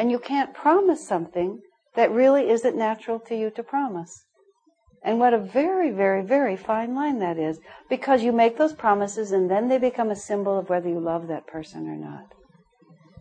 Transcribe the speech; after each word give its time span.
And 0.00 0.10
you 0.10 0.18
can't 0.18 0.54
promise 0.54 1.06
something 1.06 1.60
that 1.94 2.10
really 2.10 2.48
isn't 2.48 2.74
natural 2.74 3.20
to 3.20 3.36
you 3.36 3.50
to 3.50 3.62
promise. 3.62 4.24
And 5.04 5.18
what 5.20 5.34
a 5.34 5.38
very, 5.38 5.90
very, 5.90 6.22
very 6.22 6.56
fine 6.56 6.94
line 6.94 7.18
that 7.18 7.36
is. 7.36 7.58
Because 7.90 8.22
you 8.22 8.32
make 8.32 8.56
those 8.56 8.72
promises 8.72 9.30
and 9.30 9.50
then 9.50 9.68
they 9.68 9.76
become 9.76 10.10
a 10.10 10.16
symbol 10.16 10.58
of 10.58 10.70
whether 10.70 10.88
you 10.88 10.98
love 10.98 11.28
that 11.28 11.46
person 11.46 11.86
or 11.86 11.96
not. 11.96 12.32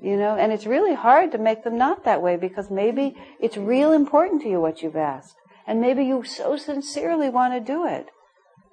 You 0.02 0.16
know, 0.16 0.38
and 0.38 0.54
it's 0.54 0.66
really 0.66 0.94
hard 0.94 1.34
to 1.34 1.38
make 1.38 1.66
them 1.66 1.78
not 1.78 2.06
that 2.06 2.22
way 2.22 2.38
because 2.38 2.72
maybe 2.72 3.14
it's 3.42 3.58
real 3.58 3.92
important 3.92 4.42
to 4.44 4.50
you 4.50 4.62
what 4.62 4.82
you've 4.82 4.96
asked. 4.96 5.36
And 5.68 5.82
maybe 5.82 6.06
you 6.06 6.24
so 6.24 6.56
sincerely 6.56 7.30
want 7.30 7.54
to 7.54 7.60
do 7.60 7.86
it, 7.86 8.06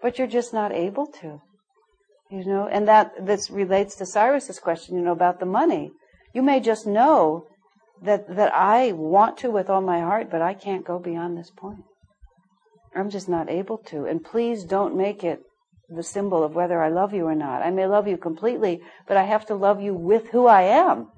but 0.01 0.17
you're 0.17 0.29
just 0.29 0.55
not 0.55 0.71
able 0.71 1.09
to. 1.23 1.41
You 2.31 2.45
know, 2.45 2.69
and 2.71 2.87
that 2.87 3.27
this 3.27 3.51
relates 3.51 3.97
to 3.97 4.07
Cyrus's 4.07 4.61
question, 4.61 4.97
you 4.97 5.03
know, 5.03 5.11
about 5.11 5.41
the 5.41 5.47
money. 5.47 5.91
You 6.33 6.43
may 6.43 6.61
just 6.61 6.87
know 6.87 7.49
that 8.03 8.37
that 8.37 8.53
I 8.55 8.93
want 8.93 9.39
to 9.39 9.51
with 9.51 9.71
all 9.71 9.81
my 9.81 10.01
heart, 10.01 10.31
but 10.31 10.43
I 10.43 10.55
can't 10.55 10.85
go 10.85 10.99
beyond 10.99 11.37
this 11.37 11.51
point. 11.51 11.85
I'm 12.95 13.11
just 13.11 13.29
not 13.29 13.51
able 13.51 13.79
to. 13.89 14.07
And 14.07 14.25
please 14.25 14.65
don't 14.65 14.97
make 14.97 15.23
it 15.23 15.43
the 15.89 16.03
symbol 16.03 16.43
of 16.43 16.55
whether 16.55 16.83
I 16.83 16.89
love 16.89 17.13
you 17.13 17.27
or 17.27 17.35
not. 17.35 17.63
I 17.63 17.71
may 17.71 17.87
love 17.87 18.09
you 18.09 18.17
completely, 18.17 18.81
but 19.07 19.17
I 19.17 19.25
have 19.25 19.47
to 19.47 19.55
love 19.55 19.81
you 19.81 19.95
with 19.95 20.29
who 20.29 20.47
I 20.47 20.63
am. 20.63 21.09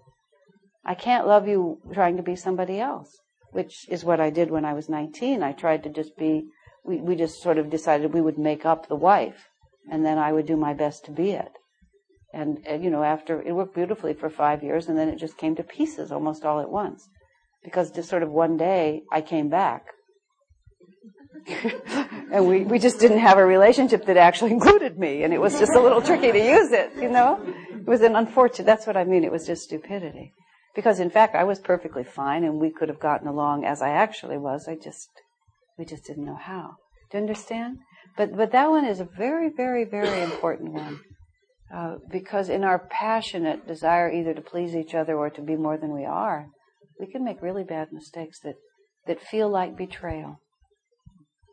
I 0.84 0.94
can't 0.94 1.26
love 1.26 1.48
you 1.48 1.78
trying 1.92 2.16
to 2.16 2.22
be 2.22 2.36
somebody 2.36 2.80
else, 2.80 3.18
which 3.52 3.88
is 3.88 4.04
what 4.04 4.20
I 4.20 4.30
did 4.30 4.50
when 4.50 4.64
I 4.64 4.74
was 4.74 4.88
19. 4.88 5.42
I 5.42 5.52
tried 5.52 5.82
to 5.84 5.90
just 5.90 6.16
be, 6.16 6.48
we, 6.84 7.00
we 7.00 7.14
just 7.14 7.42
sort 7.42 7.58
of 7.58 7.70
decided 7.70 8.12
we 8.12 8.20
would 8.20 8.38
make 8.38 8.66
up 8.66 8.88
the 8.88 8.96
wife, 8.96 9.48
and 9.90 10.04
then 10.04 10.18
I 10.18 10.32
would 10.32 10.46
do 10.46 10.56
my 10.56 10.74
best 10.74 11.04
to 11.06 11.10
be 11.10 11.30
it. 11.30 11.52
And, 12.32 12.58
and, 12.66 12.84
you 12.84 12.90
know, 12.90 13.02
after 13.02 13.40
it 13.40 13.52
worked 13.52 13.74
beautifully 13.74 14.12
for 14.12 14.28
five 14.28 14.62
years, 14.62 14.88
and 14.88 14.98
then 14.98 15.08
it 15.08 15.16
just 15.16 15.38
came 15.38 15.56
to 15.56 15.62
pieces 15.62 16.12
almost 16.12 16.44
all 16.44 16.60
at 16.60 16.70
once. 16.70 17.08
Because 17.64 17.90
just 17.90 18.08
sort 18.08 18.22
of 18.22 18.30
one 18.30 18.56
day 18.56 19.02
I 19.10 19.22
came 19.22 19.48
back. 19.48 19.86
and 22.32 22.46
we, 22.46 22.64
we 22.64 22.78
just 22.78 23.00
didn't 23.00 23.18
have 23.18 23.38
a 23.38 23.46
relationship 23.46 24.04
that 24.06 24.16
actually 24.16 24.50
included 24.58 24.98
me, 24.98 25.22
and 25.22 25.32
it 25.32 25.40
was 25.40 25.58
just 25.58 25.72
a 25.72 25.80
little 25.80 26.02
tricky 26.02 26.32
to 26.32 26.38
use 26.38 26.72
it, 26.72 26.92
you 27.00 27.08
know? 27.08 27.40
It 27.70 27.86
was 27.86 28.02
an 28.02 28.16
unfortunate, 28.16 28.66
that's 28.66 28.86
what 28.86 28.96
I 28.96 29.04
mean, 29.04 29.24
it 29.24 29.32
was 29.32 29.46
just 29.46 29.64
stupidity. 29.64 30.34
Because 30.74 31.00
in 31.00 31.10
fact, 31.10 31.34
I 31.34 31.44
was 31.44 31.58
perfectly 31.58 32.04
fine, 32.04 32.44
and 32.44 32.60
we 32.60 32.70
could 32.70 32.88
have 32.88 33.00
gotten 33.00 33.26
along 33.26 33.64
as 33.64 33.80
I 33.80 33.90
actually 33.90 34.36
was, 34.36 34.68
I 34.68 34.76
just, 34.76 35.08
we 35.78 35.84
just 35.84 36.04
didn't 36.04 36.26
know 36.26 36.38
how. 36.40 36.76
Do 37.10 37.18
you 37.18 37.22
understand? 37.22 37.78
But, 38.16 38.36
but 38.36 38.52
that 38.52 38.68
one 38.68 38.84
is 38.84 39.00
a 39.00 39.04
very, 39.04 39.48
very, 39.48 39.84
very 39.84 40.22
important 40.22 40.72
one. 40.72 41.00
Uh, 41.74 41.96
because 42.10 42.48
in 42.48 42.64
our 42.64 42.78
passionate 42.90 43.66
desire 43.66 44.10
either 44.10 44.32
to 44.32 44.40
please 44.40 44.74
each 44.74 44.94
other 44.94 45.16
or 45.16 45.28
to 45.28 45.42
be 45.42 45.54
more 45.54 45.76
than 45.76 45.94
we 45.94 46.04
are, 46.04 46.46
we 46.98 47.06
can 47.06 47.22
make 47.22 47.42
really 47.42 47.64
bad 47.64 47.88
mistakes 47.92 48.38
that, 48.40 48.54
that 49.06 49.20
feel 49.20 49.50
like 49.50 49.76
betrayal. 49.76 50.40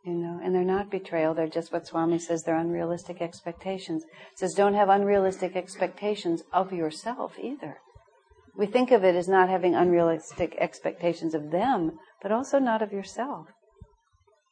You 0.05 0.13
know, 0.13 0.39
and 0.41 0.53
they're 0.53 0.63
not 0.63 0.91
betrayal, 0.91 1.33
they're 1.33 1.47
just 1.47 1.73
what 1.73 1.87
Swami 1.87 2.19
says, 2.19 2.43
they're 2.43 2.57
unrealistic 2.57 3.21
expectations. 3.21 4.03
He 4.03 4.37
says, 4.37 4.53
don't 4.53 4.75
have 4.75 4.87
unrealistic 4.87 5.55
expectations 5.55 6.43
of 6.53 6.71
yourself 6.71 7.33
either. 7.41 7.77
We 8.55 8.67
think 8.67 8.91
of 8.91 9.03
it 9.03 9.15
as 9.15 9.27
not 9.27 9.49
having 9.49 9.75
unrealistic 9.75 10.55
expectations 10.59 11.33
of 11.33 11.51
them, 11.51 11.97
but 12.21 12.31
also 12.31 12.59
not 12.59 12.81
of 12.81 12.93
yourself. 12.93 13.47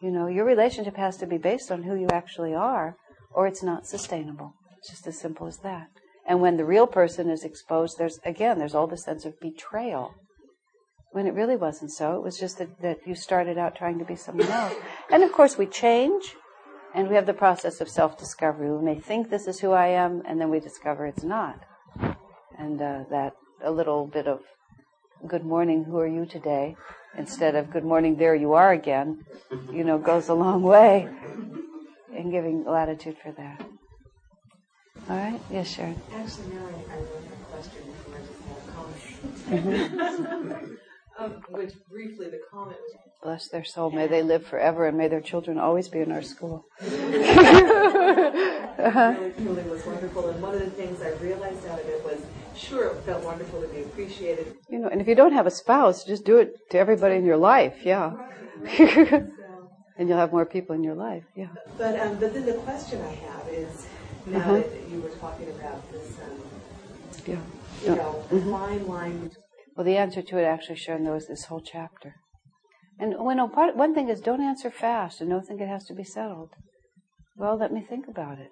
You 0.02 0.12
know, 0.12 0.28
your 0.28 0.44
relationship 0.44 0.98
has 0.98 1.16
to 1.18 1.28
be 1.28 1.38
based 1.38 1.72
on 1.72 1.84
who 1.84 1.96
you 1.96 2.08
actually 2.12 2.54
are, 2.54 2.98
or 3.32 3.48
it's 3.48 3.64
not 3.64 3.88
sustainable. 3.88 4.54
It's 4.84 4.92
just 4.92 5.08
as 5.08 5.18
simple 5.18 5.48
as 5.48 5.60
that. 5.60 5.88
And 6.28 6.42
when 6.42 6.58
the 6.58 6.66
real 6.66 6.88
person 6.88 7.30
is 7.30 7.46
exposed, 7.46 7.98
there's, 7.98 8.20
again, 8.26 8.60
there's 8.60 8.76
all 8.76 8.86
the 8.86 8.98
sense 8.98 9.24
of 9.24 9.40
betrayal. 9.40 10.14
When 11.12 11.26
it 11.26 11.34
really 11.34 11.56
wasn't 11.56 11.92
so. 11.92 12.18
It 12.18 12.24
was 12.24 12.38
just 12.38 12.58
that, 12.58 12.82
that 12.82 12.98
you 13.08 13.16
started 13.16 13.58
out 13.58 13.78
trying 13.78 13.98
to 14.00 14.04
be 14.04 14.18
someone 14.18 14.50
else. 14.50 14.74
And 15.10 15.24
of 15.24 15.32
course, 15.32 15.58
we 15.58 15.68
change, 15.68 16.36
and 16.94 17.08
we 17.08 17.16
have 17.16 17.26
the 17.26 17.34
process 17.34 17.80
of 17.80 17.88
self 17.88 18.18
discovery. 18.18 18.70
We 18.72 18.84
may 18.84 19.00
think 19.00 19.30
this 19.30 19.48
is 19.48 19.62
who 19.62 19.72
I 19.72 19.88
am, 19.88 20.22
and 20.28 20.42
then 20.42 20.50
we 20.50 20.60
discover 20.60 21.06
it's 21.06 21.24
not. 21.24 21.64
And 22.60 22.82
uh, 22.82 23.04
that 23.10 23.36
a 23.64 23.72
little 23.72 24.06
bit 24.08 24.28
of 24.28 24.42
good 25.30 25.46
morning, 25.46 25.86
who 25.86 25.98
are 26.00 26.08
you 26.08 26.26
today? 26.26 26.76
Instead 27.18 27.56
of 27.56 27.72
good 27.72 27.86
morning, 27.86 28.18
there 28.18 28.36
you 28.36 28.52
are 28.52 28.74
again, 28.74 29.24
you 29.72 29.86
know, 29.86 29.98
goes 29.98 30.28
a 30.28 30.34
long 30.34 30.62
way 30.62 31.08
in 32.14 32.32
giving 32.32 32.66
latitude 32.66 33.16
for 33.24 33.32
that. 33.32 33.66
All 35.10 35.18
right? 35.18 35.40
Yes, 35.52 35.68
Sharon. 35.68 36.00
Actually, 36.14 36.56
now 36.56 36.66
I, 36.66 36.94
I 36.94 36.96
have 36.96 37.04
a 37.04 37.46
question 37.52 37.82
before 37.86 38.16
I 38.16 38.20
just 38.20 38.40
have 38.48 38.58
a 38.58 38.72
comment. 40.32 40.80
um, 41.20 41.32
which 41.52 41.74
briefly, 41.90 42.30
the 42.30 42.40
comment 42.52 42.78
was 42.82 43.04
Bless 43.24 43.48
their 43.48 43.64
soul. 43.64 43.90
May 43.90 44.08
they 44.08 44.22
live 44.22 44.46
forever 44.46 44.86
and 44.86 44.98
may 44.98 45.08
their 45.08 45.22
children 45.22 45.58
always 45.58 45.88
be 45.88 46.00
in 46.00 46.12
our 46.12 46.22
school. 46.22 46.66
really 46.82 46.92
truly 49.32 49.64
was 49.64 49.86
wonderful. 49.86 50.28
And 50.28 50.42
one 50.42 50.56
of 50.56 50.60
the 50.60 50.70
things 50.72 51.02
I 51.02 51.12
realized 51.14 51.66
out 51.68 51.80
of 51.80 51.88
it 51.88 52.04
was, 52.04 52.20
sure, 52.54 52.88
it 52.90 53.02
felt 53.04 53.24
wonderful 53.24 53.62
to 53.62 53.68
be 53.70 53.84
appreciated. 53.84 54.56
You 54.70 54.80
know, 54.80 54.90
and 54.90 55.00
if 55.00 55.08
you 55.08 55.16
don't 55.16 55.32
have 55.32 55.48
a 55.48 55.52
spouse, 55.52 56.04
just 56.04 56.26
do 56.26 56.38
it 56.38 56.54
to 56.72 56.78
everybody 56.78 57.16
in 57.16 57.24
your 57.24 57.38
life. 57.38 57.86
Yeah. 57.86 58.12
and 59.98 60.10
you'll 60.10 60.18
have 60.18 60.34
more 60.34 60.46
people 60.46 60.76
in 60.76 60.84
your 60.84 60.96
life. 60.96 61.24
Yeah. 61.34 61.48
But 61.78 61.98
um, 62.00 62.18
but 62.20 62.34
then 62.34 62.46
the 62.46 62.56
question 62.56 63.02
I 63.02 63.14
have 63.14 63.48
is, 63.48 63.88
now 64.26 64.38
Uh-huh. 64.38 64.54
that 64.58 64.90
you 64.90 65.02
were 65.02 65.10
talking 65.10 65.50
about 65.50 65.92
this, 65.92 66.20
um, 66.22 66.42
Yeah. 67.26 67.42
you 67.84 67.96
know, 67.96 68.24
Mhm. 68.30 68.52
fine 68.52 68.88
line 68.88 69.32
Well, 69.76 69.86
the 69.86 69.98
answer 69.98 70.22
to 70.22 70.38
it 70.38 70.44
actually, 70.44 70.76
Sharon, 70.76 71.04
though, 71.04 71.16
is 71.16 71.28
this 71.28 71.46
whole 71.46 71.60
chapter. 71.62 72.14
And 73.00 73.18
when 73.18 73.40
a 73.40 73.48
part, 73.48 73.76
one 73.76 73.96
thing 73.96 74.08
is 74.10 74.22
don't 74.22 74.40
answer 74.42 74.70
fast 74.70 75.20
and 75.20 75.30
don't 75.32 75.46
think 75.48 75.62
it 75.62 75.68
has 75.68 75.86
to 75.86 75.96
be 75.96 76.04
settled. 76.04 76.52
Well, 77.36 77.58
let 77.58 77.74
me 77.74 77.82
think 77.82 78.08
about 78.08 78.38
it. 78.38 78.52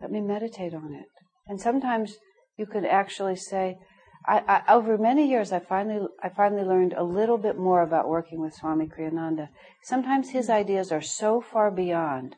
Let 0.00 0.10
me 0.10 0.20
meditate 0.22 0.72
on 0.72 0.94
it. 0.94 1.08
And 1.46 1.60
sometimes 1.60 2.16
you 2.56 2.64
could 2.64 2.86
actually 2.86 3.36
say, 3.36 3.76
I, 4.26 4.62
I, 4.66 4.72
over 4.72 4.96
many 4.96 5.28
years, 5.28 5.52
I 5.52 5.58
finally, 5.58 6.06
I 6.22 6.28
finally 6.30 6.64
learned 6.64 6.94
a 6.94 7.04
little 7.04 7.38
bit 7.38 7.58
more 7.58 7.82
about 7.82 8.08
working 8.08 8.40
with 8.40 8.54
Swami 8.54 8.86
Kriyananda. 8.86 9.48
Sometimes 9.82 10.30
his 10.30 10.48
ideas 10.48 10.90
are 10.90 11.02
so 11.02 11.40
far 11.40 11.70
beyond. 11.70 12.36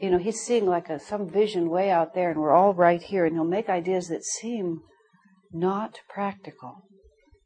You 0.00 0.10
know, 0.10 0.18
he's 0.18 0.40
seeing 0.40 0.66
like 0.66 0.88
a, 0.90 0.98
some 0.98 1.28
vision 1.28 1.70
way 1.70 1.90
out 1.90 2.14
there, 2.14 2.30
and 2.30 2.40
we're 2.40 2.52
all 2.52 2.74
right 2.74 3.02
here, 3.02 3.24
and 3.24 3.34
he'll 3.34 3.44
make 3.44 3.68
ideas 3.68 4.08
that 4.08 4.24
seem 4.24 4.80
not 5.52 6.00
practical, 6.08 6.82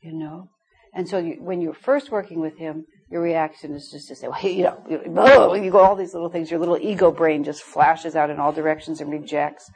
you 0.03 0.13
know. 0.13 0.49
And 0.93 1.09
so 1.09 1.19
you, 1.19 1.37
when 1.41 1.61
you're 1.61 1.75
first 1.75 2.11
working 2.11 2.41
with 2.41 2.59
him, 2.59 2.85
your 3.11 3.23
reaction 3.23 3.75
is 3.75 3.91
just 3.93 4.09
to 4.09 4.17
say, 4.17 4.29
well, 4.29 4.41
you 4.43 4.65
know, 4.65 4.85
you, 4.89 5.01
oh, 5.17 5.55
you 5.55 5.71
go 5.71 5.79
all 5.79 5.97
these 5.97 6.15
little 6.15 6.31
things. 6.31 6.51
Your 6.51 6.61
little 6.61 6.79
ego 6.79 7.11
brain 7.11 7.45
just 7.45 7.63
flashes 7.63 8.17
out 8.17 8.31
in 8.31 8.39
all 8.39 8.53
directions 8.53 9.01
and 9.01 9.11
rejects. 9.11 9.71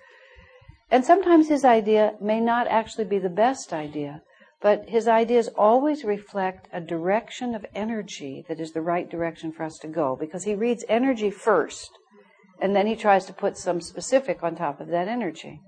And 0.90 1.04
sometimes 1.04 1.48
his 1.48 1.64
idea 1.64 2.14
may 2.20 2.40
not 2.40 2.68
actually 2.68 3.04
be 3.04 3.18
the 3.18 3.28
best 3.28 3.72
idea, 3.72 4.22
but 4.60 4.88
his 4.88 5.08
ideas 5.08 5.48
always 5.56 6.04
reflect 6.04 6.68
a 6.72 6.80
direction 6.80 7.54
of 7.54 7.66
energy 7.74 8.44
that 8.48 8.60
is 8.60 8.72
the 8.72 8.80
right 8.80 9.10
direction 9.10 9.52
for 9.52 9.64
us 9.64 9.78
to 9.78 9.88
go 9.88 10.16
because 10.18 10.44
he 10.44 10.54
reads 10.54 10.84
energy 10.88 11.30
first 11.30 11.90
and 12.60 12.74
then 12.74 12.86
he 12.86 12.96
tries 12.96 13.26
to 13.26 13.32
put 13.32 13.56
some 13.56 13.80
specific 13.80 14.42
on 14.42 14.56
top 14.56 14.80
of 14.80 14.88
that 14.88 15.08
energy. 15.08 15.60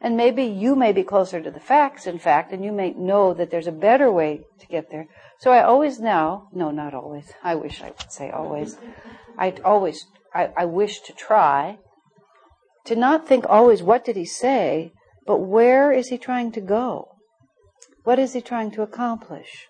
And 0.00 0.16
maybe 0.16 0.44
you 0.44 0.74
may 0.74 0.92
be 0.92 1.02
closer 1.02 1.42
to 1.42 1.50
the 1.50 1.60
facts, 1.60 2.06
in 2.06 2.18
fact, 2.18 2.52
and 2.52 2.64
you 2.64 2.72
may 2.72 2.92
know 2.92 3.34
that 3.34 3.50
there's 3.50 3.66
a 3.66 3.72
better 3.72 4.10
way 4.10 4.40
to 4.58 4.66
get 4.66 4.90
there. 4.90 5.06
So 5.38 5.52
I 5.52 5.62
always 5.62 6.00
now, 6.00 6.48
no, 6.52 6.70
not 6.70 6.94
always. 6.94 7.32
I 7.44 7.54
wish 7.54 7.82
I 7.82 7.90
would 7.90 8.10
say 8.10 8.30
always. 8.30 8.78
I 9.38 9.54
always, 9.62 10.06
I, 10.34 10.50
I 10.56 10.64
wish 10.64 11.00
to 11.00 11.12
try 11.12 11.78
to 12.86 12.96
not 12.96 13.28
think 13.28 13.44
always 13.48 13.82
what 13.82 14.04
did 14.04 14.16
he 14.16 14.24
say, 14.24 14.92
but 15.26 15.38
where 15.38 15.92
is 15.92 16.08
he 16.08 16.16
trying 16.16 16.50
to 16.52 16.62
go? 16.62 17.16
What 18.04 18.18
is 18.18 18.32
he 18.32 18.40
trying 18.40 18.70
to 18.72 18.82
accomplish? 18.82 19.66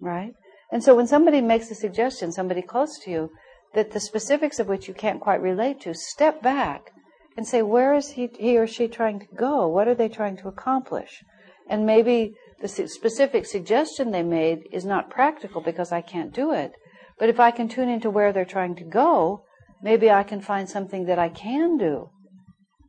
Right? 0.00 0.32
And 0.72 0.82
so 0.82 0.94
when 0.94 1.06
somebody 1.06 1.42
makes 1.42 1.70
a 1.70 1.74
suggestion, 1.74 2.32
somebody 2.32 2.62
close 2.62 2.98
to 3.00 3.10
you, 3.10 3.30
that 3.74 3.92
the 3.92 4.00
specifics 4.00 4.58
of 4.58 4.68
which 4.68 4.88
you 4.88 4.94
can't 4.94 5.20
quite 5.20 5.40
relate 5.40 5.80
to, 5.80 5.94
step 5.94 6.42
back 6.42 6.90
and 7.36 7.46
say, 7.46 7.62
where 7.62 7.94
is 7.94 8.10
he, 8.10 8.28
he 8.38 8.58
or 8.58 8.66
she 8.66 8.88
trying 8.88 9.20
to 9.20 9.26
go? 9.36 9.68
What 9.68 9.88
are 9.88 9.94
they 9.94 10.08
trying 10.08 10.36
to 10.38 10.48
accomplish? 10.48 11.22
And 11.68 11.86
maybe 11.86 12.34
the 12.60 12.68
specific 12.68 13.46
suggestion 13.46 14.10
they 14.10 14.24
made 14.24 14.68
is 14.72 14.84
not 14.84 15.10
practical 15.10 15.60
because 15.60 15.92
I 15.92 16.00
can't 16.00 16.34
do 16.34 16.52
it. 16.52 16.72
But 17.18 17.28
if 17.28 17.38
I 17.38 17.50
can 17.52 17.68
tune 17.68 17.88
into 17.88 18.10
where 18.10 18.32
they're 18.32 18.44
trying 18.44 18.74
to 18.76 18.84
go, 18.84 19.44
maybe 19.82 20.10
I 20.10 20.24
can 20.24 20.40
find 20.40 20.68
something 20.68 21.06
that 21.06 21.18
I 21.18 21.28
can 21.28 21.78
do. 21.78 22.10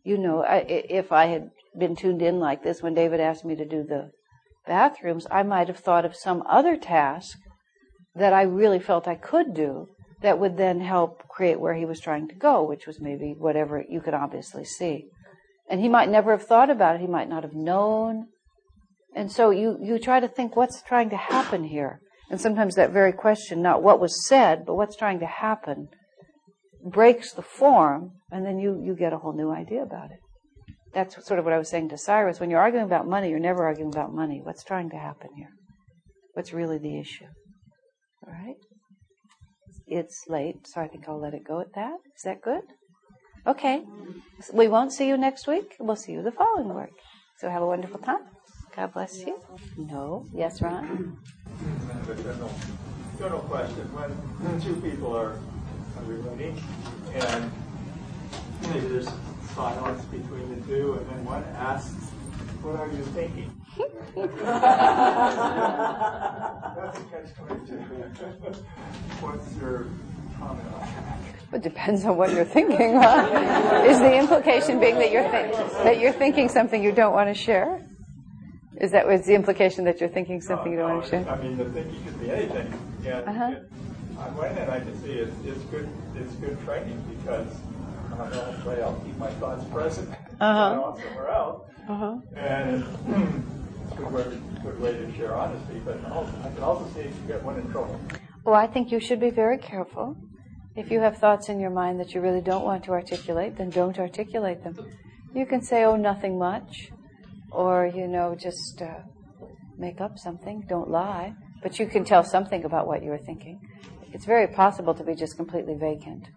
You 0.04 0.18
know, 0.18 0.44
I, 0.44 0.66
if 0.68 1.12
I 1.12 1.28
had 1.28 1.50
been 1.78 1.96
tuned 1.96 2.22
in 2.22 2.40
like 2.40 2.64
this 2.64 2.82
when 2.82 2.96
David 2.96 3.20
asked 3.20 3.46
me 3.46 3.56
to 3.56 3.66
do 3.66 3.84
the 3.84 4.12
bathrooms, 4.66 5.28
I 5.30 5.44
might 5.44 5.68
have 5.68 5.78
thought 5.78 6.06
of 6.06 6.16
some 6.16 6.44
other 6.50 6.76
task 6.76 7.38
that 8.16 8.34
I 8.34 8.42
really 8.42 8.80
felt 8.80 9.08
I 9.08 9.16
could 9.16 9.54
do 9.54 9.88
that 10.22 10.40
would 10.40 10.58
then 10.58 10.80
help 10.82 11.28
create 11.28 11.60
where 11.60 11.74
he 11.74 11.86
was 11.86 12.00
trying 12.00 12.28
to 12.28 12.36
go, 12.36 12.64
which 12.64 12.88
was 12.88 13.00
maybe 13.02 13.34
whatever 13.38 13.84
you 13.90 14.02
could 14.02 14.14
obviously 14.14 14.64
see. 14.64 15.06
And 15.70 15.80
he 15.82 15.90
might 15.90 16.10
never 16.10 16.32
have 16.32 16.48
thought 16.48 16.70
about 16.70 16.96
it. 16.96 17.02
He 17.02 17.08
might 17.08 17.30
not 17.30 17.44
have 17.44 17.54
known 17.54 18.28
And 19.16 19.32
so 19.32 19.50
you, 19.50 19.78
you 19.82 20.00
try 20.00 20.20
to 20.20 20.28
think 20.28 20.56
what's 20.56 20.82
trying 20.82 21.10
to 21.10 21.18
happen 21.18 21.66
here. 21.66 22.00
And 22.30 22.40
sometimes 22.40 22.76
that 22.76 22.92
very 22.92 23.12
question, 23.12 23.62
not 23.62 23.84
what 23.84 24.00
was 24.00 24.26
said, 24.26 24.66
but 24.66 24.76
what's 24.76 24.96
trying 24.96 25.20
to 25.20 25.26
happen, 25.26 25.90
breaks 26.84 27.34
the 27.34 27.42
form, 27.42 28.12
and 28.32 28.46
then 28.46 28.58
you, 28.58 28.82
you 28.82 28.96
get 28.96 29.12
a 29.12 29.18
whole 29.18 29.34
new 29.34 29.52
idea 29.52 29.84
about 29.84 30.12
it. 30.12 30.20
That's 30.94 31.26
sort 31.26 31.40
of 31.40 31.46
what 31.46 31.54
I 31.54 31.58
was 31.58 31.70
saying 31.70 31.90
to 31.90 31.98
Cyrus. 31.98 32.40
When 32.40 32.50
you're 32.50 32.60
arguing 32.60 32.86
about 32.86 33.08
money, 33.08 33.30
you're 33.30 33.40
never 33.40 33.66
arguing 33.66 33.94
about 33.94 34.14
money. 34.14 34.40
What's 34.42 34.64
trying 34.64 34.90
to 34.92 34.98
happen 34.98 35.30
here? 35.36 35.52
What's 36.34 36.54
really 36.54 36.78
the 36.78 37.00
issue? 37.00 37.26
All 38.26 38.34
right? 38.34 38.56
It's 39.92 40.30
late, 40.30 40.68
so 40.68 40.80
I 40.80 40.88
think 40.88 41.10
I'll 41.10 41.20
let 41.20 41.34
it 41.34 41.44
go 41.44 41.60
at 41.60 41.74
that. 41.74 41.98
Is 42.16 42.24
that 42.24 42.42
good? 42.42 42.64
Okay. 43.46 43.84
We 44.54 44.70
won't 44.70 44.94
see 44.94 45.06
you 45.06 45.18
next 45.18 45.48
week. 45.48 45.76
We'll 45.82 45.98
see 45.98 46.14
you 46.14 46.24
the 46.24 46.32
following 46.32 46.74
week. 46.74 46.96
So 47.40 47.50
have 47.50 47.62
a 47.62 47.68
wonderful 47.68 48.00
time. 48.00 48.24
God 48.74 48.94
bless 48.94 49.20
you. 49.20 49.38
No. 49.76 50.26
Yes, 50.34 50.62
Ron? 50.62 51.18
General, 52.08 52.54
general 53.20 53.42
question. 53.42 53.84
When 53.94 54.62
two 54.62 54.76
people 54.80 55.14
are 55.14 55.38
relating 56.06 56.64
and 57.14 57.52
maybe 58.62 58.88
there's 58.88 59.10
silence 59.56 60.06
between 60.06 60.56
the 60.56 60.68
two 60.68 60.94
and 60.94 61.10
then 61.10 61.26
one 61.26 61.44
asks, 61.58 62.12
what 62.62 62.80
are 62.80 62.88
you 62.88 63.04
thinking? 63.12 63.61
That's 63.78 64.38
a 66.98 67.04
catch 67.12 67.30
What's 69.22 69.56
your 69.58 69.86
comment 70.40 70.68
on 70.74 70.80
that? 70.80 71.20
It 71.54 71.62
depends 71.64 72.06
on 72.06 72.18
what 72.18 72.32
you're 72.34 72.46
thinking. 72.46 72.96
Huh? 72.96 73.84
Is 73.88 74.00
the 74.00 74.18
implication 74.18 74.80
being 74.80 74.98
that 75.00 75.12
you're 75.12 75.30
th- 75.30 75.56
that 75.84 76.00
you're 76.00 76.14
thinking 76.14 76.50
something 76.50 76.82
you 76.84 76.92
don't 76.92 77.14
want 77.14 77.30
to 77.30 77.34
share? 77.34 77.80
Is 78.80 78.92
that 78.92 79.06
was 79.08 79.26
the 79.26 79.36
implication 79.36 79.86
that 79.86 80.00
you're 80.00 80.10
thinking 80.10 80.42
something 80.42 80.72
you 80.72 80.78
don't 80.78 80.88
no, 80.90 80.94
want 80.96 81.06
to 81.06 81.10
share? 81.10 81.30
I 81.30 81.40
mean, 81.42 81.58
the 81.58 81.66
thinking 81.66 82.04
could 82.04 82.20
be 82.20 82.32
anything. 82.32 82.74
And 83.06 83.28
Uh-huh. 83.30 83.52
it, 83.52 83.70
on 84.18 84.36
one 84.36 84.54
hand, 84.56 84.72
I 84.72 84.80
can 84.80 84.96
see 85.02 85.12
it's, 85.12 85.36
it's 85.46 85.64
good. 85.66 85.88
It's 86.16 86.34
good 86.36 86.60
training 86.66 87.02
because 87.18 87.48
uh, 88.14 88.24
I'll 88.24 88.64
say 88.66 88.82
I'll 88.82 89.00
keep 89.06 89.18
my 89.18 89.30
thoughts 89.32 89.64
present 89.72 90.10
Uh-huh. 90.40 90.94
somewhere 91.02 91.30
else, 91.30 91.62
Uh-huh. 91.88 92.18
and 92.36 92.84
good 93.96 94.80
way, 94.82 94.92
to 94.94 95.16
share 95.16 95.36
honesty. 95.36 95.82
But 95.86 96.04
also, 96.12 96.34
I 96.44 96.50
can 96.50 96.64
also 96.64 96.88
see 96.94 97.02
if 97.02 97.16
you 97.16 97.28
get 97.28 97.44
one 97.44 97.60
in 97.60 97.70
trouble. 97.72 98.00
Well, 98.44 98.56
I 98.56 98.68
think 98.68 98.92
you 98.92 99.00
should 99.00 99.20
be 99.20 99.30
very 99.30 99.58
careful. 99.58 100.16
If 100.76 100.90
you 100.90 101.00
have 101.02 101.18
thoughts 101.18 101.50
in 101.50 101.60
your 101.60 101.70
mind 101.70 102.00
that 102.00 102.14
you 102.14 102.22
really 102.22 102.42
don't 102.42 102.64
want 102.64 102.84
to 102.86 102.92
articulate, 102.92 103.58
then 103.58 103.70
don't 103.70 104.00
articulate 104.00 104.64
them. 104.64 104.76
You 105.36 105.46
can 105.46 105.62
say, 105.62 105.84
oh, 105.84 105.96
nothing 105.96 106.40
much, 106.40 106.92
or, 107.52 107.92
you 107.94 108.08
know, 108.08 108.36
just 108.36 108.82
uh, 108.82 109.02
make 109.78 110.00
up 110.02 110.18
something, 110.18 110.66
don't 110.68 110.90
lie. 110.90 111.34
But 111.62 111.78
you 111.78 111.88
can 111.88 112.04
tell 112.04 112.24
something 112.24 112.64
about 112.64 112.88
what 112.88 113.04
you 113.04 113.10
were 113.10 113.18
thinking. 113.18 113.60
It's 114.14 114.26
very 114.26 114.48
possible 114.48 114.94
to 114.94 115.04
be 115.04 115.14
just 115.14 115.38
completely 115.38 115.76
vacant. 115.76 116.28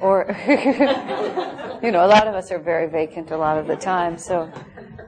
Or, 0.00 0.26
you 1.82 1.90
know, 1.90 2.04
a 2.04 2.08
lot 2.08 2.26
of 2.26 2.34
us 2.34 2.50
are 2.50 2.58
very 2.58 2.88
vacant 2.88 3.30
a 3.30 3.36
lot 3.36 3.58
of 3.58 3.66
the 3.66 3.76
time. 3.76 4.18
So 4.18 4.50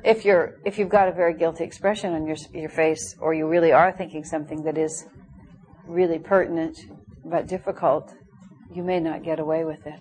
if 0.04 0.24
you're, 0.24 0.60
if 0.64 0.78
you've 0.78 0.88
got 0.88 1.08
a 1.08 1.12
very 1.12 1.34
guilty 1.34 1.64
expression 1.64 2.14
on 2.14 2.26
your, 2.26 2.36
your 2.52 2.70
face, 2.70 3.16
or 3.20 3.34
you 3.34 3.48
really 3.48 3.72
are 3.72 3.92
thinking 3.92 4.24
something 4.24 4.62
that 4.64 4.78
is 4.78 5.06
really 5.86 6.18
pertinent 6.18 6.78
but 7.24 7.46
difficult, 7.46 8.14
you 8.72 8.82
may 8.82 9.00
not 9.00 9.22
get 9.22 9.40
away 9.40 9.64
with 9.64 9.86
it. 9.86 10.00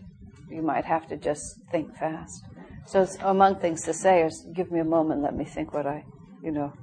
You 0.50 0.62
might 0.62 0.86
have 0.86 1.08
to 1.08 1.18
just 1.18 1.60
think 1.72 1.96
fast. 1.98 2.44
So 2.86 3.08
among 3.22 3.60
things 3.60 3.84
to 3.84 3.94
say 3.94 4.24
is 4.24 4.46
give 4.54 4.72
me 4.72 4.80
a 4.80 4.86
moment, 4.86 5.22
let 5.22 5.36
me 5.36 5.46
think 5.46 5.74
what 5.74 5.88
I, 5.88 6.04
you 6.44 6.52
know, 6.52 6.74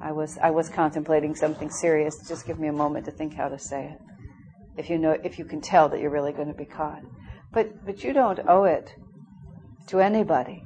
I 0.00 0.12
was 0.12 0.38
I 0.42 0.50
was 0.50 0.68
contemplating 0.68 1.34
something 1.34 1.70
serious. 1.70 2.28
Just 2.28 2.46
give 2.46 2.58
me 2.58 2.68
a 2.68 2.72
moment 2.72 3.06
to 3.06 3.10
think 3.10 3.34
how 3.34 3.48
to 3.48 3.58
say 3.58 3.86
it. 3.86 3.98
If 4.76 4.90
you 4.90 4.98
know 4.98 5.16
if 5.24 5.38
you 5.38 5.44
can 5.44 5.60
tell 5.60 5.88
that 5.88 6.00
you're 6.00 6.10
really 6.10 6.32
going 6.32 6.48
to 6.48 6.54
be 6.54 6.66
caught. 6.66 7.02
But 7.56 7.86
but 7.86 8.04
you 8.04 8.12
don't 8.12 8.40
owe 8.46 8.64
it 8.64 8.94
to 9.86 10.00
anybody 10.00 10.64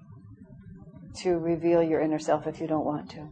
to 1.22 1.38
reveal 1.38 1.84
your 1.84 2.00
inner 2.00 2.18
self 2.18 2.48
if 2.48 2.60
you 2.60 2.66
don't 2.66 2.84
want 2.84 3.08
to. 3.10 3.28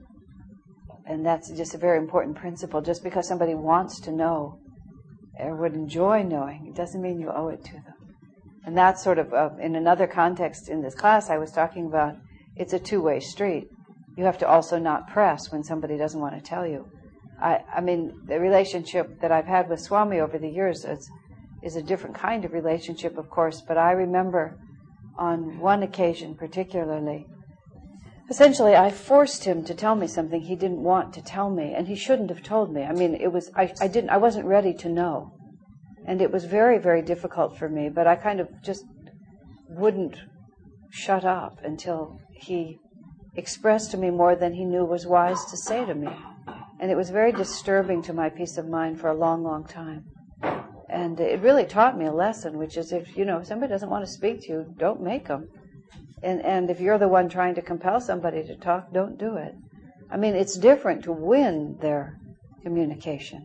And 1.05 1.26
that's 1.26 1.50
just 1.50 1.75
a 1.75 1.78
very 1.78 1.99
important 1.99 2.37
principle. 2.37 2.81
Just 2.81 3.02
because 3.02 3.26
somebody 3.26 3.56
wants 3.56 3.99
to 4.02 4.12
know 4.12 4.60
or 5.40 5.56
would 5.56 5.75
enjoy 5.75 6.22
knowing, 6.22 6.69
it 6.69 6.76
doesn't 6.76 7.02
mean 7.02 7.19
you 7.19 7.32
owe 7.34 7.49
it 7.49 7.64
to 7.64 7.72
them. 7.72 7.94
And 8.64 8.78
that's 8.78 9.02
sort 9.02 9.19
of, 9.19 9.34
uh, 9.34 9.50
in 9.60 9.75
another 9.75 10.06
context 10.06 10.69
in 10.69 10.81
this 10.81 10.94
class, 10.94 11.28
I 11.28 11.38
was 11.38 11.50
talking 11.50 11.87
about 11.87 12.14
it's 12.55 12.75
a 12.75 12.78
two 12.78 13.02
way 13.02 13.19
street. 13.19 13.66
You 14.16 14.22
have 14.22 14.38
to 14.38 14.49
also 14.49 14.78
not 14.78 15.08
press 15.08 15.50
when 15.50 15.64
somebody 15.64 15.96
doesn't 15.99 16.20
want 16.20 16.37
to 16.37 16.40
tell 16.40 16.64
you. 16.64 16.87
I, 17.43 17.64
I 17.75 17.81
mean, 17.81 18.20
the 18.25 18.38
relationship 18.38 19.20
that 19.20 19.32
I've 19.32 19.46
had 19.46 19.69
with 19.69 19.81
Swami 19.81 20.20
over 20.20 20.38
the 20.38 20.49
years 20.49 20.84
is, 20.84 21.10
is 21.62 21.76
a 21.76 21.82
different 21.82 22.16
kind 22.16 22.44
of 22.44 22.52
relationship, 22.52 23.19
of 23.19 23.28
course, 23.31 23.62
but 23.66 23.76
I 23.76 23.93
remember 23.93 24.58
on 25.19 25.58
one 25.58 25.82
occasion 25.82 26.37
particularly, 26.37 27.26
essentially 28.31 28.76
I 28.76 28.90
forced 28.90 29.44
him 29.44 29.64
to 29.64 29.75
tell 29.75 29.96
me 29.96 30.06
something 30.06 30.40
he 30.40 30.56
didn't 30.56 30.82
want 30.82 31.12
to 31.14 31.22
tell 31.22 31.50
me, 31.50 31.75
and 31.75 31.88
he 31.88 31.96
shouldn't 31.96 32.31
have 32.31 32.43
told 32.43 32.72
me. 32.72 32.82
I 32.82 32.93
mean, 32.93 33.14
it 33.14 33.32
was, 33.32 33.50
I, 33.56 33.72
I 33.81 33.88
didn't, 33.88 34.10
I 34.10 34.19
wasn't 34.19 34.46
ready 34.46 34.72
to 34.75 34.88
know. 34.88 35.32
And 36.06 36.22
it 36.22 36.31
was 36.31 36.44
very, 36.44 36.78
very 36.78 37.02
difficult 37.02 37.58
for 37.58 37.69
me, 37.69 37.88
but 37.88 38.06
I 38.06 38.14
kind 38.16 38.40
of 38.40 38.49
just 38.62 38.84
wouldn't 39.69 40.16
shut 40.90 41.25
up 41.25 41.58
until 41.62 42.19
he 42.32 42.78
expressed 43.34 43.90
to 43.90 43.96
me 43.96 44.10
more 44.10 44.34
than 44.34 44.55
he 44.55 44.64
knew 44.64 44.84
was 44.84 45.06
wise 45.06 45.44
to 45.46 45.56
say 45.56 45.84
to 45.84 45.94
me. 45.94 46.08
And 46.81 46.90
it 46.90 46.96
was 46.96 47.10
very 47.10 47.32
disturbing 47.32 48.02
to 48.02 48.12
my 48.12 48.31
peace 48.31 48.56
of 48.56 48.66
mind 48.69 49.00
for 49.00 49.08
a 49.08 49.14
long, 49.14 49.43
long 49.43 49.66
time. 49.66 50.05
And 50.88 51.20
it 51.20 51.40
really 51.40 51.64
taught 51.64 51.99
me 51.99 52.06
a 52.06 52.12
lesson, 52.12 52.56
which 52.56 52.76
is 52.76 52.93
if, 52.93 53.17
you 53.17 53.25
know, 53.25 53.38
if 53.38 53.46
somebody 53.46 53.70
doesn't 53.70 53.90
want 53.90 54.06
to 54.06 54.11
speak 54.11 54.43
to 54.43 54.49
you, 54.49 54.75
don't 54.79 55.02
make 55.02 55.29
them. 55.29 55.49
And, 56.23 56.40
and 56.44 56.70
if 56.70 56.81
you're 56.81 56.99
the 56.99 57.08
one 57.08 57.29
trying 57.29 57.55
to 57.56 57.62
compel 57.62 58.00
somebody 58.00 58.43
to 58.44 58.56
talk, 58.56 58.93
don't 58.93 59.19
do 59.19 59.37
it. 59.37 59.55
I 60.11 60.17
mean, 60.17 60.35
it's 60.35 60.56
different 60.56 61.05
to 61.05 61.12
win 61.12 61.76
their 61.81 62.19
communication. 62.62 63.44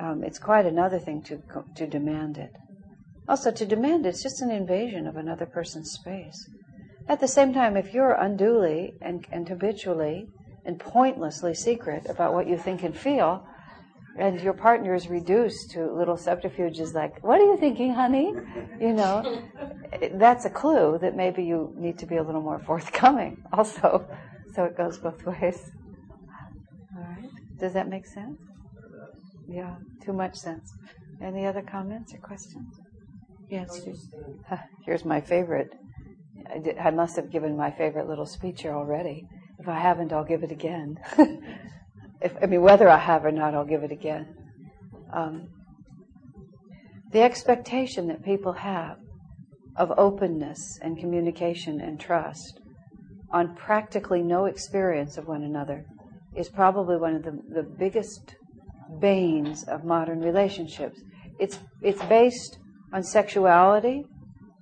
Um, 0.00 0.22
it's 0.24 0.38
quite 0.38 0.64
another 0.64 0.98
thing 0.98 1.22
to, 1.24 1.42
to 1.76 1.86
demand 1.86 2.38
it. 2.38 2.52
Also, 3.28 3.50
to 3.50 3.66
demand 3.66 4.06
it's 4.06 4.22
just 4.22 4.40
an 4.40 4.50
invasion 4.50 5.06
of 5.06 5.16
another 5.16 5.44
person's 5.44 5.90
space. 5.90 6.48
At 7.08 7.20
the 7.20 7.28
same 7.28 7.52
time, 7.52 7.76
if 7.76 7.92
you're 7.92 8.12
unduly 8.12 8.94
and, 9.02 9.26
and 9.30 9.48
habitually 9.48 10.28
and 10.64 10.78
pointlessly 10.78 11.54
secret 11.54 12.06
about 12.08 12.32
what 12.32 12.46
you 12.46 12.56
think 12.56 12.82
and 12.82 12.96
feel, 12.96 13.46
and 14.18 14.40
your 14.40 14.52
partner 14.52 14.94
is 14.94 15.08
reduced 15.08 15.70
to 15.70 15.92
little 15.92 16.16
subterfuges 16.16 16.92
like, 16.92 17.22
What 17.22 17.40
are 17.40 17.44
you 17.44 17.56
thinking, 17.56 17.94
honey? 17.94 18.34
You 18.80 18.92
know, 18.92 19.42
that's 20.14 20.44
a 20.44 20.50
clue 20.50 20.98
that 21.00 21.16
maybe 21.16 21.44
you 21.44 21.72
need 21.76 21.98
to 21.98 22.06
be 22.06 22.16
a 22.16 22.22
little 22.22 22.42
more 22.42 22.58
forthcoming 22.66 23.42
also. 23.52 24.06
So 24.54 24.64
it 24.64 24.76
goes 24.76 24.98
both 24.98 25.24
ways. 25.24 25.70
All 26.96 27.02
right. 27.02 27.30
Does 27.58 27.72
that 27.74 27.88
make 27.88 28.06
sense? 28.06 28.40
Yeah, 29.48 29.76
too 30.04 30.12
much 30.12 30.36
sense. 30.36 30.72
Any 31.22 31.46
other 31.46 31.62
comments 31.62 32.12
or 32.12 32.18
questions? 32.18 32.74
Yes. 33.48 33.80
Here's 34.84 35.04
my 35.04 35.20
favorite. 35.20 35.70
I, 36.52 36.58
did, 36.58 36.78
I 36.78 36.90
must 36.90 37.16
have 37.16 37.30
given 37.30 37.56
my 37.56 37.70
favorite 37.70 38.08
little 38.08 38.26
speech 38.26 38.62
here 38.62 38.74
already. 38.74 39.26
If 39.58 39.68
I 39.68 39.78
haven't, 39.78 40.12
I'll 40.12 40.24
give 40.24 40.42
it 40.42 40.52
again. 40.52 40.98
If, 42.20 42.32
I 42.42 42.46
mean, 42.46 42.62
whether 42.62 42.88
I 42.88 42.98
have 42.98 43.24
or 43.24 43.32
not, 43.32 43.54
I'll 43.54 43.64
give 43.64 43.82
it 43.82 43.92
again. 43.92 44.26
Um, 45.12 45.48
the 47.12 47.22
expectation 47.22 48.08
that 48.08 48.24
people 48.24 48.52
have 48.52 48.98
of 49.76 49.92
openness 49.96 50.78
and 50.82 50.98
communication 50.98 51.80
and 51.80 51.98
trust 51.98 52.60
on 53.30 53.54
practically 53.54 54.22
no 54.22 54.46
experience 54.46 55.16
of 55.16 55.26
one 55.26 55.42
another 55.42 55.86
is 56.36 56.48
probably 56.48 56.96
one 56.96 57.14
of 57.14 57.22
the, 57.22 57.38
the 57.54 57.62
biggest 57.62 58.34
banes 59.00 59.64
of 59.64 59.84
modern 59.84 60.20
relationships. 60.20 61.00
It's, 61.38 61.58
it's 61.82 62.02
based 62.04 62.58
on 62.92 63.02
sexuality 63.02 64.04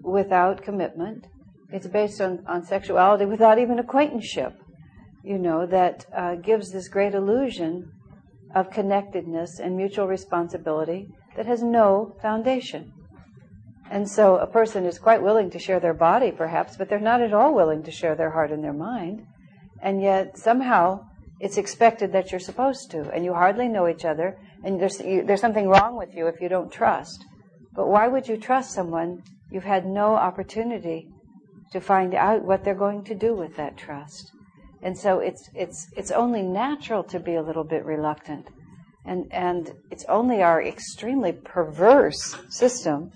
without 0.00 0.62
commitment. 0.62 1.26
It's 1.72 1.86
based 1.86 2.20
on, 2.20 2.44
on 2.46 2.64
sexuality 2.64 3.25
without 3.25 3.58
even 3.58 3.78
acquaintanceship, 3.78 4.54
you 5.26 5.38
know, 5.38 5.66
that 5.66 6.06
uh, 6.16 6.37
gives 6.37 6.71
this 6.71 6.87
great 6.87 7.12
illusion 7.12 7.90
of 8.54 8.71
connectedness 8.71 9.59
and 9.59 9.76
mutual 9.76 10.06
responsibility 10.06 11.09
that 11.37 11.47
has 11.47 11.64
no 11.64 12.16
foundation. 12.23 12.92
And 13.90 14.09
so 14.09 14.37
a 14.37 14.47
person 14.47 14.87
is 14.87 15.00
quite 15.00 15.21
willing 15.21 15.50
to 15.50 15.59
share 15.59 15.80
their 15.80 15.95
body, 15.95 16.30
perhaps, 16.30 16.76
but 16.76 16.88
they're 16.88 17.00
not 17.00 17.21
at 17.21 17.35
all 17.35 17.52
willing 17.52 17.83
to 17.83 17.90
share 17.90 18.14
their 18.14 18.30
heart 18.30 18.52
and 18.52 18.62
their 18.62 18.73
mind. 18.73 19.26
And 19.83 20.00
yet 20.00 20.38
somehow 20.38 21.06
it's 21.40 21.59
expected 21.59 22.12
that 22.12 22.30
you're 22.30 22.38
supposed 22.38 22.92
to, 22.92 23.11
and 23.11 23.25
you 23.25 23.35
hardly 23.35 23.66
know 23.66 23.88
each 23.88 24.04
other, 24.04 24.38
and 24.62 24.80
there's, 24.80 25.00
you, 25.00 25.25
there's 25.25 25.40
something 25.40 25.68
wrong 25.68 25.97
with 25.97 26.14
you 26.14 26.28
if 26.28 26.40
you 26.40 26.49
don't 26.49 26.71
trust. 26.71 27.25
But 27.75 27.88
why 27.88 28.06
would 28.06 28.28
you 28.28 28.37
trust 28.37 28.71
someone 28.71 29.25
you've 29.50 29.64
had 29.64 29.87
no 29.87 30.14
opportunity 30.14 31.09
to 31.73 31.80
find 31.80 32.14
out 32.14 32.45
what 32.45 32.62
they're 32.62 32.76
going 32.76 33.02
to 33.04 33.14
do 33.14 33.35
with 33.35 33.56
that 33.56 33.76
trust? 33.76 34.30
And 34.83 34.97
so 34.97 35.18
it's, 35.18 35.49
it's, 35.54 35.88
it's 35.97 36.11
only 36.11 36.42
natural 36.42 37.02
to 37.04 37.18
be 37.18 37.35
a 37.35 37.42
little 37.42 37.64
bit 37.64 37.85
reluctant. 37.85 38.49
And, 39.04 39.26
and 39.30 39.73
it's 39.90 40.04
only 40.09 40.42
our 40.42 40.62
extremely 40.62 41.33
perverse 41.33 42.37
system 42.49 43.12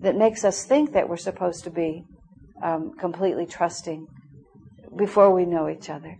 that 0.00 0.16
makes 0.16 0.44
us 0.44 0.64
think 0.64 0.92
that 0.92 1.08
we're 1.08 1.16
supposed 1.16 1.64
to 1.64 1.70
be 1.70 2.04
um, 2.62 2.92
completely 2.98 3.46
trusting 3.46 4.06
before 4.96 5.32
we 5.32 5.44
know 5.44 5.68
each 5.68 5.90
other. 5.90 6.16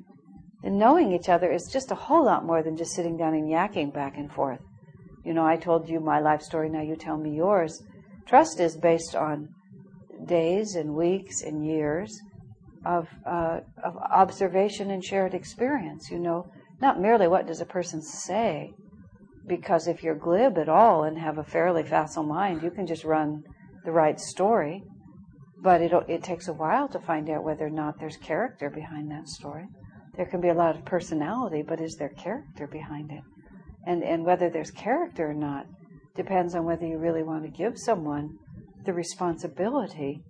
And 0.63 0.79
knowing 0.79 1.13
each 1.13 1.29
other 1.29 1.51
is 1.51 1.71
just 1.73 1.91
a 1.91 1.95
whole 1.95 2.25
lot 2.25 2.45
more 2.45 2.63
than 2.63 2.77
just 2.77 2.93
sitting 2.93 3.17
down 3.17 3.35
and 3.35 3.49
yakking 3.49 3.93
back 3.93 4.19
and 4.19 4.31
forth. 4.31 4.61
You 5.25 5.33
know, 5.33 5.47
I 5.47 5.57
told 5.57 5.89
you 5.89 6.01
my 6.01 6.21
life 6.21 6.43
story, 6.43 6.69
now 6.69 6.83
you 6.83 6.97
tell 6.97 7.17
me 7.17 7.35
yours. 7.35 7.83
Trust 8.27 8.61
is 8.61 8.77
based 8.77 9.15
on 9.15 9.49
days 10.27 10.75
and 10.75 10.95
weeks 10.95 11.43
and 11.43 11.67
years 11.67 12.21
of, 12.85 13.09
uh, 13.27 13.61
of 13.85 13.97
observation 13.97 14.91
and 14.91 15.05
shared 15.05 15.35
experience. 15.35 16.11
You 16.11 16.19
know, 16.19 16.51
not 16.81 17.01
merely 17.01 17.29
what 17.29 17.47
does 17.47 17.61
a 17.61 17.67
person 17.67 18.03
say, 18.03 18.73
because 19.47 19.87
if 19.87 20.03
you're 20.03 20.15
glib 20.15 20.59
at 20.59 20.69
all 20.69 21.05
and 21.05 21.19
have 21.19 21.39
a 21.39 21.45
fairly 21.45 21.83
facile 21.83 22.23
mind, 22.23 22.63
you 22.63 22.71
can 22.71 22.87
just 22.87 23.05
run 23.05 23.43
the 23.85 23.93
right 23.93 24.19
story. 24.19 24.83
But 25.63 25.83
it, 25.83 25.93
it 26.09 26.23
takes 26.23 26.49
a 26.49 26.55
while 26.55 26.89
to 26.89 26.99
find 27.01 27.29
out 27.29 27.45
whether 27.45 27.67
or 27.67 27.71
not 27.71 27.99
there's 27.99 28.17
character 28.17 28.71
behind 28.71 29.11
that 29.11 29.29
story. 29.29 29.67
There 30.17 30.27
can 30.27 30.41
be 30.41 30.49
a 30.49 30.55
lot 30.55 30.77
of 30.77 30.85
personality, 30.85 31.63
but 31.63 31.81
is 31.81 31.97
there 31.97 32.09
character 32.09 32.67
behind 32.67 33.11
it? 33.11 33.23
And, 33.87 34.03
and 34.03 34.25
whether 34.25 34.49
there's 34.49 34.71
character 34.71 35.31
or 35.31 35.35
not 35.35 35.67
depends 36.17 36.55
on 36.55 36.65
whether 36.65 36.87
you 36.87 36.99
really 36.99 37.23
want 37.23 37.45
to 37.45 37.51
give 37.51 37.75
someone 37.77 38.39
the 38.85 38.93
responsibility 38.93 40.23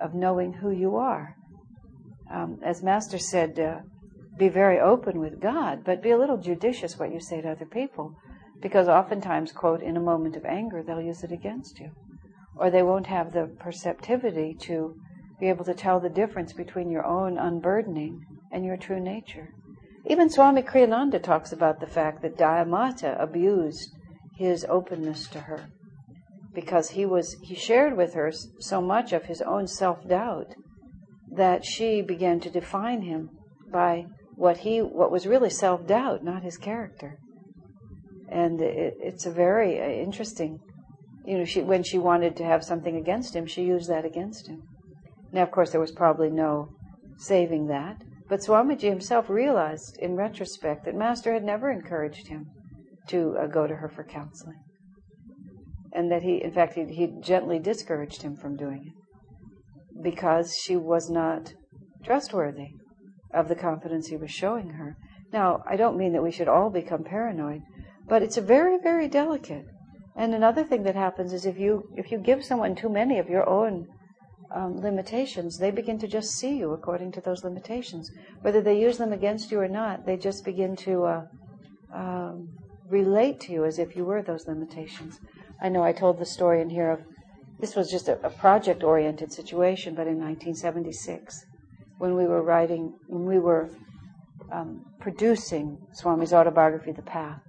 of 0.00 0.14
knowing 0.14 0.52
who 0.54 0.70
you 0.70 0.96
are. 0.96 1.36
Um, 2.30 2.58
as 2.62 2.82
Master 2.82 3.18
said, 3.18 3.58
uh, 3.58 3.80
be 4.38 4.48
very 4.48 4.80
open 4.80 5.20
with 5.20 5.40
God, 5.40 5.84
but 5.84 6.02
be 6.02 6.10
a 6.10 6.18
little 6.18 6.38
judicious 6.38 6.98
what 6.98 7.12
you 7.12 7.20
say 7.20 7.40
to 7.40 7.50
other 7.50 7.66
people, 7.66 8.14
because 8.60 8.88
oftentimes, 8.88 9.52
quote, 9.52 9.82
in 9.82 9.96
a 9.96 10.00
moment 10.00 10.36
of 10.36 10.44
anger, 10.44 10.82
they'll 10.82 11.00
use 11.00 11.22
it 11.22 11.32
against 11.32 11.78
you, 11.78 11.90
or 12.56 12.70
they 12.70 12.82
won't 12.82 13.06
have 13.06 13.32
the 13.32 13.46
perceptivity 13.60 14.54
to 14.62 14.96
be 15.38 15.48
able 15.48 15.64
to 15.64 15.74
tell 15.74 16.00
the 16.00 16.08
difference 16.08 16.52
between 16.52 16.90
your 16.90 17.04
own 17.04 17.38
unburdening 17.38 18.24
and 18.50 18.64
your 18.64 18.76
true 18.76 19.00
nature. 19.00 19.52
Even 20.06 20.28
Swami 20.28 20.62
Kriyananda 20.62 21.22
talks 21.22 21.52
about 21.52 21.80
the 21.80 21.86
fact 21.86 22.22
that 22.22 22.36
Dayamata 22.36 23.20
abused 23.20 23.90
his 24.36 24.66
openness 24.68 25.28
to 25.28 25.40
her 25.40 25.68
because 26.54 26.90
he 26.90 27.04
was 27.04 27.36
he 27.42 27.54
shared 27.54 27.96
with 27.96 28.14
her 28.14 28.32
so 28.60 28.80
much 28.80 29.12
of 29.12 29.24
his 29.24 29.42
own 29.42 29.66
self-doubt 29.66 30.54
that 31.36 31.64
she 31.64 32.02
began 32.02 32.40
to 32.40 32.50
define 32.50 33.02
him 33.02 33.30
by 33.70 34.06
what 34.36 34.58
he 34.58 34.78
what 34.80 35.10
was 35.10 35.26
really 35.26 35.50
self-doubt 35.50 36.22
not 36.22 36.42
his 36.42 36.56
character. 36.56 37.18
And 38.28 38.60
it, 38.60 38.94
it's 39.00 39.26
a 39.26 39.30
very 39.30 39.80
uh, 39.80 39.84
interesting 39.84 40.58
you 41.24 41.38
know 41.38 41.44
she 41.44 41.62
when 41.62 41.82
she 41.82 41.98
wanted 41.98 42.36
to 42.36 42.44
have 42.44 42.64
something 42.64 42.96
against 42.96 43.34
him 43.34 43.46
she 43.46 43.62
used 43.62 43.88
that 43.88 44.04
against 44.04 44.48
him. 44.48 44.62
Now 45.32 45.42
of 45.42 45.50
course 45.50 45.70
there 45.70 45.80
was 45.80 45.92
probably 45.92 46.30
no 46.30 46.68
saving 47.18 47.66
that 47.68 48.02
but 48.28 48.40
swamiji 48.40 48.88
himself 48.88 49.28
realized 49.28 49.96
in 49.98 50.16
retrospect 50.16 50.84
that 50.84 50.94
master 50.94 51.32
had 51.32 51.44
never 51.44 51.70
encouraged 51.70 52.28
him 52.28 52.46
to 53.08 53.36
uh, 53.38 53.46
go 53.46 53.66
to 53.66 53.76
her 53.76 53.88
for 53.88 54.04
counseling. 54.04 54.62
And 55.92 56.10
that 56.10 56.22
he, 56.22 56.42
in 56.42 56.50
fact, 56.50 56.74
he, 56.74 56.84
he 56.86 57.12
gently 57.20 57.58
discouraged 57.58 58.22
him 58.22 58.36
from 58.36 58.56
doing 58.56 58.82
it 58.86 59.03
because 60.02 60.56
she 60.56 60.76
was 60.76 61.10
not 61.10 61.54
trustworthy 62.04 62.74
of 63.32 63.48
the 63.48 63.54
confidence 63.54 64.08
he 64.08 64.16
was 64.16 64.30
showing 64.30 64.70
her. 64.70 64.96
Now, 65.32 65.62
I 65.68 65.76
don't 65.76 65.96
mean 65.96 66.12
that 66.12 66.22
we 66.22 66.30
should 66.30 66.48
all 66.48 66.70
become 66.70 67.02
paranoid, 67.02 67.62
but 68.06 68.22
it's 68.22 68.36
a 68.36 68.42
very, 68.42 68.78
very 68.78 69.08
delicate. 69.08 69.66
And 70.16 70.32
another 70.34 70.62
thing 70.62 70.84
that 70.84 70.94
happens 70.94 71.32
is 71.32 71.44
if 71.44 71.58
you 71.58 71.88
if 71.96 72.12
you 72.12 72.18
give 72.18 72.44
someone 72.44 72.76
too 72.76 72.88
many 72.88 73.18
of 73.18 73.28
your 73.28 73.48
own 73.48 73.88
um, 74.54 74.80
limitations, 74.80 75.58
they 75.58 75.72
begin 75.72 75.98
to 75.98 76.06
just 76.06 76.30
see 76.30 76.56
you 76.56 76.72
according 76.72 77.10
to 77.12 77.20
those 77.20 77.42
limitations. 77.42 78.12
Whether 78.42 78.60
they 78.60 78.78
use 78.78 78.98
them 78.98 79.12
against 79.12 79.50
you 79.50 79.58
or 79.58 79.68
not, 79.68 80.06
they 80.06 80.16
just 80.16 80.44
begin 80.44 80.76
to 80.76 81.04
uh, 81.04 81.22
um, 81.92 82.48
relate 82.88 83.40
to 83.40 83.52
you 83.52 83.64
as 83.64 83.80
if 83.80 83.96
you 83.96 84.04
were 84.04 84.22
those 84.22 84.46
limitations. 84.46 85.18
I 85.60 85.68
know 85.68 85.82
I 85.82 85.92
told 85.92 86.20
the 86.20 86.26
story 86.26 86.60
in 86.60 86.70
here 86.70 86.90
of 86.90 87.00
this 87.64 87.74
was 87.74 87.90
just 87.90 88.08
a, 88.08 88.18
a 88.26 88.28
project 88.28 88.82
oriented 88.82 89.32
situation, 89.32 89.94
but 89.94 90.06
in 90.06 90.18
1976, 90.18 91.46
when 91.96 92.14
we 92.14 92.26
were 92.26 92.42
writing, 92.42 92.92
when 93.06 93.24
we 93.24 93.38
were 93.38 93.70
um, 94.52 94.84
producing 95.00 95.78
Swami's 95.94 96.34
autobiography, 96.34 96.92
The 96.92 97.00
Path, 97.00 97.40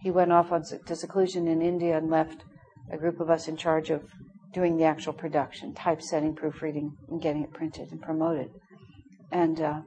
he 0.00 0.12
went 0.12 0.30
off 0.30 0.52
on, 0.52 0.62
to 0.62 0.94
seclusion 0.94 1.48
in 1.48 1.60
India 1.60 1.98
and 1.98 2.08
left 2.08 2.44
a 2.92 2.96
group 2.96 3.18
of 3.18 3.30
us 3.30 3.48
in 3.48 3.56
charge 3.56 3.90
of 3.90 4.02
doing 4.52 4.76
the 4.76 4.84
actual 4.84 5.12
production, 5.12 5.74
typesetting, 5.74 6.36
proofreading, 6.36 6.96
and 7.08 7.20
getting 7.20 7.42
it 7.42 7.52
printed 7.52 7.90
and 7.90 8.00
promoted. 8.00 8.50
And 9.32 9.60
uh, 9.60 9.80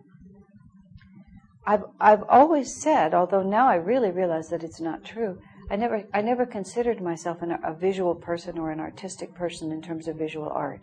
I've 1.65 1.85
I've 2.01 2.23
always 2.27 2.75
said, 2.75 3.13
although 3.13 3.41
now 3.41 3.69
I 3.69 3.75
really 3.75 4.11
realize 4.11 4.49
that 4.49 4.65
it's 4.65 4.81
not 4.81 5.05
true, 5.05 5.39
I 5.69 5.75
never, 5.75 6.03
I 6.13 6.21
never 6.21 6.45
considered 6.45 7.01
myself 7.01 7.41
an, 7.41 7.57
a 7.63 7.73
visual 7.73 8.15
person 8.15 8.57
or 8.57 8.71
an 8.71 8.79
artistic 8.79 9.33
person 9.33 9.71
in 9.71 9.81
terms 9.81 10.07
of 10.07 10.15
visual 10.17 10.49
art. 10.49 10.81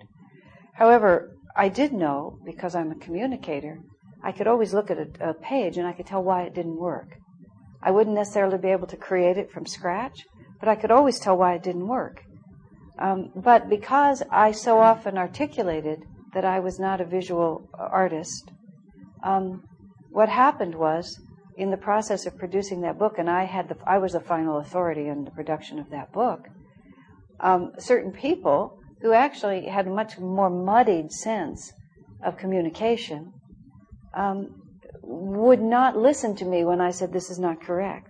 However, 0.75 1.37
I 1.57 1.69
did 1.69 1.93
know, 1.93 2.38
because 2.45 2.75
I'm 2.75 2.91
a 2.91 2.97
communicator, 2.97 3.79
I 4.23 4.33
could 4.33 4.47
always 4.47 4.75
look 4.75 4.91
at 4.91 4.99
a, 4.99 5.31
a 5.31 5.35
page 5.35 5.79
and 5.79 5.87
I 5.87 5.93
could 5.93 6.07
tell 6.07 6.23
why 6.23 6.43
it 6.43 6.55
didn't 6.55 6.76
work. 6.76 7.17
I 7.83 7.91
wouldn't 7.91 8.17
necessarily 8.17 8.59
be 8.59 8.69
able 8.69 8.87
to 8.88 8.97
create 8.97 9.38
it 9.38 9.50
from 9.53 9.67
scratch, 9.67 10.25
but 10.59 10.69
I 10.69 10.75
could 10.75 10.91
always 10.91 11.19
tell 11.19 11.37
why 11.37 11.55
it 11.55 11.62
didn't 11.62 11.87
work. 11.87 12.23
Um, 12.99 13.31
but 13.35 13.69
because 13.69 14.23
I 14.31 14.53
so 14.53 14.79
often 14.79 15.19
articulated 15.19 16.05
that 16.33 16.45
I 16.45 16.61
was 16.61 16.79
not 16.79 17.00
a 17.00 17.05
visual 17.05 17.69
artist, 17.79 18.50
um, 19.23 19.62
what 20.11 20.29
happened 20.29 20.75
was 20.75 21.21
in 21.56 21.70
the 21.70 21.76
process 21.76 22.26
of 22.26 22.37
producing 22.37 22.80
that 22.80 22.99
book, 22.99 23.18
and 23.18 23.30
I 23.30 23.44
had 23.44 23.68
the 23.68 23.76
I 23.87 23.99
was 23.99 24.12
the 24.12 24.20
final 24.20 24.58
authority 24.58 25.08
in 25.08 25.25
the 25.25 25.30
production 25.30 25.78
of 25.78 25.90
that 25.90 26.12
book. 26.12 26.49
Um, 27.40 27.73
certain 27.78 28.12
people 28.12 28.78
who 29.02 29.12
actually 29.12 29.66
had 29.66 29.87
a 29.87 29.90
much 29.90 30.18
more 30.18 30.50
muddied 30.50 31.12
sense 31.12 31.73
of 32.25 32.37
communication 32.37 33.32
um, 34.14 34.62
would 35.02 35.61
not 35.61 35.96
listen 35.96 36.34
to 36.37 36.44
me 36.44 36.64
when 36.64 36.80
I 36.80 36.90
said 36.90 37.12
this 37.12 37.30
is 37.30 37.38
not 37.38 37.61
correct, 37.61 38.08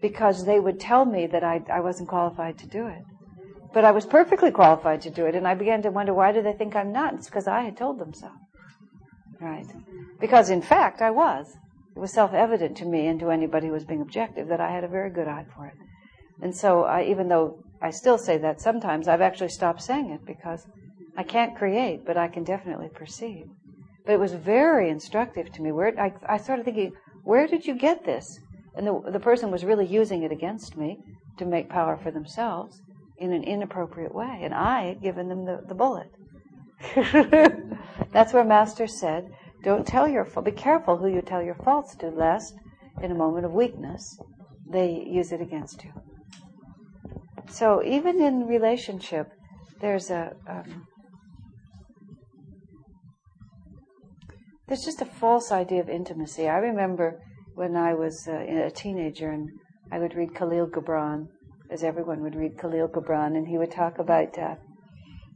because 0.00 0.44
they 0.44 0.58
would 0.58 0.80
tell 0.80 1.04
me 1.04 1.26
that 1.26 1.44
I, 1.44 1.62
I 1.72 1.80
wasn't 1.80 2.08
qualified 2.08 2.58
to 2.58 2.66
do 2.66 2.86
it. 2.86 3.02
But 3.72 3.84
I 3.84 3.90
was 3.92 4.06
perfectly 4.06 4.50
qualified 4.50 5.02
to 5.02 5.10
do 5.10 5.26
it, 5.26 5.34
and 5.34 5.46
I 5.46 5.54
began 5.54 5.82
to 5.82 5.90
wonder 5.90 6.14
why 6.14 6.32
do 6.32 6.42
they 6.42 6.52
think 6.52 6.74
I'm 6.74 6.92
not? 6.92 7.14
It's 7.14 7.26
because 7.26 7.46
I 7.46 7.62
had 7.62 7.76
told 7.76 7.98
them 7.98 8.12
so. 8.12 8.30
Right. 9.40 9.66
Because 10.20 10.50
in 10.50 10.62
fact 10.62 11.02
I 11.02 11.10
was 11.10 11.56
it 11.94 11.98
was 11.98 12.12
self-evident 12.12 12.76
to 12.78 12.86
me 12.86 13.06
and 13.06 13.20
to 13.20 13.30
anybody 13.30 13.66
who 13.66 13.72
was 13.72 13.84
being 13.84 14.00
objective 14.00 14.48
that 14.48 14.60
I 14.60 14.70
had 14.70 14.84
a 14.84 14.88
very 14.88 15.10
good 15.10 15.28
eye 15.28 15.46
for 15.54 15.66
it. 15.66 15.74
And 16.40 16.56
so, 16.56 16.84
I, 16.84 17.04
even 17.04 17.28
though 17.28 17.62
I 17.80 17.90
still 17.90 18.18
say 18.18 18.38
that 18.38 18.60
sometimes, 18.60 19.08
I've 19.08 19.20
actually 19.20 19.50
stopped 19.50 19.82
saying 19.82 20.10
it 20.10 20.24
because 20.26 20.66
I 21.16 21.22
can't 21.22 21.56
create, 21.56 22.04
but 22.04 22.16
I 22.16 22.28
can 22.28 22.44
definitely 22.44 22.88
perceive. 22.88 23.46
But 24.06 24.14
it 24.14 24.20
was 24.20 24.32
very 24.32 24.88
instructive 24.88 25.52
to 25.52 25.62
me. 25.62 25.72
Where 25.72 25.98
I, 26.00 26.12
I 26.28 26.38
started 26.38 26.64
thinking, 26.64 26.92
where 27.24 27.46
did 27.46 27.66
you 27.66 27.74
get 27.74 28.04
this? 28.04 28.40
And 28.74 28.86
the, 28.86 29.00
the 29.12 29.20
person 29.20 29.50
was 29.50 29.64
really 29.64 29.86
using 29.86 30.22
it 30.22 30.32
against 30.32 30.76
me 30.76 30.98
to 31.38 31.44
make 31.44 31.68
power 31.68 31.98
for 32.02 32.10
themselves 32.10 32.80
in 33.18 33.32
an 33.32 33.44
inappropriate 33.44 34.14
way, 34.14 34.40
and 34.42 34.52
I 34.54 34.86
had 34.86 35.02
given 35.02 35.28
them 35.28 35.44
the, 35.44 35.62
the 35.68 35.74
bullet. 35.74 36.10
That's 38.12 38.32
where 38.32 38.44
Master 38.44 38.86
said, 38.86 39.30
don't 39.62 39.86
tell 39.86 40.08
your 40.08 40.24
fault. 40.24 40.44
be 40.44 40.52
careful 40.52 40.96
who 40.96 41.08
you 41.08 41.22
tell 41.22 41.42
your 41.42 41.54
faults 41.54 41.94
to, 41.96 42.08
lest 42.08 42.54
in 43.00 43.10
a 43.10 43.14
moment 43.14 43.46
of 43.46 43.52
weakness 43.52 44.18
they 44.68 45.04
use 45.06 45.32
it 45.32 45.40
against 45.40 45.84
you. 45.84 45.92
So 47.48 47.82
even 47.84 48.20
in 48.20 48.46
relationship, 48.46 49.28
there's 49.80 50.10
a 50.10 50.32
um, 50.46 50.86
there's 54.66 54.84
just 54.84 55.02
a 55.02 55.04
false 55.06 55.52
idea 55.52 55.80
of 55.80 55.88
intimacy. 55.88 56.48
I 56.48 56.56
remember 56.56 57.20
when 57.54 57.76
I 57.76 57.94
was 57.94 58.26
uh, 58.26 58.32
a 58.32 58.70
teenager 58.70 59.30
and 59.30 59.50
I 59.90 59.98
would 59.98 60.14
read 60.14 60.34
Khalil 60.34 60.68
Gibran, 60.68 61.26
as 61.70 61.84
everyone 61.84 62.22
would 62.22 62.34
read 62.34 62.58
Khalil 62.58 62.88
Gibran, 62.88 63.36
and 63.36 63.46
he 63.46 63.58
would 63.58 63.70
talk 63.70 63.98
about 63.98 64.38
uh, 64.38 64.54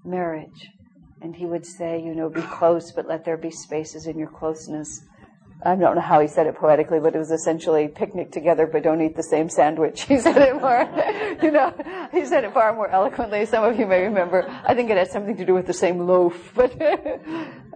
marriage 0.04 0.70
and 1.20 1.34
he 1.34 1.46
would 1.46 1.64
say, 1.64 2.00
you 2.00 2.14
know, 2.14 2.28
be 2.28 2.42
close, 2.42 2.92
but 2.92 3.06
let 3.06 3.24
there 3.24 3.36
be 3.36 3.50
spaces 3.50 4.06
in 4.06 4.18
your 4.18 4.28
closeness. 4.28 5.02
I 5.64 5.74
don't 5.74 5.94
know 5.94 6.00
how 6.02 6.20
he 6.20 6.28
said 6.28 6.46
it 6.46 6.56
poetically, 6.56 7.00
but 7.00 7.14
it 7.14 7.18
was 7.18 7.30
essentially 7.30 7.88
picnic 7.88 8.30
together, 8.30 8.66
but 8.66 8.82
don't 8.82 9.00
eat 9.00 9.16
the 9.16 9.22
same 9.22 9.48
sandwich. 9.48 10.02
He 10.08 10.18
said 10.20 10.36
it 10.36 10.60
more, 10.60 10.88
you 11.42 11.50
know, 11.50 11.72
he 12.12 12.26
said 12.26 12.44
it 12.44 12.52
far 12.52 12.74
more 12.74 12.88
eloquently. 12.88 13.46
Some 13.46 13.64
of 13.64 13.78
you 13.78 13.86
may 13.86 14.02
remember. 14.02 14.46
I 14.66 14.74
think 14.74 14.90
it 14.90 14.98
had 14.98 15.10
something 15.10 15.36
to 15.36 15.46
do 15.46 15.54
with 15.54 15.66
the 15.66 15.72
same 15.72 16.06
loaf, 16.06 16.52
but, 16.54 16.72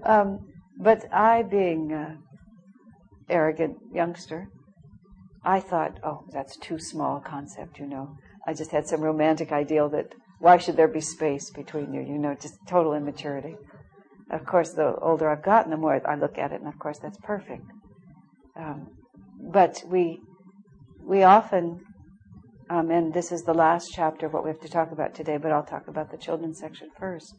um, 0.05 0.41
but 0.79 1.03
I 1.13 1.43
being 1.43 1.93
uh, 1.93 2.17
arrogant 3.31 3.79
youngster, 3.93 4.49
I 5.43 5.61
thought, 5.61 5.99
oh, 6.05 6.25
that's 6.33 6.57
too 6.59 6.79
small 6.79 7.17
a 7.17 7.21
concept, 7.21 7.79
you 7.79 7.87
know. 7.87 8.17
I 8.47 8.53
just 8.53 8.73
had 8.73 8.87
some 8.87 9.01
romantic 9.01 9.53
ideal 9.53 9.89
that 9.91 10.15
why 10.41 10.57
should 10.57 10.77
there 10.77 10.89
be 10.89 11.01
space 11.01 11.51
between 11.51 11.93
you, 11.93 12.01
you 12.01 12.19
know, 12.19 12.35
just 12.35 12.59
total 12.67 12.95
immaturity. 12.95 13.57
Of 14.31 14.47
course, 14.47 14.73
the 14.73 14.97
older 14.97 15.29
I've 15.29 15.43
gotten, 15.43 15.71
the 15.71 15.77
more 15.77 16.01
I 16.09 16.15
look 16.17 16.39
at 16.39 16.51
it, 16.53 16.61
and 16.61 16.69
of 16.69 16.79
course, 16.79 16.99
that's 16.99 17.19
perfect. 17.19 17.65
Um, 18.57 18.89
but 19.53 19.83
we 19.87 20.21
we 21.03 21.23
often, 21.25 21.81
um, 22.71 22.91
and 22.91 23.13
this 23.13 23.33
is 23.33 23.43
the 23.43 23.55
last 23.55 23.91
chapter 23.93 24.27
of 24.27 24.33
what 24.33 24.45
we 24.45 24.51
have 24.51 24.61
to 24.61 24.69
talk 24.69 24.93
about 24.93 25.15
today, 25.15 25.37
but 25.37 25.53
I'll 25.53 25.65
talk 25.65 25.89
about 25.89 26.11
the 26.11 26.17
children's 26.17 26.59
section 26.59 26.89
first. 26.99 27.35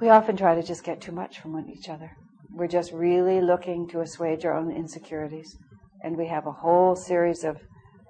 We 0.00 0.10
often 0.10 0.36
try 0.36 0.54
to 0.54 0.62
just 0.62 0.84
get 0.84 1.00
too 1.00 1.12
much 1.12 1.40
from 1.40 1.58
each 1.68 1.88
other. 1.88 2.12
We're 2.52 2.68
just 2.68 2.92
really 2.92 3.40
looking 3.40 3.88
to 3.88 4.00
assuage 4.00 4.44
our 4.44 4.54
own 4.54 4.70
insecurities, 4.70 5.56
and 6.04 6.16
we 6.16 6.28
have 6.28 6.46
a 6.46 6.52
whole 6.52 6.94
series 6.94 7.42
of 7.42 7.56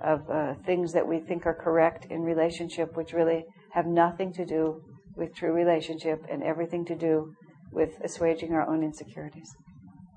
of 0.00 0.28
uh, 0.30 0.54
things 0.64 0.92
that 0.92 1.06
we 1.06 1.20
think 1.20 1.46
are 1.46 1.54
correct 1.54 2.06
in 2.10 2.22
relationship, 2.22 2.96
which 2.96 3.12
really 3.12 3.44
have 3.72 3.86
nothing 3.86 4.32
to 4.32 4.44
do 4.44 4.80
with 5.16 5.34
true 5.34 5.52
relationship 5.52 6.24
and 6.30 6.42
everything 6.42 6.84
to 6.84 6.94
do 6.94 7.34
with 7.72 7.98
assuaging 8.02 8.52
our 8.52 8.68
own 8.68 8.82
insecurities 8.82 9.54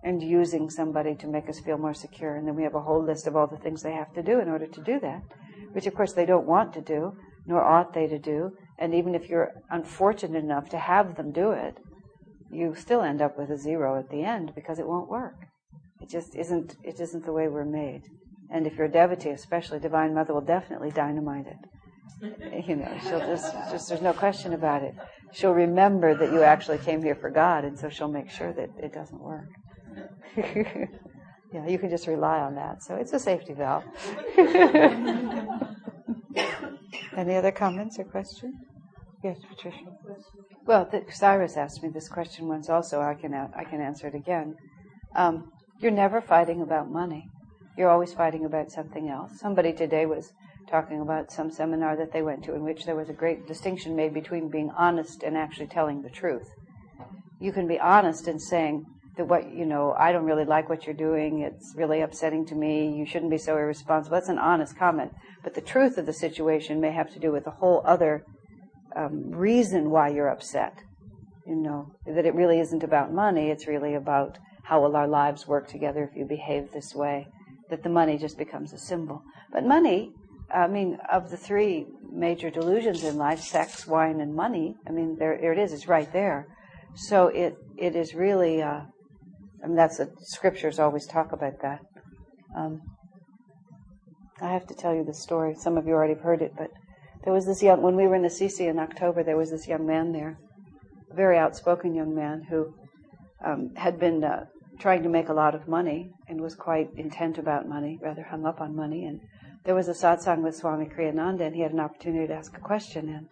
and 0.03 0.21
using 0.21 0.69
somebody 0.69 1.15
to 1.15 1.27
make 1.27 1.49
us 1.49 1.59
feel 1.59 1.77
more 1.77 1.93
secure. 1.93 2.35
And 2.35 2.47
then 2.47 2.55
we 2.55 2.63
have 2.63 2.75
a 2.75 2.81
whole 2.81 3.03
list 3.03 3.27
of 3.27 3.35
all 3.35 3.47
the 3.47 3.57
things 3.57 3.81
they 3.81 3.93
have 3.93 4.13
to 4.13 4.23
do 4.23 4.39
in 4.39 4.49
order 4.49 4.67
to 4.67 4.81
do 4.81 4.99
that, 4.99 5.21
which 5.73 5.85
of 5.85 5.93
course 5.93 6.13
they 6.13 6.25
don't 6.25 6.47
want 6.47 6.73
to 6.73 6.81
do, 6.81 7.13
nor 7.45 7.63
ought 7.63 7.93
they 7.93 8.07
to 8.07 8.19
do. 8.19 8.51
And 8.79 8.95
even 8.95 9.13
if 9.13 9.29
you're 9.29 9.51
unfortunate 9.69 10.43
enough 10.43 10.69
to 10.69 10.77
have 10.77 11.15
them 11.17 11.31
do 11.31 11.51
it, 11.51 11.77
you 12.49 12.75
still 12.75 13.01
end 13.01 13.21
up 13.21 13.37
with 13.37 13.49
a 13.49 13.57
zero 13.57 13.97
at 13.99 14.09
the 14.09 14.23
end 14.23 14.53
because 14.55 14.79
it 14.79 14.87
won't 14.87 15.09
work. 15.09 15.35
It 16.01 16.09
just 16.09 16.35
isn't, 16.35 16.75
it 16.83 16.99
isn't 16.99 17.25
the 17.25 17.31
way 17.31 17.47
we're 17.47 17.63
made. 17.63 18.01
And 18.51 18.67
if 18.67 18.75
you're 18.75 18.87
a 18.87 18.91
devotee, 18.91 19.29
especially, 19.29 19.79
Divine 19.79 20.13
Mother 20.13 20.33
will 20.33 20.41
definitely 20.41 20.91
dynamite 20.91 21.47
it. 21.47 21.57
You 22.67 22.75
know, 22.75 22.99
she'll 23.03 23.19
just, 23.19 23.53
just, 23.71 23.89
there's 23.89 24.01
no 24.01 24.13
question 24.13 24.53
about 24.53 24.83
it. 24.83 24.93
She'll 25.31 25.53
remember 25.53 26.13
that 26.13 26.31
you 26.31 26.43
actually 26.43 26.77
came 26.79 27.01
here 27.01 27.15
for 27.15 27.29
God, 27.31 27.63
and 27.63 27.79
so 27.79 27.89
she'll 27.89 28.11
make 28.11 28.29
sure 28.29 28.53
that 28.53 28.69
it 28.77 28.93
doesn't 28.93 29.19
work. 29.19 29.47
yeah, 30.37 31.67
you 31.67 31.79
can 31.79 31.89
just 31.89 32.05
rely 32.07 32.39
on 32.39 32.55
that. 32.55 32.83
So 32.83 32.95
it's 32.95 33.13
a 33.13 33.19
safety 33.19 33.53
valve. 33.53 33.85
Any 37.17 37.35
other 37.35 37.51
comments 37.51 37.97
or 37.99 38.03
questions? 38.03 38.55
Yes, 39.23 39.37
Patricia. 39.49 39.85
Well, 40.65 40.87
the, 40.91 41.03
Cyrus 41.11 41.57
asked 41.57 41.83
me 41.83 41.89
this 41.89 42.07
question 42.07 42.47
once 42.47 42.69
also. 42.69 43.01
I 43.01 43.13
can 43.13 43.33
I 43.33 43.63
can 43.63 43.81
answer 43.81 44.07
it 44.07 44.15
again. 44.15 44.55
Um, 45.15 45.51
you're 45.79 45.91
never 45.91 46.21
fighting 46.21 46.61
about 46.61 46.89
money. 46.89 47.27
You're 47.77 47.89
always 47.89 48.13
fighting 48.13 48.45
about 48.45 48.71
something 48.71 49.09
else. 49.09 49.39
Somebody 49.39 49.73
today 49.73 50.05
was 50.05 50.33
talking 50.69 51.01
about 51.01 51.31
some 51.31 51.51
seminar 51.51 51.95
that 51.95 52.11
they 52.11 52.21
went 52.21 52.43
to 52.43 52.53
in 52.53 52.63
which 52.63 52.85
there 52.85 52.95
was 52.95 53.09
a 53.09 53.13
great 53.13 53.47
distinction 53.47 53.95
made 53.95 54.13
between 54.13 54.49
being 54.49 54.71
honest 54.77 55.23
and 55.23 55.37
actually 55.37 55.67
telling 55.67 56.01
the 56.01 56.09
truth. 56.09 56.49
You 57.39 57.51
can 57.51 57.67
be 57.67 57.79
honest 57.79 58.27
in 58.27 58.39
saying, 58.39 58.85
that 59.17 59.25
what 59.25 59.53
you 59.53 59.65
know 59.65 59.93
i 59.97 60.11
don't 60.11 60.23
really 60.23 60.45
like 60.45 60.69
what 60.69 60.85
you're 60.85 60.95
doing. 60.95 61.41
It's 61.41 61.73
really 61.75 62.01
upsetting 62.01 62.45
to 62.47 62.55
me. 62.55 62.95
You 62.95 63.05
shouldn't 63.05 63.31
be 63.31 63.37
so 63.37 63.57
irresponsible. 63.57 64.15
That's 64.15 64.29
an 64.29 64.39
honest 64.39 64.77
comment. 64.77 65.11
But 65.43 65.53
the 65.53 65.61
truth 65.61 65.97
of 65.97 66.05
the 66.05 66.13
situation 66.13 66.79
may 66.79 66.91
have 66.91 67.11
to 67.13 67.19
do 67.19 67.31
with 67.31 67.47
a 67.47 67.51
whole 67.51 67.81
other 67.85 68.23
um, 68.95 69.31
reason 69.31 69.89
why 69.89 70.09
you're 70.09 70.29
upset. 70.29 70.75
You 71.45 71.55
know 71.55 71.91
that 72.05 72.25
it 72.25 72.35
really 72.35 72.59
isn't 72.59 72.83
about 72.83 73.11
money. 73.11 73.49
It's 73.49 73.67
really 73.67 73.95
about 73.95 74.37
how 74.63 74.81
will 74.81 74.95
our 74.95 75.07
lives 75.07 75.47
work 75.47 75.67
together 75.67 76.07
if 76.09 76.17
you 76.17 76.25
behave 76.25 76.71
this 76.71 76.95
way 76.95 77.27
that 77.71 77.81
the 77.81 77.89
money 77.89 78.17
just 78.17 78.37
becomes 78.37 78.73
a 78.73 78.77
symbol 78.77 79.23
but 79.51 79.65
money 79.65 80.11
i 80.53 80.67
mean 80.67 80.97
of 81.11 81.31
the 81.31 81.37
three 81.37 81.85
major 82.11 82.51
delusions 82.51 83.03
in 83.03 83.17
life 83.17 83.39
sex 83.39 83.87
wine 83.87 84.21
and 84.21 84.35
money 84.35 84.75
i 84.87 84.91
mean 84.91 85.15
there, 85.17 85.37
there 85.41 85.53
it 85.53 85.59
is 85.59 85.73
it's 85.73 85.87
right 85.87 86.13
there 86.13 86.45
so 86.95 87.27
it 87.27 87.55
it 87.77 87.95
is 87.95 88.13
really 88.13 88.61
uh, 88.61 88.81
I 89.63 89.67
mean, 89.67 89.75
that's 89.75 89.97
the 89.97 90.11
scriptures 90.21 90.79
always 90.79 91.05
talk 91.05 91.31
about 91.31 91.61
that. 91.61 91.81
Um, 92.55 92.81
I 94.41 94.51
have 94.51 94.65
to 94.67 94.73
tell 94.73 94.95
you 94.95 95.03
the 95.03 95.13
story. 95.13 95.53
Some 95.55 95.77
of 95.77 95.85
you 95.85 95.93
already 95.93 96.15
have 96.15 96.23
heard 96.23 96.41
it, 96.41 96.53
but 96.57 96.69
there 97.23 97.33
was 97.33 97.45
this 97.45 97.61
young, 97.61 97.81
when 97.81 97.95
we 97.95 98.07
were 98.07 98.15
in 98.15 98.25
Assisi 98.25 98.65
in 98.65 98.79
October, 98.79 99.23
there 99.23 99.37
was 99.37 99.51
this 99.51 99.67
young 99.67 99.85
man 99.85 100.11
there, 100.11 100.39
a 101.11 101.15
very 101.15 101.37
outspoken 101.37 101.93
young 101.93 102.15
man 102.15 102.41
who 102.49 102.73
um, 103.45 103.69
had 103.75 103.99
been 103.99 104.23
uh, 104.23 104.45
trying 104.81 105.03
to 105.03 105.09
make 105.09 105.29
a 105.29 105.33
lot 105.33 105.55
of 105.55 105.67
money 105.67 106.11
and 106.27 106.41
was 106.41 106.55
quite 106.55 106.89
intent 106.95 107.37
about 107.37 107.69
money, 107.69 107.99
rather 108.01 108.23
hung 108.23 108.45
up 108.45 108.59
on 108.59 108.75
money. 108.75 109.05
And 109.05 109.21
there 109.63 109.75
was 109.75 109.87
a 109.87 109.93
satsang 109.93 110.41
with 110.41 110.55
Swami 110.55 110.85
Kriyananda, 110.85 111.41
and 111.41 111.55
he 111.55 111.61
had 111.61 111.71
an 111.71 111.79
opportunity 111.79 112.27
to 112.27 112.33
ask 112.33 112.57
a 112.57 112.61
question. 112.61 113.07
And 113.09 113.27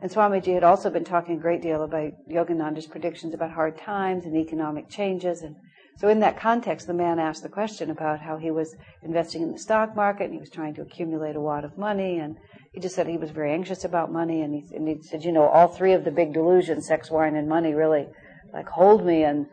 and 0.00 0.10
Swamiji 0.10 0.54
had 0.54 0.62
also 0.62 0.90
been 0.90 1.04
talking 1.04 1.36
a 1.36 1.40
great 1.40 1.60
deal 1.60 1.82
about 1.82 2.12
Yogananda's 2.30 2.86
predictions 2.86 3.34
about 3.34 3.50
hard 3.50 3.76
times 3.76 4.24
and 4.24 4.36
economic 4.36 4.88
changes. 4.88 5.42
And 5.42 5.56
so, 5.96 6.08
in 6.08 6.20
that 6.20 6.38
context, 6.38 6.86
the 6.86 6.94
man 6.94 7.18
asked 7.18 7.42
the 7.42 7.48
question 7.48 7.90
about 7.90 8.20
how 8.20 8.36
he 8.36 8.52
was 8.52 8.76
investing 9.02 9.42
in 9.42 9.50
the 9.50 9.58
stock 9.58 9.96
market 9.96 10.24
and 10.24 10.34
he 10.34 10.38
was 10.38 10.50
trying 10.50 10.74
to 10.74 10.82
accumulate 10.82 11.34
a 11.34 11.40
wad 11.40 11.64
of 11.64 11.76
money. 11.76 12.18
And 12.18 12.36
he 12.72 12.80
just 12.80 12.94
said 12.94 13.08
he 13.08 13.16
was 13.16 13.30
very 13.30 13.52
anxious 13.52 13.84
about 13.84 14.12
money. 14.12 14.42
And 14.42 14.54
he, 14.54 14.74
and 14.74 14.86
he 14.86 15.02
said, 15.02 15.24
you 15.24 15.32
know, 15.32 15.48
all 15.48 15.66
three 15.66 15.94
of 15.94 16.04
the 16.04 16.12
big 16.12 16.32
delusions, 16.32 16.86
sex, 16.86 17.10
wine, 17.10 17.34
and 17.34 17.48
money, 17.48 17.74
really 17.74 18.06
like 18.52 18.68
hold 18.68 19.04
me. 19.04 19.24
And 19.24 19.46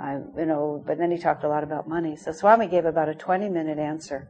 I, 0.00 0.18
you 0.36 0.46
know, 0.46 0.82
but 0.86 0.98
then 0.98 1.10
he 1.10 1.18
talked 1.18 1.44
a 1.44 1.48
lot 1.48 1.64
about 1.64 1.88
money. 1.88 2.16
So 2.16 2.32
Swami 2.32 2.66
gave 2.68 2.84
about 2.84 3.08
a 3.08 3.14
20 3.14 3.48
minute 3.48 3.78
answer 3.78 4.28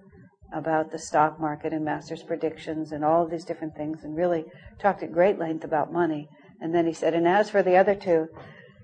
about 0.52 0.90
the 0.90 0.98
stock 0.98 1.38
market 1.38 1.72
and 1.72 1.85
master's 1.85 2.22
predictions 2.22 2.92
and 2.92 3.04
all 3.04 3.24
of 3.24 3.31
these 3.31 3.44
different 3.44 3.76
things 3.76 4.02
and 4.02 4.16
really 4.16 4.44
talked 4.81 5.02
at 5.02 5.12
great 5.12 5.38
length 5.38 5.64
about 5.64 5.92
money. 5.92 6.26
And 6.61 6.74
then 6.74 6.87
he 6.87 6.92
said, 6.92 7.14
and 7.14 7.28
as 7.28 7.50
for 7.50 7.62
the 7.62 7.76
other 7.76 7.94
two, 7.94 8.28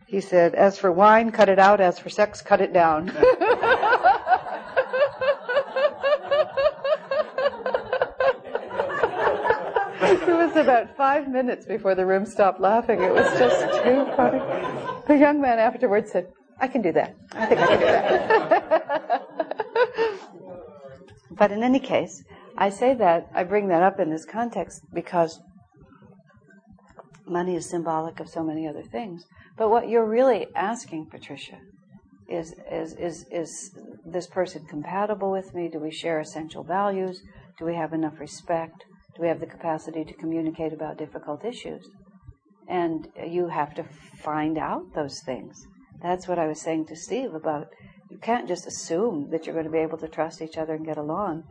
he 0.07 0.21
said, 0.21 0.55
as 0.55 0.79
for 0.79 0.93
wine, 0.93 1.33
cut 1.33 1.49
it 1.49 1.59
out. 1.59 1.81
As 1.81 1.99
for 1.99 2.11
sex, 2.11 2.43
cut 2.43 2.61
it 2.61 2.73
down. 2.73 3.09
it 3.09 3.17
was 10.29 10.57
about 10.57 10.95
five 10.97 11.29
minutes 11.29 11.65
before 11.67 11.95
the 11.95 12.05
room 12.05 12.27
stopped 12.27 12.61
laughing. 12.61 13.03
It 13.03 13.13
was 13.13 13.27
just 13.39 13.83
too 13.83 14.05
funny. 14.15 14.41
The 15.07 15.17
young 15.17 15.41
man 15.41 15.59
afterwards 15.59 16.13
said, 16.13 16.29
I 16.61 16.69
can 16.69 16.83
do 16.83 16.93
that. 16.93 17.15
I 17.33 17.47
think 17.47 17.61
I 17.61 17.67
can 17.67 17.79
do 17.79 17.87
that. 17.87 19.31
But 21.37 21.51
in 21.51 21.63
any 21.63 21.81
case, 21.81 22.23
I 22.57 22.71
say 22.71 22.95
that, 22.95 23.29
I 23.35 23.45
bring 23.45 23.69
that 23.69 23.83
up 23.83 23.99
in 23.99 24.11
this 24.11 24.25
context 24.25 24.83
because 24.93 25.41
money 27.27 27.57
is 27.57 27.69
symbolic 27.69 28.21
of 28.21 28.29
so 28.29 28.43
many 28.45 28.69
other 28.69 28.83
things. 28.83 29.25
But 29.57 29.71
what 29.71 29.89
you're 29.89 30.09
really 30.09 30.47
asking, 30.55 31.07
Patricia, 31.11 31.59
is, 32.29 32.55
is, 32.71 32.95
is, 32.95 33.27
is 33.31 33.77
this 34.05 34.27
person 34.27 34.67
compatible 34.67 35.31
with 35.31 35.55
me? 35.55 35.69
Do 35.69 35.81
we 35.81 35.91
share 35.91 36.21
essential 36.21 36.63
values? 36.63 37.21
Do 37.59 37.65
we 37.65 37.75
have 37.75 37.93
enough 37.93 38.21
respect? 38.21 38.85
Do 39.17 39.23
we 39.23 39.29
have 39.29 39.41
the 39.41 39.47
capacity 39.47 40.05
to 40.05 40.15
communicate 40.15 40.73
about 40.73 40.99
difficult 40.99 41.45
issues? 41.45 41.89
And 42.69 43.09
you 43.27 43.49
have 43.49 43.75
to 43.75 43.85
find 44.23 44.57
out 44.57 44.95
those 44.95 45.21
things. 45.21 45.67
That's 46.03 46.29
what 46.29 46.39
I 46.39 46.47
was 46.47 46.61
saying 46.61 46.87
to 46.87 46.97
Steve 46.97 47.35
about 47.35 47.69
you 48.11 48.19
can't 48.19 48.49
just 48.49 48.67
assume 48.67 49.31
that 49.31 49.47
you're 49.47 49.55
going 49.55 49.67
to 49.67 49.73
be 49.73 49.79
able 49.79 49.99
to 49.99 50.09
trust 50.09 50.43
each 50.43 50.57
other 50.57 50.75
and 50.75 50.87
get 50.87 50.99
along. 50.99 51.45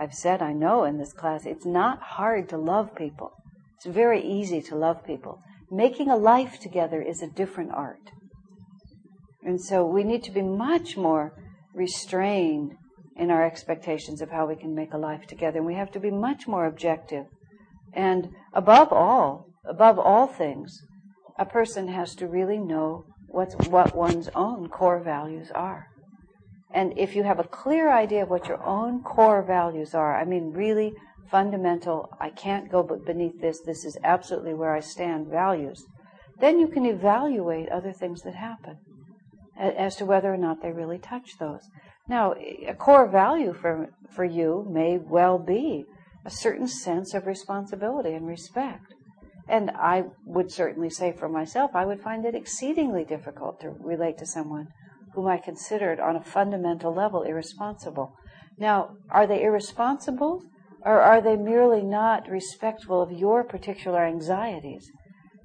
I've 0.00 0.14
said, 0.14 0.42
I 0.42 0.52
know 0.52 0.84
in 0.84 0.98
this 0.98 1.12
class, 1.12 1.44
it's 1.44 1.66
not 1.66 2.00
hard 2.00 2.48
to 2.50 2.58
love 2.58 2.94
people. 2.94 3.32
It's 3.76 3.86
very 3.86 4.22
easy 4.22 4.62
to 4.62 4.76
love 4.76 5.04
people. 5.04 5.40
Making 5.70 6.08
a 6.08 6.16
life 6.16 6.58
together 6.60 7.02
is 7.02 7.22
a 7.22 7.30
different 7.30 7.72
art. 7.72 8.10
And 9.42 9.60
so 9.60 9.84
we 9.84 10.04
need 10.04 10.24
to 10.24 10.30
be 10.30 10.42
much 10.42 10.96
more 10.96 11.32
restrained 11.74 12.74
in 13.16 13.30
our 13.30 13.44
expectations 13.44 14.20
of 14.20 14.30
how 14.30 14.46
we 14.46 14.56
can 14.56 14.74
make 14.74 14.92
a 14.92 14.98
life 14.98 15.26
together. 15.26 15.58
And 15.58 15.66
we 15.66 15.74
have 15.74 15.92
to 15.92 16.00
be 16.00 16.10
much 16.10 16.46
more 16.46 16.66
objective. 16.66 17.26
And 17.92 18.30
above 18.52 18.92
all, 18.92 19.46
above 19.64 19.98
all 19.98 20.26
things, 20.26 20.82
a 21.38 21.44
person 21.44 21.88
has 21.88 22.14
to 22.16 22.26
really 22.26 22.58
know 22.58 23.04
what's, 23.28 23.54
what 23.68 23.94
one's 23.94 24.28
own 24.34 24.68
core 24.68 25.00
values 25.00 25.50
are. 25.54 25.88
And 26.72 26.92
if 26.98 27.16
you 27.16 27.22
have 27.22 27.38
a 27.38 27.44
clear 27.44 27.90
idea 27.90 28.24
of 28.24 28.30
what 28.30 28.48
your 28.48 28.62
own 28.62 29.02
core 29.02 29.42
values 29.42 29.94
are, 29.94 30.20
I 30.20 30.24
mean, 30.24 30.52
really 30.52 30.92
fundamental, 31.30 32.10
I 32.20 32.30
can't 32.30 32.70
go 32.70 32.82
beneath 32.82 33.40
this, 33.40 33.60
this 33.60 33.84
is 33.84 33.96
absolutely 34.04 34.54
where 34.54 34.74
I 34.74 34.80
stand 34.80 35.28
values, 35.28 35.84
then 36.40 36.58
you 36.58 36.68
can 36.68 36.86
evaluate 36.86 37.68
other 37.70 37.92
things 37.92 38.22
that 38.22 38.34
happen 38.34 38.78
as 39.58 39.96
to 39.96 40.04
whether 40.04 40.32
or 40.32 40.36
not 40.36 40.62
they 40.62 40.70
really 40.70 40.98
touch 40.98 41.38
those. 41.38 41.68
Now, 42.08 42.34
a 42.34 42.74
core 42.74 43.08
value 43.08 43.52
for, 43.52 43.88
for 44.10 44.24
you 44.24 44.66
may 44.70 44.98
well 44.98 45.38
be 45.38 45.84
a 46.24 46.30
certain 46.30 46.68
sense 46.68 47.14
of 47.14 47.26
responsibility 47.26 48.12
and 48.12 48.26
respect. 48.26 48.94
And 49.48 49.70
I 49.70 50.04
would 50.24 50.52
certainly 50.52 50.90
say 50.90 51.12
for 51.12 51.28
myself, 51.28 51.70
I 51.74 51.86
would 51.86 52.02
find 52.02 52.26
it 52.26 52.34
exceedingly 52.34 53.04
difficult 53.04 53.60
to 53.60 53.70
relate 53.70 54.18
to 54.18 54.26
someone 54.26 54.68
whom 55.14 55.26
I 55.26 55.38
considered 55.38 55.98
on 55.98 56.16
a 56.16 56.22
fundamental 56.22 56.94
level 56.94 57.22
irresponsible. 57.22 58.14
Now, 58.58 58.90
are 59.10 59.26
they 59.26 59.42
irresponsible 59.42 60.42
or 60.82 61.00
are 61.00 61.20
they 61.20 61.36
merely 61.36 61.82
not 61.82 62.28
respectful 62.28 63.00
of 63.00 63.10
your 63.10 63.42
particular 63.42 64.04
anxieties? 64.04 64.90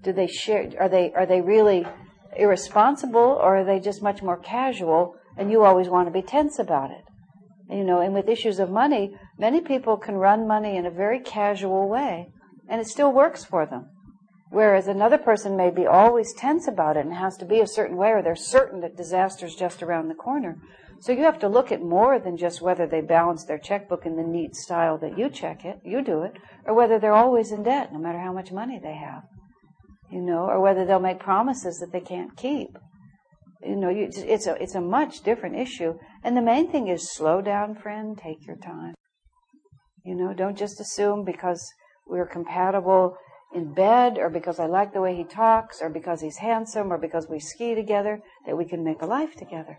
Do 0.03 0.11
they 0.11 0.27
share, 0.27 0.69
are 0.79 0.89
they, 0.89 1.13
are 1.13 1.25
they 1.25 1.41
really 1.41 1.87
irresponsible 2.35 3.39
or 3.41 3.57
are 3.57 3.63
they 3.63 3.79
just 3.79 4.03
much 4.03 4.21
more 4.21 4.37
casual 4.37 5.15
and 5.37 5.49
you 5.49 5.63
always 5.63 5.87
want 5.87 6.07
to 6.07 6.11
be 6.11 6.21
tense 6.21 6.59
about 6.59 6.91
it? 6.91 7.05
You 7.69 7.85
know, 7.85 8.01
and 8.01 8.13
with 8.13 8.27
issues 8.27 8.59
of 8.59 8.69
money, 8.69 9.15
many 9.39 9.61
people 9.61 9.95
can 9.95 10.15
run 10.15 10.45
money 10.45 10.75
in 10.75 10.85
a 10.85 10.91
very 10.91 11.21
casual 11.21 11.87
way 11.87 12.27
and 12.67 12.81
it 12.81 12.87
still 12.87 13.11
works 13.11 13.45
for 13.45 13.65
them. 13.65 13.89
Whereas 14.53 14.87
another 14.87 15.17
person 15.17 15.57
may 15.57 15.71
be 15.71 15.87
always 15.87 16.31
tense 16.31 16.67
about 16.67 16.95
it 16.95 17.07
and 17.07 17.15
has 17.15 17.37
to 17.37 17.45
be 17.45 17.59
a 17.59 17.65
certain 17.65 17.97
way 17.97 18.09
or 18.09 18.21
they're 18.21 18.35
certain 18.35 18.81
that 18.81 18.95
disaster's 18.95 19.55
just 19.55 19.81
around 19.81 20.09
the 20.09 20.13
corner. 20.13 20.59
So 20.99 21.11
you 21.11 21.23
have 21.23 21.39
to 21.39 21.47
look 21.47 21.71
at 21.71 21.81
more 21.81 22.19
than 22.19 22.37
just 22.37 22.61
whether 22.61 22.85
they 22.85 23.01
balance 23.01 23.45
their 23.45 23.57
checkbook 23.57 24.05
in 24.05 24.15
the 24.15 24.21
neat 24.21 24.55
style 24.55 24.99
that 24.99 25.17
you 25.17 25.31
check 25.31 25.65
it, 25.65 25.79
you 25.83 26.03
do 26.03 26.21
it, 26.21 26.33
or 26.67 26.75
whether 26.75 26.99
they're 26.99 27.15
always 27.15 27.51
in 27.51 27.63
debt 27.63 27.91
no 27.91 27.97
matter 27.97 28.19
how 28.19 28.31
much 28.31 28.51
money 28.51 28.79
they 28.79 28.93
have. 28.93 29.23
You 30.11 30.21
know, 30.21 30.45
or 30.45 30.61
whether 30.61 30.85
they'll 30.85 30.99
make 30.99 31.19
promises 31.19 31.79
that 31.79 31.91
they 31.91 32.05
can't 32.05 32.37
keep. 32.37 32.77
You 33.65 33.75
know, 33.75 33.89
you, 33.89 34.07
it's 34.13 34.45
a 34.45 34.53
it's 34.61 34.75
a 34.75 34.81
much 34.81 35.21
different 35.23 35.55
issue. 35.55 35.95
And 36.23 36.37
the 36.37 36.43
main 36.43 36.71
thing 36.71 36.89
is 36.89 37.11
slow 37.11 37.41
down, 37.41 37.73
friend. 37.73 38.15
Take 38.15 38.45
your 38.45 38.57
time. 38.57 38.93
You 40.05 40.13
know, 40.13 40.31
don't 40.31 40.57
just 40.57 40.79
assume 40.79 41.25
because 41.25 41.67
we're 42.05 42.27
compatible 42.27 43.17
in 43.53 43.73
bed 43.73 44.17
or 44.17 44.29
because 44.29 44.59
I 44.59 44.65
like 44.65 44.93
the 44.93 45.01
way 45.01 45.15
he 45.15 45.23
talks 45.23 45.81
or 45.81 45.89
because 45.89 46.21
he's 46.21 46.37
handsome 46.37 46.91
or 46.91 46.97
because 46.97 47.27
we 47.29 47.39
ski 47.39 47.75
together 47.75 48.21
that 48.45 48.57
we 48.57 48.65
can 48.65 48.83
make 48.83 49.01
a 49.01 49.05
life 49.05 49.35
together. 49.35 49.77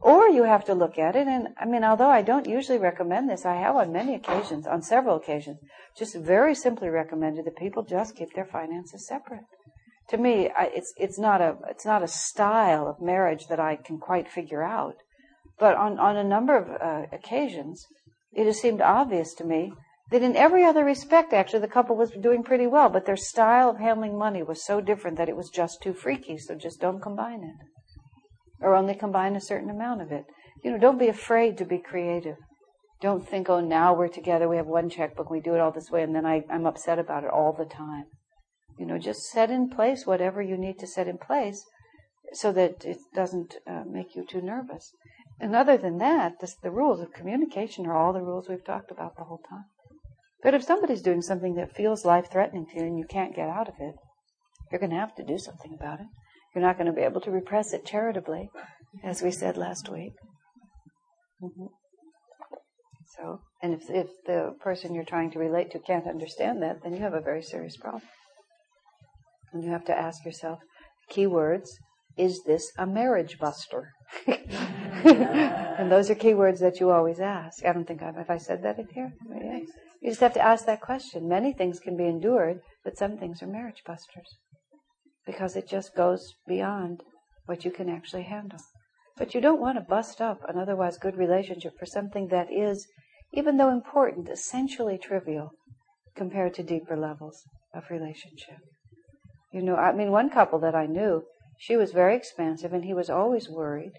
Or 0.00 0.28
you 0.28 0.44
have 0.44 0.64
to 0.66 0.74
look 0.74 0.98
at 0.98 1.16
it, 1.16 1.26
and 1.26 1.48
I 1.58 1.64
mean, 1.64 1.82
although 1.82 2.10
I 2.10 2.22
don't 2.22 2.46
usually 2.46 2.78
recommend 2.78 3.28
this, 3.28 3.46
I 3.46 3.56
have 3.56 3.74
on 3.74 3.92
many 3.92 4.14
occasions, 4.14 4.66
on 4.66 4.82
several 4.82 5.16
occasions, 5.16 5.58
just 5.98 6.14
very 6.14 6.54
simply 6.54 6.88
recommended 6.88 7.46
that 7.46 7.56
people 7.56 7.82
just 7.82 8.14
keep 8.14 8.32
their 8.34 8.44
finances 8.44 9.06
separate. 9.08 9.46
To 10.10 10.18
me, 10.18 10.50
I, 10.56 10.70
it's 10.72 10.92
it's 10.96 11.18
not 11.18 11.40
a 11.40 11.56
it's 11.68 11.84
not 11.84 12.02
a 12.02 12.08
style 12.08 12.86
of 12.86 13.00
marriage 13.00 13.48
that 13.48 13.58
I 13.58 13.74
can 13.74 13.98
quite 13.98 14.30
figure 14.30 14.62
out, 14.62 14.96
but 15.58 15.74
on 15.76 15.98
on 15.98 16.16
a 16.16 16.22
number 16.22 16.56
of 16.56 16.68
uh, 16.70 17.06
occasions, 17.10 17.84
it 18.32 18.46
has 18.46 18.60
seemed 18.60 18.82
obvious 18.82 19.34
to 19.34 19.44
me 19.44 19.72
that 20.10 20.22
in 20.22 20.36
every 20.36 20.64
other 20.64 20.84
respect, 20.84 21.32
actually, 21.32 21.60
the 21.60 21.68
couple 21.68 21.96
was 21.96 22.10
doing 22.12 22.42
pretty 22.42 22.66
well, 22.66 22.88
but 22.88 23.06
their 23.06 23.16
style 23.16 23.70
of 23.70 23.78
handling 23.78 24.16
money 24.16 24.42
was 24.42 24.64
so 24.64 24.80
different 24.80 25.16
that 25.18 25.28
it 25.28 25.36
was 25.36 25.50
just 25.50 25.82
too 25.82 25.92
freaky, 25.92 26.38
so 26.38 26.54
just 26.54 26.80
don't 26.80 27.02
combine 27.02 27.42
it. 27.42 27.66
Or 28.60 28.74
only 28.74 28.94
combine 28.94 29.34
a 29.34 29.40
certain 29.40 29.68
amount 29.68 30.02
of 30.02 30.12
it. 30.12 30.24
You 30.62 30.70
know, 30.70 30.78
don't 30.78 30.98
be 30.98 31.08
afraid 31.08 31.58
to 31.58 31.64
be 31.64 31.78
creative. 31.78 32.36
Don't 33.00 33.28
think, 33.28 33.50
oh, 33.50 33.60
now 33.60 33.94
we're 33.94 34.08
together, 34.08 34.48
we 34.48 34.56
have 34.56 34.66
one 34.66 34.88
checkbook, 34.88 35.28
we 35.28 35.40
do 35.40 35.54
it 35.54 35.60
all 35.60 35.72
this 35.72 35.90
way, 35.90 36.02
and 36.02 36.14
then 36.14 36.24
I, 36.24 36.44
I'm 36.48 36.66
upset 36.66 36.98
about 36.98 37.24
it 37.24 37.30
all 37.30 37.52
the 37.52 37.66
time. 37.66 38.04
You 38.78 38.86
know, 38.86 38.98
just 38.98 39.24
set 39.24 39.50
in 39.50 39.68
place 39.68 40.06
whatever 40.06 40.40
you 40.40 40.56
need 40.56 40.78
to 40.78 40.86
set 40.86 41.08
in 41.08 41.18
place 41.18 41.64
so 42.32 42.52
that 42.52 42.84
it 42.84 42.98
doesn't 43.14 43.56
uh, 43.66 43.82
make 43.86 44.14
you 44.14 44.24
too 44.24 44.40
nervous. 44.40 44.92
And 45.40 45.54
other 45.54 45.76
than 45.76 45.98
that, 45.98 46.40
this, 46.40 46.54
the 46.62 46.70
rules 46.70 47.00
of 47.00 47.12
communication 47.12 47.86
are 47.86 47.96
all 47.96 48.12
the 48.12 48.22
rules 48.22 48.48
we've 48.48 48.64
talked 48.64 48.90
about 48.90 49.16
the 49.16 49.24
whole 49.24 49.42
time. 49.48 49.64
But 50.46 50.54
if 50.54 50.62
somebody's 50.62 51.02
doing 51.02 51.22
something 51.22 51.56
that 51.56 51.74
feels 51.74 52.04
life 52.04 52.30
threatening 52.30 52.66
to 52.66 52.76
you 52.76 52.86
and 52.86 52.96
you 52.96 53.04
can't 53.04 53.34
get 53.34 53.48
out 53.48 53.66
of 53.66 53.74
it, 53.80 53.96
you're 54.70 54.78
going 54.78 54.92
to 54.92 54.96
have 54.96 55.12
to 55.16 55.24
do 55.24 55.38
something 55.38 55.74
about 55.74 55.98
it. 55.98 56.06
You're 56.54 56.62
not 56.62 56.78
going 56.78 56.86
to 56.86 56.92
be 56.92 57.02
able 57.02 57.20
to 57.22 57.32
repress 57.32 57.72
it 57.72 57.84
charitably, 57.84 58.48
as 59.02 59.22
we 59.22 59.32
said 59.32 59.56
last 59.56 59.88
week. 59.88 60.12
Mm-hmm. 61.42 61.66
So, 63.16 63.40
and 63.60 63.74
if, 63.74 63.90
if 63.90 64.06
the 64.24 64.54
person 64.60 64.94
you're 64.94 65.02
trying 65.02 65.32
to 65.32 65.40
relate 65.40 65.72
to 65.72 65.80
can't 65.80 66.06
understand 66.06 66.62
that, 66.62 66.76
then 66.84 66.92
you 66.92 67.00
have 67.00 67.14
a 67.14 67.20
very 67.20 67.42
serious 67.42 67.76
problem. 67.76 68.04
And 69.52 69.64
you 69.64 69.72
have 69.72 69.86
to 69.86 69.98
ask 69.98 70.24
yourself, 70.24 70.60
keywords, 71.10 71.70
is 72.16 72.44
this 72.46 72.70
a 72.78 72.86
marriage 72.86 73.40
buster? 73.40 73.90
and 74.28 75.90
those 75.90 76.08
are 76.08 76.14
keywords 76.14 76.60
that 76.60 76.78
you 76.78 76.92
always 76.92 77.18
ask. 77.18 77.64
I 77.64 77.72
don't 77.72 77.84
think 77.84 78.00
I've, 78.00 78.14
have 78.14 78.30
I 78.30 78.38
said 78.38 78.62
that 78.62 78.78
in 78.78 78.86
here? 78.94 79.12
Yeah. 79.28 79.58
You 80.06 80.12
just 80.12 80.20
have 80.20 80.34
to 80.34 80.40
ask 80.40 80.66
that 80.66 80.80
question. 80.80 81.28
Many 81.28 81.52
things 81.52 81.80
can 81.80 81.96
be 81.96 82.06
endured, 82.06 82.60
but 82.84 82.96
some 82.96 83.18
things 83.18 83.42
are 83.42 83.48
marriage 83.48 83.82
busters 83.84 84.36
because 85.26 85.56
it 85.56 85.66
just 85.66 85.96
goes 85.96 86.34
beyond 86.46 87.02
what 87.46 87.64
you 87.64 87.72
can 87.72 87.88
actually 87.88 88.22
handle. 88.22 88.60
But 89.16 89.34
you 89.34 89.40
don't 89.40 89.60
want 89.60 89.78
to 89.78 89.80
bust 89.80 90.20
up 90.20 90.48
an 90.48 90.58
otherwise 90.58 90.96
good 90.96 91.16
relationship 91.16 91.72
for 91.76 91.86
something 91.86 92.28
that 92.28 92.52
is, 92.52 92.86
even 93.32 93.56
though 93.56 93.68
important, 93.68 94.28
essentially 94.28 94.96
trivial 94.96 95.50
compared 96.14 96.54
to 96.54 96.62
deeper 96.62 96.96
levels 96.96 97.42
of 97.74 97.90
relationship. 97.90 98.58
You 99.52 99.62
know, 99.62 99.74
I 99.74 99.92
mean, 99.92 100.12
one 100.12 100.30
couple 100.30 100.60
that 100.60 100.76
I 100.76 100.86
knew, 100.86 101.24
she 101.58 101.74
was 101.74 101.90
very 101.90 102.14
expansive 102.14 102.72
and 102.72 102.84
he 102.84 102.94
was 102.94 103.10
always 103.10 103.48
worried 103.48 103.94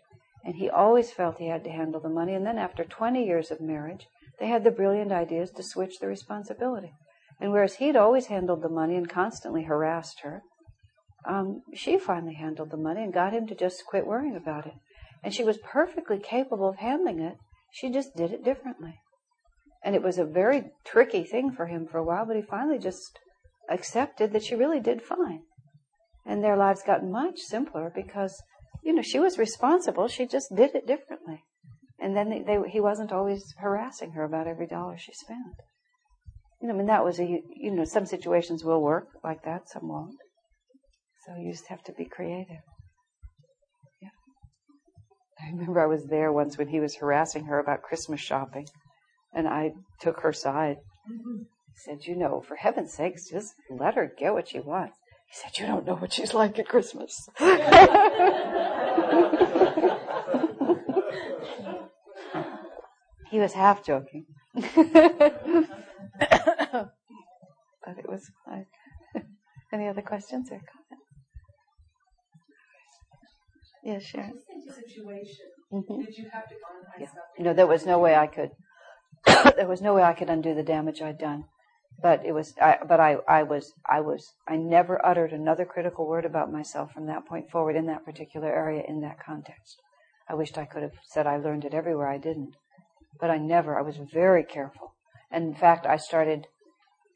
and 0.45 0.55
he 0.55 0.69
always 0.69 1.11
felt 1.11 1.39
he 1.39 1.49
had 1.49 1.65
to 1.65 1.69
handle 1.69 1.99
the 1.99 2.07
money. 2.07 2.33
And 2.33 2.45
then 2.45 2.57
after 2.57 2.85
20 2.85 3.25
years 3.25 3.51
of 3.51 3.59
marriage, 3.59 4.07
they 4.39 4.47
had 4.47 4.63
the 4.63 4.71
brilliant 4.71 5.11
ideas 5.11 5.51
to 5.51 5.63
switch 5.63 5.99
the 5.99 6.07
responsibility. 6.07 6.93
And 7.39 7.51
whereas 7.51 7.75
he'd 7.75 7.95
always 7.95 8.27
handled 8.27 8.61
the 8.61 8.69
money 8.69 8.95
and 8.95 9.09
constantly 9.09 9.63
harassed 9.63 10.21
her, 10.21 10.41
um, 11.27 11.61
she 11.73 11.97
finally 11.97 12.35
handled 12.35 12.71
the 12.71 12.77
money 12.77 13.03
and 13.03 13.13
got 13.13 13.33
him 13.33 13.47
to 13.47 13.55
just 13.55 13.85
quit 13.85 14.07
worrying 14.07 14.35
about 14.35 14.65
it. 14.65 14.73
And 15.23 15.33
she 15.33 15.43
was 15.43 15.57
perfectly 15.57 16.19
capable 16.19 16.69
of 16.69 16.77
handling 16.77 17.19
it. 17.19 17.37
She 17.71 17.89
just 17.89 18.15
did 18.15 18.31
it 18.31 18.43
differently. 18.43 18.99
And 19.83 19.95
it 19.95 20.01
was 20.01 20.17
a 20.17 20.25
very 20.25 20.71
tricky 20.85 21.23
thing 21.23 21.51
for 21.51 21.67
him 21.67 21.87
for 21.87 21.97
a 21.97 22.03
while, 22.03 22.25
but 22.25 22.35
he 22.35 22.41
finally 22.41 22.79
just 22.79 23.19
accepted 23.69 24.31
that 24.31 24.43
she 24.43 24.55
really 24.55 24.79
did 24.79 25.01
fine. 25.01 25.41
And 26.25 26.43
their 26.43 26.57
lives 26.57 26.81
got 26.85 27.03
much 27.03 27.39
simpler 27.39 27.91
because, 27.93 28.41
you 28.83 28.93
know, 28.93 29.01
she 29.01 29.19
was 29.19 29.37
responsible. 29.37 30.07
She 30.07 30.25
just 30.25 30.55
did 30.55 30.75
it 30.75 30.87
differently. 30.87 31.43
And 31.99 32.15
then 32.15 32.29
they, 32.29 32.41
they, 32.41 32.57
he 32.69 32.79
wasn't 32.79 33.11
always 33.11 33.53
harassing 33.57 34.11
her 34.11 34.23
about 34.23 34.47
every 34.47 34.67
dollar 34.67 34.97
she 34.97 35.13
spent. 35.13 35.55
You 36.61 36.67
know, 36.67 36.73
I 36.73 36.77
mean, 36.77 36.87
that 36.87 37.03
was 37.03 37.19
a, 37.19 37.41
you 37.55 37.71
know, 37.71 37.85
some 37.85 38.05
situations 38.05 38.63
will 38.63 38.81
work 38.81 39.07
like 39.23 39.43
that, 39.43 39.69
some 39.69 39.87
won't. 39.87 40.15
So 41.25 41.35
you 41.35 41.51
just 41.51 41.67
have 41.67 41.83
to 41.83 41.93
be 41.93 42.05
creative. 42.05 42.61
Yeah. 44.01 44.09
I 45.39 45.51
remember 45.51 45.81
I 45.81 45.87
was 45.87 46.05
there 46.05 46.31
once 46.31 46.57
when 46.57 46.69
he 46.69 46.79
was 46.79 46.95
harassing 46.95 47.45
her 47.45 47.59
about 47.59 47.81
Christmas 47.81 48.21
shopping, 48.21 48.67
and 49.33 49.47
I 49.47 49.73
took 49.99 50.21
her 50.21 50.33
side. 50.33 50.77
Mm-hmm. 51.11 51.43
said, 51.75 52.05
You 52.05 52.15
know, 52.15 52.43
for 52.47 52.55
heaven's 52.55 52.93
sakes, 52.93 53.29
just 53.29 53.53
let 53.69 53.95
her 53.95 54.11
get 54.17 54.33
what 54.33 54.49
she 54.49 54.59
wants. 54.59 54.97
He 55.29 55.41
said, 55.41 55.59
You 55.59 55.67
don't 55.67 55.85
know 55.85 55.95
what 55.95 56.13
she's 56.13 56.33
like 56.33 56.57
at 56.59 56.67
Christmas. 56.67 57.29
He 63.29 63.39
was 63.39 63.53
half 63.53 63.83
joking. 63.83 64.25
but 64.53 64.65
it 67.97 68.07
was 68.07 68.29
fun. 68.45 68.65
Any 69.73 69.87
other 69.87 70.01
questions 70.01 70.49
or 70.49 70.59
comments? 70.59 71.07
Yeah, 73.83 73.99
sure. 73.99 74.29
Situation. 74.73 75.45
Mm-hmm. 75.71 76.01
Did 76.03 76.17
you 76.17 76.29
have 76.31 76.47
to 76.49 76.55
yeah. 76.99 77.07
No, 77.39 77.53
there 77.53 77.67
was 77.67 77.85
no 77.85 77.99
way 77.99 78.15
I 78.15 78.27
could. 78.27 78.51
there 79.55 79.67
was 79.67 79.81
no 79.81 79.93
way 79.93 80.03
I 80.03 80.13
could 80.13 80.29
undo 80.29 80.53
the 80.53 80.63
damage 80.63 81.01
I'd 81.01 81.17
done. 81.17 81.45
But 82.01 82.25
it 82.25 82.33
was. 82.33 82.53
I, 82.61 82.77
but 82.87 82.99
I. 82.99 83.17
I 83.27 83.43
was. 83.43 83.73
I 83.89 84.01
was. 84.01 84.33
I 84.47 84.55
never 84.57 85.03
uttered 85.05 85.31
another 85.31 85.65
critical 85.65 86.07
word 86.07 86.25
about 86.25 86.51
myself 86.51 86.91
from 86.91 87.07
that 87.07 87.25
point 87.25 87.49
forward 87.49 87.75
in 87.75 87.85
that 87.87 88.05
particular 88.05 88.53
area 88.53 88.83
in 88.87 89.01
that 89.01 89.23
context. 89.23 89.81
I 90.29 90.35
wished 90.35 90.57
I 90.57 90.65
could 90.65 90.83
have 90.83 90.99
said 91.07 91.25
I 91.25 91.37
learned 91.37 91.65
it 91.65 91.73
everywhere. 91.73 92.09
I 92.09 92.17
didn't. 92.17 92.55
But 93.19 93.29
I 93.29 93.37
never, 93.37 93.77
I 93.77 93.81
was 93.81 93.97
very 93.97 94.43
careful. 94.43 94.93
And 95.31 95.45
in 95.45 95.55
fact, 95.55 95.85
I 95.85 95.97
started 95.97 96.47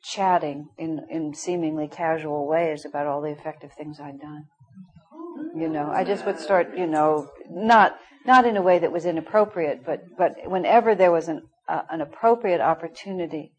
chatting 0.03 0.69
in, 0.77 1.05
in 1.09 1.33
seemingly 1.33 1.87
casual 1.87 2.47
ways 2.47 2.85
about 2.85 3.07
all 3.07 3.21
the 3.21 3.29
effective 3.29 3.71
things 3.73 3.99
I'd 3.99 4.19
done. 4.19 4.45
You 5.55 5.69
know, 5.69 5.91
I 5.91 6.03
just 6.03 6.25
would 6.25 6.39
start, 6.39 6.77
you 6.77 6.87
know, 6.87 7.29
not, 7.49 7.97
not 8.25 8.45
in 8.45 8.57
a 8.57 8.61
way 8.61 8.79
that 8.79 8.91
was 8.91 9.05
inappropriate, 9.05 9.85
but, 9.85 10.01
but 10.17 10.35
whenever 10.45 10.95
there 10.95 11.11
was 11.11 11.27
an, 11.27 11.43
uh, 11.67 11.81
an 11.89 12.01
appropriate 12.01 12.61
opportunity, 12.61 13.51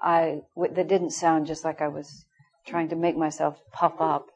I, 0.00 0.40
w- 0.56 0.74
that 0.74 0.88
didn't 0.88 1.10
sound 1.10 1.46
just 1.46 1.64
like 1.64 1.80
I 1.80 1.88
was 1.88 2.24
trying 2.66 2.88
to 2.88 2.96
make 2.96 3.16
myself 3.16 3.58
puff 3.72 4.00
up, 4.00 4.26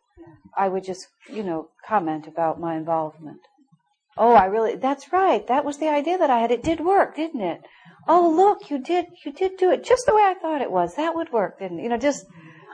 I 0.57 0.69
would 0.69 0.85
just, 0.85 1.09
you 1.33 1.43
know, 1.43 1.69
comment 1.87 2.27
about 2.27 2.61
my 2.61 2.77
involvement. 2.77 3.41
Oh, 4.19 4.33
I 4.33 4.47
really, 4.47 4.77
that's 4.77 5.13
right. 5.13 5.47
That 5.47 5.65
was 5.65 5.79
the 5.79 5.89
idea 5.89 6.19
that 6.19 6.31
I 6.31 6.41
had. 6.41 6.51
It 6.51 6.63
did 6.63 6.81
work, 6.81 7.17
didn't 7.17 7.41
it? 7.41 7.61
Oh, 8.07 8.29
look, 8.29 8.71
you 8.71 8.79
did, 8.83 9.07
you 9.25 9.33
did 9.33 9.57
do 9.59 9.71
it 9.71 9.85
just 9.85 10.07
the 10.07 10.15
way 10.15 10.23
I 10.23 10.35
thought 10.35 10.63
it 10.63 10.71
was. 10.71 10.97
That 10.97 11.15
would 11.15 11.33
work, 11.33 11.59
didn't 11.59 11.79
it? 11.79 11.83
You 11.85 11.89
know, 11.91 11.99
just 11.99 12.25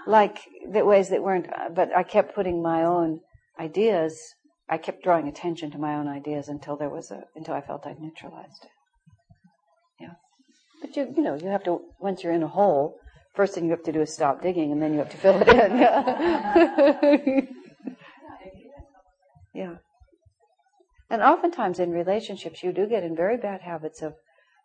like 0.07 0.39
the 0.71 0.85
ways 0.85 1.11
that 1.11 1.23
weren't, 1.23 1.47
uh, 1.53 1.69
but 1.69 1.95
I 1.95 2.03
kept 2.03 2.35
putting 2.35 2.63
my 2.63 2.85
own 2.85 3.21
ideas 3.59 4.35
I 4.69 4.79
kept 4.79 5.03
drawing 5.03 5.29
attention 5.29 5.71
to 5.73 5.79
my 5.79 5.95
own 5.95 6.09
ideas 6.09 6.49
until 6.49 6.77
there 6.77 6.89
was 6.89 7.11
a 7.11 7.25
until 7.37 7.55
I 7.55 7.61
felt 7.61 7.87
I'd 7.87 8.01
neutralized 8.01 8.65
it. 8.65 8.71
Yeah, 10.01 10.15
but 10.81 10.97
you 10.97 11.13
you 11.17 11.23
know 11.23 11.35
you 11.35 11.49
have 11.49 11.65
to 11.65 11.81
once 12.01 12.25
you're 12.25 12.33
in 12.33 12.43
a 12.43 12.49
hole, 12.49 12.97
first 13.35 13.55
thing 13.55 13.65
you 13.65 13.71
have 13.71 13.83
to 13.85 13.93
do 13.93 14.01
is 14.01 14.13
stop 14.13 14.43
digging, 14.43 14.73
and 14.73 14.81
then 14.81 14.93
you 14.93 14.99
have 15.01 15.11
to 15.11 15.17
fill 15.17 15.41
it 15.43 15.49
in. 17.09 17.49
Yeah. 19.55 19.77
And 21.14 21.22
oftentimes 21.22 21.79
in 21.79 21.92
relationships, 21.92 22.64
you 22.64 22.72
do 22.72 22.88
get 22.88 23.05
in 23.05 23.14
very 23.14 23.37
bad 23.37 23.61
habits 23.61 24.03
of 24.03 24.14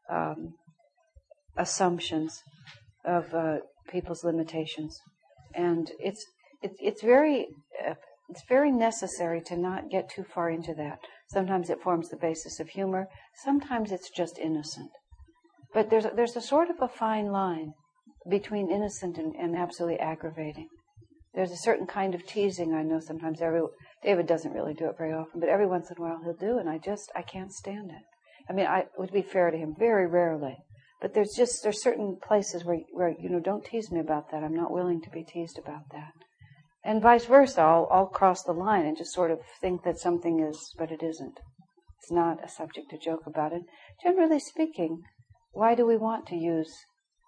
um, 0.09 0.55
assumptions 1.55 2.41
of 3.05 3.31
uh, 3.35 3.57
people's 3.87 4.23
limitations, 4.23 4.99
and 5.53 5.91
it's 5.99 6.25
it, 6.63 6.71
it's 6.79 7.03
very 7.03 7.49
uh, 7.87 7.93
it's 8.29 8.41
very 8.49 8.71
necessary 8.71 9.41
to 9.41 9.55
not 9.55 9.91
get 9.91 10.09
too 10.09 10.23
far 10.23 10.49
into 10.49 10.73
that. 10.73 10.97
Sometimes 11.27 11.69
it 11.69 11.83
forms 11.83 12.09
the 12.09 12.17
basis 12.17 12.59
of 12.59 12.69
humor. 12.69 13.09
Sometimes 13.43 13.91
it's 13.91 14.09
just 14.09 14.39
innocent. 14.39 14.89
But 15.71 15.91
there's 15.91 16.07
there's 16.15 16.35
a 16.35 16.41
sort 16.41 16.71
of 16.71 16.77
a 16.81 16.87
fine 16.87 17.27
line 17.27 17.73
between 18.27 18.71
innocent 18.71 19.19
and, 19.19 19.35
and 19.35 19.55
absolutely 19.55 19.99
aggravating. 19.99 20.69
There's 21.35 21.51
a 21.51 21.57
certain 21.57 21.85
kind 21.85 22.15
of 22.15 22.25
teasing 22.25 22.73
I 22.73 22.81
know 22.81 22.99
sometimes 22.99 23.39
every 23.39 23.61
David 24.01 24.27
doesn't 24.27 24.53
really 24.53 24.73
do 24.73 24.85
it 24.85 24.97
very 24.97 25.11
often, 25.11 25.41
but 25.41 25.49
every 25.49 25.67
once 25.67 25.91
in 25.91 25.97
a 25.97 26.01
while 26.01 26.21
he'll 26.23 26.33
do, 26.33 26.57
and 26.57 26.69
I 26.69 26.77
just 26.77 27.11
I 27.15 27.21
can't 27.21 27.51
stand 27.51 27.91
it. 27.91 28.03
I 28.49 28.53
mean, 28.53 28.65
I 28.65 28.85
would 28.97 29.11
be 29.11 29.21
fair 29.21 29.51
to 29.51 29.57
him 29.57 29.75
very 29.77 30.07
rarely, 30.07 30.57
but 31.01 31.13
there's 31.13 31.33
just 31.35 31.63
there's 31.63 31.83
certain 31.83 32.17
places 32.21 32.63
where 32.63 32.79
where 32.93 33.09
you 33.09 33.29
know 33.29 33.41
don't 33.41 33.65
tease 33.65 33.91
me 33.91 33.99
about 33.99 34.31
that. 34.31 34.43
I'm 34.43 34.55
not 34.55 34.71
willing 34.71 35.01
to 35.01 35.09
be 35.09 35.23
teased 35.23 35.57
about 35.57 35.89
that, 35.91 36.13
and 36.83 37.01
vice 37.01 37.25
versa. 37.25 37.61
I'll 37.61 37.89
I'll 37.91 38.07
cross 38.07 38.43
the 38.43 38.53
line 38.53 38.85
and 38.85 38.97
just 38.97 39.13
sort 39.13 39.31
of 39.31 39.41
think 39.59 39.83
that 39.83 39.99
something 39.99 40.39
is, 40.39 40.73
but 40.77 40.91
it 40.91 41.03
isn't. 41.03 41.39
It's 42.01 42.11
not 42.11 42.43
a 42.43 42.47
subject 42.47 42.91
to 42.91 42.97
joke 42.97 43.27
about 43.27 43.51
it. 43.51 43.63
Generally 44.01 44.39
speaking, 44.39 45.03
why 45.51 45.75
do 45.75 45.85
we 45.85 45.97
want 45.97 46.25
to 46.27 46.35
use? 46.35 46.73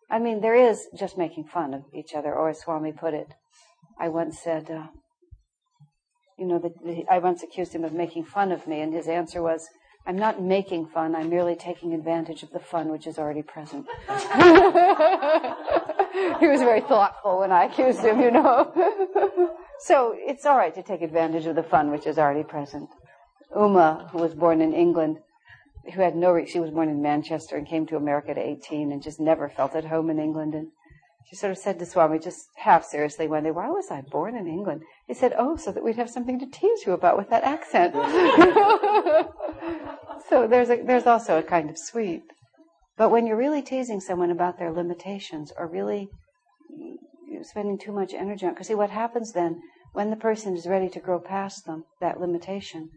I 0.10 0.20
mean, 0.20 0.40
there 0.40 0.56
is 0.56 0.88
just 0.98 1.18
making 1.18 1.46
fun 1.46 1.74
of 1.74 1.84
each 1.94 2.16
other, 2.16 2.34
or 2.34 2.50
as 2.50 2.62
Swami 2.62 2.94
put 2.94 3.14
it. 3.14 3.34
I 4.00 4.08
once 4.08 4.40
said. 4.42 4.72
Uh, 4.72 4.88
you 6.42 6.48
know, 6.48 6.58
the, 6.58 7.06
I 7.08 7.20
once 7.20 7.44
accused 7.44 7.72
him 7.74 7.84
of 7.84 7.94
making 7.94 8.24
fun 8.24 8.52
of 8.52 8.66
me, 8.66 8.82
and 8.82 8.92
his 8.92 9.08
answer 9.08 9.44
was, 9.44 9.70
I'm 10.08 10.18
not 10.18 10.42
making 10.42 10.88
fun, 10.88 11.16
I'm 11.16 11.30
merely 11.30 11.56
taking 11.56 11.94
advantage 11.94 12.42
of 12.42 12.50
the 12.50 12.60
fun 12.60 12.90
which 12.90 13.06
is 13.06 13.20
already 13.20 13.44
present. 13.44 13.86
he 16.40 16.48
was 16.48 16.62
very 16.62 16.82
thoughtful 16.82 17.38
when 17.38 17.52
I 17.52 17.66
accused 17.66 18.00
him, 18.00 18.20
you 18.20 18.32
know. 18.32 18.74
so 19.82 20.16
it's 20.18 20.48
all 20.48 20.58
right 20.58 20.74
to 20.74 20.82
take 20.82 21.04
advantage 21.04 21.46
of 21.46 21.56
the 21.56 21.62
fun 21.62 21.92
which 21.92 22.08
is 22.08 22.18
already 22.18 22.44
present. 22.44 22.90
Uma, 23.56 24.10
who 24.12 24.18
was 24.18 24.34
born 24.34 24.62
in 24.62 24.74
England, 24.74 25.20
who 25.94 26.02
had 26.02 26.16
no, 26.16 26.44
she 26.44 26.60
was 26.60 26.72
born 26.72 26.90
in 26.90 27.04
Manchester 27.04 27.56
and 27.56 27.68
came 27.68 27.86
to 27.86 27.98
America 27.98 28.32
at 28.32 28.40
18 28.40 28.92
and 28.92 29.04
just 29.04 29.20
never 29.20 29.48
felt 29.48 29.76
at 29.76 29.86
home 29.86 30.10
in 30.10 30.18
England. 30.18 30.56
And 30.56 30.70
she 31.30 31.36
sort 31.36 31.52
of 31.52 31.58
said 31.58 31.80
to 31.80 31.86
Swami, 31.86 32.20
just 32.20 32.48
half 32.58 32.84
seriously 32.84 33.28
one 33.28 33.44
day, 33.44 33.52
why 33.52 33.70
was 33.70 33.92
I 33.92 34.02
born 34.02 34.36
in 34.36 34.48
England? 34.48 34.82
He 35.08 35.14
said, 35.14 35.34
oh, 35.38 35.56
so 35.56 35.72
that 35.72 35.84
we'd 35.84 35.96
have 35.96 36.10
something 36.10 36.40
to 36.40 36.46
tease 36.46 36.86
you 36.86 36.94
about 36.94 37.18
with 37.18 37.30
that 37.30 37.44
accent. 37.44 37.94
so 40.30 40.48
there's, 40.48 40.70
a, 40.70 40.82
there's 40.84 41.06
also 41.06 41.38
a 41.38 41.44
kind 41.44 41.70
of 41.70 41.78
sweep. 41.78 42.24
But 42.98 43.12
when 43.12 43.26
you're 43.26 43.38
really 43.38 43.62
teasing 43.62 44.00
someone 44.00 44.32
about 44.32 44.60
their 44.60 44.72
limitations 44.72 45.52
or 45.58 45.68
really 45.68 46.10
spending 47.44 47.78
too 47.78 47.92
much 47.92 48.14
energy 48.14 48.46
on, 48.46 48.54
because 48.54 48.68
see 48.68 48.76
what 48.76 48.90
happens 48.90 49.32
then, 49.32 49.62
when 49.94 50.10
the 50.10 50.16
person 50.16 50.56
is 50.56 50.68
ready 50.68 50.90
to 50.90 51.00
grow 51.00 51.20
past 51.20 51.66
them, 51.66 51.84
that 52.00 52.20
limitation, 52.20 52.90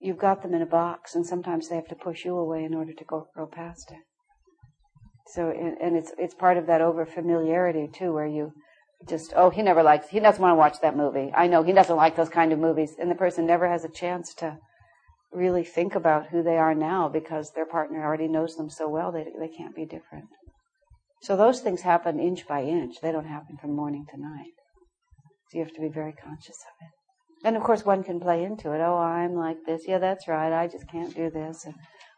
you've 0.00 0.18
got 0.18 0.42
them 0.42 0.54
in 0.54 0.62
a 0.62 0.66
box 0.66 1.14
and 1.14 1.26
sometimes 1.26 1.68
they 1.68 1.76
have 1.76 1.88
to 1.88 1.94
push 1.94 2.24
you 2.24 2.36
away 2.36 2.64
in 2.64 2.74
order 2.74 2.92
to 2.92 3.04
go, 3.04 3.28
grow 3.34 3.46
past 3.46 3.90
it. 3.90 3.98
So, 5.34 5.50
and 5.50 5.96
it's 5.96 6.12
it's 6.18 6.34
part 6.34 6.56
of 6.56 6.66
that 6.66 6.80
over 6.80 7.04
familiarity 7.04 7.88
too, 7.92 8.12
where 8.12 8.26
you 8.26 8.52
just 9.08 9.32
oh 9.36 9.50
he 9.50 9.62
never 9.62 9.82
likes 9.82 10.08
he 10.08 10.20
doesn't 10.20 10.40
want 10.40 10.52
to 10.52 10.56
watch 10.56 10.80
that 10.80 10.96
movie. 10.96 11.30
I 11.34 11.46
know 11.46 11.62
he 11.62 11.72
doesn't 11.72 11.96
like 11.96 12.16
those 12.16 12.28
kind 12.28 12.52
of 12.52 12.58
movies, 12.58 12.96
and 12.98 13.10
the 13.10 13.14
person 13.14 13.46
never 13.46 13.68
has 13.68 13.84
a 13.84 13.90
chance 13.90 14.34
to 14.34 14.58
really 15.32 15.64
think 15.64 15.94
about 15.94 16.28
who 16.28 16.42
they 16.42 16.56
are 16.56 16.74
now 16.74 17.08
because 17.08 17.52
their 17.52 17.66
partner 17.66 18.02
already 18.02 18.28
knows 18.28 18.56
them 18.56 18.70
so 18.70 18.88
well 18.88 19.12
they 19.12 19.26
they 19.38 19.48
can't 19.48 19.76
be 19.76 19.84
different. 19.84 20.26
So 21.22 21.36
those 21.36 21.60
things 21.60 21.82
happen 21.82 22.20
inch 22.20 22.46
by 22.46 22.62
inch. 22.62 23.00
They 23.02 23.12
don't 23.12 23.26
happen 23.26 23.56
from 23.60 23.74
morning 23.74 24.06
to 24.10 24.20
night. 24.20 24.54
So 25.50 25.58
you 25.58 25.64
have 25.64 25.74
to 25.74 25.80
be 25.80 25.88
very 25.88 26.12
conscious 26.12 26.56
of 26.66 26.86
it. 26.86 27.46
And 27.46 27.56
of 27.56 27.62
course, 27.62 27.84
one 27.84 28.02
can 28.02 28.20
play 28.20 28.44
into 28.44 28.72
it. 28.72 28.80
Oh, 28.80 28.96
I'm 28.96 29.34
like 29.34 29.58
this. 29.66 29.82
Yeah, 29.86 29.98
that's 29.98 30.28
right. 30.28 30.52
I 30.52 30.68
just 30.68 30.88
can't 30.88 31.14
do 31.14 31.30
this. 31.30 31.64
And 31.64 31.74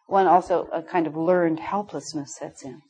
one 0.06 0.26
also 0.26 0.68
a 0.72 0.82
kind 0.82 1.06
of 1.06 1.16
learned 1.16 1.60
helplessness 1.60 2.36
sets 2.36 2.64
in. 2.64 2.82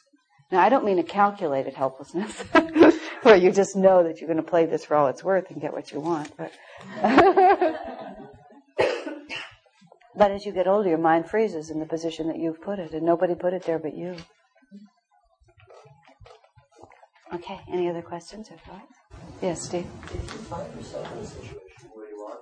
Now, 0.50 0.60
I 0.60 0.68
don't 0.68 0.84
mean 0.84 0.98
a 0.98 1.04
calculated 1.04 1.74
helplessness, 1.74 2.40
where 3.22 3.36
you 3.36 3.52
just 3.52 3.76
know 3.76 4.02
that 4.02 4.20
you're 4.20 4.26
going 4.26 4.36
to 4.36 4.42
play 4.42 4.66
this 4.66 4.84
for 4.84 4.96
all 4.96 5.06
it's 5.06 5.22
worth 5.22 5.48
and 5.50 5.60
get 5.60 5.72
what 5.72 5.92
you 5.92 6.00
want. 6.00 6.36
But, 6.36 6.52
but 10.16 10.30
as 10.32 10.44
you 10.44 10.50
get 10.52 10.66
older, 10.66 10.88
your 10.88 10.98
mind 10.98 11.30
freezes 11.30 11.70
in 11.70 11.78
the 11.78 11.86
position 11.86 12.26
that 12.28 12.38
you've 12.38 12.60
put 12.60 12.80
it, 12.80 12.92
and 12.92 13.06
nobody 13.06 13.36
put 13.36 13.52
it 13.52 13.62
there 13.62 13.78
but 13.78 13.96
you. 13.96 14.16
Okay, 17.32 17.60
any 17.72 17.88
other 17.88 18.02
questions 18.02 18.50
or 18.50 18.56
thoughts? 18.56 18.92
Yes, 19.40 19.62
Steve? 19.62 19.86
If 20.06 20.12
you 20.12 20.20
find 20.20 20.74
yourself 20.74 21.12
in 21.12 21.18
a 21.18 21.26
situation 21.26 21.90
where 21.94 22.08
you 22.08 22.20
are 22.22 22.38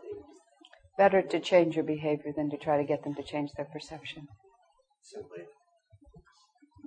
Better 0.96 1.20
to 1.20 1.38
change 1.38 1.76
your 1.76 1.84
behavior 1.84 2.32
than 2.34 2.48
to 2.48 2.56
try 2.56 2.78
to 2.78 2.84
get 2.84 3.04
them 3.04 3.14
to 3.16 3.22
change 3.22 3.50
their 3.52 3.66
perception. 3.66 4.28
simply 5.02 5.42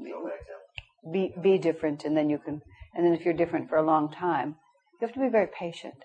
go 0.10 0.25
back 0.25 0.47
down. 0.47 0.61
Be 1.11 1.33
be 1.41 1.57
different 1.57 2.05
and 2.05 2.15
then 2.15 2.29
you 2.29 2.37
can 2.37 2.61
and 2.93 3.03
then 3.05 3.13
if 3.13 3.25
you're 3.25 3.33
different 3.33 3.67
for 3.69 3.77
a 3.77 3.83
long 3.83 4.11
time 4.11 4.55
you 4.99 5.07
have 5.07 5.15
to 5.15 5.19
be 5.19 5.29
very 5.29 5.47
patient. 5.47 5.95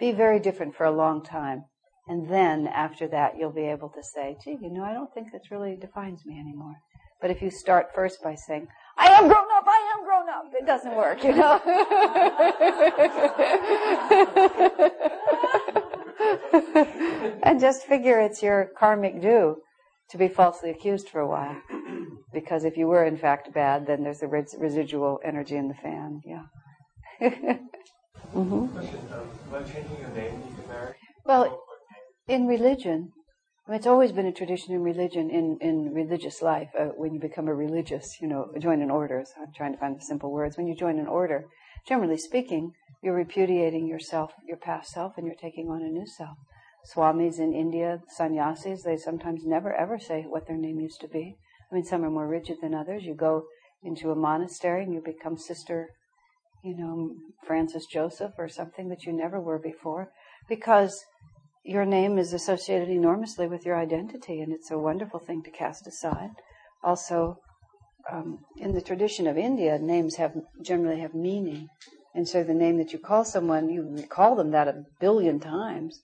Be 0.00 0.12
very 0.12 0.40
different 0.40 0.74
for 0.74 0.84
a 0.84 0.90
long 0.90 1.22
time 1.24 1.66
and 2.06 2.30
then 2.30 2.66
after 2.66 3.06
that 3.08 3.36
you'll 3.38 3.52
be 3.52 3.66
able 3.66 3.90
to 3.90 4.02
say 4.02 4.38
gee 4.42 4.56
you 4.60 4.70
know 4.70 4.84
i 4.84 4.94
don't 4.94 5.12
think 5.12 5.32
this 5.32 5.50
really 5.50 5.76
defines 5.76 6.24
me 6.24 6.38
anymore. 6.38 6.76
But 7.20 7.32
if 7.32 7.42
you 7.42 7.50
start 7.50 7.92
first 7.94 8.22
by 8.22 8.34
saying 8.34 8.68
i 8.96 9.08
am 9.08 9.28
grown 9.28 9.50
up 9.52 9.66
i 9.66 9.92
am 9.94 10.04
grown 10.04 10.28
up 10.28 10.50
it 10.54 10.64
doesn't 10.66 10.96
work 10.96 11.22
you 11.24 11.34
know? 11.34 11.60
And 17.42 17.60
just 17.60 17.86
figure 17.86 18.20
it's 18.20 18.42
your 18.42 18.70
karmic 18.78 19.20
due 19.20 19.62
to 20.10 20.18
be 20.18 20.28
falsely 20.28 20.70
accused 20.70 21.08
for 21.08 21.20
a 21.20 21.26
while. 21.26 21.56
Because 22.32 22.64
if 22.64 22.76
you 22.76 22.86
were 22.86 23.04
in 23.04 23.16
fact 23.16 23.52
bad, 23.52 23.86
then 23.86 24.02
there's 24.02 24.20
the 24.20 24.28
res- 24.28 24.56
residual 24.58 25.20
energy 25.24 25.56
in 25.56 25.68
the 25.68 25.74
fan. 25.74 26.20
Yeah. 26.24 26.44
mm-hmm. 28.34 28.66
Question, 28.66 29.00
um, 29.12 29.64
changing 29.64 29.98
your 29.98 30.10
name 30.10 30.42
you 30.56 30.68
marry? 30.68 30.94
Well, 31.24 31.62
in 32.28 32.46
religion, 32.46 33.12
I 33.66 33.70
mean, 33.70 33.78
it's 33.78 33.86
always 33.86 34.12
been 34.12 34.26
a 34.26 34.32
tradition 34.32 34.74
in 34.74 34.82
religion, 34.82 35.30
in, 35.30 35.58
in 35.60 35.92
religious 35.92 36.40
life, 36.40 36.70
uh, 36.78 36.86
when 36.96 37.12
you 37.12 37.20
become 37.20 37.48
a 37.48 37.54
religious, 37.54 38.16
you 38.20 38.28
know, 38.28 38.50
join 38.58 38.80
an 38.80 38.90
order. 38.90 39.24
So 39.26 39.42
I'm 39.42 39.52
trying 39.54 39.72
to 39.72 39.78
find 39.78 39.96
the 39.96 40.04
simple 40.04 40.30
words. 40.32 40.56
When 40.56 40.66
you 40.66 40.74
join 40.74 40.98
an 40.98 41.06
order, 41.06 41.44
generally 41.86 42.16
speaking, 42.16 42.72
you're 43.02 43.14
repudiating 43.14 43.86
yourself, 43.86 44.32
your 44.46 44.56
past 44.56 44.90
self, 44.90 45.14
and 45.16 45.26
you're 45.26 45.36
taking 45.36 45.68
on 45.68 45.82
a 45.82 45.88
new 45.88 46.06
self. 46.06 46.38
Swamis 46.84 47.38
in 47.38 47.52
India, 47.52 48.02
sannyasis, 48.08 48.82
they 48.82 48.96
sometimes 48.96 49.44
never 49.44 49.74
ever 49.74 49.98
say 49.98 50.22
what 50.22 50.46
their 50.46 50.56
name 50.56 50.80
used 50.80 51.00
to 51.00 51.08
be. 51.08 51.36
I 51.70 51.74
mean, 51.74 51.84
some 51.84 52.04
are 52.04 52.10
more 52.10 52.26
rigid 52.26 52.58
than 52.62 52.74
others. 52.74 53.04
You 53.04 53.14
go 53.14 53.44
into 53.82 54.10
a 54.10 54.16
monastery 54.16 54.84
and 54.84 54.94
you 54.94 55.00
become 55.00 55.36
Sister, 55.36 55.90
you 56.62 56.76
know, 56.76 57.14
Francis 57.46 57.86
Joseph 57.86 58.32
or 58.38 58.48
something 58.48 58.88
that 58.88 59.04
you 59.04 59.12
never 59.12 59.40
were 59.40 59.58
before 59.58 60.10
because 60.48 61.04
your 61.64 61.84
name 61.84 62.18
is 62.18 62.32
associated 62.32 62.88
enormously 62.88 63.46
with 63.46 63.66
your 63.66 63.76
identity 63.76 64.40
and 64.40 64.52
it's 64.52 64.70
a 64.70 64.78
wonderful 64.78 65.20
thing 65.20 65.42
to 65.42 65.50
cast 65.50 65.86
aside. 65.86 66.30
Also, 66.82 67.38
um, 68.10 68.38
in 68.56 68.72
the 68.72 68.80
tradition 68.80 69.26
of 69.26 69.36
India, 69.36 69.78
names 69.78 70.16
have 70.16 70.34
generally 70.62 71.00
have 71.00 71.14
meaning. 71.14 71.68
And 72.14 72.26
so 72.26 72.42
the 72.42 72.54
name 72.54 72.78
that 72.78 72.92
you 72.92 72.98
call 72.98 73.24
someone, 73.24 73.68
you 73.68 74.06
call 74.08 74.34
them 74.34 74.50
that 74.52 74.68
a 74.68 74.84
billion 74.98 75.38
times. 75.40 76.00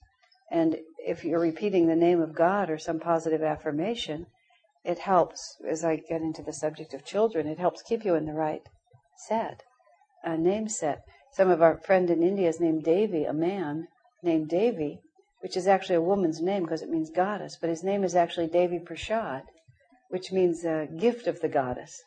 And 0.51 0.77
if 0.99 1.25
you're 1.25 1.39
repeating 1.39 1.87
the 1.87 1.95
name 1.95 2.21
of 2.21 2.35
God 2.35 2.69
or 2.69 2.77
some 2.77 2.99
positive 2.99 3.41
affirmation, 3.41 4.27
it 4.83 4.99
helps, 4.99 5.57
as 5.67 5.83
I 5.83 5.95
get 5.95 6.21
into 6.21 6.43
the 6.43 6.53
subject 6.53 6.93
of 6.93 7.03
children, 7.03 7.47
it 7.47 7.57
helps 7.57 7.81
keep 7.81 8.05
you 8.05 8.13
in 8.13 8.25
the 8.25 8.33
right 8.33 8.61
set, 9.27 9.63
a 10.23 10.37
name 10.37 10.67
set. 10.67 11.01
Some 11.33 11.49
of 11.49 11.61
our 11.61 11.77
friend 11.79 12.11
in 12.11 12.21
India 12.21 12.47
is 12.47 12.59
named 12.59 12.83
Devi, 12.83 13.23
a 13.23 13.33
man 13.33 13.87
named 14.21 14.49
Devi, 14.49 15.01
which 15.39 15.57
is 15.57 15.67
actually 15.67 15.95
a 15.95 16.01
woman's 16.01 16.41
name 16.41 16.63
because 16.63 16.83
it 16.83 16.89
means 16.89 17.09
goddess, 17.09 17.57
but 17.59 17.69
his 17.69 17.83
name 17.83 18.03
is 18.03 18.15
actually 18.15 18.47
Devi 18.47 18.79
Prasad, 18.79 19.43
which 20.09 20.31
means 20.31 20.63
gift 20.99 21.25
of 21.25 21.41
the 21.41 21.49
goddess. 21.49 22.03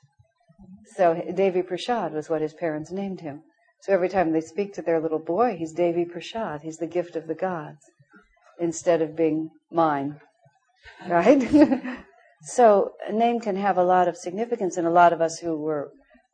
So 0.95 1.15
Devi 1.35 1.63
Prasad 1.63 2.13
was 2.13 2.31
what 2.31 2.41
his 2.41 2.55
parents 2.55 2.93
named 2.93 3.21
him. 3.21 3.43
So 3.81 3.93
every 3.93 4.09
time 4.09 4.33
they 4.33 4.41
speak 4.41 4.75
to 4.75 4.83
their 4.83 5.01
little 5.01 5.19
boy, 5.19 5.57
he's 5.57 5.73
Devi 5.73 6.05
Prasad. 6.05 6.63
He's 6.63 6.79
the 6.79 6.87
gift 6.87 7.17
of 7.17 7.27
the 7.27 7.35
gods 7.35 7.85
instead 8.61 9.03
of 9.03 9.17
being 9.17 9.51
mine. 9.71 10.21
Right? 11.09 11.49
so 12.43 12.93
a 13.07 13.13
name 13.13 13.41
can 13.41 13.57
have 13.57 13.77
a 13.77 13.85
lot 13.85 14.09
of 14.09 14.17
significance, 14.17 14.77
and 14.77 14.87
a 14.87 14.91
lot 14.91 15.13
of 15.13 15.21
us 15.21 15.39
who 15.39 15.57
were 15.57 15.91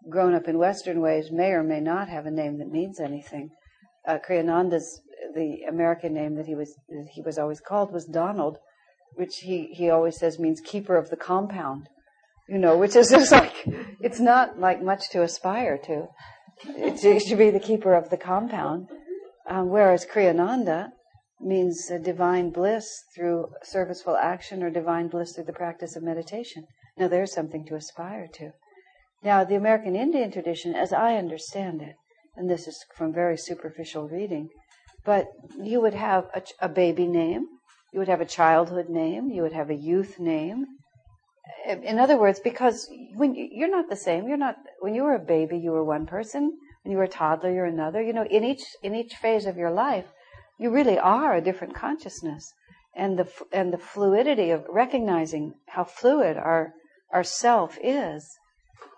grown 0.09 0.35
up 0.35 0.49
in 0.49 0.59
Western 0.59 1.01
ways 1.01 1.31
may 1.31 1.51
or 1.51 1.63
may 1.63 1.81
not 1.81 2.09
have 2.09 2.27
a 2.27 2.31
name 2.31 2.59
that 2.59 2.71
means 2.71 3.01
anything. 3.01 3.51
Uh, 4.07 4.19
Kriyananda's 4.19 5.01
the 5.35 5.63
American 5.69 6.13
name 6.13 6.37
that 6.37 6.47
he 6.47 6.55
was 6.55 6.75
that 6.89 7.09
he 7.13 7.23
was 7.23 7.39
always 7.39 7.61
called 7.61 7.93
was 7.93 8.05
Donald, 8.05 8.59
which 9.15 9.39
he 9.39 9.69
he 9.73 9.91
always 9.91 10.19
says 10.19 10.39
means 10.39 10.61
keeper 10.61 10.97
of 10.97 11.11
the 11.11 11.17
compound. 11.17 11.89
You 12.49 12.59
know, 12.59 12.77
which 12.77 12.95
is 12.95 13.11
just 13.17 13.33
like 13.33 13.55
it's 14.01 14.21
not 14.21 14.59
like 14.59 14.83
much 14.83 15.11
to 15.11 15.23
aspire 15.23 15.79
to. 15.87 16.09
It 16.67 17.23
should 17.23 17.39
be 17.39 17.51
the 17.51 17.61
keeper 17.61 17.95
of 17.95 18.11
the 18.11 18.17
compound, 18.17 18.89
um, 19.49 19.71
whereas 19.71 20.07
Kriyananda 20.07 20.91
means 21.45 21.91
divine 22.03 22.51
bliss 22.51 23.05
through 23.15 23.49
serviceful 23.63 24.17
action 24.17 24.63
or 24.63 24.71
divine 24.71 25.09
bliss 25.09 25.35
through 25.35 25.45
the 25.45 25.53
practice 25.53 25.97
of 25.97 26.03
meditation. 26.03 26.67
Now, 26.97 27.09
there's 27.09 27.33
something 27.33 27.65
to 27.67 27.75
aspire 27.75 28.29
to. 28.35 28.53
Now, 29.23 29.45
the 29.45 29.57
American 29.57 29.97
Indian 29.97 30.31
tradition, 30.31 30.75
as 30.75 30.93
I 30.93 31.17
understand 31.17 31.83
it, 31.83 31.97
and 32.37 32.49
this 32.49 32.67
is 32.67 32.85
from 32.97 33.13
very 33.13 33.37
superficial 33.37 34.09
reading, 34.09 34.49
but 35.05 35.29
you 35.61 35.81
would 35.81 35.95
have 35.95 36.27
a, 36.35 36.43
a 36.61 36.69
baby 36.69 37.07
name, 37.07 37.47
you 37.93 37.99
would 37.99 38.09
have 38.09 38.21
a 38.21 38.27
childhood 38.27 38.89
name, 38.89 39.31
you 39.31 39.43
would 39.43 39.53
have 39.53 39.71
a 39.71 39.75
youth 39.75 40.19
name. 40.19 40.67
In 41.67 41.99
other 41.99 42.19
words, 42.19 42.41
because 42.41 42.89
when 43.15 43.35
you, 43.35 43.49
you're 43.51 43.71
not 43.71 43.89
the 43.89 43.97
same, 43.97 44.29
you're 44.29 44.37
not. 44.37 44.57
When 44.81 44.95
you 44.95 45.05
were 45.05 45.15
a 45.15 45.19
baby, 45.19 45.59
you 45.59 45.71
were 45.71 45.85
one 45.85 46.07
person. 46.07 46.59
When 46.83 46.93
you 46.93 46.99
were 46.99 47.05
a 47.05 47.09
toddler, 47.09 47.53
you're 47.53 47.65
another. 47.65 48.03
You 48.03 48.13
know, 48.13 48.27
in 48.27 48.45
each 48.45 48.65
in 48.83 48.95
each 48.95 49.15
phase 49.15 49.47
of 49.47 49.57
your 49.57 49.71
life, 49.71 50.07
you 50.59 50.71
really 50.71 50.99
are 50.99 51.35
a 51.35 51.41
different 51.41 51.75
consciousness, 51.75 52.53
and 52.95 53.19
the 53.19 53.29
and 53.53 53.73
the 53.73 53.79
fluidity 53.79 54.51
of 54.51 54.65
recognizing 54.69 55.55
how 55.69 55.85
fluid 55.85 56.37
our 56.37 56.75
our 57.13 57.25
self 57.25 57.77
is 57.83 58.39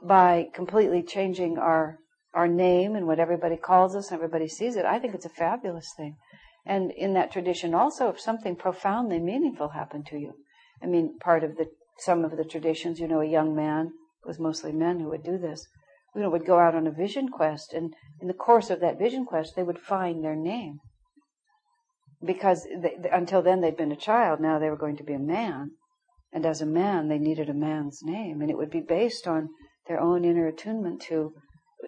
by 0.03 0.49
completely 0.53 1.03
changing 1.03 1.57
our 1.59 1.99
our 2.35 2.47
name 2.47 2.95
and 2.95 3.07
what 3.07 3.19
everybody 3.19 3.57
calls 3.57 3.97
us 3.97 4.11
and 4.11 4.17
everybody 4.17 4.47
sees 4.47 4.77
it, 4.77 4.85
I 4.85 4.99
think 4.99 5.15
it's 5.15 5.25
a 5.25 5.31
fabulous 5.31 5.91
thing. 5.97 6.17
And 6.67 6.91
in 6.91 7.15
that 7.15 7.33
tradition 7.33 7.75
also, 7.75 8.09
if 8.11 8.21
something 8.21 8.57
profoundly 8.57 9.19
meaningful 9.19 9.69
happened 9.69 10.07
to 10.09 10.19
you, 10.19 10.35
I 10.83 10.87
mean, 10.87 11.19
part 11.19 11.43
of 11.43 11.57
the 11.57 11.71
some 11.99 12.25
of 12.25 12.37
the 12.37 12.45
traditions, 12.45 13.01
you 13.01 13.09
know, 13.09 13.23
a 13.23 13.27
young 13.27 13.55
man, 13.57 13.93
it 14.23 14.29
was 14.29 14.39
mostly 14.39 14.73
men 14.73 15.01
who 15.01 15.09
would 15.09 15.25
do 15.25 15.39
this, 15.39 15.67
you 16.15 16.21
know, 16.21 16.29
would 16.29 16.45
go 16.45 16.59
out 16.59 16.75
on 16.75 16.87
a 16.87 16.91
vision 16.91 17.31
quest, 17.31 17.73
and 17.73 17.95
in 18.21 18.29
the 18.29 18.35
course 18.35 18.69
of 18.69 18.81
that 18.81 18.99
vision 18.99 19.25
quest, 19.25 19.57
they 19.57 19.63
would 19.63 19.79
find 19.79 20.23
their 20.23 20.37
name 20.37 20.81
because 22.25 22.67
they, 22.77 22.97
until 23.13 23.43
then 23.43 23.61
they'd 23.61 23.77
been 23.77 23.93
a 23.93 23.97
child, 23.97 24.41
now 24.41 24.59
they 24.59 24.71
were 24.71 24.77
going 24.77 24.97
to 24.97 25.05
be 25.05 25.13
a 25.13 25.19
man. 25.19 25.73
And 26.33 26.45
as 26.45 26.61
a 26.61 26.67
man, 26.67 27.09
they 27.09 27.19
needed 27.19 27.49
a 27.49 27.55
man's 27.55 28.03
name. 28.03 28.41
And 28.41 28.51
it 28.51 28.57
would 28.57 28.71
be 28.71 28.81
based 28.81 29.27
on 29.27 29.49
their 29.87 30.01
own 30.01 30.25
inner 30.25 30.47
attunement 30.47 31.01
to, 31.03 31.33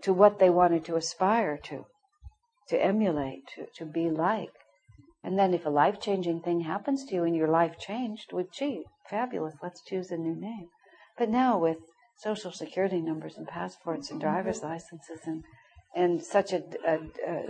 to 0.03 0.13
what 0.13 0.39
they 0.39 0.51
wanted 0.51 0.85
to 0.87 0.97
aspire 0.97 1.59
to, 1.65 1.85
to 2.69 2.83
emulate, 2.83 3.43
to, 3.55 3.67
to 3.77 3.85
be 3.85 4.09
like. 4.11 4.51
And 5.23 5.39
then 5.39 5.53
if 5.53 5.67
a 5.67 5.71
life 5.71 6.01
changing 6.01 6.41
thing 6.41 6.61
happens 6.61 7.05
to 7.05 7.15
you 7.15 7.25
and 7.25 7.35
your 7.35 7.49
life 7.49 7.79
changed, 7.79 8.33
well, 8.33 8.47
gee, 8.53 8.85
fabulous, 9.11 9.55
let's 9.63 9.83
choose 9.83 10.11
a 10.11 10.17
new 10.17 10.35
name. 10.39 10.69
But 11.19 11.29
now 11.29 11.59
with 11.59 11.79
social 12.17 12.53
security 12.53 13.01
numbers 13.01 13.37
and 13.37 13.47
passports 13.47 14.11
and 14.11 14.21
mm-hmm. 14.21 14.31
driver's 14.31 14.63
licenses 14.63 15.21
and, 15.25 15.45
and 15.95 16.23
such 16.23 16.53
a, 16.53 16.63
a, 16.87 16.99
a 17.27 17.43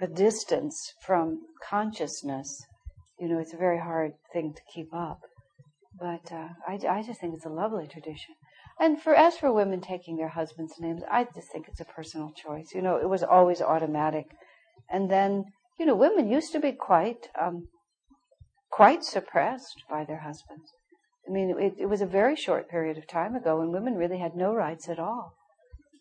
a 0.00 0.06
distance 0.06 0.92
from 1.04 1.40
consciousness, 1.68 2.64
you 3.18 3.28
know, 3.28 3.38
it's 3.38 3.54
a 3.54 3.58
very 3.58 3.78
hard 3.78 4.12
thing 4.32 4.52
to 4.54 4.62
keep 4.72 4.92
up. 4.92 5.20
But 5.98 6.32
uh, 6.32 6.48
I, 6.66 6.78
I 6.88 7.02
just 7.02 7.20
think 7.20 7.34
it's 7.34 7.46
a 7.46 7.50
lovely 7.50 7.86
tradition. 7.86 8.34
And 8.80 9.00
for 9.00 9.14
as 9.14 9.36
for 9.36 9.52
women 9.52 9.80
taking 9.80 10.16
their 10.16 10.30
husbands' 10.30 10.80
names, 10.80 11.02
I 11.10 11.26
just 11.34 11.52
think 11.52 11.68
it's 11.68 11.80
a 11.80 11.84
personal 11.84 12.32
choice. 12.32 12.74
You 12.74 12.82
know, 12.82 12.96
it 12.96 13.08
was 13.08 13.22
always 13.22 13.62
automatic. 13.62 14.26
And 14.90 15.10
then, 15.10 15.44
you 15.78 15.86
know, 15.86 15.94
women 15.94 16.28
used 16.28 16.52
to 16.52 16.60
be 16.60 16.72
quite, 16.72 17.28
um, 17.40 17.68
quite 18.70 19.04
suppressed 19.04 19.84
by 19.88 20.04
their 20.04 20.20
husbands. 20.20 20.72
I 21.28 21.32
mean, 21.32 21.54
it, 21.58 21.74
it 21.78 21.86
was 21.86 22.00
a 22.00 22.06
very 22.06 22.34
short 22.34 22.68
period 22.68 22.98
of 22.98 23.06
time 23.06 23.36
ago 23.36 23.58
when 23.58 23.70
women 23.70 23.94
really 23.94 24.18
had 24.18 24.34
no 24.34 24.52
rights 24.52 24.88
at 24.88 24.98
all. 24.98 25.34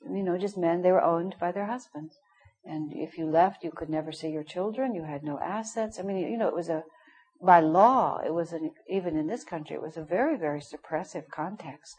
You 0.04 0.24
know, 0.24 0.38
just 0.38 0.58
men, 0.58 0.82
they 0.82 0.92
were 0.92 1.04
owned 1.04 1.36
by 1.40 1.52
their 1.52 1.68
husbands. 1.68 2.18
And 2.66 2.94
if 2.94 3.18
you 3.18 3.26
left, 3.26 3.64
you 3.64 3.72
could 3.72 3.90
never 3.90 4.12
see 4.12 4.30
your 4.30 4.44
children. 4.44 4.96
You 4.96 5.04
had 5.04 5.24
no 5.24 5.40
assets. 5.40 6.00
I 6.00 6.04
mean, 6.04 6.18
you 6.18 6.38
know, 6.38 6.48
it 6.48 6.56
was 6.56 6.70
a, 6.70 6.84
by 7.42 7.60
law, 7.60 8.22
it 8.26 8.34
was 8.34 8.54
an, 8.54 8.72
even 8.90 9.18
in 9.18 9.28
this 9.28 9.44
country, 9.44 9.76
it 9.76 9.82
was 9.82 9.98
a 9.98 10.04
very, 10.04 10.38
very 10.38 10.62
suppressive 10.62 11.28
context. 11.30 11.96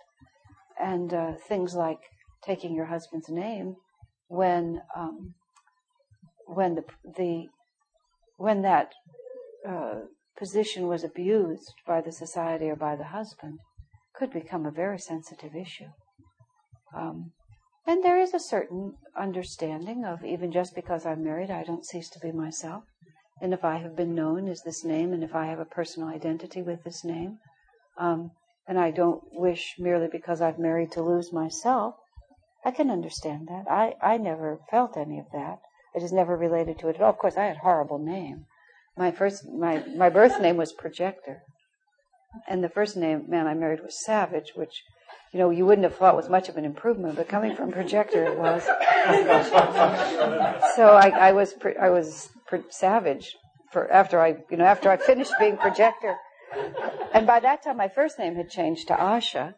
And 0.80 1.12
uh, 1.12 1.32
things 1.48 1.74
like 1.74 1.98
taking 2.42 2.74
your 2.74 2.86
husband's 2.86 3.28
name 3.28 3.76
when, 4.28 4.80
um, 4.96 5.34
when 6.46 6.76
the, 6.76 6.84
the, 7.16 7.48
when 8.38 8.62
that 8.62 8.92
uh, 9.68 10.00
position 10.38 10.88
was 10.88 11.04
abused 11.04 11.74
by 11.86 12.00
the 12.00 12.12
society 12.12 12.66
or 12.66 12.76
by 12.76 12.96
the 12.96 13.04
husband 13.04 13.58
could 14.14 14.32
become 14.32 14.64
a 14.64 14.70
very 14.70 14.98
sensitive 14.98 15.54
issue. 15.54 15.90
Um, 16.96 17.32
and 17.86 18.02
there 18.02 18.18
is 18.18 18.32
a 18.32 18.40
certain 18.40 18.94
understanding 19.16 20.04
of 20.04 20.24
even 20.24 20.52
just 20.52 20.74
because 20.74 21.04
I'm 21.04 21.22
married, 21.22 21.50
I 21.50 21.64
don't 21.64 21.84
cease 21.84 22.08
to 22.10 22.18
be 22.18 22.32
myself. 22.32 22.84
And 23.40 23.52
if 23.52 23.64
I 23.64 23.76
have 23.78 23.96
been 23.96 24.14
known 24.14 24.48
as 24.48 24.62
this 24.62 24.84
name, 24.84 25.12
and 25.12 25.22
if 25.22 25.34
I 25.34 25.46
have 25.46 25.58
a 25.58 25.64
personal 25.64 26.08
identity 26.08 26.62
with 26.62 26.84
this 26.84 27.04
name, 27.04 27.38
um, 27.98 28.30
and 28.66 28.78
I 28.78 28.90
don't 28.90 29.22
wish 29.32 29.74
merely 29.78 30.08
because 30.10 30.40
I've 30.40 30.58
married 30.58 30.92
to 30.92 31.02
lose 31.02 31.32
myself, 31.32 31.96
I 32.64 32.70
can 32.70 32.90
understand 32.90 33.48
that. 33.48 33.70
I, 33.70 33.94
I 34.00 34.16
never 34.16 34.60
felt 34.70 34.96
any 34.96 35.18
of 35.18 35.26
that. 35.32 35.58
It 35.94 36.02
is 36.02 36.12
never 36.12 36.36
related 36.36 36.78
to 36.78 36.88
it 36.88 36.96
at 36.96 37.02
all. 37.02 37.10
Of 37.10 37.18
course, 37.18 37.36
I 37.36 37.44
had 37.44 37.56
a 37.56 37.60
horrible 37.60 37.98
name. 37.98 38.46
My 38.96 39.10
first, 39.10 39.46
my, 39.46 39.84
my 39.96 40.08
birth 40.08 40.40
name 40.40 40.56
was 40.56 40.72
Projector. 40.72 41.42
And 42.48 42.64
the 42.64 42.68
first 42.68 42.96
name 42.96 43.26
man 43.28 43.46
I 43.46 43.54
married 43.54 43.82
was 43.82 44.02
Savage, 44.04 44.52
which 44.54 44.82
you 45.34 45.40
know, 45.40 45.50
you 45.50 45.66
wouldn't 45.66 45.82
have 45.82 45.96
thought 45.96 46.14
it 46.14 46.16
was 46.16 46.28
much 46.28 46.48
of 46.48 46.56
an 46.56 46.64
improvement, 46.64 47.16
but 47.16 47.28
coming 47.28 47.56
from 47.56 47.72
projector, 47.72 48.24
it 48.24 48.38
was. 48.38 48.62
so 50.76 50.94
I, 50.94 51.08
I 51.08 51.32
was, 51.32 51.56
I 51.80 51.90
was 51.90 52.30
savage 52.70 53.34
for 53.72 53.90
after 53.90 54.20
I, 54.20 54.36
you 54.48 54.56
know, 54.56 54.64
after 54.64 54.88
I 54.88 54.96
finished 54.96 55.32
being 55.40 55.56
projector, 55.56 56.14
and 57.12 57.26
by 57.26 57.40
that 57.40 57.64
time 57.64 57.78
my 57.78 57.88
first 57.88 58.16
name 58.16 58.36
had 58.36 58.48
changed 58.48 58.86
to 58.88 58.94
Asha. 58.94 59.54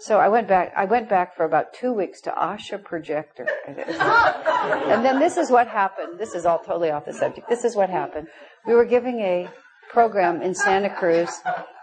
So 0.00 0.18
I 0.18 0.26
went 0.26 0.48
back. 0.48 0.72
I 0.76 0.86
went 0.86 1.08
back 1.08 1.36
for 1.36 1.44
about 1.44 1.72
two 1.72 1.92
weeks 1.92 2.20
to 2.22 2.32
Asha 2.32 2.82
Projector, 2.82 3.46
and 3.68 5.04
then 5.04 5.20
this 5.20 5.36
is 5.36 5.52
what 5.52 5.68
happened. 5.68 6.18
This 6.18 6.34
is 6.34 6.44
all 6.44 6.58
totally 6.58 6.90
off 6.90 7.04
the 7.04 7.12
subject. 7.12 7.48
This 7.48 7.62
is 7.62 7.76
what 7.76 7.90
happened. 7.90 8.26
We 8.66 8.74
were 8.74 8.86
giving 8.86 9.20
a 9.20 9.48
program 9.90 10.42
in 10.42 10.54
Santa 10.54 10.90
Cruz, 10.90 11.30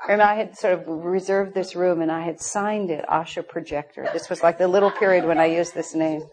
and 0.07 0.21
I 0.21 0.35
had 0.35 0.57
sort 0.57 0.73
of 0.73 0.87
reserved 0.87 1.53
this 1.53 1.75
room 1.75 2.01
and 2.01 2.11
I 2.11 2.21
had 2.21 2.39
signed 2.39 2.89
it 2.89 3.05
Asha 3.07 3.47
Projector. 3.47 4.09
This 4.13 4.29
was 4.29 4.41
like 4.41 4.57
the 4.57 4.67
little 4.67 4.91
period 4.91 5.25
when 5.25 5.37
I 5.37 5.45
used 5.45 5.73
this 5.73 5.93
name. 5.93 6.23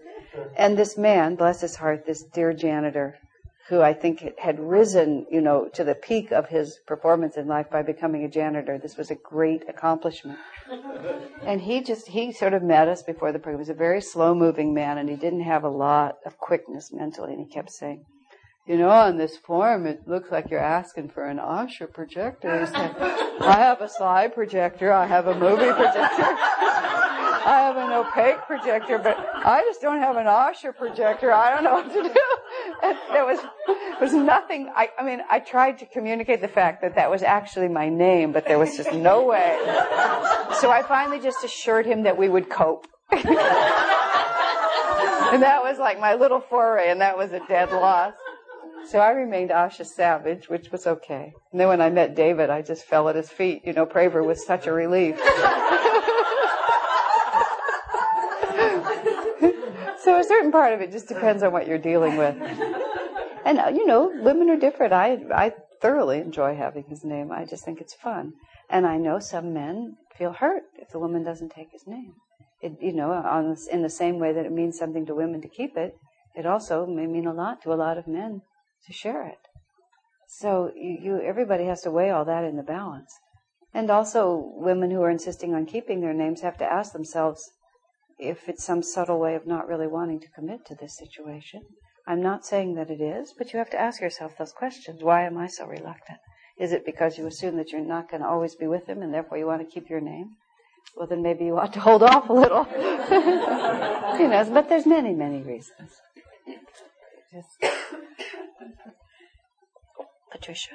And 0.57 0.79
this 0.79 0.97
man, 0.97 1.35
bless 1.35 1.61
his 1.61 1.77
heart, 1.77 2.07
this 2.07 2.23
dear 2.23 2.53
janitor, 2.53 3.19
who 3.69 3.81
I 3.81 3.95
think 3.95 4.39
had 4.39 4.61
risen, 4.61 5.27
you 5.31 5.41
know, 5.41 5.69
to 5.75 5.83
the 5.83 5.95
peak 5.95 6.31
of 6.31 6.49
his 6.49 6.79
performance 6.87 7.37
in 7.37 7.49
life 7.49 7.69
by 7.71 7.83
becoming 7.83 8.25
a 8.25 8.29
janitor. 8.29 8.79
This 8.79 8.97
was 8.97 9.11
a 9.11 9.17
great 9.17 9.69
accomplishment. 9.69 10.39
And 11.43 11.61
he 11.61 11.83
just, 11.83 12.09
he 12.09 12.33
sort 12.33 12.55
of 12.55 12.63
met 12.63 12.89
us 12.89 13.03
before 13.03 13.33
the 13.33 13.39
program. 13.39 13.59
He 13.59 13.63
was 13.63 13.69
a 13.69 13.75
very 13.75 14.01
slow 14.01 14.35
moving 14.35 14.73
man 14.73 14.99
and 14.99 15.09
he 15.09 15.17
didn't 15.17 15.43
have 15.43 15.65
a 15.65 15.69
lot 15.69 16.19
of 16.25 16.39
quickness 16.39 16.93
mentally. 16.93 17.33
And 17.33 17.41
he 17.41 17.53
kept 17.53 17.71
saying, 17.71 18.05
you 18.67 18.77
know, 18.77 18.91
on 18.91 19.17
this 19.17 19.37
form, 19.37 19.87
it 19.87 20.09
looks 20.09 20.33
like 20.33 20.51
you're 20.51 20.59
asking 20.59 21.11
for 21.11 21.25
an 21.25 21.39
Asha 21.39 21.93
projector. 21.93 22.69
I 23.41 23.57
have 23.59 23.81
a 23.81 23.89
slide 23.89 24.35
projector. 24.35 24.93
I 24.93 25.07
have 25.07 25.29
a 25.29 25.35
movie 25.35 25.73
projector. 25.73 26.25
I 27.47 27.61
have 27.61 27.77
an 27.77 27.93
opaque 27.93 28.45
projector, 28.49 28.99
but 28.99 29.17
I 29.17 29.63
just 29.63 29.81
don't 29.81 30.01
have 30.01 30.17
an 30.17 30.27
Asha 30.27 30.77
projector. 30.77 31.33
I 31.33 31.55
don't 31.55 31.63
know 31.63 31.75
what 31.75 31.93
to 31.93 32.03
do. 32.03 32.15
There 33.13 33.25
was, 33.25 33.39
was 34.01 34.13
nothing. 34.13 34.69
I, 34.75 34.91
I 34.99 35.05
mean, 35.05 35.21
I 35.31 35.39
tried 35.39 35.79
to 35.79 35.87
communicate 35.87 36.41
the 36.41 36.49
fact 36.49 36.83
that 36.83 36.97
that 36.97 37.09
was 37.09 37.23
actually 37.23 37.69
my 37.69 37.89
name, 37.89 38.33
but 38.33 38.47
there 38.47 38.59
was 38.59 38.77
just 38.77 38.93
no 38.93 39.25
way. 39.25 39.61
So 40.61 40.73
I 40.73 40.83
finally 40.89 41.21
just 41.21 41.45
assured 41.45 41.87
him 41.87 42.03
that 42.03 42.19
we 42.19 42.29
would 42.29 42.51
cope. 42.51 42.89
and 43.13 43.25
that 45.41 45.63
was 45.63 45.79
like 45.79 46.01
my 46.01 46.15
little 46.15 46.41
foray, 46.41 46.91
and 46.91 47.01
that 47.01 47.17
was 47.17 47.33
a 47.33 47.41
dead 47.47 47.71
loss. 47.71 48.15
So 48.87 49.01
I 49.01 49.11
remained 49.11 49.51
Asha 49.51 49.85
Savage, 49.85 50.49
which 50.49 50.71
was 50.71 50.87
okay. 50.87 51.33
And 51.51 51.61
then 51.61 51.67
when 51.67 51.81
I 51.81 51.91
met 51.91 52.15
David, 52.15 52.51
I 52.51 52.63
just 52.63 52.85
fell 52.85 53.09
at 53.09 53.17
his 53.17 53.29
feet. 53.29 53.63
You 53.65 53.73
know, 53.73 53.85
Praver 53.85 54.25
was 54.25 54.47
such 54.47 54.69
a 54.69 54.73
relief. 54.73 55.17
so 59.99 60.21
a 60.21 60.25
certain 60.25 60.53
part 60.53 60.73
of 60.73 60.81
it 60.81 60.93
just 60.93 61.09
depends 61.09 61.43
on 61.43 61.53
what 61.53 61.67
you're 61.67 61.79
dealing 61.79 62.17
with. 62.17 62.37
And 63.45 63.59
uh, 63.59 63.73
you 63.75 63.87
know, 63.87 64.13
women 64.23 64.51
are 64.51 64.57
different. 64.57 64.93
I 64.93 65.19
I 65.35 65.53
thoroughly 65.83 66.19
enjoy 66.19 66.55
having 66.55 66.85
his 66.89 67.05
name. 67.05 67.33
I 67.33 67.45
just 67.45 67.65
think 67.65 67.81
it's 67.81 67.95
fun. 67.95 68.35
And 68.71 68.87
I 68.87 68.99
know 68.99 69.19
some 69.19 69.53
men 69.53 69.97
feel 70.17 70.33
hurt 70.33 70.63
if 70.77 70.91
the 70.91 71.01
woman 71.01 71.25
doesn't 71.25 71.51
take 71.51 71.73
his 71.73 71.89
name. 71.89 72.13
It, 72.63 72.77
you 72.81 72.93
know, 72.93 73.11
on 73.11 73.57
in 73.73 73.83
the 73.83 73.91
same 73.91 74.21
way 74.21 74.33
that 74.33 74.47
it 74.47 74.53
means 74.53 74.79
something 74.79 75.07
to 75.07 75.15
women 75.15 75.43
to 75.43 75.49
keep 75.49 75.77
it, 75.77 75.97
it 76.37 76.47
also 76.47 76.87
may 76.87 77.09
mean 77.09 77.27
a 77.27 77.35
lot 77.35 77.63
to 77.63 77.73
a 77.73 77.75
lot 77.75 77.99
of 77.99 78.07
men 78.07 78.43
to 78.87 78.93
share 78.93 79.27
it. 79.27 79.39
So 80.29 80.73
you, 80.75 80.99
you 81.01 81.21
everybody 81.21 81.65
has 81.65 81.83
to 81.83 81.91
weigh 81.91 82.11
all 82.11 82.25
that 82.25 82.45
in 82.45 82.57
the 82.57 82.63
balance. 82.63 83.13
And 83.73 83.91
also, 83.91 84.53
women 84.57 84.91
who 84.91 85.03
are 85.03 85.11
insisting 85.11 85.55
on 85.55 85.67
keeping 85.67 86.01
their 86.01 86.15
names 86.15 86.41
have 86.41 86.57
to 86.59 86.65
ask 86.65 86.93
themselves 86.93 87.51
if 88.19 88.49
it's 88.49 88.65
some 88.65 88.83
subtle 88.83 89.21
way 89.21 89.35
of 89.35 89.47
not 89.47 89.69
really 89.69 89.87
wanting 89.87 90.21
to 90.21 90.31
commit 90.31 90.65
to 90.67 90.75
this 90.75 90.97
situation. 90.97 91.63
I'm 92.07 92.23
not 92.23 92.47
saying 92.47 92.75
that 92.77 92.91
it 92.91 93.01
is, 93.01 93.35
but 93.37 93.53
you 93.53 93.59
have 93.59 93.71
to 93.71 93.81
ask 93.81 94.01
yourself 94.01 94.39
those 94.39 94.53
questions. 94.53 95.03
Why 95.03 95.27
am 95.27 95.37
I 95.37 95.49
so 95.49 95.67
reluctant? 95.67 96.19
Is 96.59 96.73
it 96.73 96.87
because 96.87 97.19
you 97.19 97.27
assume 97.27 97.57
that 97.59 97.71
you're 97.71 97.85
not 97.85 98.11
going 98.11 98.23
to 98.23 98.29
always 98.29 98.55
be 98.55 98.67
with 98.67 98.87
him 98.87 99.03
and 99.03 99.13
therefore 99.13 99.37
you 99.39 99.47
want 99.47 99.61
to 99.61 99.75
keep 99.75 99.91
your 99.91 100.01
name? 100.01 100.37
Well, 100.97 101.07
then 101.07 101.23
maybe 101.23 101.45
you 101.45 101.59
ought 101.59 101.73
to 101.75 101.81
hold 101.81 102.03
off 102.03 102.31
a 102.31 102.33
little. 102.33 102.67
you 104.19 104.29
know, 104.29 104.51
but 104.53 104.69
there's 104.69 104.87
many, 104.87 105.13
many 105.15 105.43
reasons. 105.43 105.91
Just 107.37 107.61
Patricia. 110.33 110.71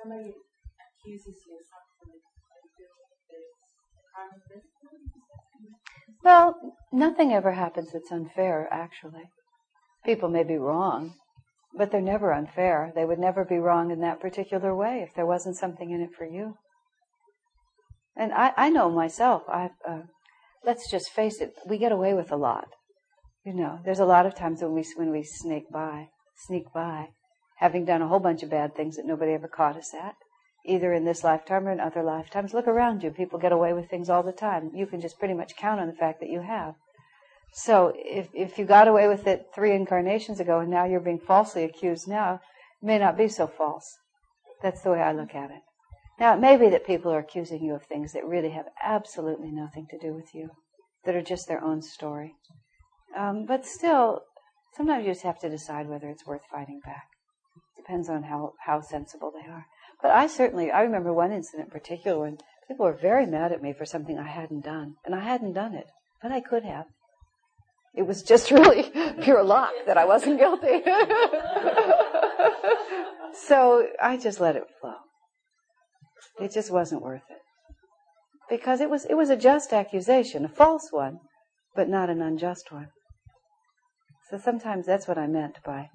somebody 0.00 0.34
accuses 0.78 1.34
you 1.44 1.58
of 1.58 1.64
something, 1.66 2.20
Well, 6.22 6.76
nothing 6.92 7.32
ever 7.32 7.52
happens 7.52 7.90
that's 7.92 8.12
unfair, 8.12 8.68
actually. 8.70 9.24
People 10.04 10.28
may 10.28 10.44
be 10.44 10.56
wrong, 10.56 11.14
but 11.76 11.90
they're 11.90 12.00
never 12.00 12.32
unfair. 12.32 12.92
They 12.94 13.04
would 13.04 13.18
never 13.18 13.44
be 13.44 13.56
wrong 13.56 13.90
in 13.90 13.98
that 14.02 14.20
particular 14.20 14.72
way 14.76 15.02
if 15.02 15.12
there 15.16 15.26
wasn't 15.26 15.56
something 15.56 15.90
in 15.90 16.00
it 16.00 16.14
for 16.16 16.26
you. 16.26 16.58
And 18.16 18.32
I, 18.32 18.52
I 18.56 18.70
know 18.70 18.88
myself, 18.88 19.42
I, 19.48 19.70
uh, 19.84 20.02
let's 20.64 20.90
just 20.90 21.10
face 21.10 21.40
it, 21.40 21.54
we 21.68 21.78
get 21.78 21.92
away 21.92 22.14
with 22.14 22.32
a 22.32 22.36
lot. 22.36 22.68
You 23.44 23.52
know, 23.52 23.80
there's 23.84 24.00
a 24.00 24.06
lot 24.06 24.26
of 24.26 24.34
times 24.34 24.62
when 24.62 24.72
we, 24.72 24.84
when 24.96 25.10
we 25.10 25.22
sneak 25.22 25.70
by, 25.70 26.08
sneak 26.46 26.72
by, 26.72 27.08
having 27.58 27.84
done 27.84 28.02
a 28.02 28.08
whole 28.08 28.20
bunch 28.20 28.42
of 28.42 28.50
bad 28.50 28.74
things 28.74 28.96
that 28.96 29.06
nobody 29.06 29.32
ever 29.32 29.48
caught 29.48 29.76
us 29.76 29.92
at, 29.94 30.14
either 30.66 30.92
in 30.92 31.04
this 31.04 31.22
lifetime 31.22 31.68
or 31.68 31.72
in 31.72 31.80
other 31.80 32.02
lifetimes. 32.02 32.54
Look 32.54 32.66
around 32.66 33.02
you. 33.02 33.10
People 33.10 33.38
get 33.38 33.52
away 33.52 33.72
with 33.72 33.90
things 33.90 34.08
all 34.08 34.22
the 34.22 34.32
time. 34.32 34.70
You 34.74 34.86
can 34.86 35.00
just 35.00 35.18
pretty 35.18 35.34
much 35.34 35.56
count 35.56 35.80
on 35.80 35.88
the 35.88 35.92
fact 35.92 36.20
that 36.20 36.30
you 36.30 36.40
have. 36.40 36.74
So 37.52 37.92
if, 37.94 38.28
if 38.34 38.58
you 38.58 38.64
got 38.64 38.88
away 38.88 39.06
with 39.06 39.26
it 39.26 39.46
three 39.54 39.74
incarnations 39.74 40.40
ago 40.40 40.58
and 40.60 40.70
now 40.70 40.84
you're 40.84 41.00
being 41.00 41.20
falsely 41.20 41.64
accused 41.64 42.08
now, 42.08 42.40
it 42.82 42.86
may 42.86 42.98
not 42.98 43.16
be 43.16 43.28
so 43.28 43.46
false. 43.46 43.86
That's 44.62 44.80
the 44.80 44.90
way 44.90 45.00
I 45.00 45.12
look 45.12 45.34
at 45.34 45.50
it. 45.50 45.60
Now, 46.18 46.34
it 46.34 46.40
may 46.40 46.56
be 46.56 46.68
that 46.68 46.86
people 46.86 47.12
are 47.12 47.18
accusing 47.18 47.62
you 47.62 47.74
of 47.74 47.84
things 47.84 48.12
that 48.12 48.24
really 48.24 48.50
have 48.50 48.66
absolutely 48.82 49.50
nothing 49.50 49.86
to 49.90 49.98
do 49.98 50.14
with 50.14 50.34
you, 50.34 50.50
that 51.04 51.16
are 51.16 51.22
just 51.22 51.48
their 51.48 51.62
own 51.62 51.82
story. 51.82 52.36
Um, 53.16 53.46
but 53.46 53.66
still, 53.66 54.22
sometimes 54.76 55.04
you 55.04 55.12
just 55.12 55.24
have 55.24 55.40
to 55.40 55.48
decide 55.48 55.88
whether 55.88 56.08
it's 56.08 56.26
worth 56.26 56.42
fighting 56.50 56.80
back. 56.84 57.08
Depends 57.76 58.08
on 58.08 58.22
how, 58.24 58.52
how 58.64 58.80
sensible 58.80 59.32
they 59.32 59.50
are. 59.50 59.66
But 60.00 60.12
I 60.12 60.26
certainly, 60.28 60.70
I 60.70 60.82
remember 60.82 61.12
one 61.12 61.32
incident 61.32 61.68
in 61.68 61.70
particular 61.72 62.20
when 62.20 62.38
people 62.68 62.86
were 62.86 62.92
very 62.92 63.26
mad 63.26 63.52
at 63.52 63.62
me 63.62 63.72
for 63.72 63.84
something 63.84 64.18
I 64.18 64.28
hadn't 64.28 64.64
done. 64.64 64.94
And 65.04 65.14
I 65.14 65.20
hadn't 65.20 65.52
done 65.54 65.74
it, 65.74 65.86
but 66.22 66.30
I 66.30 66.40
could 66.40 66.64
have. 66.64 66.86
It 67.94 68.06
was 68.06 68.22
just 68.22 68.50
really 68.52 68.90
pure 69.22 69.42
luck 69.42 69.72
that 69.86 69.96
I 69.96 70.04
wasn't 70.04 70.38
guilty. 70.38 70.82
so 73.34 73.86
I 74.00 74.16
just 74.16 74.40
let 74.40 74.56
it 74.56 74.64
flow. 74.80 74.94
It 76.40 76.52
just 76.52 76.70
wasn't 76.70 77.02
worth 77.02 77.22
it. 77.30 77.38
Because 78.48 78.80
it 78.80 78.90
was, 78.90 79.04
it 79.04 79.14
was 79.14 79.30
a 79.30 79.36
just 79.36 79.72
accusation, 79.72 80.44
a 80.44 80.48
false 80.48 80.88
one, 80.90 81.20
but 81.74 81.88
not 81.88 82.10
an 82.10 82.20
unjust 82.20 82.70
one. 82.70 82.88
So 84.30 84.38
sometimes 84.38 84.86
that's 84.86 85.06
what 85.06 85.18
I 85.18 85.26
meant 85.26 85.58
by 85.64 85.90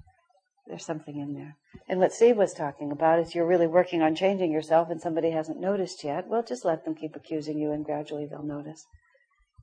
there's 0.66 0.84
something 0.84 1.18
in 1.18 1.34
there. 1.34 1.56
And 1.88 1.98
what 1.98 2.12
Steve 2.12 2.36
was 2.36 2.54
talking 2.54 2.92
about 2.92 3.18
is 3.18 3.34
you're 3.34 3.46
really 3.46 3.66
working 3.66 4.02
on 4.02 4.14
changing 4.14 4.52
yourself 4.52 4.88
and 4.88 5.00
somebody 5.00 5.30
hasn't 5.30 5.60
noticed 5.60 6.04
yet. 6.04 6.28
Well, 6.28 6.44
just 6.44 6.64
let 6.64 6.84
them 6.84 6.94
keep 6.94 7.16
accusing 7.16 7.58
you 7.58 7.72
and 7.72 7.84
gradually 7.84 8.26
they'll 8.26 8.44
notice. 8.44 8.84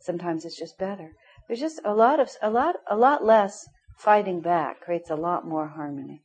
Sometimes 0.01 0.43
it's 0.43 0.59
just 0.59 0.77
better. 0.77 1.11
There's 1.47 1.61
just 1.61 1.79
a 1.85 1.93
lot 1.93 2.19
of, 2.19 2.29
a 2.41 2.49
lot, 2.49 2.75
a 2.89 2.97
lot 2.97 3.23
less 3.23 3.65
fighting 3.97 4.41
back 4.41 4.81
creates 4.81 5.09
a 5.09 5.15
lot 5.15 5.47
more 5.47 5.69
harmony. 5.69 6.21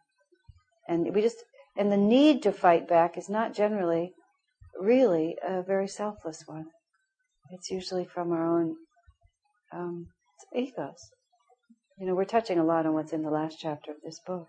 And 0.88 1.14
we 1.14 1.22
just, 1.22 1.44
and 1.76 1.92
the 1.92 1.96
need 1.96 2.42
to 2.42 2.52
fight 2.52 2.88
back 2.88 3.16
is 3.16 3.28
not 3.28 3.54
generally 3.54 4.12
really 4.82 5.36
a 5.46 5.62
very 5.62 5.88
selfless 5.88 6.42
one. 6.46 6.66
It's 7.50 7.70
usually 7.70 8.04
from 8.04 8.32
our 8.32 8.44
own 8.44 8.76
um, 9.72 10.06
egos. 10.54 11.10
You 11.98 12.06
know, 12.06 12.14
we're 12.14 12.24
touching 12.24 12.58
a 12.58 12.64
lot 12.64 12.86
on 12.86 12.94
what's 12.94 13.12
in 13.12 13.22
the 13.22 13.30
last 13.30 13.58
chapter 13.60 13.92
of 13.92 13.98
this 14.04 14.18
book. 14.26 14.48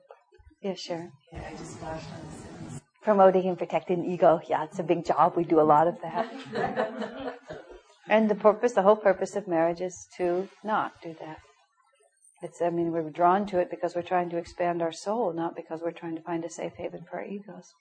Yeah, 0.61 0.75
sure. 0.75 1.09
Yeah, 1.31 1.43
I 1.47 1.51
just 1.55 1.77
flashed 1.77 2.07
on 2.11 2.25
the 2.25 2.33
sentence. 2.33 2.81
Promoting 3.01 3.49
and 3.49 3.57
protecting 3.57 4.05
ego. 4.05 4.39
Yeah, 4.47 4.63
it's 4.63 4.79
a 4.79 4.83
big 4.83 5.05
job. 5.05 5.33
We 5.35 5.43
do 5.43 5.59
a 5.59 5.61
lot 5.61 5.87
of 5.87 5.95
that. 6.01 6.33
and 8.09 8.29
the 8.29 8.35
purpose, 8.35 8.71
the 8.71 8.81
whole 8.81 8.95
purpose 8.95 9.35
of 9.35 9.47
marriage 9.47 9.81
is 9.81 10.07
to 10.17 10.47
not 10.63 10.93
do 11.01 11.13
that. 11.19 11.39
It's, 12.41 12.61
I 12.61 12.69
mean, 12.69 12.91
we're 12.91 13.09
drawn 13.09 13.45
to 13.47 13.59
it 13.59 13.69
because 13.69 13.95
we're 13.95 14.01
trying 14.01 14.29
to 14.31 14.37
expand 14.37 14.81
our 14.81 14.91
soul, 14.91 15.33
not 15.33 15.55
because 15.55 15.81
we're 15.81 15.91
trying 15.91 16.15
to 16.15 16.21
find 16.21 16.43
a 16.43 16.49
safe 16.49 16.73
haven 16.77 17.01
for 17.09 17.19
our 17.19 17.25
egos. 17.25 17.73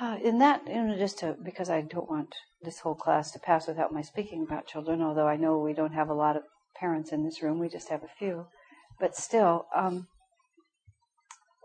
Uh, 0.00 0.16
in 0.24 0.38
that, 0.38 0.62
you 0.66 0.82
know, 0.82 0.96
just 0.96 1.18
to, 1.18 1.36
because 1.44 1.68
I 1.68 1.82
don't 1.82 2.08
want 2.08 2.34
this 2.62 2.80
whole 2.80 2.94
class 2.94 3.30
to 3.32 3.38
pass 3.38 3.68
without 3.68 3.92
my 3.92 4.00
speaking 4.00 4.42
about 4.42 4.66
children, 4.66 5.02
although 5.02 5.28
I 5.28 5.36
know 5.36 5.58
we 5.58 5.74
don't 5.74 5.92
have 5.92 6.08
a 6.08 6.14
lot 6.14 6.36
of 6.36 6.42
parents 6.74 7.12
in 7.12 7.22
this 7.22 7.42
room, 7.42 7.58
we 7.58 7.68
just 7.68 7.90
have 7.90 8.02
a 8.02 8.18
few. 8.18 8.46
But 8.98 9.14
still, 9.14 9.66
um, 9.76 10.06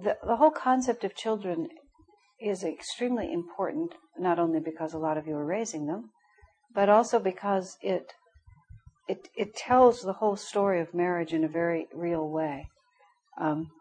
the, 0.03 0.17
the 0.21 0.35
whole 0.35 0.51
concept 0.51 1.05
of 1.05 1.15
children 1.15 1.69
is 2.41 2.61
extremely 2.61 3.31
important, 3.31 3.93
not 4.19 4.37
only 4.37 4.59
because 4.59 4.93
a 4.93 4.97
lot 4.97 5.17
of 5.17 5.27
you 5.27 5.35
are 5.35 5.45
raising 5.45 5.87
them, 5.87 6.09
but 6.73 6.89
also 6.89 7.19
because 7.19 7.77
it 7.81 8.11
it 9.07 9.29
it 9.37 9.55
tells 9.55 10.01
the 10.01 10.13
whole 10.13 10.35
story 10.35 10.81
of 10.81 10.93
marriage 10.93 11.31
in 11.31 11.45
a 11.45 11.47
very 11.47 11.87
real 11.93 12.27
way. 12.27 12.67
Um, 13.39 13.71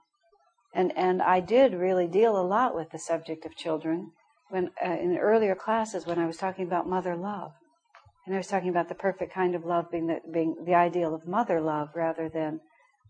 and 0.73 0.97
and 0.97 1.21
I 1.21 1.41
did 1.41 1.75
really 1.75 2.07
deal 2.07 2.39
a 2.39 2.47
lot 2.47 2.77
with 2.77 2.91
the 2.91 2.99
subject 3.01 3.45
of 3.45 3.57
children 3.57 4.13
when 4.51 4.71
uh, 4.85 4.93
in 4.93 5.17
earlier 5.17 5.55
classes 5.55 6.07
when 6.07 6.19
I 6.19 6.27
was 6.27 6.37
talking 6.37 6.67
about 6.67 6.89
mother 6.89 7.17
love, 7.17 7.53
and 8.27 8.35
I 8.35 8.39
was 8.39 8.47
talking 8.47 8.71
about 8.71 8.89
the 8.89 8.95
perfect 8.95 9.35
kind 9.35 9.55
of 9.55 9.65
love 9.65 9.91
being 9.91 10.07
the, 10.07 10.21
being 10.33 10.57
the 10.65 10.75
ideal 10.75 11.15
of 11.15 11.27
mother 11.27 11.61
love 11.61 11.91
rather 11.95 12.29
than 12.29 12.61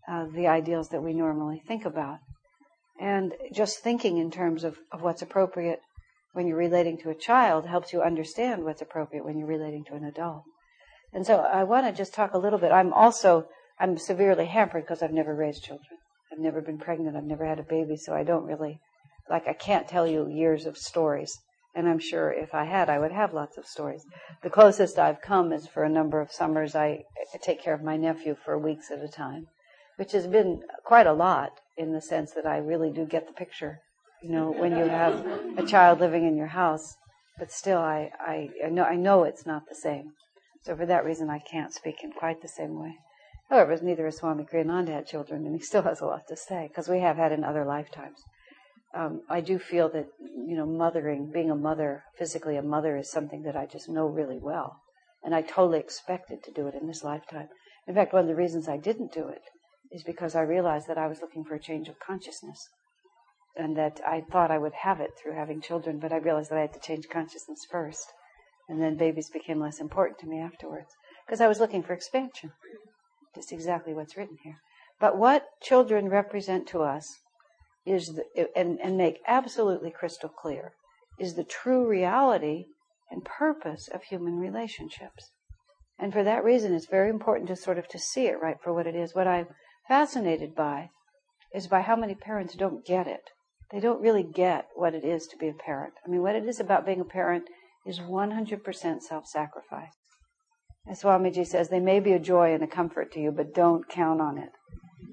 uh, 0.07 0.25
the 0.33 0.47
ideals 0.47 0.89
that 0.89 1.01
we 1.01 1.13
normally 1.13 1.61
think 1.65 1.85
about. 1.85 2.19
And 2.99 3.33
just 3.53 3.79
thinking 3.79 4.17
in 4.17 4.31
terms 4.31 4.63
of, 4.63 4.77
of 4.91 5.01
what's 5.01 5.21
appropriate 5.21 5.79
when 6.33 6.47
you're 6.47 6.57
relating 6.57 6.97
to 6.99 7.09
a 7.09 7.15
child 7.15 7.65
helps 7.65 7.93
you 7.93 8.01
understand 8.01 8.63
what's 8.63 8.81
appropriate 8.81 9.25
when 9.25 9.37
you're 9.37 9.47
relating 9.47 9.83
to 9.85 9.95
an 9.95 10.03
adult. 10.03 10.43
And 11.13 11.25
so 11.25 11.39
I 11.39 11.63
want 11.63 11.85
to 11.85 11.93
just 11.93 12.13
talk 12.13 12.33
a 12.33 12.37
little 12.37 12.59
bit. 12.59 12.73
I'm 12.73 12.91
also, 12.91 13.47
I'm 13.79 13.97
severely 13.97 14.45
hampered 14.45 14.83
because 14.83 15.01
I've 15.01 15.13
never 15.13 15.33
raised 15.33 15.63
children. 15.63 15.97
I've 16.31 16.39
never 16.39 16.61
been 16.61 16.77
pregnant. 16.77 17.15
I've 17.15 17.23
never 17.23 17.45
had 17.45 17.59
a 17.59 17.63
baby. 17.63 17.95
So 17.95 18.13
I 18.13 18.23
don't 18.23 18.45
really, 18.45 18.79
like, 19.29 19.47
I 19.47 19.53
can't 19.53 19.87
tell 19.87 20.07
you 20.07 20.27
years 20.27 20.65
of 20.65 20.77
stories. 20.77 21.39
And 21.75 21.89
I'm 21.89 21.99
sure 21.99 22.31
if 22.31 22.53
I 22.53 22.63
had, 22.63 22.89
I 22.89 22.99
would 22.99 23.11
have 23.11 23.33
lots 23.33 23.57
of 23.57 23.65
stories. 23.65 24.05
The 24.43 24.49
closest 24.49 24.97
I've 24.97 25.21
come 25.21 25.51
is 25.51 25.67
for 25.67 25.83
a 25.83 25.89
number 25.89 26.21
of 26.21 26.31
summers, 26.31 26.73
I 26.73 27.03
take 27.41 27.61
care 27.61 27.73
of 27.73 27.83
my 27.83 27.97
nephew 27.97 28.35
for 28.45 28.57
weeks 28.57 28.91
at 28.91 29.03
a 29.03 29.09
time, 29.09 29.47
which 29.97 30.13
has 30.13 30.25
been 30.25 30.61
quite 30.85 31.05
a 31.05 31.13
lot 31.13 31.51
in 31.77 31.91
the 31.91 32.01
sense 32.01 32.31
that 32.31 32.45
I 32.45 32.57
really 32.57 32.91
do 32.91 33.05
get 33.05 33.27
the 33.27 33.33
picture. 33.33 33.81
You 34.21 34.29
know, 34.29 34.51
when 34.51 34.71
you 34.71 34.85
have 34.85 35.25
a 35.57 35.65
child 35.65 35.99
living 35.99 36.25
in 36.25 36.37
your 36.37 36.47
house, 36.47 36.95
but 37.37 37.51
still, 37.51 37.79
I, 37.79 38.11
I, 38.19 38.49
I 38.65 38.69
know 38.69 38.83
I 38.85 38.95
know 38.95 39.23
it's 39.23 39.45
not 39.45 39.63
the 39.67 39.75
same. 39.75 40.13
So 40.61 40.75
for 40.75 40.85
that 40.85 41.03
reason, 41.03 41.29
I 41.29 41.39
can't 41.39 41.73
speak 41.73 42.03
in 42.03 42.13
quite 42.13 42.41
the 42.41 42.47
same 42.47 42.81
way. 42.81 42.95
However, 43.49 43.77
neither 43.81 44.05
has 44.05 44.17
Swami 44.17 44.45
Kriyananda 44.45 44.89
had 44.89 45.07
children, 45.07 45.45
and 45.45 45.55
he 45.55 45.61
still 45.61 45.83
has 45.83 45.99
a 45.99 46.05
lot 46.05 46.27
to 46.29 46.37
say 46.37 46.67
because 46.69 46.87
we 46.87 47.01
have 47.01 47.17
had 47.17 47.33
in 47.33 47.43
other 47.43 47.65
lifetimes. 47.65 48.23
Um, 48.95 49.21
I 49.29 49.41
do 49.41 49.59
feel 49.59 49.89
that 49.89 50.07
you 50.19 50.55
know, 50.55 50.65
mothering, 50.65 51.31
being 51.31 51.51
a 51.51 51.55
mother, 51.55 52.03
physically 52.17 52.55
a 52.55 52.61
mother, 52.61 52.95
is 52.95 53.11
something 53.11 53.43
that 53.43 53.55
I 53.55 53.65
just 53.65 53.89
know 53.89 54.05
really 54.05 54.39
well, 54.39 54.79
and 55.23 55.35
I 55.35 55.41
totally 55.41 55.79
expected 55.79 56.43
to 56.43 56.51
do 56.51 56.67
it 56.67 56.75
in 56.75 56.87
this 56.87 57.03
lifetime. 57.03 57.49
In 57.87 57.95
fact, 57.95 58.13
one 58.13 58.23
of 58.23 58.27
the 58.27 58.35
reasons 58.35 58.67
I 58.67 58.77
didn't 58.77 59.11
do 59.11 59.27
it 59.27 59.41
is 59.91 60.03
because 60.03 60.35
I 60.35 60.41
realized 60.41 60.87
that 60.87 60.97
I 60.97 61.07
was 61.07 61.21
looking 61.21 61.43
for 61.43 61.55
a 61.55 61.59
change 61.59 61.87
of 61.87 61.99
consciousness. 61.99 62.69
And 63.57 63.77
that 63.77 64.01
I 64.05 64.21
thought 64.21 64.51
I 64.51 64.57
would 64.57 64.73
have 64.73 64.99
it 64.99 65.11
through 65.17 65.33
having 65.33 65.61
children, 65.61 65.99
but 65.99 66.11
I 66.11 66.17
realized 66.17 66.51
that 66.51 66.57
I 66.57 66.61
had 66.61 66.73
to 66.73 66.79
change 66.79 67.07
consciousness 67.09 67.65
first. 67.71 68.05
And 68.67 68.81
then 68.81 68.97
babies 68.97 69.29
became 69.29 69.59
less 69.61 69.79
important 69.79 70.19
to 70.19 70.27
me 70.27 70.41
afterwards. 70.41 70.89
Because 71.25 71.39
I 71.39 71.47
was 71.47 71.59
looking 71.59 71.81
for 71.81 71.93
expansion. 71.93 72.51
Just 73.33 73.53
exactly 73.53 73.93
what's 73.93 74.17
written 74.17 74.37
here. 74.43 74.57
But 74.99 75.17
what 75.17 75.45
children 75.61 76.09
represent 76.09 76.67
to 76.69 76.81
us 76.81 77.19
is, 77.85 78.15
the, 78.15 78.47
and, 78.55 78.79
and 78.81 78.97
make 78.97 79.19
absolutely 79.27 79.91
crystal 79.91 80.29
clear, 80.29 80.73
is 81.19 81.35
the 81.35 81.43
true 81.43 81.87
reality 81.87 82.65
and 83.11 83.23
purpose 83.23 83.87
of 83.93 84.03
human 84.03 84.37
relationships. 84.37 85.31
And 85.97 86.11
for 86.11 86.23
that 86.23 86.43
reason, 86.43 86.73
it's 86.73 86.87
very 86.87 87.09
important 87.09 87.47
to 87.49 87.55
sort 87.55 87.77
of 87.77 87.87
to 87.89 87.99
see 87.99 88.27
it 88.27 88.41
right 88.41 88.57
for 88.61 88.73
what 88.73 88.87
it 88.87 88.95
is. 88.95 89.15
What 89.15 89.27
I'm 89.27 89.47
fascinated 89.87 90.55
by 90.55 90.89
is 91.53 91.67
by 91.67 91.81
how 91.81 91.95
many 91.95 92.15
parents 92.15 92.55
don't 92.55 92.85
get 92.85 93.07
it. 93.07 93.29
They 93.71 93.79
don't 93.79 94.01
really 94.01 94.23
get 94.23 94.67
what 94.75 94.93
it 94.93 95.05
is 95.05 95.25
to 95.27 95.37
be 95.37 95.47
a 95.47 95.53
parent. 95.53 95.93
I 96.05 96.09
mean, 96.09 96.21
what 96.21 96.35
it 96.35 96.45
is 96.45 96.59
about 96.59 96.85
being 96.85 96.99
a 96.99 97.05
parent 97.05 97.45
is 97.85 97.99
100% 97.99 99.01
self-sacrifice. 99.01 99.93
As 100.87 101.01
Swamiji 101.01 101.47
says, 101.47 101.69
they 101.69 101.79
may 101.79 101.99
be 101.99 102.11
a 102.11 102.19
joy 102.19 102.53
and 102.53 102.63
a 102.63 102.67
comfort 102.67 103.11
to 103.13 103.19
you, 103.19 103.31
but 103.31 103.55
don't 103.55 103.87
count 103.89 104.21
on 104.21 104.37
it. 104.37 104.49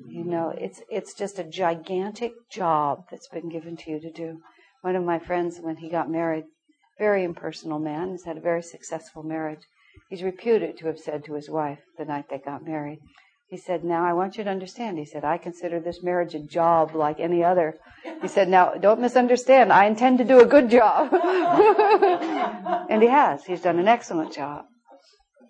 You 0.06 0.24
know, 0.24 0.54
it's 0.56 0.80
it's 0.90 1.14
just 1.14 1.38
a 1.38 1.44
gigantic 1.44 2.32
job 2.50 3.04
that's 3.10 3.28
been 3.28 3.48
given 3.48 3.76
to 3.78 3.90
you 3.90 4.00
to 4.00 4.10
do. 4.10 4.40
One 4.82 4.96
of 4.96 5.04
my 5.04 5.18
friends, 5.18 5.58
when 5.60 5.76
he 5.76 5.88
got 5.88 6.10
married, 6.10 6.44
very 6.98 7.24
impersonal 7.24 7.78
man, 7.78 8.10
has 8.10 8.24
had 8.24 8.36
a 8.36 8.40
very 8.40 8.62
successful 8.62 9.22
marriage. 9.22 9.62
He's 10.08 10.22
reputed 10.22 10.78
to 10.78 10.86
have 10.86 10.98
said 10.98 11.24
to 11.24 11.34
his 11.34 11.48
wife 11.50 11.80
the 11.98 12.04
night 12.04 12.26
they 12.30 12.38
got 12.38 12.64
married, 12.64 12.98
he 13.52 13.58
said, 13.58 13.84
Now 13.84 14.06
I 14.06 14.14
want 14.14 14.38
you 14.38 14.44
to 14.44 14.50
understand. 14.50 14.96
He 14.96 15.04
said, 15.04 15.24
I 15.24 15.36
consider 15.36 15.78
this 15.78 16.02
marriage 16.02 16.34
a 16.34 16.38
job 16.38 16.94
like 16.94 17.20
any 17.20 17.44
other. 17.44 17.74
He 18.22 18.28
said, 18.28 18.48
Now 18.48 18.72
don't 18.80 18.98
misunderstand. 18.98 19.70
I 19.70 19.84
intend 19.84 20.16
to 20.18 20.24
do 20.24 20.40
a 20.40 20.46
good 20.46 20.70
job. 20.70 21.12
and 22.88 23.02
he 23.02 23.08
has. 23.10 23.44
He's 23.44 23.60
done 23.60 23.78
an 23.78 23.88
excellent 23.88 24.32
job. 24.32 24.64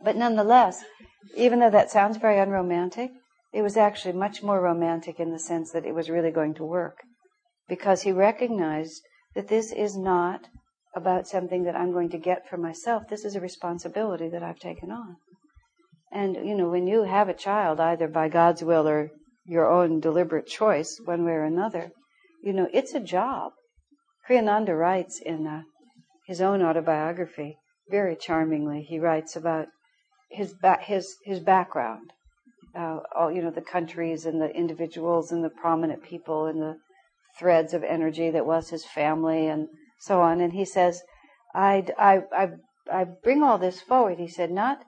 But 0.03 0.17
nonetheless, 0.17 0.83
even 1.37 1.61
though 1.61 1.71
that 1.71 1.93
sounds 1.93 2.17
very 2.17 2.41
unromantic, 2.41 3.13
it 3.53 3.63
was 3.63 3.77
actually 3.77 4.13
much 4.13 4.43
more 4.43 4.61
romantic 4.61 5.21
in 5.21 5.31
the 5.31 5.39
sense 5.39 5.71
that 5.73 5.85
it 5.85 5.95
was 5.95 6.09
really 6.11 6.31
going 6.31 6.55
to 6.55 6.65
work. 6.65 6.99
Because 7.69 8.03
he 8.03 8.13
recognized 8.13 9.03
that 9.35 9.49
this 9.49 9.73
is 9.73 9.97
not 9.97 10.49
about 10.95 11.27
something 11.27 11.65
that 11.65 11.77
I'm 11.77 11.93
going 11.93 12.11
to 12.11 12.19
get 12.19 12.49
for 12.49 12.57
myself. 12.57 13.05
This 13.09 13.25
is 13.25 13.35
a 13.35 13.41
responsibility 13.41 14.29
that 14.29 14.43
I've 14.43 14.59
taken 14.59 14.91
on. 14.91 15.17
And, 16.11 16.37
you 16.37 16.55
know, 16.55 16.69
when 16.69 16.87
you 16.87 17.05
have 17.05 17.29
a 17.29 17.35
child, 17.35 17.81
either 17.81 18.09
by 18.09 18.29
God's 18.29 18.63
will 18.63 18.87
or 18.87 19.11
your 19.47 19.71
own 19.71 20.01
deliberate 20.01 20.47
choice, 20.47 21.01
one 21.05 21.25
way 21.25 21.33
or 21.33 21.45
another, 21.45 21.91
you 22.43 22.53
know, 22.53 22.69
it's 22.73 22.95
a 22.95 23.01
job. 23.01 23.53
Kriyananda 24.29 24.79
writes 24.79 25.21
in 25.25 25.47
uh, 25.47 25.63
his 26.27 26.41
own 26.41 26.63
autobiography, 26.63 27.57
very 27.91 28.17
charmingly, 28.17 28.83
he 28.83 28.99
writes 28.99 29.37
about 29.37 29.69
his, 30.31 30.53
ba- 30.53 30.79
his, 30.81 31.17
his 31.25 31.41
background. 31.41 32.13
Uh, 32.75 33.01
all, 33.15 33.31
you 33.31 33.43
know, 33.43 33.51
the 33.51 33.61
countries 33.61 34.25
and 34.25 34.41
the 34.41 34.49
individuals 34.49 35.31
and 35.31 35.45
the 35.45 35.51
prominent 35.51 36.03
people 36.03 36.47
and 36.47 36.63
the 36.63 36.77
threads 37.39 37.75
of 37.75 37.85
energy 37.85 38.31
that 38.31 38.47
was 38.47 38.71
his 38.71 38.85
family 38.85 39.47
and 39.47 39.69
so 39.99 40.23
on. 40.23 40.41
And 40.41 40.53
he 40.55 40.65
says, 40.65 41.03
I, 41.55 41.87
I, 41.99 42.21
I, 42.35 42.49
I 42.91 43.05
bring 43.05 43.43
all 43.43 43.59
this 43.59 43.83
forward, 43.83 44.19
he 44.19 44.29
said, 44.29 44.51
not 44.51 44.85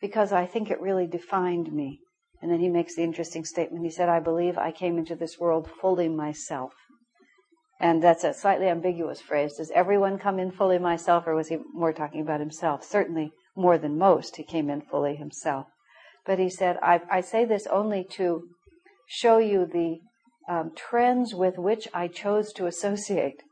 because 0.00 0.32
I 0.32 0.46
think 0.46 0.70
it 0.70 0.80
really 0.80 1.06
defined 1.06 1.72
me. 1.72 2.00
And 2.42 2.50
then 2.50 2.60
he 2.60 2.68
makes 2.68 2.96
the 2.96 3.02
interesting 3.02 3.44
statement. 3.44 3.84
He 3.84 3.90
said, 3.90 4.08
I 4.08 4.18
believe 4.18 4.56
I 4.56 4.72
came 4.72 4.98
into 4.98 5.14
this 5.14 5.38
world 5.38 5.68
fully 5.80 6.08
myself. 6.08 6.72
And 7.78 8.02
that's 8.02 8.24
a 8.24 8.34
slightly 8.34 8.68
ambiguous 8.68 9.20
phrase. 9.20 9.54
Does 9.56 9.70
everyone 9.74 10.18
come 10.18 10.38
in 10.38 10.50
fully 10.50 10.78
myself, 10.78 11.26
or 11.26 11.34
was 11.34 11.48
he 11.48 11.58
more 11.72 11.92
talking 11.92 12.20
about 12.22 12.40
himself? 12.40 12.84
Certainly 12.84 13.32
more 13.56 13.78
than 13.78 13.98
most, 13.98 14.36
he 14.36 14.42
came 14.42 14.68
in 14.68 14.80
fully 14.82 15.16
himself. 15.16 15.66
But 16.26 16.38
he 16.38 16.50
said, 16.50 16.78
I, 16.82 17.00
I 17.10 17.20
say 17.20 17.44
this 17.44 17.66
only 17.66 18.04
to 18.12 18.48
show 19.06 19.38
you 19.38 19.66
the 19.66 20.00
um, 20.48 20.72
trends 20.74 21.34
with 21.34 21.58
which 21.58 21.88
I 21.94 22.08
chose 22.08 22.52
to 22.54 22.66
associate. 22.66 23.42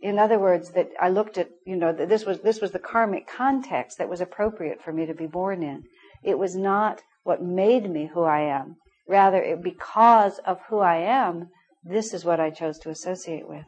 In 0.00 0.18
other 0.18 0.38
words, 0.38 0.72
that 0.72 0.90
I 1.00 1.08
looked 1.08 1.38
at, 1.38 1.48
you 1.66 1.76
know, 1.76 1.92
that 1.92 2.08
this 2.08 2.26
was 2.26 2.40
this 2.40 2.60
was 2.60 2.72
the 2.72 2.78
karmic 2.78 3.26
context 3.26 3.96
that 3.98 4.08
was 4.08 4.20
appropriate 4.20 4.82
for 4.82 4.92
me 4.92 5.06
to 5.06 5.14
be 5.14 5.26
born 5.26 5.62
in. 5.62 5.84
It 6.22 6.38
was 6.38 6.54
not 6.54 7.02
what 7.22 7.42
made 7.42 7.90
me 7.90 8.10
who 8.12 8.22
I 8.22 8.40
am. 8.40 8.76
Rather, 9.08 9.42
it, 9.42 9.62
because 9.62 10.38
of 10.46 10.58
who 10.68 10.78
I 10.78 10.96
am, 10.96 11.48
this 11.82 12.12
is 12.12 12.24
what 12.24 12.40
I 12.40 12.50
chose 12.50 12.78
to 12.80 12.90
associate 12.90 13.48
with. 13.48 13.64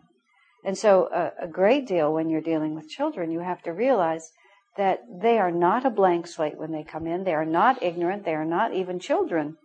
And 0.64 0.76
so, 0.76 1.08
a, 1.12 1.44
a 1.44 1.48
great 1.48 1.86
deal 1.86 2.12
when 2.12 2.28
you're 2.28 2.40
dealing 2.40 2.74
with 2.74 2.88
children, 2.88 3.30
you 3.30 3.40
have 3.40 3.62
to 3.62 3.72
realize 3.72 4.30
that 4.76 5.00
they 5.22 5.38
are 5.38 5.50
not 5.50 5.86
a 5.86 5.90
blank 5.90 6.26
slate 6.26 6.58
when 6.58 6.72
they 6.72 6.84
come 6.84 7.06
in. 7.06 7.24
They 7.24 7.34
are 7.34 7.44
not 7.44 7.82
ignorant. 7.82 8.24
They 8.24 8.34
are 8.34 8.44
not 8.44 8.74
even 8.74 8.98
children. 8.98 9.56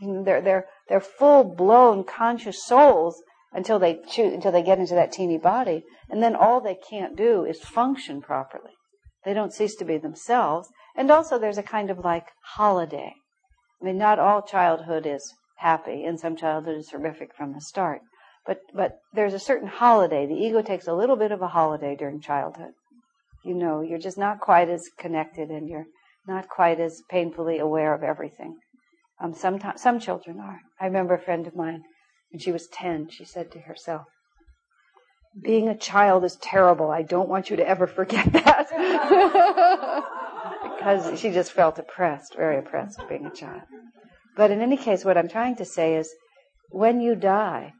They're 0.00 0.40
they're 0.40 0.66
they're 0.88 1.00
full 1.00 1.44
blown 1.44 2.04
conscious 2.04 2.64
souls 2.64 3.22
until 3.52 3.78
they 3.78 4.00
choose, 4.08 4.32
until 4.32 4.52
they 4.52 4.62
get 4.62 4.78
into 4.78 4.94
that 4.94 5.12
teeny 5.12 5.38
body. 5.38 5.84
And 6.08 6.22
then 6.22 6.34
all 6.34 6.60
they 6.60 6.74
can't 6.88 7.16
do 7.16 7.44
is 7.44 7.60
function 7.60 8.20
properly. 8.20 8.72
They 9.24 9.34
don't 9.34 9.52
cease 9.52 9.76
to 9.76 9.84
be 9.84 9.98
themselves. 9.98 10.68
And 10.96 11.10
also 11.10 11.38
there's 11.38 11.58
a 11.58 11.62
kind 11.62 11.90
of 11.90 11.98
like 11.98 12.26
holiday. 12.54 13.14
I 13.80 13.84
mean, 13.84 13.98
not 13.98 14.18
all 14.18 14.42
childhood 14.42 15.06
is 15.06 15.34
happy, 15.56 16.04
and 16.04 16.18
some 16.18 16.36
childhood 16.36 16.76
is 16.76 16.90
horrific 16.90 17.34
from 17.34 17.52
the 17.52 17.60
start. 17.60 18.00
But, 18.46 18.58
but 18.74 18.98
there's 19.12 19.34
a 19.34 19.38
certain 19.38 19.68
holiday. 19.68 20.26
The 20.26 20.34
ego 20.34 20.62
takes 20.62 20.88
a 20.88 20.94
little 20.94 21.16
bit 21.16 21.32
of 21.32 21.42
a 21.42 21.48
holiday 21.48 21.94
during 21.96 22.20
childhood. 22.20 22.72
You 23.44 23.54
know, 23.54 23.80
you're 23.80 23.98
just 23.98 24.18
not 24.18 24.40
quite 24.40 24.68
as 24.68 24.88
connected 24.98 25.50
and 25.50 25.68
you're 25.68 25.86
not 26.26 26.48
quite 26.48 26.78
as 26.80 27.02
painfully 27.10 27.58
aware 27.58 27.94
of 27.94 28.02
everything. 28.02 28.58
Um, 29.20 29.34
sometimes, 29.34 29.82
some 29.82 29.98
children 30.00 30.38
are. 30.40 30.60
I 30.80 30.86
remember 30.86 31.14
a 31.14 31.20
friend 31.20 31.46
of 31.46 31.56
mine 31.56 31.82
when 32.30 32.40
she 32.40 32.52
was 32.52 32.66
10, 32.68 33.08
she 33.10 33.24
said 33.24 33.50
to 33.52 33.60
herself, 33.60 34.06
being 35.40 35.68
a 35.68 35.76
child 35.76 36.24
is 36.24 36.36
terrible. 36.36 36.90
I 36.90 37.02
don't 37.02 37.28
want 37.28 37.50
you 37.50 37.56
to 37.56 37.66
ever 37.66 37.86
forget 37.86 38.32
that. 38.32 38.68
because 40.62 41.18
she 41.20 41.30
just 41.30 41.52
felt 41.52 41.78
oppressed, 41.78 42.34
very 42.36 42.58
oppressed 42.58 43.00
being 43.08 43.26
a 43.26 43.30
child. 43.30 43.62
But 44.36 44.50
in 44.50 44.60
any 44.60 44.76
case, 44.76 45.04
what 45.04 45.16
I'm 45.16 45.28
trying 45.28 45.56
to 45.56 45.64
say 45.64 45.96
is 45.96 46.12
when 46.70 47.00
you 47.00 47.14
die, 47.14 47.72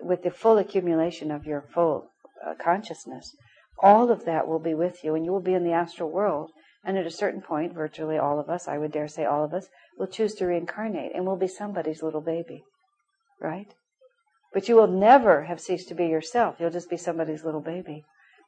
with 0.00 0.22
the 0.22 0.30
full 0.30 0.58
accumulation 0.58 1.30
of 1.30 1.46
your 1.46 1.62
full 1.74 2.08
uh, 2.46 2.54
consciousness, 2.62 3.34
all 3.80 4.10
of 4.10 4.24
that 4.24 4.46
will 4.46 4.58
be 4.58 4.74
with 4.74 5.04
you 5.04 5.14
and 5.14 5.24
you 5.24 5.32
will 5.32 5.40
be 5.40 5.54
in 5.54 5.64
the 5.64 5.72
astral 5.72 6.10
world. 6.10 6.50
And 6.84 6.98
at 6.98 7.06
a 7.06 7.10
certain 7.10 7.40
point, 7.40 7.74
virtually 7.74 8.18
all 8.18 8.38
of 8.38 8.50
us, 8.50 8.68
I 8.68 8.78
would 8.78 8.92
dare 8.92 9.08
say 9.08 9.24
all 9.24 9.44
of 9.44 9.54
us, 9.54 9.68
will 9.98 10.06
choose 10.06 10.34
to 10.34 10.46
reincarnate 10.46 11.12
and 11.14 11.24
will 11.24 11.36
be 11.36 11.48
somebody's 11.48 12.02
little 12.02 12.20
baby 12.20 12.64
right? 13.44 13.74
But 14.52 14.68
you 14.68 14.76
will 14.76 14.88
never 14.88 15.44
have 15.44 15.60
ceased 15.60 15.88
to 15.88 15.94
be 15.94 16.06
yourself. 16.06 16.56
You'll 16.58 16.70
just 16.70 16.90
be 16.90 16.96
somebody's 16.96 17.44
little 17.44 17.60
baby. 17.60 18.04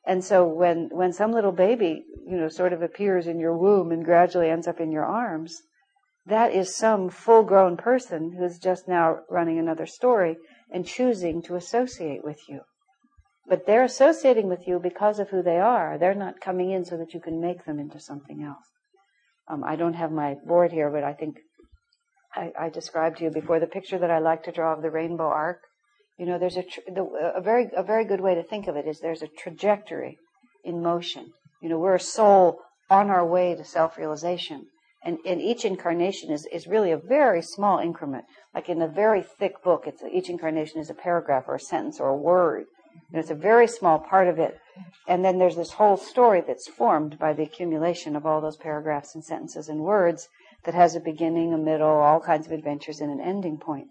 And 0.06 0.24
so 0.24 0.46
when, 0.46 0.88
when 0.92 1.12
some 1.12 1.32
little 1.32 1.52
baby, 1.52 2.04
you 2.26 2.36
know, 2.36 2.48
sort 2.48 2.72
of 2.72 2.80
appears 2.80 3.26
in 3.26 3.40
your 3.40 3.56
womb 3.56 3.90
and 3.90 4.04
gradually 4.04 4.48
ends 4.48 4.68
up 4.68 4.80
in 4.80 4.92
your 4.92 5.04
arms, 5.04 5.62
that 6.24 6.52
is 6.52 6.74
some 6.74 7.10
full 7.10 7.42
grown 7.42 7.76
person 7.76 8.36
who's 8.38 8.58
just 8.58 8.88
now 8.88 9.18
running 9.28 9.58
another 9.58 9.86
story 9.86 10.36
and 10.70 10.86
choosing 10.86 11.42
to 11.42 11.56
associate 11.56 12.24
with 12.24 12.38
you. 12.48 12.60
But 13.48 13.66
they're 13.66 13.84
associating 13.84 14.48
with 14.48 14.66
you 14.66 14.80
because 14.80 15.18
of 15.20 15.30
who 15.30 15.42
they 15.42 15.58
are. 15.58 15.98
They're 15.98 16.14
not 16.14 16.40
coming 16.40 16.70
in 16.70 16.84
so 16.84 16.96
that 16.96 17.14
you 17.14 17.20
can 17.20 17.40
make 17.40 17.64
them 17.64 17.78
into 17.78 18.00
something 18.00 18.42
else. 18.42 18.66
Um, 19.48 19.62
I 19.62 19.76
don't 19.76 19.94
have 19.94 20.10
my 20.10 20.34
board 20.44 20.72
here, 20.72 20.90
but 20.90 21.04
I 21.04 21.12
think 21.12 21.36
I, 22.34 22.52
I, 22.58 22.68
described 22.68 23.18
to 23.18 23.24
you 23.24 23.30
before, 23.30 23.60
the 23.60 23.66
picture 23.66 23.98
that 23.98 24.10
I 24.10 24.18
like 24.18 24.42
to 24.44 24.52
draw 24.52 24.74
of 24.74 24.82
the 24.82 24.90
rainbow 24.90 25.28
arc. 25.28 25.60
You 26.18 26.26
know, 26.26 26.38
there's 26.38 26.56
a, 26.56 26.62
tr- 26.62 26.80
the, 26.88 27.04
a 27.34 27.40
very 27.40 27.68
a 27.76 27.82
very 27.82 28.04
good 28.04 28.20
way 28.20 28.34
to 28.34 28.42
think 28.42 28.66
of 28.66 28.76
it 28.76 28.86
is 28.86 29.00
there's 29.00 29.22
a 29.22 29.28
trajectory 29.38 30.18
in 30.64 30.82
motion. 30.82 31.32
You 31.62 31.68
know, 31.68 31.78
we're 31.78 31.94
a 31.94 32.00
soul 32.00 32.60
on 32.90 33.10
our 33.10 33.24
way 33.24 33.54
to 33.54 33.64
self-realization, 33.64 34.66
and, 35.04 35.18
and 35.26 35.40
each 35.40 35.64
incarnation 35.64 36.32
is 36.32 36.46
is 36.52 36.66
really 36.66 36.90
a 36.90 36.98
very 36.98 37.42
small 37.42 37.78
increment. 37.78 38.24
Like 38.54 38.68
in 38.68 38.82
a 38.82 38.88
very 38.88 39.22
thick 39.22 39.62
book, 39.62 39.84
it's 39.86 40.02
each 40.12 40.28
incarnation 40.28 40.80
is 40.80 40.90
a 40.90 40.94
paragraph 40.94 41.44
or 41.46 41.54
a 41.54 41.60
sentence 41.60 42.00
or 42.00 42.08
a 42.08 42.16
word. 42.16 42.64
And 43.10 43.20
it's 43.20 43.30
a 43.30 43.34
very 43.34 43.66
small 43.66 43.98
part 43.98 44.28
of 44.28 44.38
it. 44.38 44.58
And 45.06 45.24
then 45.24 45.38
there's 45.38 45.56
this 45.56 45.72
whole 45.72 45.96
story 45.96 46.42
that's 46.46 46.68
formed 46.68 47.18
by 47.18 47.32
the 47.32 47.42
accumulation 47.42 48.16
of 48.16 48.26
all 48.26 48.40
those 48.40 48.56
paragraphs 48.56 49.14
and 49.14 49.24
sentences 49.24 49.68
and 49.68 49.80
words 49.80 50.28
that 50.64 50.74
has 50.74 50.94
a 50.94 51.00
beginning, 51.00 51.52
a 51.52 51.58
middle, 51.58 51.88
all 51.88 52.20
kinds 52.20 52.46
of 52.46 52.52
adventures, 52.52 53.00
and 53.00 53.10
an 53.10 53.20
ending 53.20 53.58
point. 53.58 53.88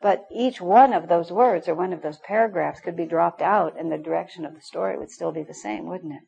But 0.00 0.26
each 0.32 0.60
one 0.60 0.92
of 0.92 1.08
those 1.08 1.32
words 1.32 1.68
or 1.68 1.74
one 1.74 1.92
of 1.92 2.02
those 2.02 2.18
paragraphs 2.18 2.80
could 2.80 2.96
be 2.96 3.06
dropped 3.06 3.42
out 3.42 3.78
and 3.78 3.90
the 3.90 3.98
direction 3.98 4.44
of 4.44 4.54
the 4.54 4.60
story 4.60 4.96
would 4.96 5.10
still 5.10 5.32
be 5.32 5.42
the 5.42 5.54
same, 5.54 5.86
wouldn't 5.86 6.12
it? 6.12 6.22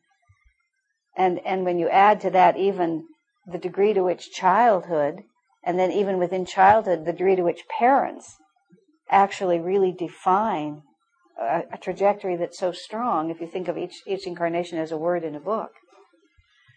And, 1.15 1.39
and 1.45 1.63
when 1.63 1.77
you 1.79 1.87
add 1.89 2.19
to 2.21 2.29
that 2.31 2.57
even 2.57 3.05
the 3.45 3.57
degree 3.57 3.93
to 3.93 4.03
which 4.03 4.31
childhood, 4.31 5.23
and 5.63 5.79
then 5.79 5.91
even 5.91 6.17
within 6.17 6.45
childhood, 6.45 7.05
the 7.05 7.13
degree 7.13 7.35
to 7.35 7.43
which 7.43 7.67
parents 7.67 8.37
actually 9.09 9.59
really 9.59 9.91
define 9.91 10.81
a, 11.41 11.63
a 11.73 11.77
trajectory 11.77 12.35
that's 12.35 12.59
so 12.59 12.71
strong, 12.71 13.29
if 13.29 13.41
you 13.41 13.47
think 13.47 13.67
of 13.67 13.77
each, 13.77 14.01
each 14.05 14.27
incarnation 14.27 14.77
as 14.77 14.91
a 14.91 14.97
word 14.97 15.23
in 15.23 15.35
a 15.35 15.39
book, 15.39 15.71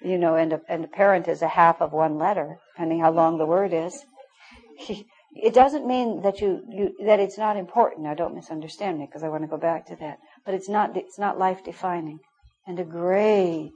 you 0.02 0.18
know, 0.18 0.36
and 0.36 0.52
a, 0.52 0.60
and 0.68 0.84
a 0.84 0.88
parent 0.88 1.28
is 1.28 1.42
a 1.42 1.48
half 1.48 1.80
of 1.80 1.92
one 1.92 2.18
letter, 2.18 2.58
depending 2.74 3.00
how 3.00 3.10
long 3.10 3.38
the 3.38 3.46
word 3.46 3.72
is. 3.72 4.04
it 5.34 5.54
doesn't 5.54 5.86
mean 5.86 6.22
that 6.22 6.40
you, 6.40 6.62
you 6.68 6.94
that 7.04 7.20
it's 7.20 7.38
not 7.38 7.56
important. 7.56 8.02
Now, 8.02 8.14
don't 8.14 8.34
misunderstand 8.34 8.98
me 8.98 9.06
because 9.06 9.22
I 9.22 9.28
want 9.28 9.42
to 9.42 9.48
go 9.48 9.56
back 9.56 9.86
to 9.86 9.96
that. 9.96 10.18
But 10.44 10.54
it's 10.54 10.68
not 10.68 10.96
it's 10.96 11.18
not 11.18 11.38
life 11.38 11.64
defining, 11.64 12.18
and 12.66 12.78
a 12.78 12.84
great, 12.84 13.74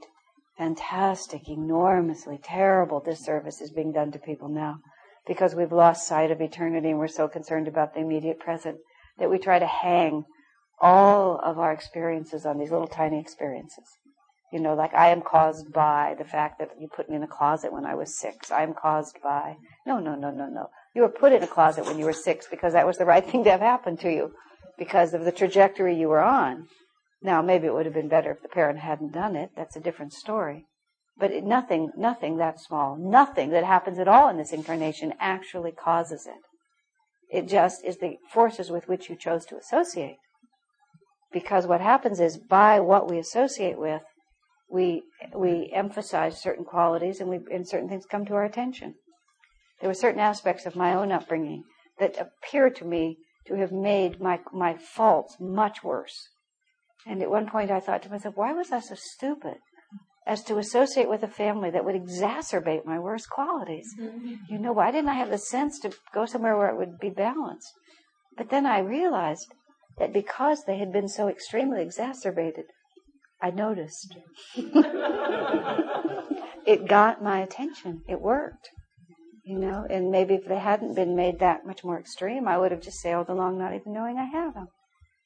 fantastic, 0.57 1.47
enormously 1.47 2.39
terrible 2.43 2.99
disservice 2.99 3.61
is 3.61 3.71
being 3.71 3.91
done 3.91 4.11
to 4.11 4.19
people 4.19 4.49
now 4.49 4.79
because 5.27 5.55
we've 5.55 5.71
lost 5.71 6.07
sight 6.07 6.31
of 6.31 6.41
eternity 6.41 6.89
and 6.89 6.99
we're 6.99 7.07
so 7.07 7.27
concerned 7.27 7.67
about 7.67 7.93
the 7.93 7.99
immediate 7.99 8.39
present 8.39 8.77
that 9.19 9.29
we 9.29 9.37
try 9.37 9.59
to 9.59 9.67
hang 9.67 10.25
all 10.81 11.39
of 11.43 11.59
our 11.59 11.71
experiences 11.71 12.45
on 12.45 12.57
these 12.57 12.71
little 12.71 12.87
tiny 12.87 13.19
experiences. 13.19 13.85
You 14.51 14.59
know, 14.59 14.73
like 14.73 14.93
I 14.95 15.09
am 15.09 15.21
caused 15.21 15.71
by 15.71 16.15
the 16.17 16.25
fact 16.25 16.57
that 16.59 16.71
you 16.79 16.87
put 16.87 17.09
me 17.09 17.15
in 17.15 17.23
a 17.23 17.27
closet 17.27 17.71
when 17.71 17.85
I 17.85 17.93
was 17.93 18.19
six. 18.19 18.51
I 18.51 18.63
am 18.63 18.73
caused 18.73 19.17
by. 19.21 19.57
No, 19.85 19.99
no, 19.99 20.15
no, 20.15 20.31
no, 20.31 20.47
no. 20.47 20.69
You 20.95 21.03
were 21.03 21.09
put 21.09 21.33
in 21.33 21.43
a 21.43 21.47
closet 21.47 21.85
when 21.85 21.99
you 21.99 22.05
were 22.05 22.13
six 22.13 22.47
because 22.49 22.73
that 22.73 22.87
was 22.87 22.97
the 22.97 23.05
right 23.05 23.25
thing 23.29 23.43
to 23.43 23.51
have 23.51 23.61
happened 23.61 23.99
to 24.01 24.11
you 24.11 24.31
because 24.77 25.13
of 25.13 25.23
the 25.23 25.31
trajectory 25.31 25.95
you 25.95 26.09
were 26.09 26.23
on. 26.23 26.67
Now, 27.21 27.41
maybe 27.41 27.67
it 27.67 27.73
would 27.73 27.85
have 27.85 27.93
been 27.93 28.07
better 28.07 28.31
if 28.31 28.41
the 28.41 28.47
parent 28.47 28.79
hadn't 28.79 29.11
done 29.11 29.35
it. 29.35 29.51
That's 29.55 29.75
a 29.75 29.81
different 29.81 30.13
story. 30.13 30.65
But 31.17 31.31
it, 31.31 31.43
nothing, 31.43 31.91
nothing 31.97 32.37
that 32.37 32.61
small, 32.61 32.95
nothing 32.97 33.49
that 33.49 33.65
happens 33.65 33.99
at 33.99 34.07
all 34.07 34.29
in 34.29 34.37
this 34.37 34.53
incarnation 34.53 35.13
actually 35.19 35.73
causes 35.73 36.25
it. 36.25 36.41
It 37.29 37.47
just 37.47 37.83
is 37.85 37.97
the 37.97 38.15
forces 38.31 38.71
with 38.71 38.87
which 38.87 39.09
you 39.09 39.15
chose 39.15 39.45
to 39.47 39.57
associate. 39.57 40.17
Because 41.31 41.67
what 41.67 41.81
happens 41.81 42.19
is 42.19 42.37
by 42.37 42.79
what 42.79 43.09
we 43.09 43.19
associate 43.19 43.77
with, 43.77 44.01
we 44.69 45.03
we 45.35 45.71
emphasize 45.73 46.41
certain 46.41 46.65
qualities 46.65 47.19
and 47.19 47.29
we 47.29 47.39
and 47.51 47.67
certain 47.67 47.89
things 47.89 48.05
come 48.05 48.25
to 48.25 48.35
our 48.35 48.45
attention. 48.45 48.95
There 49.79 49.89
were 49.89 49.95
certain 49.95 50.19
aspects 50.19 50.65
of 50.65 50.75
my 50.75 50.93
own 50.93 51.11
upbringing 51.11 51.63
that 51.99 52.17
appeared 52.17 52.75
to 52.77 52.85
me 52.85 53.17
to 53.47 53.55
have 53.55 53.71
made 53.71 54.21
my 54.21 54.39
my 54.51 54.75
faults 54.75 55.37
much 55.39 55.83
worse. 55.83 56.29
And 57.05 57.21
at 57.21 57.29
one 57.29 57.49
point 57.49 57.71
I 57.71 57.79
thought 57.79 58.03
to 58.03 58.09
myself, 58.09 58.35
why 58.35 58.53
was 58.53 58.71
I 58.71 58.79
so 58.79 58.95
stupid 58.95 59.57
as 60.27 60.43
to 60.43 60.57
associate 60.57 61.09
with 61.09 61.23
a 61.23 61.27
family 61.27 61.71
that 61.71 61.85
would 61.85 61.95
exacerbate 61.95 62.85
my 62.85 62.99
worst 62.99 63.29
qualities? 63.29 63.87
You 64.49 64.59
know, 64.59 64.73
why 64.73 64.91
didn't 64.91 65.09
I 65.09 65.15
have 65.15 65.29
the 65.29 65.37
sense 65.37 65.79
to 65.79 65.91
go 66.13 66.25
somewhere 66.25 66.57
where 66.57 66.69
it 66.69 66.77
would 66.77 66.99
be 66.99 67.09
balanced? 67.09 67.71
But 68.37 68.49
then 68.49 68.65
I 68.65 68.79
realized 68.79 69.53
that 69.99 70.13
because 70.13 70.63
they 70.63 70.77
had 70.77 70.91
been 70.91 71.07
so 71.07 71.27
extremely 71.27 71.81
exacerbated, 71.81 72.65
I 73.41 73.51
noticed. 73.51 74.15
it 76.65 76.87
got 76.87 77.21
my 77.23 77.39
attention. 77.39 78.01
It 78.07 78.21
worked. 78.21 78.69
You 79.43 79.57
know, 79.57 79.85
and 79.89 80.11
maybe 80.11 80.35
if 80.35 80.45
they 80.45 80.59
hadn't 80.59 80.95
been 80.95 81.15
made 81.15 81.39
that 81.39 81.65
much 81.65 81.83
more 81.83 81.99
extreme, 81.99 82.47
I 82.47 82.57
would 82.57 82.71
have 82.71 82.81
just 82.81 82.99
sailed 82.99 83.29
along 83.29 83.57
not 83.57 83.73
even 83.73 83.93
knowing 83.93 84.17
I 84.17 84.25
had 84.25 84.53
them. 84.53 84.67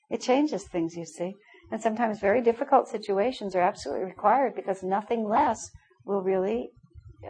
It 0.09 0.21
changes 0.21 0.63
things, 0.63 0.95
you 0.95 1.05
see. 1.05 1.33
And 1.71 1.81
sometimes 1.81 2.19
very 2.19 2.41
difficult 2.41 2.87
situations 2.87 3.55
are 3.55 3.61
absolutely 3.61 4.05
required 4.05 4.55
because 4.55 4.83
nothing 4.83 5.27
less 5.27 5.69
will 6.05 6.21
really 6.21 6.69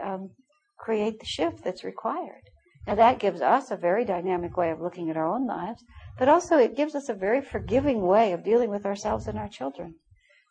um, 0.02 0.30
create 0.78 1.18
the 1.18 1.26
shift 1.26 1.64
that's 1.64 1.82
required. 1.82 2.42
Now 2.86 2.94
that 2.96 3.18
gives 3.18 3.40
us 3.40 3.70
a 3.70 3.76
very 3.76 4.04
dynamic 4.04 4.56
way 4.56 4.70
of 4.70 4.80
looking 4.80 5.08
at 5.08 5.16
our 5.16 5.26
own 5.26 5.46
lives, 5.46 5.82
but 6.18 6.28
also 6.28 6.58
it 6.58 6.76
gives 6.76 6.94
us 6.94 7.08
a 7.08 7.14
very 7.14 7.40
forgiving 7.40 8.02
way 8.02 8.32
of 8.32 8.44
dealing 8.44 8.70
with 8.70 8.86
ourselves 8.86 9.26
and 9.26 9.38
our 9.38 9.48
children. 9.48 9.94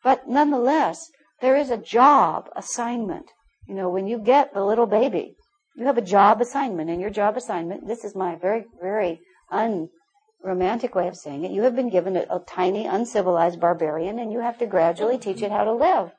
But 0.04 0.28
nonetheless, 0.28 1.10
there 1.42 1.56
is 1.56 1.70
a 1.70 1.78
job 1.78 2.50
assignment. 2.56 3.32
You 3.68 3.76
know, 3.76 3.90
when 3.90 4.08
you 4.08 4.20
get 4.20 4.54
the 4.54 4.64
little 4.64 4.86
baby, 4.86 5.36
you 5.76 5.86
have 5.86 5.98
a 5.98 6.02
job 6.02 6.42
assignment, 6.42 6.90
and 6.90 7.02
your 7.02 7.10
job 7.10 7.38
assignment, 7.38 7.88
this 7.88 8.04
is 8.04 8.16
my 8.16 8.36
very, 8.36 8.66
very 8.82 9.22
unromantic 9.50 10.94
way 10.94 11.08
of 11.08 11.16
saying 11.16 11.44
it, 11.44 11.52
you 11.52 11.64
have 11.64 11.76
been 11.76 11.90
given 11.90 12.16
a, 12.16 12.26
a 12.30 12.40
tiny, 12.48 12.86
uncivilized 12.86 13.60
barbarian, 13.60 14.20
and 14.20 14.32
you 14.32 14.40
have 14.40 14.58
to 14.60 14.66
gradually 14.66 15.18
teach 15.18 15.42
it 15.42 15.52
how 15.52 15.64
to 15.64 15.74
live. 15.74 16.12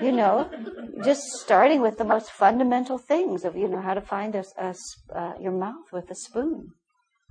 You 0.00 0.12
know, 0.12 0.48
just 1.04 1.22
starting 1.44 1.82
with 1.82 1.98
the 1.98 2.04
most 2.04 2.30
fundamental 2.30 2.98
things 2.98 3.44
of, 3.44 3.56
you 3.56 3.68
know, 3.68 3.80
how 3.80 3.94
to 3.94 4.00
find 4.00 4.34
a, 4.34 4.44
a 4.56 4.74
uh, 5.14 5.34
your 5.38 5.52
mouth 5.52 5.92
with 5.92 6.10
a 6.10 6.14
spoon. 6.14 6.72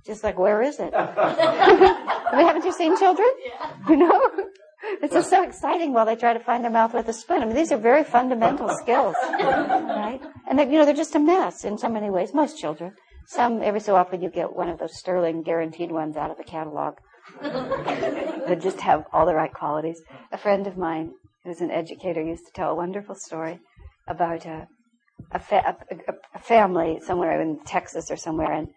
Just 0.06 0.22
like, 0.22 0.38
where 0.38 0.62
is 0.62 0.78
it? 0.80 0.92
I 0.96 2.36
mean, 2.36 2.46
haven't 2.46 2.64
you 2.64 2.72
seen 2.72 2.96
children? 2.98 3.28
You 3.88 3.96
know? 3.96 4.30
It's 5.02 5.14
just 5.14 5.30
so 5.30 5.42
exciting 5.42 5.92
while 5.94 6.04
they 6.04 6.16
try 6.16 6.34
to 6.34 6.40
find 6.40 6.62
their 6.62 6.70
mouth 6.70 6.92
with 6.92 7.08
a 7.08 7.12
spoon. 7.12 7.42
I 7.42 7.46
mean, 7.46 7.56
these 7.56 7.72
are 7.72 7.78
very 7.78 8.04
fundamental 8.04 8.68
skills, 8.68 9.16
right? 9.30 10.20
And 10.48 10.58
they, 10.58 10.64
you 10.64 10.78
know, 10.78 10.84
they're 10.84 10.94
just 10.94 11.14
a 11.14 11.18
mess 11.18 11.64
in 11.64 11.78
so 11.78 11.88
many 11.88 12.10
ways. 12.10 12.34
Most 12.34 12.58
children. 12.58 12.92
Some, 13.26 13.62
every 13.62 13.80
so 13.80 13.96
often, 13.96 14.20
you 14.20 14.28
get 14.28 14.54
one 14.54 14.68
of 14.68 14.78
those 14.78 14.98
sterling 14.98 15.42
guaranteed 15.42 15.90
ones 15.90 16.16
out 16.16 16.30
of 16.30 16.36
the 16.36 16.44
catalog 16.44 16.98
that 17.42 18.60
just 18.60 18.80
have 18.80 19.06
all 19.12 19.24
the 19.24 19.34
right 19.34 19.52
qualities. 19.52 20.02
A 20.30 20.36
friend 20.36 20.66
of 20.66 20.76
mine, 20.76 21.12
who's 21.44 21.62
an 21.62 21.70
educator, 21.70 22.22
used 22.22 22.44
to 22.44 22.52
tell 22.52 22.70
a 22.70 22.74
wonderful 22.74 23.14
story 23.14 23.60
about 24.06 24.44
a 24.44 24.68
a, 25.32 25.38
fa- 25.38 25.76
a, 25.90 26.12
a 26.34 26.38
family 26.38 27.00
somewhere 27.04 27.40
in 27.40 27.58
Texas 27.64 28.10
or 28.10 28.16
somewhere, 28.16 28.52
and 28.52 28.68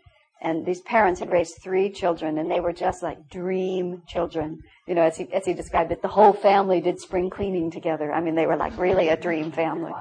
and 0.41 0.65
these 0.65 0.81
parents 0.81 1.19
had 1.19 1.31
raised 1.31 1.55
three 1.61 1.89
children, 1.89 2.37
and 2.37 2.49
they 2.49 2.59
were 2.59 2.73
just 2.73 3.01
like 3.01 3.29
dream 3.29 4.03
children. 4.07 4.61
You 4.87 4.95
know, 4.95 5.01
as 5.01 5.17
he, 5.17 5.31
as 5.33 5.45
he 5.45 5.53
described 5.53 5.91
it, 5.91 6.01
the 6.01 6.07
whole 6.07 6.33
family 6.33 6.79
did 6.79 6.99
spring 6.99 7.29
cleaning 7.29 7.71
together. 7.71 8.13
I 8.13 8.21
mean, 8.21 8.35
they 8.35 8.45
were 8.45 8.55
like 8.55 8.77
really 8.77 9.09
a 9.09 9.17
dream 9.17 9.51
family. 9.51 9.93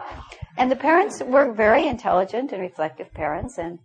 And 0.59 0.71
the 0.71 0.77
parents 0.77 1.23
were 1.23 1.53
very 1.53 1.87
intelligent 1.87 2.53
and 2.53 2.61
reflective 2.61 3.13
parents, 3.15 3.59
and 3.59 3.79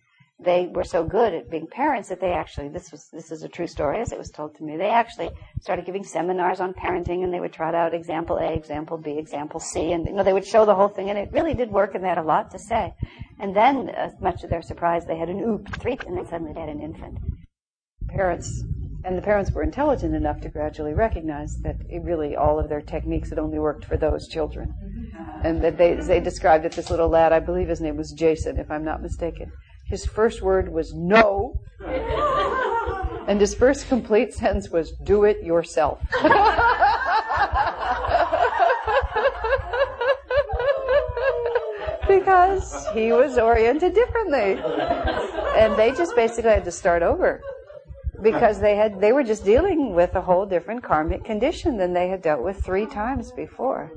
they 0.44 0.68
were 0.68 0.84
so 0.84 1.04
good 1.04 1.34
at 1.34 1.50
being 1.50 1.68
parents 1.68 2.10
that 2.10 2.20
they 2.20 2.32
actually 2.32 2.70
this 2.70 2.92
was 2.92 3.10
this 3.14 3.32
is 3.32 3.44
a 3.44 3.50
true 3.50 3.68
story 3.68 4.00
as 4.00 4.12
it 4.12 4.18
was 4.18 4.30
told 4.30 4.56
to 4.56 4.64
me. 4.64 4.76
They 4.78 4.90
actually 4.90 5.30
started 5.62 5.86
giving 5.86 6.04
seminars 6.04 6.60
on 6.60 6.74
parenting 6.74 7.24
and 7.24 7.34
they 7.34 7.40
would 7.40 7.54
trot 7.54 7.76
out 7.76 7.94
example 7.94 8.38
a 8.38 8.54
example 8.54 8.98
b 8.98 9.18
example 9.18 9.60
c 9.60 9.92
and 9.92 10.06
you 10.06 10.14
know 10.14 10.24
they 10.24 10.34
would 10.34 10.46
show 10.46 10.66
the 10.66 10.76
whole 10.76 10.88
thing 10.88 11.10
and 11.10 11.20
it 11.20 11.30
really 11.32 11.54
did 11.54 11.70
work 11.72 11.96
and 11.96 12.04
they 12.04 12.10
had 12.10 12.18
a 12.18 12.24
lot 12.24 12.50
to 12.52 12.60
say. 12.60 12.94
And 13.40 13.56
then 13.56 13.90
uh, 13.90 14.12
much 14.20 14.42
to 14.42 14.48
their 14.48 14.62
surprise 14.62 15.06
they 15.06 15.18
had 15.18 15.30
an 15.30 15.40
oop 15.40 15.76
three 15.80 15.98
and 16.08 16.18
then 16.18 16.28
suddenly 16.28 16.54
they 16.54 16.62
had 16.62 16.70
an 16.70 16.82
infant. 16.82 17.20
Parents 18.10 18.64
and 19.04 19.18
the 19.18 19.22
parents 19.22 19.52
were 19.52 19.64
intelligent 19.64 20.16
enough 20.16 20.42
to 20.42 20.50
gradually 20.50 20.94
recognize 20.94 21.58
that 21.64 21.76
really 22.04 22.36
all 22.36 22.60
of 22.60 22.70
their 22.70 22.82
techniques 22.82 23.30
had 23.30 23.40
only 23.40 23.58
worked 23.58 23.84
for 23.86 23.98
those 23.98 24.28
children. 24.28 24.74
And 25.44 25.64
that 25.64 25.78
they 25.78 25.96
they 25.96 26.20
described 26.20 26.66
it 26.66 26.72
this 26.72 26.90
little 26.90 27.10
lad 27.10 27.32
i 27.32 27.40
believe 27.40 27.68
his 27.68 27.82
name 27.82 27.98
was 27.98 28.12
jason 28.12 28.58
if 28.58 28.70
i'm 28.72 28.84
not 28.84 29.02
mistaken 29.02 29.52
his 29.92 30.06
first 30.06 30.42
word 30.42 30.72
was 30.72 30.94
no. 30.94 31.60
And 33.28 33.40
his 33.40 33.54
first 33.54 33.88
complete 33.88 34.34
sentence 34.34 34.70
was, 34.72 34.92
do 35.04 35.26
it 35.26 35.44
yourself. 35.44 36.00
because 42.08 42.88
he 42.94 43.12
was 43.12 43.38
oriented 43.38 43.94
differently. 43.94 44.62
And 45.58 45.78
they 45.78 45.92
just 45.92 46.16
basically 46.16 46.52
had 46.52 46.66
to 46.66 46.72
start 46.72 47.04
over. 47.04 47.42
Because 48.22 48.60
they 48.60 48.76
had 48.76 49.02
they 49.02 49.12
were 49.12 49.24
just 49.24 49.44
dealing 49.44 49.96
with 49.96 50.16
a 50.16 50.22
whole 50.22 50.46
different 50.46 50.84
karmic 50.84 51.26
condition 51.26 51.78
than 51.78 51.94
they 51.94 52.08
had 52.08 52.22
dealt 52.22 52.44
with 52.44 52.64
three 52.64 52.86
times 52.86 53.32
before. 53.32 53.92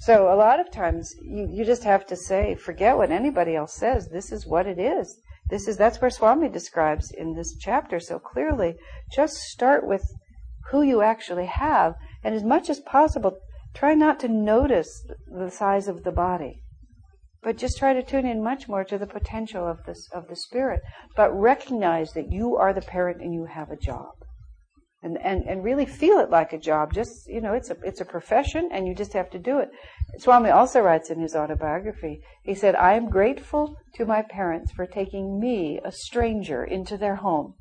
So 0.00 0.32
a 0.32 0.36
lot 0.36 0.60
of 0.60 0.70
times 0.70 1.14
you, 1.22 1.48
you 1.50 1.64
just 1.64 1.84
have 1.84 2.06
to 2.06 2.16
say, 2.16 2.54
forget 2.54 2.96
what 2.96 3.10
anybody 3.10 3.56
else 3.56 3.74
says. 3.74 4.08
This 4.08 4.30
is 4.30 4.46
what 4.46 4.66
it 4.66 4.78
is. 4.78 5.20
This 5.50 5.66
is 5.66 5.76
that's 5.76 6.00
where 6.00 6.10
Swami 6.10 6.48
describes 6.48 7.10
in 7.10 7.34
this 7.34 7.56
chapter 7.58 7.98
so 7.98 8.18
clearly. 8.18 8.76
Just 9.12 9.36
start 9.36 9.86
with 9.86 10.04
who 10.70 10.82
you 10.82 11.02
actually 11.02 11.46
have, 11.46 11.94
and 12.22 12.34
as 12.34 12.44
much 12.44 12.68
as 12.68 12.80
possible, 12.80 13.38
try 13.74 13.94
not 13.94 14.20
to 14.20 14.28
notice 14.28 15.06
the 15.26 15.50
size 15.50 15.88
of 15.88 16.04
the 16.04 16.12
body, 16.12 16.62
but 17.42 17.56
just 17.56 17.78
try 17.78 17.94
to 17.94 18.02
tune 18.02 18.26
in 18.26 18.42
much 18.42 18.68
more 18.68 18.84
to 18.84 18.98
the 18.98 19.06
potential 19.06 19.66
of 19.66 19.78
this 19.84 20.08
of 20.12 20.28
the 20.28 20.36
spirit. 20.36 20.80
But 21.16 21.32
recognize 21.32 22.12
that 22.12 22.30
you 22.30 22.56
are 22.56 22.74
the 22.74 22.82
parent 22.82 23.22
and 23.22 23.32
you 23.32 23.46
have 23.46 23.70
a 23.70 23.76
job 23.76 24.12
and, 25.02 25.16
and, 25.22 25.44
and 25.44 25.62
really 25.62 25.86
feel 25.86 26.18
it 26.18 26.30
like 26.30 26.52
a 26.52 26.58
job. 26.58 26.92
Just, 26.92 27.28
you 27.28 27.40
know, 27.40 27.52
it's 27.52 27.70
a, 27.70 27.76
it's 27.84 28.00
a 28.00 28.04
profession 28.04 28.68
and 28.72 28.86
you 28.86 28.94
just 28.94 29.12
have 29.12 29.30
to 29.30 29.38
do 29.38 29.58
it. 29.58 29.70
Swami 30.18 30.50
also 30.50 30.80
writes 30.80 31.10
in 31.10 31.20
his 31.20 31.36
autobiography, 31.36 32.20
he 32.42 32.54
said, 32.54 32.74
I 32.74 32.94
am 32.94 33.10
grateful 33.10 33.76
to 33.94 34.04
my 34.04 34.22
parents 34.22 34.72
for 34.72 34.86
taking 34.86 35.38
me, 35.38 35.78
a 35.84 35.92
stranger, 35.92 36.64
into 36.64 36.96
their 36.96 37.16
home. 37.16 37.54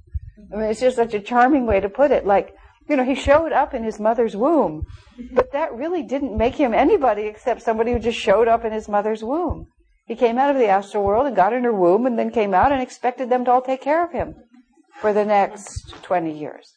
I 0.51 0.55
mean, 0.55 0.65
it's 0.65 0.79
just 0.79 0.95
such 0.95 1.13
a 1.13 1.19
charming 1.19 1.65
way 1.65 1.79
to 1.79 1.89
put 1.89 2.11
it. 2.11 2.25
Like, 2.25 2.55
you 2.89 2.95
know, 2.95 3.03
he 3.03 3.15
showed 3.15 3.51
up 3.51 3.73
in 3.73 3.83
his 3.83 3.99
mother's 3.99 4.35
womb, 4.35 4.85
but 5.33 5.51
that 5.51 5.73
really 5.73 6.03
didn't 6.03 6.37
make 6.37 6.55
him 6.55 6.73
anybody 6.73 7.23
except 7.23 7.61
somebody 7.61 7.91
who 7.91 7.99
just 7.99 8.17
showed 8.17 8.47
up 8.47 8.63
in 8.63 8.71
his 8.71 8.87
mother's 8.87 9.23
womb. 9.23 9.67
He 10.05 10.15
came 10.15 10.37
out 10.37 10.49
of 10.49 10.57
the 10.57 10.67
astral 10.67 11.03
world 11.03 11.27
and 11.27 11.35
got 11.35 11.51
in 11.51 11.65
her 11.65 11.73
womb 11.73 12.05
and 12.05 12.17
then 12.17 12.31
came 12.31 12.53
out 12.53 12.71
and 12.71 12.81
expected 12.81 13.29
them 13.29 13.43
to 13.45 13.51
all 13.51 13.61
take 13.61 13.81
care 13.81 14.05
of 14.05 14.13
him 14.13 14.35
for 15.01 15.11
the 15.11 15.25
next 15.25 15.93
20 16.01 16.31
years. 16.31 16.76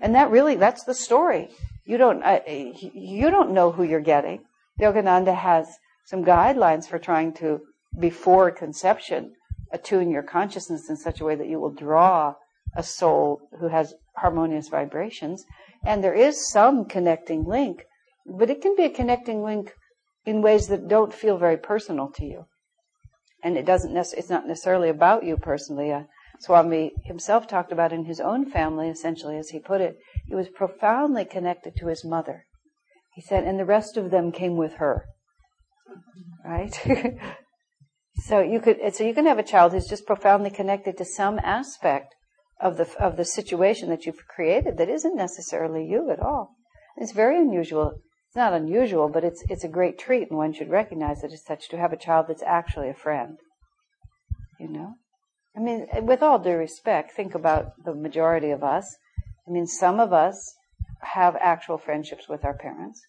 And 0.00 0.14
that 0.14 0.30
really, 0.30 0.56
that's 0.56 0.84
the 0.84 0.94
story. 0.94 1.50
You 1.84 1.98
don't, 1.98 2.22
uh, 2.22 2.40
you 2.46 3.30
don't 3.30 3.52
know 3.52 3.72
who 3.72 3.82
you're 3.82 4.00
getting. 4.00 4.44
Yogananda 4.80 5.34
has 5.34 5.78
some 6.06 6.24
guidelines 6.24 6.88
for 6.88 6.98
trying 6.98 7.32
to, 7.34 7.60
before 7.98 8.50
conception, 8.50 9.34
attune 9.72 10.10
your 10.10 10.22
consciousness 10.22 10.88
in 10.88 10.96
such 10.96 11.20
a 11.20 11.24
way 11.24 11.34
that 11.34 11.48
you 11.48 11.60
will 11.60 11.72
draw 11.72 12.34
a 12.76 12.82
soul 12.82 13.40
who 13.58 13.68
has 13.68 13.94
harmonious 14.16 14.68
vibrations. 14.68 15.44
And 15.84 16.02
there 16.02 16.14
is 16.14 16.50
some 16.50 16.84
connecting 16.84 17.44
link, 17.44 17.84
but 18.26 18.50
it 18.50 18.62
can 18.62 18.76
be 18.76 18.84
a 18.84 18.90
connecting 18.90 19.42
link 19.42 19.74
in 20.24 20.42
ways 20.42 20.68
that 20.68 20.88
don't 20.88 21.12
feel 21.12 21.38
very 21.38 21.56
personal 21.56 22.08
to 22.16 22.24
you. 22.24 22.46
And 23.42 23.56
it 23.56 23.64
doesn't 23.64 23.94
nec- 23.94 24.12
it's 24.16 24.28
not 24.28 24.46
necessarily 24.46 24.88
about 24.88 25.24
you 25.24 25.36
personally. 25.36 25.92
Swami 26.40 26.92
himself 27.04 27.46
talked 27.46 27.70
about 27.70 27.92
in 27.92 28.06
his 28.06 28.18
own 28.18 28.50
family, 28.50 28.88
essentially, 28.88 29.36
as 29.36 29.50
he 29.50 29.58
put 29.58 29.82
it, 29.82 29.98
he 30.26 30.34
was 30.34 30.48
profoundly 30.48 31.24
connected 31.24 31.76
to 31.76 31.88
his 31.88 32.04
mother. 32.04 32.46
He 33.14 33.20
said, 33.20 33.44
and 33.44 33.58
the 33.58 33.66
rest 33.66 33.98
of 33.98 34.10
them 34.10 34.32
came 34.32 34.56
with 34.56 34.74
her. 34.74 35.04
Right? 36.44 36.74
so 38.24 38.40
you 38.40 38.60
could, 38.60 38.78
so 38.94 39.04
you 39.04 39.12
can 39.12 39.26
have 39.26 39.38
a 39.38 39.42
child 39.42 39.72
who's 39.72 39.86
just 39.86 40.06
profoundly 40.06 40.48
connected 40.48 40.96
to 40.96 41.04
some 41.04 41.38
aspect 41.40 42.14
of 42.58 42.78
the 42.78 42.88
of 42.98 43.16
the 43.16 43.24
situation 43.24 43.90
that 43.90 44.06
you've 44.06 44.26
created 44.26 44.78
that 44.78 44.88
isn't 44.88 45.16
necessarily 45.16 45.84
you 45.84 46.10
at 46.10 46.20
all. 46.20 46.54
It's 46.96 47.12
very 47.12 47.38
unusual. 47.38 48.00
It's 48.28 48.36
not 48.36 48.52
unusual, 48.52 49.08
but 49.08 49.24
it's 49.24 49.42
it's 49.48 49.64
a 49.64 49.68
great 49.68 49.98
treat, 49.98 50.28
and 50.30 50.38
one 50.38 50.52
should 50.52 50.70
recognize 50.70 51.22
it 51.22 51.32
as 51.32 51.44
such 51.44 51.68
to 51.68 51.78
have 51.78 51.92
a 51.92 51.96
child 51.98 52.26
that's 52.28 52.42
actually 52.42 52.88
a 52.88 52.94
friend. 52.94 53.38
You 54.58 54.68
know, 54.68 54.94
I 55.56 55.60
mean, 55.60 55.86
with 56.02 56.22
all 56.22 56.38
due 56.38 56.56
respect, 56.56 57.12
think 57.12 57.34
about 57.34 57.72
the 57.84 57.94
majority 57.94 58.50
of 58.50 58.62
us. 58.62 58.96
I 59.46 59.50
mean, 59.50 59.66
some 59.66 59.98
of 59.98 60.12
us 60.12 60.54
have 61.00 61.36
actual 61.36 61.76
friendships 61.78 62.28
with 62.28 62.44
our 62.44 62.54
parents, 62.54 63.00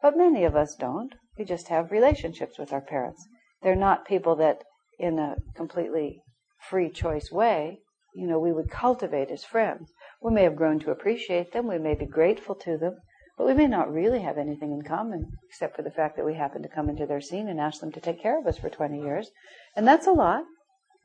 but 0.00 0.16
many 0.16 0.44
of 0.44 0.56
us 0.56 0.74
don't. 0.74 1.14
We 1.38 1.44
just 1.44 1.68
have 1.68 1.90
relationships 1.90 2.58
with 2.58 2.72
our 2.72 2.80
parents. 2.80 3.26
They're 3.62 3.76
not 3.76 4.06
people 4.06 4.36
that, 4.36 4.62
in 4.98 5.18
a 5.18 5.36
completely 5.54 6.22
free 6.58 6.90
choice 6.90 7.30
way, 7.30 7.80
you 8.14 8.26
know, 8.26 8.38
we 8.38 8.52
would 8.52 8.70
cultivate 8.70 9.30
as 9.30 9.44
friends. 9.44 9.90
We 10.20 10.32
may 10.32 10.42
have 10.44 10.56
grown 10.56 10.78
to 10.80 10.90
appreciate 10.90 11.52
them, 11.52 11.68
we 11.68 11.78
may 11.78 11.94
be 11.94 12.06
grateful 12.06 12.54
to 12.56 12.76
them, 12.76 12.96
but 13.36 13.46
we 13.46 13.54
may 13.54 13.66
not 13.66 13.92
really 13.92 14.20
have 14.20 14.38
anything 14.38 14.72
in 14.72 14.82
common 14.82 15.32
except 15.48 15.76
for 15.76 15.82
the 15.82 15.90
fact 15.90 16.16
that 16.16 16.26
we 16.26 16.34
happen 16.34 16.62
to 16.62 16.68
come 16.68 16.88
into 16.88 17.06
their 17.06 17.20
scene 17.20 17.48
and 17.48 17.60
ask 17.60 17.80
them 17.80 17.92
to 17.92 18.00
take 18.00 18.22
care 18.22 18.38
of 18.38 18.46
us 18.46 18.58
for 18.58 18.68
20 18.70 19.00
years. 19.00 19.30
And 19.76 19.86
that's 19.86 20.06
a 20.06 20.12
lot. 20.12 20.44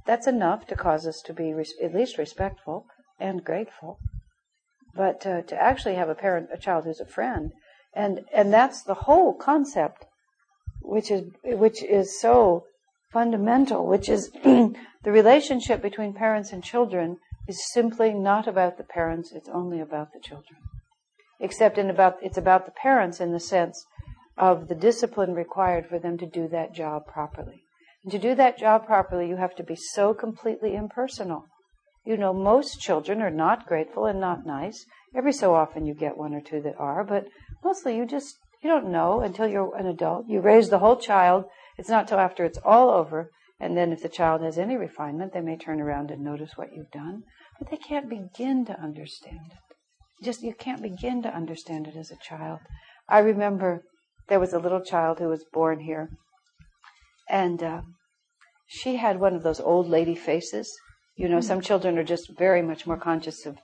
That's 0.08 0.26
enough 0.26 0.66
to 0.68 0.76
cause 0.76 1.05
us 1.05 1.22
to 1.26 1.34
be 1.34 1.53
res- 1.53 1.76
at 1.84 1.93
least 1.93 2.18
respectful 2.18 2.88
and 3.20 3.43
grateful. 3.43 3.99
But 4.95 5.28
uh, 5.28 5.41
to 5.43 5.62
actually 5.62 5.95
have 5.95 6.10
a 6.10 6.16
parent, 6.16 6.49
a 6.51 6.58
child 6.58 6.86
who's 6.86 6.99
a 6.99 7.05
friend, 7.05 7.51
and 7.93 8.22
and 8.34 8.51
that's 8.51 8.82
the 8.82 9.01
whole 9.05 9.34
concept, 9.36 10.05
which 10.82 11.12
is 11.12 11.24
which 11.43 11.84
is 11.84 12.20
so 12.20 12.64
fundamental, 13.12 13.86
which 13.86 14.10
is 14.10 14.32
the 14.43 14.74
relationship 15.05 15.82
between 15.82 16.14
parents 16.14 16.51
and 16.51 16.64
children 16.64 17.18
is 17.47 17.72
simply 17.72 18.14
not 18.14 18.47
about 18.47 18.78
the 18.78 18.84
parents, 18.84 19.32
it's 19.32 19.49
only 19.49 19.80
about 19.80 20.14
the 20.14 20.20
children. 20.20 20.60
Except 21.39 21.78
in 21.78 21.89
about, 21.89 22.18
it's 22.22 22.38
about 22.38 22.66
the 22.66 22.72
parents 22.72 23.20
in 23.20 23.32
the 23.32 23.39
sense 23.39 23.86
of 24.38 24.68
the 24.68 24.76
discipline 24.76 25.34
required 25.34 25.88
for 25.88 25.99
them 25.99 26.18
to 26.18 26.26
do 26.26 26.47
that 26.49 26.74
job 26.74 27.05
properly. 27.08 27.64
And 28.04 28.12
to 28.12 28.20
do 28.20 28.36
that 28.36 28.58
job 28.58 28.86
properly, 28.86 29.28
you 29.28 29.38
have 29.38 29.56
to 29.56 29.64
be 29.64 29.76
so 29.76 30.14
completely 30.14 30.76
impersonal. 30.76 31.45
You 32.06 32.18
know, 32.18 32.34
most 32.34 32.80
children 32.80 33.22
are 33.22 33.32
not 33.32 33.68
grateful 33.68 34.06
and 34.06 34.20
not 34.20 34.45
nice. 34.45 34.86
Every 35.16 35.34
so 35.34 35.56
often 35.56 35.86
you 35.86 35.93
get 35.93 36.18
one 36.18 36.34
or 36.34 36.41
two 36.41 36.62
that 36.62 36.76
are, 36.78 37.04
but 37.04 37.28
mostly 37.64 37.98
you 37.98 38.06
just, 38.06 38.38
you 38.64 38.70
don't 38.70 38.91
know 38.91 39.22
until 39.22 39.48
you're 39.48 39.76
an 39.76 39.88
adult. 39.88 40.26
You 40.28 40.39
raise 40.39 40.70
the 40.70 40.80
whole 40.80 40.98
child 40.98 41.45
it's 41.78 41.89
not 41.89 42.08
till 42.08 42.20
after 42.20 42.43
it's 42.43 42.58
all 42.66 42.89
over, 42.89 43.30
and 43.60 43.78
then 43.78 43.91
if 43.91 44.02
the 44.02 44.10
child 44.10 44.41
has 44.41 44.58
any 44.58 44.76
refinement, 44.76 45.34
they 45.34 45.41
may 45.41 45.58
turn 45.58 45.80
around 45.80 46.10
and 46.10 46.24
notice 46.24 46.58
what 46.58 46.74
you've 46.74 46.91
done, 46.91 47.24
but 47.60 47.70
they 47.70 47.78
can't 47.78 48.10
begin 48.10 48.66
to 48.66 48.80
understand 48.80 49.52
it. 49.52 50.26
Just 50.26 50.41
you 50.41 50.54
can't 50.54 50.82
begin 50.82 51.22
to 51.22 51.36
understand 51.36 51.88
it 51.88 51.95
as 51.95 52.12
a 52.12 52.18
child. 52.18 52.60
I 53.08 53.20
remember 53.20 53.84
there 54.28 54.39
was 54.39 54.54
a 54.54 54.60
little 54.60 54.82
child 54.82 55.20
who 55.20 55.30
was 55.30 55.45
born 55.54 55.82
here, 55.82 56.10
and 57.30 57.61
uh, 57.63 57.82
she 58.67 58.97
had 58.97 59.19
one 59.19 59.36
of 59.36 59.43
those 59.43 59.59
old 59.59 59.88
lady 59.88 60.15
faces. 60.15 60.71
You 61.15 61.30
know, 61.30 61.41
some 61.41 61.61
children 61.61 61.97
are 61.97 62.03
just 62.03 62.38
very 62.38 62.61
much 62.61 62.86
more 62.86 62.97
conscious 62.97 63.45
of 63.45 63.57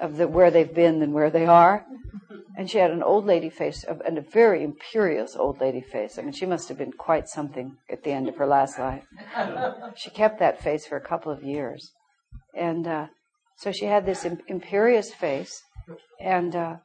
of 0.00 0.16
the, 0.16 0.26
where 0.26 0.50
they've 0.50 0.74
been 0.74 0.98
than 0.98 1.12
where 1.12 1.30
they 1.30 1.46
are. 1.46 1.84
And 2.56 2.68
she 2.70 2.78
had 2.78 2.90
an 2.90 3.02
old 3.02 3.26
lady 3.26 3.48
face, 3.48 3.84
and 3.84 4.18
a 4.18 4.22
very 4.22 4.64
imperious 4.64 5.36
old 5.36 5.60
lady 5.60 5.80
face. 5.80 6.18
I 6.18 6.22
mean, 6.22 6.32
she 6.32 6.46
must 6.46 6.68
have 6.68 6.78
been 6.78 6.92
quite 6.92 7.28
something 7.28 7.76
at 7.88 8.02
the 8.02 8.10
end 8.10 8.28
of 8.28 8.36
her 8.36 8.46
last 8.46 8.78
life. 8.78 9.04
She 9.94 10.10
kept 10.10 10.40
that 10.40 10.60
face 10.60 10.86
for 10.86 10.96
a 10.96 11.00
couple 11.00 11.30
of 11.30 11.42
years. 11.42 11.92
And 12.54 12.86
uh, 12.86 13.06
so 13.56 13.72
she 13.72 13.84
had 13.86 14.04
this 14.04 14.26
imperious 14.48 15.12
face, 15.14 15.62
and 16.20 16.56
uh, 16.56 16.76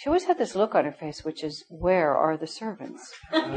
she 0.00 0.08
always 0.08 0.24
had 0.24 0.38
this 0.38 0.54
look 0.54 0.74
on 0.74 0.86
her 0.86 0.92
face, 0.92 1.26
which 1.26 1.44
is, 1.44 1.66
where 1.68 2.16
are 2.16 2.38
the 2.38 2.46
servants? 2.46 3.12
and 3.32 3.52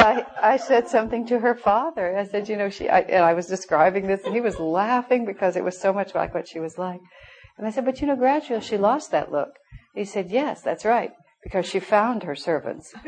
I, 0.00 0.24
I 0.42 0.56
said 0.56 0.88
something 0.88 1.26
to 1.26 1.38
her 1.40 1.54
father. 1.54 2.16
I 2.16 2.24
said, 2.24 2.48
you 2.48 2.56
know, 2.56 2.70
she, 2.70 2.88
I, 2.88 3.00
and 3.00 3.22
I 3.22 3.34
was 3.34 3.48
describing 3.48 4.06
this, 4.06 4.24
and 4.24 4.34
he 4.34 4.40
was 4.40 4.58
laughing 4.58 5.26
because 5.26 5.56
it 5.56 5.64
was 5.64 5.78
so 5.78 5.92
much 5.92 6.14
like 6.14 6.32
what 6.32 6.48
she 6.48 6.58
was 6.58 6.78
like. 6.78 7.00
And 7.58 7.66
I 7.66 7.70
said, 7.70 7.84
but 7.84 8.00
you 8.00 8.06
know, 8.06 8.16
gradually 8.16 8.62
she 8.62 8.78
lost 8.78 9.10
that 9.10 9.30
look. 9.30 9.50
He 9.94 10.06
said, 10.06 10.30
yes, 10.30 10.62
that's 10.62 10.86
right, 10.86 11.12
because 11.42 11.66
she 11.66 11.78
found 11.78 12.22
her 12.22 12.34
servants. 12.34 12.90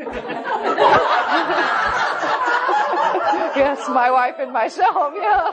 yes, 3.55 3.89
my 3.89 4.11
wife 4.11 4.35
and 4.37 4.53
myself, 4.53 5.13
yeah. 5.15 5.51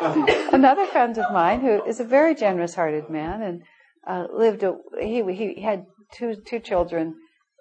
Another 0.52 0.86
friend 0.86 1.16
of 1.18 1.32
mine 1.32 1.60
who 1.60 1.84
is 1.84 2.00
a 2.00 2.04
very 2.04 2.34
generous-hearted 2.34 3.10
man 3.10 3.42
and 3.42 3.62
uh, 4.06 4.26
lived. 4.32 4.62
A, 4.62 4.76
he 5.00 5.22
he 5.32 5.60
had 5.62 5.84
two 6.12 6.36
two 6.46 6.58
children, 6.58 7.16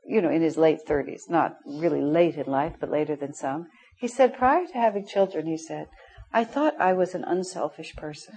you 0.06 0.22
know, 0.22 0.30
in 0.30 0.42
his 0.42 0.58
late 0.58 0.80
thirties. 0.88 1.26
Not 1.30 1.58
really 1.66 2.02
late 2.02 2.36
in 2.36 2.48
life, 2.48 2.76
but 2.80 2.90
later 2.90 3.16
than 3.16 3.34
some. 3.34 3.68
He 3.98 4.08
said 4.08 4.38
prior 4.38 4.66
to 4.66 4.74
having 4.74 5.06
children, 5.06 5.46
he 5.46 5.58
said, 5.58 5.88
I 6.32 6.46
thought 6.46 6.80
I 6.80 6.94
was 6.94 7.14
an 7.14 7.26
unselfish 7.26 7.96
person. 7.96 8.36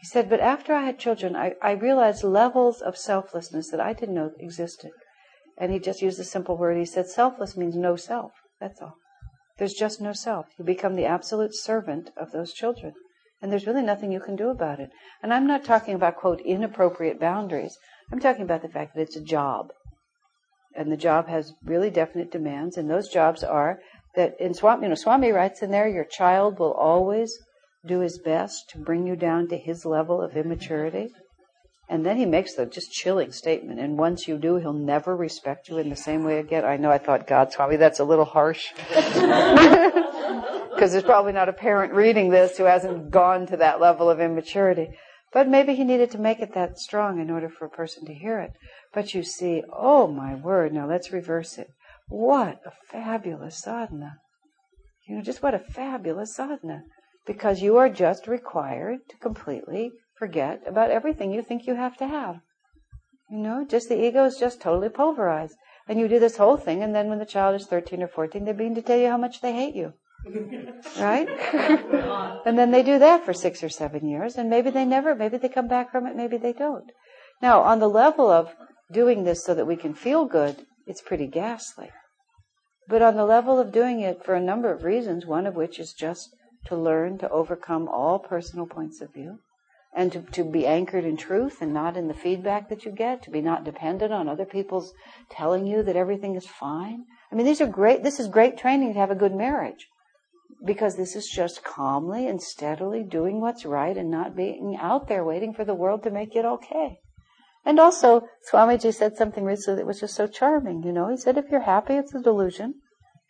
He 0.00 0.06
said, 0.06 0.30
but 0.30 0.40
after 0.40 0.72
I 0.72 0.84
had 0.84 0.98
children, 0.98 1.34
I, 1.34 1.54
I 1.60 1.72
realized 1.72 2.22
levels 2.22 2.80
of 2.80 2.96
selflessness 2.96 3.70
that 3.70 3.80
I 3.80 3.92
didn't 3.92 4.14
know 4.14 4.30
existed. 4.38 4.92
And 5.58 5.72
he 5.72 5.78
just 5.78 6.02
used 6.02 6.20
a 6.20 6.24
simple 6.24 6.56
word. 6.56 6.78
He 6.78 6.84
said, 6.84 7.08
selfless 7.08 7.56
means 7.56 7.76
no 7.76 7.96
self. 7.96 8.32
That's 8.60 8.80
all. 8.80 8.94
There's 9.60 9.74
just 9.74 10.00
no 10.00 10.14
self. 10.14 10.46
You 10.58 10.64
become 10.64 10.96
the 10.96 11.04
absolute 11.04 11.54
servant 11.54 12.10
of 12.16 12.32
those 12.32 12.54
children. 12.54 12.94
And 13.42 13.52
there's 13.52 13.66
really 13.66 13.82
nothing 13.82 14.10
you 14.10 14.18
can 14.18 14.34
do 14.34 14.48
about 14.48 14.80
it. 14.80 14.88
And 15.22 15.34
I'm 15.34 15.46
not 15.46 15.64
talking 15.64 15.94
about, 15.94 16.16
quote, 16.16 16.40
inappropriate 16.40 17.20
boundaries. 17.20 17.76
I'm 18.10 18.20
talking 18.20 18.40
about 18.40 18.62
the 18.62 18.70
fact 18.70 18.94
that 18.94 19.02
it's 19.02 19.16
a 19.16 19.22
job. 19.22 19.66
And 20.74 20.90
the 20.90 20.96
job 20.96 21.28
has 21.28 21.52
really 21.62 21.90
definite 21.90 22.32
demands. 22.32 22.78
And 22.78 22.88
those 22.88 23.10
jobs 23.10 23.44
are 23.44 23.80
that 24.14 24.32
in 24.40 24.54
Swami, 24.54 24.84
you 24.84 24.88
know, 24.88 24.94
Swami 24.94 25.30
writes 25.30 25.60
in 25.60 25.70
there, 25.70 25.86
your 25.86 26.06
child 26.06 26.58
will 26.58 26.72
always 26.72 27.38
do 27.84 28.00
his 28.00 28.18
best 28.18 28.70
to 28.70 28.78
bring 28.78 29.06
you 29.06 29.14
down 29.14 29.46
to 29.48 29.58
his 29.58 29.84
level 29.84 30.22
of 30.22 30.38
immaturity. 30.38 31.10
And 31.90 32.06
then 32.06 32.16
he 32.16 32.24
makes 32.24 32.54
the 32.54 32.66
just 32.66 32.92
chilling 32.92 33.32
statement, 33.32 33.80
and 33.80 33.98
once 33.98 34.28
you 34.28 34.38
do, 34.38 34.54
he'll 34.56 34.72
never 34.72 35.16
respect 35.16 35.68
you 35.68 35.78
in 35.78 35.90
the 35.90 35.96
same 35.96 36.22
way 36.22 36.38
again. 36.38 36.64
I 36.64 36.76
know 36.76 36.88
I 36.88 36.98
thought, 36.98 37.26
God, 37.26 37.52
Swami, 37.52 37.76
that's 37.76 37.98
a 37.98 38.04
little 38.04 38.24
harsh. 38.24 38.68
Because 40.70 40.92
there's 40.92 41.04
probably 41.04 41.32
not 41.32 41.50
a 41.50 41.52
parent 41.52 41.92
reading 41.92 42.30
this 42.30 42.56
who 42.56 42.64
hasn't 42.64 43.10
gone 43.10 43.46
to 43.48 43.56
that 43.58 43.82
level 43.82 44.08
of 44.08 44.18
immaturity. 44.18 44.88
But 45.30 45.46
maybe 45.46 45.74
he 45.74 45.84
needed 45.84 46.10
to 46.12 46.18
make 46.18 46.40
it 46.40 46.54
that 46.54 46.78
strong 46.78 47.20
in 47.20 47.30
order 47.30 47.50
for 47.50 47.66
a 47.66 47.70
person 47.70 48.06
to 48.06 48.14
hear 48.14 48.38
it. 48.40 48.52
But 48.94 49.12
you 49.12 49.22
see, 49.22 49.62
oh 49.70 50.06
my 50.06 50.34
word, 50.34 50.72
now 50.72 50.88
let's 50.88 51.12
reverse 51.12 51.58
it. 51.58 51.68
What 52.08 52.60
a 52.64 52.72
fabulous 52.90 53.60
sadhana. 53.60 54.14
You 55.06 55.16
know, 55.16 55.22
just 55.22 55.42
what 55.42 55.52
a 55.52 55.58
fabulous 55.58 56.34
sadhana. 56.34 56.84
Because 57.26 57.60
you 57.60 57.76
are 57.76 57.90
just 57.90 58.26
required 58.26 59.00
to 59.10 59.16
completely 59.18 59.90
forget 60.20 60.62
about 60.66 60.90
everything 60.90 61.32
you 61.32 61.42
think 61.42 61.66
you 61.66 61.74
have 61.74 61.96
to 61.96 62.06
have. 62.06 62.36
You 63.30 63.38
know, 63.38 63.66
just 63.66 63.88
the 63.88 64.00
ego 64.06 64.24
is 64.24 64.36
just 64.36 64.60
totally 64.60 64.90
pulverized. 64.90 65.56
And 65.88 65.98
you 65.98 66.08
do 66.08 66.20
this 66.20 66.36
whole 66.36 66.58
thing, 66.58 66.82
and 66.82 66.94
then 66.94 67.08
when 67.08 67.18
the 67.18 67.32
child 67.34 67.58
is 67.58 67.66
13 67.66 68.02
or 68.02 68.08
14, 68.08 68.44
they 68.44 68.52
begin 68.52 68.74
to 68.74 68.82
tell 68.82 68.98
you 68.98 69.08
how 69.08 69.16
much 69.16 69.40
they 69.40 69.54
hate 69.54 69.74
you. 69.74 69.94
right? 71.00 71.26
and 72.46 72.58
then 72.58 72.70
they 72.70 72.82
do 72.82 72.98
that 72.98 73.24
for 73.24 73.32
six 73.32 73.64
or 73.64 73.70
seven 73.70 74.06
years, 74.06 74.36
and 74.36 74.50
maybe 74.50 74.70
they 74.70 74.84
never, 74.84 75.14
maybe 75.14 75.38
they 75.38 75.48
come 75.48 75.68
back 75.68 75.90
from 75.90 76.06
it, 76.06 76.14
maybe 76.14 76.36
they 76.36 76.52
don't. 76.52 76.92
Now, 77.40 77.62
on 77.62 77.78
the 77.78 77.88
level 77.88 78.30
of 78.30 78.54
doing 78.92 79.24
this 79.24 79.42
so 79.42 79.54
that 79.54 79.66
we 79.66 79.76
can 79.76 79.94
feel 79.94 80.26
good, 80.26 80.66
it's 80.86 81.00
pretty 81.00 81.26
ghastly. 81.26 81.90
But 82.86 83.00
on 83.00 83.16
the 83.16 83.24
level 83.24 83.58
of 83.58 83.72
doing 83.72 84.00
it 84.00 84.22
for 84.22 84.34
a 84.34 84.40
number 84.40 84.70
of 84.70 84.84
reasons, 84.84 85.24
one 85.24 85.46
of 85.46 85.56
which 85.56 85.78
is 85.78 85.94
just 85.94 86.28
to 86.66 86.76
learn 86.76 87.16
to 87.18 87.30
overcome 87.30 87.88
all 87.88 88.18
personal 88.18 88.66
points 88.66 89.00
of 89.00 89.14
view, 89.14 89.38
and 89.92 90.12
to, 90.12 90.22
to 90.22 90.44
be 90.44 90.66
anchored 90.66 91.04
in 91.04 91.16
truth 91.16 91.60
and 91.60 91.72
not 91.74 91.96
in 91.96 92.08
the 92.08 92.14
feedback 92.14 92.68
that 92.68 92.84
you 92.84 92.92
get, 92.92 93.22
to 93.22 93.30
be 93.30 93.40
not 93.40 93.64
dependent 93.64 94.12
on 94.12 94.28
other 94.28 94.44
people's 94.44 94.92
telling 95.30 95.66
you 95.66 95.82
that 95.82 95.96
everything 95.96 96.36
is 96.36 96.46
fine. 96.46 97.04
I 97.32 97.34
mean, 97.34 97.46
these 97.46 97.60
are 97.60 97.66
great, 97.66 98.02
this 98.02 98.20
is 98.20 98.28
great 98.28 98.56
training 98.56 98.92
to 98.94 98.98
have 99.00 99.10
a 99.10 99.16
good 99.16 99.34
marriage. 99.34 99.88
because 100.64 100.96
this 100.96 101.16
is 101.16 101.26
just 101.28 101.64
calmly 101.64 102.26
and 102.26 102.42
steadily 102.42 103.02
doing 103.02 103.40
what's 103.40 103.64
right 103.64 103.96
and 103.96 104.10
not 104.10 104.36
being 104.36 104.76
out 104.80 105.08
there 105.08 105.24
waiting 105.24 105.54
for 105.54 105.64
the 105.64 105.74
world 105.74 106.02
to 106.02 106.10
make 106.10 106.36
it 106.36 106.44
okay. 106.44 106.98
And 107.64 107.78
also, 107.78 108.26
Swamiji 108.50 108.94
said 108.94 109.16
something 109.16 109.44
recently 109.44 109.80
that 109.80 109.86
was 109.86 110.00
just 110.00 110.14
so 110.14 110.26
charming, 110.26 110.82
you 110.82 110.92
know. 110.92 111.08
He 111.08 111.16
said, 111.16 111.36
if 111.36 111.50
you're 111.50 111.60
happy, 111.60 111.94
it's 111.94 112.14
a 112.14 112.20
delusion. 112.20 112.74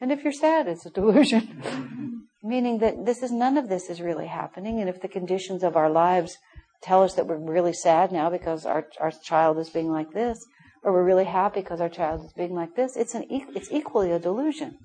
And 0.00 0.12
if 0.12 0.22
you're 0.22 0.32
sad, 0.32 0.66
it's 0.68 0.86
a 0.86 0.90
delusion. 0.90 2.19
Meaning 2.42 2.78
that 2.78 3.04
this 3.04 3.22
is, 3.22 3.30
none 3.30 3.58
of 3.58 3.68
this 3.68 3.90
is 3.90 4.00
really 4.00 4.26
happening. 4.26 4.80
And 4.80 4.88
if 4.88 5.00
the 5.00 5.08
conditions 5.08 5.62
of 5.62 5.76
our 5.76 5.90
lives 5.90 6.38
tell 6.82 7.02
us 7.02 7.14
that 7.14 7.26
we're 7.26 7.36
really 7.36 7.72
sad 7.72 8.12
now 8.12 8.30
because 8.30 8.64
our, 8.64 8.86
our 8.98 9.10
child 9.10 9.58
is 9.58 9.70
being 9.70 9.92
like 9.92 10.12
this, 10.12 10.44
or 10.82 10.92
we're 10.92 11.04
really 11.04 11.24
happy 11.24 11.60
because 11.60 11.80
our 11.80 11.88
child 11.88 12.24
is 12.24 12.32
being 12.32 12.54
like 12.54 12.74
this, 12.74 12.96
it's 12.96 13.14
an, 13.14 13.26
it's 13.28 13.70
equally 13.70 14.10
a 14.10 14.18
delusion. 14.18 14.78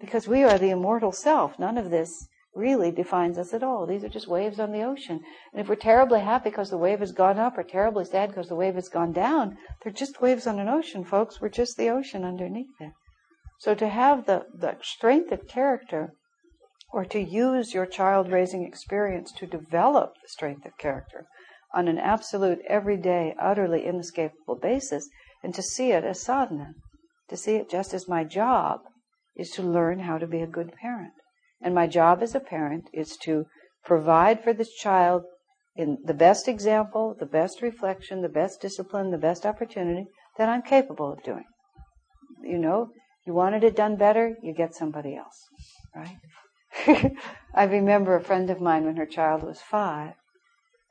Because 0.00 0.28
we 0.28 0.44
are 0.44 0.58
the 0.58 0.70
immortal 0.70 1.10
self. 1.10 1.58
None 1.58 1.78
of 1.78 1.90
this 1.90 2.28
really 2.54 2.90
defines 2.90 3.38
us 3.38 3.52
at 3.52 3.62
all. 3.62 3.86
These 3.86 4.04
are 4.04 4.08
just 4.08 4.28
waves 4.28 4.58
on 4.58 4.72
the 4.72 4.82
ocean. 4.82 5.20
And 5.52 5.60
if 5.60 5.68
we're 5.68 5.76
terribly 5.76 6.20
happy 6.20 6.50
because 6.50 6.70
the 6.70 6.78
wave 6.78 7.00
has 7.00 7.12
gone 7.12 7.38
up 7.38 7.58
or 7.58 7.62
terribly 7.62 8.04
sad 8.04 8.30
because 8.30 8.48
the 8.48 8.54
wave 8.54 8.74
has 8.76 8.88
gone 8.88 9.12
down, 9.12 9.58
they're 9.82 9.92
just 9.92 10.22
waves 10.22 10.46
on 10.46 10.58
an 10.58 10.68
ocean, 10.68 11.04
folks. 11.04 11.40
We're 11.40 11.48
just 11.48 11.76
the 11.76 11.90
ocean 11.90 12.24
underneath 12.24 12.80
it. 12.80 12.92
So 13.58 13.74
to 13.74 13.88
have 13.88 14.26
the, 14.26 14.44
the 14.54 14.76
strength 14.82 15.32
of 15.32 15.46
character 15.48 16.14
or 16.92 17.04
to 17.04 17.20
use 17.20 17.74
your 17.74 17.86
child 17.86 18.30
raising 18.30 18.64
experience 18.64 19.32
to 19.32 19.46
develop 19.46 20.14
the 20.22 20.28
strength 20.28 20.64
of 20.64 20.78
character 20.78 21.26
on 21.74 21.88
an 21.88 21.98
absolute, 21.98 22.60
everyday, 22.68 23.34
utterly 23.40 23.84
inescapable 23.84 24.56
basis 24.56 25.08
and 25.42 25.54
to 25.54 25.62
see 25.62 25.92
it 25.92 26.04
as 26.04 26.22
sadhana, 26.22 26.72
to 27.28 27.36
see 27.36 27.56
it 27.56 27.68
just 27.68 27.92
as 27.92 28.08
my 28.08 28.24
job 28.24 28.80
is 29.36 29.50
to 29.50 29.62
learn 29.62 30.00
how 30.00 30.16
to 30.16 30.26
be 30.26 30.40
a 30.40 30.46
good 30.46 30.72
parent. 30.80 31.12
And 31.60 31.74
my 31.74 31.86
job 31.86 32.22
as 32.22 32.34
a 32.34 32.40
parent 32.40 32.88
is 32.92 33.16
to 33.22 33.46
provide 33.84 34.42
for 34.42 34.52
this 34.52 34.72
child 34.74 35.22
in 35.76 35.98
the 36.04 36.14
best 36.14 36.48
example, 36.48 37.14
the 37.18 37.26
best 37.26 37.60
reflection, 37.60 38.22
the 38.22 38.28
best 38.28 38.60
discipline, 38.60 39.10
the 39.10 39.18
best 39.18 39.44
opportunity 39.44 40.06
that 40.38 40.48
I'm 40.48 40.62
capable 40.62 41.12
of 41.12 41.22
doing. 41.22 41.44
You 42.42 42.58
know, 42.58 42.90
you 43.26 43.34
wanted 43.34 43.62
it 43.64 43.76
done 43.76 43.96
better, 43.96 44.36
you 44.42 44.54
get 44.54 44.74
somebody 44.74 45.16
else, 45.16 45.48
right? 45.94 46.16
I 47.54 47.64
remember 47.64 48.14
a 48.16 48.22
friend 48.22 48.50
of 48.50 48.60
mine 48.60 48.84
when 48.84 48.96
her 48.96 49.06
child 49.06 49.42
was 49.42 49.60
five, 49.60 50.14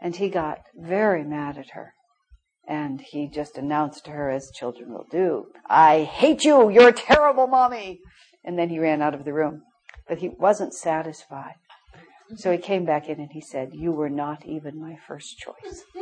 and 0.01 0.15
he 0.15 0.29
got 0.29 0.59
very 0.75 1.23
mad 1.23 1.57
at 1.57 1.71
her. 1.71 1.93
And 2.67 2.99
he 3.01 3.27
just 3.27 3.57
announced 3.57 4.05
to 4.05 4.11
her, 4.11 4.29
as 4.29 4.49
children 4.51 4.91
will 4.91 5.05
do, 5.11 5.45
I 5.69 6.03
hate 6.03 6.43
you, 6.43 6.69
you're 6.69 6.89
a 6.89 6.93
terrible 6.93 7.47
mommy. 7.47 7.99
And 8.43 8.57
then 8.57 8.69
he 8.69 8.79
ran 8.79 9.01
out 9.01 9.13
of 9.13 9.23
the 9.25 9.33
room. 9.33 9.61
But 10.07 10.19
he 10.19 10.29
wasn't 10.29 10.73
satisfied. 10.73 11.55
So 12.37 12.51
he 12.51 12.57
came 12.57 12.85
back 12.85 13.07
in 13.07 13.19
and 13.19 13.29
he 13.31 13.41
said, 13.41 13.69
You 13.73 13.91
were 13.91 14.09
not 14.09 14.45
even 14.45 14.81
my 14.81 14.97
first 15.07 15.37
choice. 15.37 15.83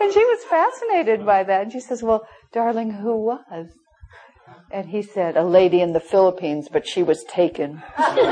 and 0.00 0.12
she 0.12 0.24
was 0.24 0.44
fascinated 0.44 1.26
by 1.26 1.42
that. 1.42 1.62
And 1.62 1.72
she 1.72 1.80
says, 1.80 2.04
Well, 2.04 2.26
darling, 2.52 2.92
who 2.92 3.16
was? 3.16 3.66
And 4.70 4.90
he 4.90 5.02
said, 5.02 5.36
A 5.36 5.44
lady 5.44 5.80
in 5.80 5.92
the 5.92 6.00
Philippines, 6.00 6.68
but 6.70 6.86
she 6.86 7.02
was 7.02 7.24
taken. 7.24 7.82
and 7.96 8.22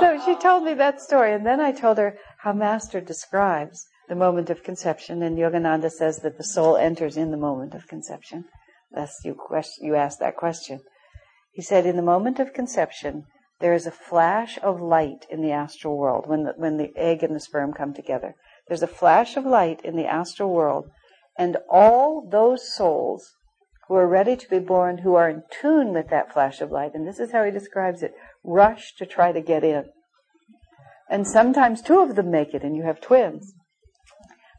so 0.00 0.20
she 0.24 0.34
told 0.36 0.64
me 0.64 0.74
that 0.74 1.00
story. 1.00 1.32
And 1.32 1.46
then 1.46 1.60
I 1.60 1.72
told 1.72 1.98
her 1.98 2.16
how 2.38 2.52
Master 2.52 3.00
describes 3.00 3.86
the 4.08 4.14
moment 4.14 4.50
of 4.50 4.62
conception. 4.62 5.22
And 5.22 5.38
Yogananda 5.38 5.90
says 5.90 6.18
that 6.18 6.38
the 6.38 6.44
soul 6.44 6.76
enters 6.76 7.16
in 7.16 7.30
the 7.30 7.36
moment 7.36 7.74
of 7.74 7.88
conception. 7.88 8.44
Thus, 8.90 9.12
you, 9.24 9.34
question, 9.34 9.86
you 9.86 9.96
asked 9.96 10.20
that 10.20 10.36
question. 10.36 10.80
He 11.52 11.62
said, 11.62 11.86
in 11.86 11.96
the 11.96 12.02
moment 12.02 12.38
of 12.38 12.54
conception, 12.54 13.24
there 13.60 13.74
is 13.74 13.86
a 13.86 13.90
flash 13.90 14.58
of 14.62 14.80
light 14.80 15.26
in 15.28 15.42
the 15.42 15.50
astral 15.50 15.96
world 15.96 16.26
when 16.26 16.44
the, 16.44 16.52
when 16.56 16.76
the 16.76 16.96
egg 16.96 17.22
and 17.22 17.34
the 17.34 17.40
sperm 17.40 17.72
come 17.72 17.92
together. 17.92 18.34
There's 18.68 18.82
a 18.82 18.86
flash 18.86 19.36
of 19.36 19.44
light 19.44 19.80
in 19.84 19.96
the 19.96 20.06
astral 20.06 20.50
world, 20.50 20.88
and 21.36 21.56
all 21.68 22.28
those 22.30 22.74
souls 22.74 23.34
who 23.88 23.94
are 23.94 24.06
ready 24.06 24.36
to 24.36 24.48
be 24.48 24.58
born, 24.58 24.98
who 24.98 25.14
are 25.14 25.28
in 25.28 25.42
tune 25.50 25.92
with 25.92 26.08
that 26.10 26.32
flash 26.32 26.60
of 26.60 26.70
light, 26.70 26.92
and 26.94 27.08
this 27.08 27.18
is 27.18 27.32
how 27.32 27.42
he 27.44 27.50
describes 27.50 28.02
it, 28.02 28.12
rush 28.44 28.94
to 28.98 29.06
try 29.06 29.32
to 29.32 29.40
get 29.40 29.64
in. 29.64 29.84
And 31.10 31.26
sometimes 31.26 31.80
two 31.80 32.00
of 32.00 32.14
them 32.14 32.30
make 32.30 32.52
it, 32.52 32.62
and 32.62 32.76
you 32.76 32.82
have 32.82 33.00
twins. 33.00 33.54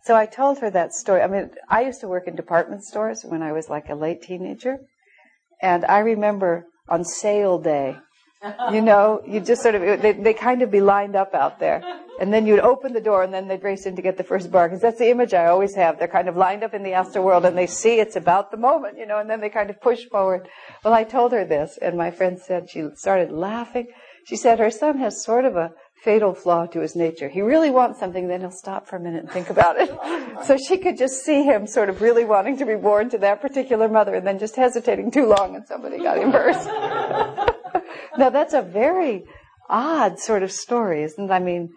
So 0.03 0.15
I 0.15 0.25
told 0.25 0.59
her 0.59 0.71
that 0.71 0.93
story. 0.93 1.21
I 1.21 1.27
mean, 1.27 1.51
I 1.69 1.81
used 1.81 2.01
to 2.01 2.07
work 2.07 2.27
in 2.27 2.35
department 2.35 2.83
stores 2.83 3.23
when 3.23 3.43
I 3.43 3.51
was 3.51 3.69
like 3.69 3.89
a 3.89 3.95
late 3.95 4.23
teenager. 4.23 4.77
And 5.61 5.85
I 5.85 5.99
remember 5.99 6.65
on 6.87 7.03
sale 7.03 7.59
day, 7.59 7.97
you 8.71 8.81
know, 8.81 9.21
you 9.27 9.41
just 9.41 9.61
sort 9.61 9.75
of, 9.75 10.01
they, 10.01 10.13
they 10.13 10.33
kind 10.33 10.61
of 10.61 10.71
be 10.71 10.79
lined 10.79 11.15
up 11.15 11.35
out 11.35 11.59
there. 11.59 11.83
And 12.19 12.33
then 12.33 12.45
you'd 12.45 12.59
open 12.59 12.91
the 12.91 13.01
door 13.01 13.23
and 13.23 13.33
then 13.33 13.47
they'd 13.47 13.63
race 13.63 13.85
in 13.85 13.95
to 13.95 14.01
get 14.01 14.17
the 14.17 14.25
first 14.25 14.51
bargains. 14.51 14.81
That's 14.81 14.99
the 14.99 15.09
image 15.09 15.33
I 15.33 15.45
always 15.45 15.73
have. 15.75 15.97
They're 15.97 16.07
kind 16.09 16.27
of 16.27 16.35
lined 16.35 16.63
up 16.63 16.73
in 16.73 16.83
the 16.83 16.91
astral 16.91 17.23
world 17.23 17.45
and 17.45 17.57
they 17.57 17.65
see 17.65 17.99
it's 17.99 18.17
about 18.17 18.51
the 18.51 18.57
moment, 18.57 18.97
you 18.97 19.05
know, 19.05 19.19
and 19.19 19.29
then 19.29 19.39
they 19.39 19.49
kind 19.49 19.69
of 19.69 19.79
push 19.79 20.03
forward. 20.05 20.49
Well, 20.83 20.93
I 20.93 21.05
told 21.05 21.31
her 21.31 21.45
this 21.45 21.79
and 21.81 21.97
my 21.97 22.11
friend 22.11 22.37
said, 22.37 22.69
she 22.69 22.83
started 22.95 23.31
laughing. 23.31 23.87
She 24.25 24.35
said 24.35 24.59
her 24.59 24.69
son 24.69 24.99
has 24.99 25.23
sort 25.23 25.45
of 25.45 25.55
a 25.55 25.71
fatal 26.03 26.33
flaw 26.33 26.65
to 26.65 26.81
his 26.81 26.95
nature. 26.95 27.29
He 27.29 27.41
really 27.41 27.69
wants 27.69 27.99
something, 27.99 28.27
then 28.27 28.41
he'll 28.41 28.51
stop 28.51 28.85
for 28.87 28.97
a 28.97 28.99
minute 28.99 29.23
and 29.23 29.31
think 29.31 29.49
about 29.49 29.77
it. 29.79 29.89
so 30.45 30.57
she 30.57 30.77
could 30.77 30.97
just 30.97 31.23
see 31.23 31.43
him 31.43 31.67
sort 31.67 31.89
of 31.89 32.01
really 32.01 32.25
wanting 32.25 32.57
to 32.57 32.65
be 32.65 32.75
born 32.75 33.09
to 33.11 33.17
that 33.19 33.41
particular 33.41 33.87
mother 33.87 34.15
and 34.15 34.27
then 34.27 34.39
just 34.39 34.57
hesitating 34.57 35.11
too 35.11 35.25
long 35.25 35.55
and 35.55 35.65
somebody 35.65 35.97
got 35.99 36.17
him 36.17 36.33
first. 36.33 36.67
now 38.17 38.29
that's 38.29 38.53
a 38.53 38.61
very 38.61 39.23
odd 39.69 40.19
sort 40.19 40.43
of 40.43 40.51
story, 40.51 41.03
isn't 41.03 41.25
it? 41.29 41.31
I 41.31 41.39
mean, 41.39 41.69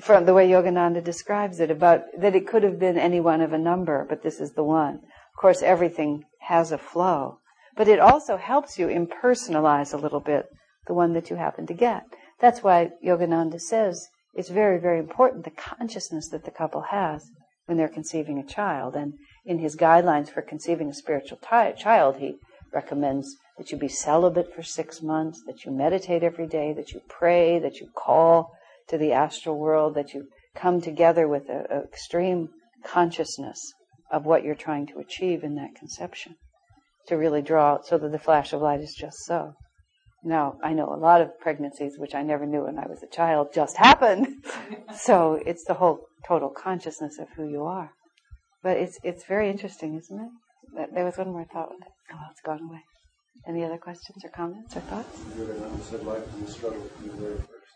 from 0.00 0.26
the 0.26 0.34
way 0.34 0.48
Yogananda 0.48 1.02
describes 1.02 1.60
it 1.60 1.70
about 1.70 2.02
that 2.18 2.34
it 2.34 2.46
could 2.46 2.62
have 2.62 2.78
been 2.78 2.98
any 2.98 3.20
one 3.20 3.40
of 3.40 3.52
a 3.52 3.58
number, 3.58 4.06
but 4.08 4.22
this 4.22 4.40
is 4.40 4.52
the 4.52 4.64
one. 4.64 4.96
Of 4.96 5.40
course, 5.40 5.62
everything 5.62 6.24
has 6.40 6.72
a 6.72 6.78
flow, 6.78 7.38
but 7.76 7.88
it 7.88 7.98
also 7.98 8.36
helps 8.36 8.78
you 8.78 8.88
impersonalize 8.88 9.92
a 9.92 9.98
little 9.98 10.20
bit 10.20 10.46
the 10.86 10.94
one 10.94 11.12
that 11.14 11.30
you 11.30 11.36
happen 11.36 11.66
to 11.66 11.74
get. 11.74 12.04
That's 12.40 12.62
why 12.62 12.90
Yogananda 13.04 13.60
says 13.60 14.08
it's 14.34 14.50
very, 14.50 14.78
very 14.78 14.98
important 14.98 15.44
the 15.44 15.50
consciousness 15.50 16.28
that 16.28 16.44
the 16.44 16.50
couple 16.50 16.82
has 16.90 17.30
when 17.64 17.78
they're 17.78 17.88
conceiving 17.88 18.38
a 18.38 18.46
child. 18.46 18.94
And 18.94 19.14
in 19.44 19.58
his 19.58 19.76
guidelines 19.76 20.30
for 20.30 20.42
conceiving 20.42 20.88
a 20.88 20.94
spiritual 20.94 21.38
t- 21.38 21.82
child, 21.82 22.16
he 22.16 22.36
recommends 22.72 23.34
that 23.56 23.72
you 23.72 23.78
be 23.78 23.88
celibate 23.88 24.54
for 24.54 24.62
six 24.62 25.00
months, 25.00 25.42
that 25.46 25.64
you 25.64 25.72
meditate 25.72 26.22
every 26.22 26.46
day, 26.46 26.74
that 26.74 26.92
you 26.92 27.00
pray, 27.08 27.58
that 27.58 27.76
you 27.80 27.88
call 27.96 28.52
to 28.88 28.98
the 28.98 29.12
astral 29.12 29.58
world, 29.58 29.94
that 29.94 30.14
you 30.14 30.28
come 30.54 30.80
together 30.80 31.28
with 31.28 31.48
an 31.48 31.66
extreme 31.84 32.48
consciousness 32.84 33.72
of 34.10 34.24
what 34.24 34.44
you're 34.44 34.54
trying 34.54 34.86
to 34.86 34.98
achieve 34.98 35.42
in 35.42 35.54
that 35.56 35.74
conception 35.74 36.36
to 37.08 37.16
really 37.16 37.42
draw 37.42 37.72
out 37.72 37.86
so 37.86 37.98
that 37.98 38.12
the 38.12 38.18
flash 38.18 38.52
of 38.52 38.60
light 38.60 38.80
is 38.80 38.94
just 38.94 39.18
so. 39.24 39.52
Now, 40.24 40.58
I 40.62 40.72
know 40.72 40.92
a 40.92 40.98
lot 40.98 41.20
of 41.20 41.38
pregnancies, 41.38 41.98
which 41.98 42.14
I 42.14 42.22
never 42.22 42.46
knew 42.46 42.64
when 42.64 42.78
I 42.78 42.88
was 42.88 43.02
a 43.02 43.14
child, 43.14 43.48
just 43.54 43.76
happened. 43.76 44.44
so 44.98 45.40
it's 45.46 45.64
the 45.64 45.74
whole 45.74 46.00
total 46.26 46.48
consciousness 46.48 47.18
of 47.18 47.28
who 47.36 47.48
you 47.48 47.64
are. 47.64 47.90
But 48.62 48.76
it's, 48.76 48.98
it's 49.04 49.24
very 49.24 49.50
interesting, 49.50 49.96
isn't 49.96 50.20
it? 50.20 50.90
There 50.92 51.04
was 51.04 51.16
one 51.16 51.32
more 51.32 51.46
thought. 51.52 51.70
Oh, 52.12 52.16
it's 52.30 52.40
gone 52.40 52.62
away. 52.68 52.82
Any 53.46 53.64
other 53.64 53.78
questions 53.78 54.24
or 54.24 54.30
comments 54.30 54.74
or 54.76 54.80
thoughts? 54.80 55.20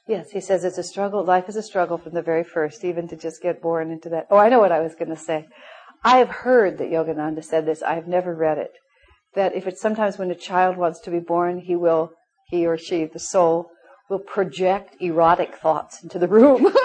Yes, 0.08 0.30
he 0.30 0.40
says 0.40 0.64
it's 0.64 0.78
a 0.78 0.82
struggle. 0.82 1.24
Life 1.24 1.48
is 1.48 1.56
a 1.56 1.62
struggle 1.62 1.98
from 1.98 2.14
the 2.14 2.22
very 2.22 2.44
first, 2.44 2.84
even 2.84 3.06
to 3.08 3.16
just 3.16 3.42
get 3.42 3.62
born 3.62 3.90
into 3.90 4.08
that. 4.08 4.26
Oh, 4.30 4.36
I 4.36 4.48
know 4.48 4.58
what 4.58 4.72
I 4.72 4.80
was 4.80 4.94
going 4.94 5.10
to 5.10 5.16
say. 5.16 5.46
I 6.02 6.18
have 6.18 6.30
heard 6.30 6.78
that 6.78 6.90
Yogananda 6.90 7.44
said 7.44 7.66
this. 7.66 7.82
I 7.82 7.94
have 7.94 8.08
never 8.08 8.34
read 8.34 8.58
it. 8.58 8.72
That 9.34 9.54
if 9.54 9.66
it's 9.66 9.80
sometimes 9.80 10.18
when 10.18 10.30
a 10.30 10.34
child 10.34 10.76
wants 10.76 11.00
to 11.00 11.10
be 11.10 11.20
born, 11.20 11.58
he 11.58 11.76
will 11.76 12.12
he 12.50 12.66
or 12.66 12.76
she, 12.76 13.04
the 13.04 13.20
soul, 13.20 13.70
will 14.08 14.18
project 14.18 14.96
erotic 15.00 15.54
thoughts 15.54 16.02
into 16.02 16.18
the 16.18 16.26
room. 16.26 16.66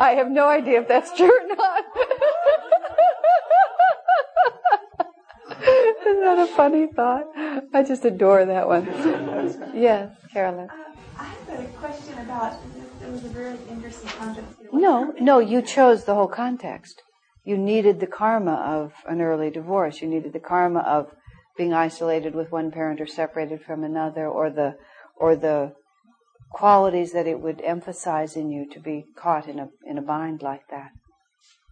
I 0.00 0.14
have 0.16 0.30
no 0.30 0.48
idea 0.48 0.82
if 0.82 0.88
that's 0.88 1.16
true 1.16 1.30
or 1.30 1.46
not. 1.56 1.84
Isn't 5.58 6.20
that 6.20 6.38
a 6.38 6.46
funny 6.58 6.88
thought? 6.88 7.26
I 7.72 7.84
just 7.84 8.04
adore 8.04 8.44
that 8.44 8.66
one. 8.66 8.84
Yes, 9.72 10.10
Carolyn. 10.32 10.68
Uh, 10.68 10.74
I 11.16 11.24
have 11.24 11.60
a 11.60 11.68
question 11.78 12.18
about, 12.18 12.58
it 13.00 13.12
was 13.12 13.24
a 13.24 13.28
very 13.28 13.56
interesting 13.70 14.10
context. 14.18 14.56
No, 14.72 15.14
no, 15.20 15.38
you 15.38 15.62
chose 15.62 16.04
the 16.04 16.16
whole 16.16 16.26
context. 16.26 17.02
You 17.44 17.56
needed 17.56 18.00
the 18.00 18.08
karma 18.08 18.54
of 18.54 18.92
an 19.06 19.20
early 19.20 19.50
divorce. 19.50 20.02
You 20.02 20.08
needed 20.08 20.32
the 20.32 20.40
karma 20.40 20.80
of 20.80 21.12
being 21.56 21.72
isolated 21.72 22.34
with 22.34 22.50
one 22.50 22.72
parent 22.72 23.00
or 23.00 23.06
separated 23.06 23.62
from 23.62 23.84
another 23.84 24.26
or 24.26 24.50
the 24.50 24.74
or 25.16 25.36
the 25.36 25.74
qualities 26.50 27.12
that 27.12 27.28
it 27.28 27.40
would 27.40 27.60
emphasize 27.60 28.36
in 28.36 28.50
you 28.50 28.68
to 28.72 28.80
be 28.80 29.04
caught 29.16 29.46
in 29.46 29.58
a 29.60 29.68
in 29.84 29.96
a 29.98 30.02
bind 30.02 30.40
like 30.40 30.66
that 30.70 30.90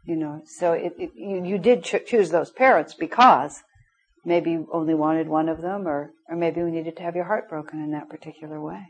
you 0.05 0.17
know 0.17 0.43
so 0.45 0.73
it, 0.73 0.93
it 0.99 1.11
you, 1.15 1.45
you 1.45 1.59
did 1.59 1.83
ch- 1.83 2.05
choose 2.07 2.31
those 2.31 2.51
parents 2.51 2.93
because 2.93 3.63
maybe 4.27 4.59
only 4.73 4.95
wanted 4.95 5.29
one 5.29 5.49
of 5.49 5.63
them, 5.63 5.87
or, 5.87 6.11
or 6.29 6.37
maybe 6.37 6.63
we 6.63 6.73
needed 6.73 6.97
to 6.97 7.03
have 7.03 7.15
your 7.15 7.25
heart 7.25 7.49
broken 7.49 7.83
in 7.83 7.93
that 7.93 8.11
particular 8.11 8.61
way 8.61 8.85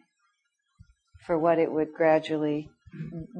for 1.26 1.39
what 1.39 1.59
it 1.59 1.70
would 1.70 1.93
gradually 1.93 2.70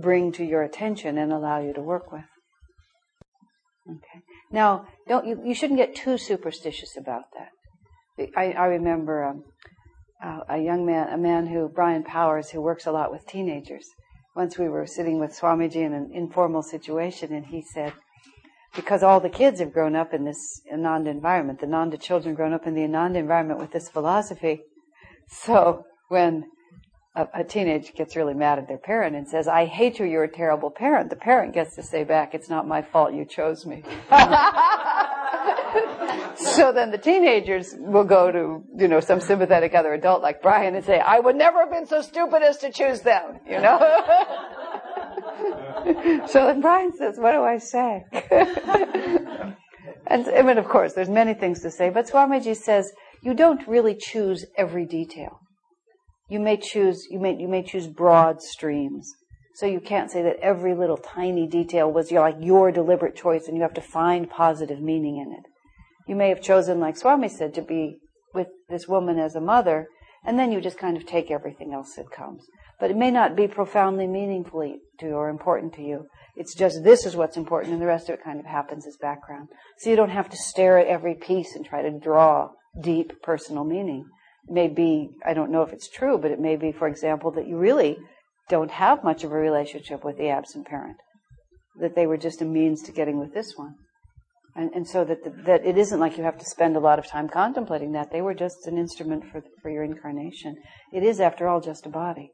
bring 0.01 0.31
to 0.31 0.45
your 0.45 0.63
attention 0.63 1.17
and 1.17 1.33
allow 1.33 1.59
you 1.59 1.73
to 1.73 1.81
work 1.81 2.13
with. 2.13 2.25
Okay. 3.89 4.23
Now, 4.53 4.87
don't 5.09 5.27
you, 5.27 5.41
you 5.45 5.55
shouldn't 5.55 5.79
get 5.79 5.95
too 5.95 6.19
superstitious 6.19 6.97
about 6.97 7.25
that. 7.35 8.29
I, 8.37 8.53
I 8.53 8.67
remember 8.67 9.25
um, 9.25 9.45
uh, 10.23 10.41
a 10.49 10.59
young 10.59 10.85
man, 10.85 11.09
a 11.13 11.19
man 11.19 11.47
who, 11.47 11.69
Brian 11.69 12.03
Powers, 12.03 12.51
who 12.51 12.61
works 12.61 12.87
a 12.87 12.93
lot 12.93 13.11
with 13.11 13.27
teenagers. 13.27 13.87
Once 14.35 14.59
we 14.59 14.69
were 14.69 14.87
sitting 14.87 15.19
with 15.19 15.39
Swamiji 15.39 15.77
in 15.77 15.95
an 15.95 16.11
informal 16.13 16.63
situation, 16.63 17.33
and 17.33 17.47
he 17.47 17.63
said, 17.63 17.93
because 18.77 19.03
all 19.03 19.19
the 19.19 19.31
kids 19.31 19.59
have 19.61 19.73
grown 19.73 19.97
up 19.97 20.15
in 20.15 20.25
this 20.25 20.61
Ananda 20.73 21.11
environment, 21.11 21.59
the 21.61 21.67
Ananda 21.67 21.97
children 21.97 22.35
grown 22.35 22.53
up 22.53 22.67
in 22.67 22.75
the 22.75 22.85
Ananda 22.85 23.19
environment 23.19 23.59
with 23.59 23.73
this 23.73 23.89
philosophy. 23.89 24.61
So 25.29 25.85
when 26.09 26.45
a, 27.17 27.27
a 27.41 27.45
teenager 27.45 27.93
gets 27.93 28.15
really 28.15 28.35
mad 28.35 28.59
at 28.59 28.69
their 28.69 28.79
parent 28.79 29.17
and 29.17 29.27
says, 29.27 29.49
I 29.49 29.65
hate 29.65 29.99
you, 29.99 30.05
you're 30.05 30.25
a 30.25 30.33
terrible 30.33 30.71
parent, 30.71 31.11
the 31.11 31.17
parent 31.17 31.55
gets 31.55 31.75
to 31.77 31.83
say 31.83 32.05
back, 32.05 32.35
it's 32.35 32.51
not 32.51 32.69
my 32.69 32.83
fault 32.83 33.15
you 33.15 33.25
chose 33.25 33.65
me. 33.67 33.83
so 36.37 36.73
then 36.73 36.91
the 36.91 36.99
teenagers 37.03 37.75
will 37.79 38.05
go 38.05 38.31
to, 38.31 38.63
you 38.77 38.89
know, 38.89 39.01
some 39.01 39.21
sympathetic 39.21 39.75
other 39.75 39.95
adult 39.95 40.23
like 40.23 40.43
Brian 40.43 40.75
and 40.75 40.85
say, 40.85 41.01
I 41.01 41.19
would 41.19 41.37
never 41.37 41.61
have 41.61 41.71
been 41.71 41.87
so 41.87 42.03
stupid 42.03 42.43
as 42.43 42.59
to 42.59 42.71
choose 42.71 43.01
them, 43.01 43.41
you 43.49 43.59
know? 43.59 43.79
so 46.29 46.47
then 46.47 46.61
Brian 46.61 46.93
says, 46.97 47.19
what 47.19 47.33
do 47.33 47.43
I 47.43 47.59
say? 47.59 48.05
and 50.07 50.29
I 50.29 50.43
mean, 50.43 50.59
of 50.59 50.69
course, 50.69 50.95
there's 50.95 51.09
many 51.09 51.35
things 51.35 51.61
to 51.63 51.71
say, 51.71 51.91
but 51.91 52.09
Swamiji 52.09 52.57
says, 52.57 52.93
you 53.23 53.35
don't 53.35 53.67
really 53.67 53.95
choose 53.95 54.45
every 54.57 54.87
detail. 54.87 55.41
You 56.29 56.41
may 56.41 56.57
choose, 56.57 57.07
you 57.11 57.19
may, 57.21 57.37
you 57.37 57.49
may 57.49 57.63
choose 57.63 57.87
broad 57.87 58.43
streams. 58.43 59.13
So 59.55 59.65
you 59.65 59.81
can't 59.81 60.11
say 60.11 60.23
that 60.23 60.39
every 60.41 60.75
little 60.75 60.99
tiny 60.99 61.47
detail 61.47 61.91
was 61.91 62.11
your, 62.11 62.21
like 62.21 62.37
your 62.41 62.71
deliberate 62.71 63.17
choice 63.17 63.47
and 63.47 63.57
you 63.57 63.63
have 63.63 63.75
to 63.75 63.81
find 63.81 64.29
positive 64.29 64.81
meaning 64.81 65.17
in 65.17 65.33
it. 65.33 65.45
You 66.07 66.15
may 66.15 66.29
have 66.29 66.43
chosen, 66.43 66.79
like 66.79 66.97
Swami 66.97 67.29
said, 67.29 67.55
to 67.55 67.63
be 67.63 67.97
with 68.35 68.49
this 68.69 68.87
woman 68.87 69.19
as 69.19 69.35
a 69.35 69.41
mother, 69.41 69.89
and 70.25 70.39
then 70.39 70.53
you 70.53 70.61
just 70.61 70.79
kind 70.79 70.97
of 70.97 71.07
take 71.07 71.31
everything 71.31 71.73
else 71.73 71.95
that 71.97 72.11
comes. 72.11 72.45
But 72.79 72.91
it 72.91 72.97
may 72.97 73.11
not 73.11 73.37
be 73.37 73.49
profoundly 73.49 74.07
meaningfully 74.07 74.81
to 75.01 75.07
you 75.07 75.13
or 75.15 75.29
important 75.29 75.73
to 75.75 75.83
you. 75.83 76.07
It's 76.37 76.55
just 76.55 76.85
this 76.85 77.07
is 77.07 77.17
what's 77.17 77.39
important, 77.39 77.73
and 77.73 77.81
the 77.81 77.87
rest 77.87 78.09
of 78.09 78.15
it 78.15 78.25
kind 78.25 78.39
of 78.39 78.45
happens 78.45 78.87
as 78.87 78.99
background. 79.01 79.49
So 79.79 79.89
you 79.89 79.97
don't 79.97 80.11
have 80.11 80.29
to 80.29 80.37
stare 80.37 80.79
at 80.79 80.87
every 80.87 81.15
piece 81.15 81.57
and 81.57 81.65
try 81.65 81.83
to 81.83 81.99
draw 81.99 82.51
deep 82.83 83.23
personal 83.23 83.65
meaning. 83.65 84.05
It 84.47 84.53
may 84.53 84.69
be, 84.69 85.09
I 85.25 85.33
don't 85.33 85.51
know 85.51 85.63
if 85.63 85.73
it's 85.73 85.89
true, 85.89 86.19
but 86.19 86.31
it 86.31 86.39
may 86.39 86.57
be, 86.57 86.73
for 86.73 86.87
example, 86.87 87.31
that 87.33 87.49
you 87.49 87.57
really 87.57 87.97
don't 88.51 88.71
have 88.71 89.03
much 89.03 89.25
of 89.25 89.33
a 89.33 89.37
relationship 89.37 90.05
with 90.05 90.19
the 90.19 90.29
absent 90.29 90.67
parent. 90.67 90.99
That 91.81 91.95
they 91.95 92.07
were 92.07 92.19
just 92.19 92.43
a 92.43 92.45
means 92.45 92.83
to 92.83 92.93
getting 92.93 93.19
with 93.19 93.33
this 93.33 93.55
one. 93.57 93.75
And, 94.55 94.71
and 94.75 94.89
so 94.89 95.05
that, 95.05 95.25
the, 95.25 95.31
that 95.47 95.67
it 95.67 95.77
isn't 95.77 96.01
like 96.01 96.17
you 96.17 96.25
have 96.25 96.39
to 96.39 96.45
spend 96.45 96.77
a 96.77 96.81
lot 96.81 96.99
of 96.99 97.07
time 97.07 97.29
contemplating 97.29 97.93
that. 97.93 98.11
They 98.11 98.23
were 98.23 98.35
just 98.35 98.67
an 98.67 98.79
instrument 98.79 99.25
for, 99.31 99.43
for 99.63 99.71
your 99.71 99.85
incarnation. 99.85 100.57
It 100.93 101.03
is, 101.03 101.21
after 101.21 101.49
all, 101.49 101.61
just 101.61 101.87
a 101.87 101.91
body. 101.91 102.33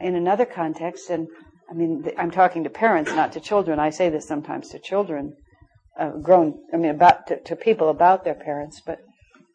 In 0.00 0.14
another 0.14 0.44
context, 0.44 1.10
and 1.10 1.28
I 1.70 1.74
mean, 1.74 2.04
I'm 2.16 2.30
talking 2.30 2.64
to 2.64 2.70
parents, 2.70 3.10
not 3.12 3.32
to 3.32 3.40
children. 3.40 3.78
I 3.78 3.90
say 3.90 4.08
this 4.08 4.26
sometimes 4.26 4.68
to 4.70 4.78
children, 4.78 5.34
uh, 5.98 6.10
grown, 6.10 6.58
I 6.72 6.76
mean, 6.76 6.90
about 6.90 7.26
to, 7.26 7.40
to 7.40 7.56
people 7.56 7.88
about 7.88 8.24
their 8.24 8.34
parents, 8.34 8.80
but 8.84 9.00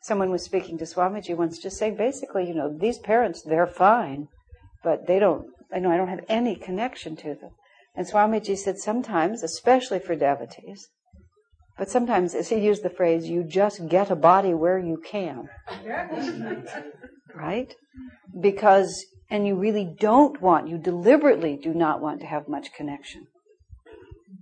someone 0.01 0.29
was 0.29 0.43
speaking 0.43 0.77
to 0.77 0.85
Swamiji 0.85 1.35
once, 1.35 1.57
just 1.57 1.77
saying 1.77 1.95
basically, 1.95 2.47
you 2.47 2.53
know, 2.53 2.75
these 2.77 2.99
parents, 2.99 3.41
they're 3.41 3.67
fine, 3.67 4.27
but 4.83 5.07
they 5.07 5.19
don't, 5.19 5.47
I 5.73 5.79
know 5.79 5.91
I 5.91 5.97
don't 5.97 6.09
have 6.09 6.25
any 6.27 6.55
connection 6.55 7.15
to 7.17 7.35
them. 7.35 7.51
And 7.95 8.05
Swamiji 8.05 8.57
said 8.57 8.77
sometimes, 8.79 9.43
especially 9.43 9.99
for 9.99 10.15
devotees, 10.15 10.89
but 11.77 11.89
sometimes, 11.89 12.35
as 12.35 12.49
he 12.49 12.57
used 12.57 12.83
the 12.83 12.89
phrase, 12.89 13.27
you 13.27 13.43
just 13.43 13.87
get 13.87 14.11
a 14.11 14.15
body 14.15 14.53
where 14.53 14.77
you 14.77 15.01
can. 15.03 15.49
right? 17.35 17.73
Because, 18.39 19.05
and 19.33 19.47
you 19.47 19.55
really 19.55 19.83
don't 19.83 20.39
want, 20.39 20.67
you 20.67 20.77
deliberately 20.77 21.57
do 21.57 21.73
not 21.73 21.99
want 21.99 22.19
to 22.19 22.27
have 22.27 22.47
much 22.47 22.71
connection. 22.71 23.25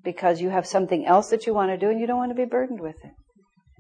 Because 0.03 0.41
you 0.41 0.49
have 0.49 0.67
something 0.67 1.05
else 1.05 1.29
that 1.29 1.47
you 1.47 1.53
want 1.53 1.71
to 1.71 1.77
do 1.77 1.89
and 1.89 1.97
you 1.97 2.05
don't 2.05 2.17
want 2.17 2.31
to 2.31 2.35
be 2.35 2.43
burdened 2.43 2.81
with 2.81 2.97
it. 3.01 3.13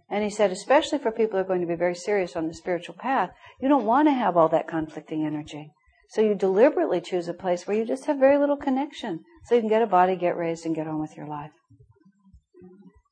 And 0.09 0.23
he 0.23 0.29
said, 0.29 0.51
especially 0.51 0.99
for 0.99 1.11
people 1.11 1.37
who 1.37 1.43
are 1.43 1.47
going 1.47 1.59
to 1.59 1.67
be 1.67 1.75
very 1.75 1.95
serious 1.95 2.37
on 2.37 2.47
the 2.47 2.53
spiritual 2.53 2.95
path, 2.95 3.31
you 3.61 3.67
don't 3.67 3.85
want 3.85 4.07
to 4.07 4.13
have 4.13 4.37
all 4.37 4.47
that 4.49 4.69
conflicting 4.69 5.25
energy. 5.25 5.73
So 6.11 6.21
you 6.21 6.33
deliberately 6.33 7.01
choose 7.01 7.27
a 7.27 7.33
place 7.33 7.67
where 7.67 7.75
you 7.75 7.83
just 7.83 8.05
have 8.05 8.17
very 8.17 8.37
little 8.37 8.55
connection. 8.55 9.19
So 9.47 9.55
you 9.55 9.61
can 9.61 9.69
get 9.69 9.81
a 9.81 9.87
body, 9.87 10.15
get 10.15 10.37
raised, 10.37 10.65
and 10.65 10.73
get 10.73 10.87
on 10.87 11.01
with 11.01 11.17
your 11.17 11.27
life. 11.27 11.51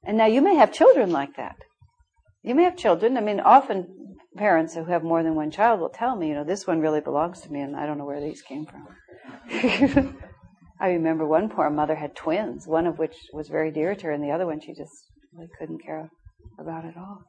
And 0.05 0.17
now 0.17 0.27
you 0.27 0.41
may 0.41 0.55
have 0.55 0.71
children 0.71 1.11
like 1.11 1.35
that. 1.35 1.57
You 2.43 2.55
may 2.55 2.63
have 2.63 2.77
children. 2.77 3.17
I 3.17 3.21
mean, 3.21 3.41
often 3.41 4.08
parents 4.39 4.73
who 4.73 4.85
have 4.85 5.03
more 5.03 5.21
than 5.21 5.35
one 5.35 5.51
child 5.51 5.81
will 5.81 5.89
tell 5.89 6.15
me, 6.15 6.29
you 6.29 6.33
know, 6.33 6.45
this 6.45 6.65
one 6.65 6.79
really 6.79 7.01
belongs 7.01 7.41
to 7.41 7.51
me, 7.51 7.59
and 7.59 7.75
I 7.75 7.85
don't 7.85 7.97
know 7.97 8.05
where 8.05 8.21
these 8.21 8.41
came 8.41 8.65
from. 8.65 8.87
I 10.79 10.91
remember 10.91 11.27
one 11.27 11.49
poor 11.49 11.69
mother 11.69 11.95
had 11.95 12.15
twins, 12.15 12.65
one 12.65 12.87
of 12.87 12.97
which 12.97 13.15
was 13.33 13.49
very 13.49 13.69
dear 13.69 13.93
to 13.95 14.03
her, 14.05 14.11
and 14.13 14.23
the 14.23 14.31
other 14.31 14.45
one 14.45 14.61
she 14.61 14.73
just 14.73 14.93
really 15.33 15.49
couldn't 15.59 15.83
care 15.83 16.09
about 16.57 16.85
at 16.85 16.95
all. 16.95 17.25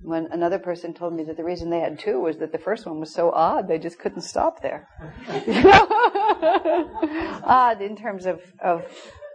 When 0.00 0.28
another 0.32 0.58
person 0.58 0.94
told 0.94 1.12
me 1.12 1.24
that 1.24 1.36
the 1.36 1.44
reason 1.44 1.68
they 1.68 1.80
had 1.80 1.98
two 1.98 2.18
was 2.18 2.38
that 2.38 2.52
the 2.52 2.58
first 2.58 2.86
one 2.86 2.98
was 2.98 3.12
so 3.12 3.30
odd 3.30 3.68
they 3.68 3.78
just 3.78 3.98
couldn't 3.98 4.22
stop 4.22 4.62
there. 4.62 4.88
odd 7.44 7.82
in 7.82 7.94
terms 7.94 8.24
of, 8.24 8.40
of 8.62 8.86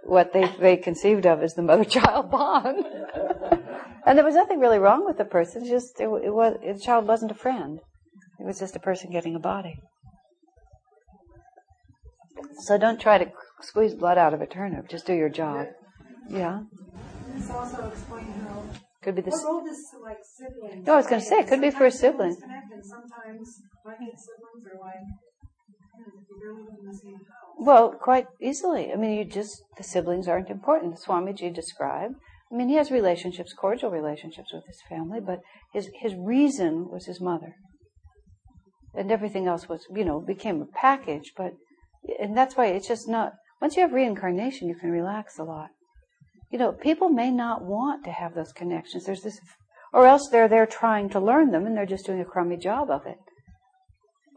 what 0.04 0.34
they, 0.34 0.52
they 0.60 0.78
conceived 0.78 1.28
of 1.28 1.44
as 1.44 1.54
the 1.54 1.62
mother-child 1.62 2.32
bond. 2.32 2.86
and 4.06 4.18
there 4.18 4.26
was 4.26 4.36
nothing 4.36 4.60
really 4.60 4.80
wrong 4.80 5.06
with 5.06 5.18
the 5.18 5.26
person. 5.26 5.66
Just 5.66 6.00
it, 6.00 6.06
it 6.06 6.34
was 6.34 6.58
the 6.62 6.80
child 6.80 7.08
wasn't 7.08 7.32
a 7.32 7.36
friend. 7.36 7.80
It 8.40 8.46
was 8.46 8.60
just 8.60 8.76
a 8.76 8.80
person 8.80 9.12
getting 9.12 9.36
a 9.36 9.40
body. 9.40 9.80
So 12.60 12.78
don't 12.78 13.00
try 13.00 13.18
to 13.18 13.32
squeeze 13.62 13.94
blood 13.94 14.18
out 14.18 14.34
of 14.34 14.42
a 14.42 14.48
turnip. 14.48 14.90
Just 14.90 15.06
do 15.06 15.14
your 15.14 15.30
job. 15.30 15.68
Yeah. 16.30 16.62
This 17.36 17.50
also 17.50 17.88
explain 17.88 18.26
how 18.48 18.64
could 19.02 19.16
be 19.16 19.22
the. 19.22 19.32
What 19.32 19.44
role 19.44 19.66
does 19.66 19.84
like 20.04 20.18
siblings? 20.24 20.86
No, 20.86 20.94
I 20.94 20.98
was 20.98 21.08
going 21.08 21.22
to 21.22 21.28
say 21.28 21.40
it 21.40 21.48
could 21.48 21.62
be 21.62 21.72
for 21.72 21.86
a 21.86 21.92
sibling. 21.92 22.34
Sometimes 22.34 23.62
siblings 23.84 24.66
are 24.68 24.80
like 24.80 24.98
well, 27.58 27.92
quite 27.92 28.28
easily. 28.42 28.92
I 28.92 28.96
mean, 28.96 29.18
you 29.18 29.26
just 29.26 29.64
the 29.78 29.84
siblings 29.84 30.28
aren't 30.28 30.50
important. 30.50 31.00
Swamiji 31.00 31.54
described. 31.54 32.16
I 32.52 32.56
mean, 32.56 32.70
he 32.70 32.76
has 32.76 32.92
relationships, 32.92 33.54
cordial 33.54 33.90
relationships 33.90 34.54
with 34.54 34.66
his 34.68 34.82
family, 34.88 35.20
but 35.20 35.40
his 35.74 35.90
his 36.00 36.14
reason 36.16 36.90
was 36.90 37.06
his 37.06 37.20
mother, 37.20 37.56
and 38.94 39.12
everything 39.12 39.48
else 39.48 39.68
was, 39.68 39.86
you 39.94 40.06
know, 40.06 40.20
became 40.20 40.62
a 40.62 40.66
package. 40.66 41.34
But 41.36 41.54
and 42.20 42.38
that's 42.38 42.56
why 42.56 42.68
it's 42.68 42.88
just 42.88 43.08
not. 43.08 43.34
Once 43.62 43.76
you 43.76 43.82
have 43.82 43.94
reincarnation, 43.94 44.68
you 44.68 44.76
can 44.76 44.92
relax 44.92 45.40
a 45.40 45.44
lot 45.44 45.70
you 46.54 46.60
know, 46.60 46.72
people 46.72 47.10
may 47.10 47.32
not 47.32 47.64
want 47.64 48.06
to 48.06 48.12
have 48.12 48.36
those 48.36 48.54
connections. 48.54 49.06
There's 49.06 49.24
this, 49.24 49.40
or 49.92 50.06
else 50.06 50.30
they're 50.32 50.48
there 50.48 50.68
trying 50.68 51.10
to 51.10 51.20
learn 51.20 51.50
them 51.50 51.66
and 51.66 51.76
they're 51.76 51.88
just 51.88 52.06
doing 52.06 52.22
a 52.22 52.26
crummy 52.26 52.58
job 52.58 52.92
of 52.92 53.08
it. 53.08 53.18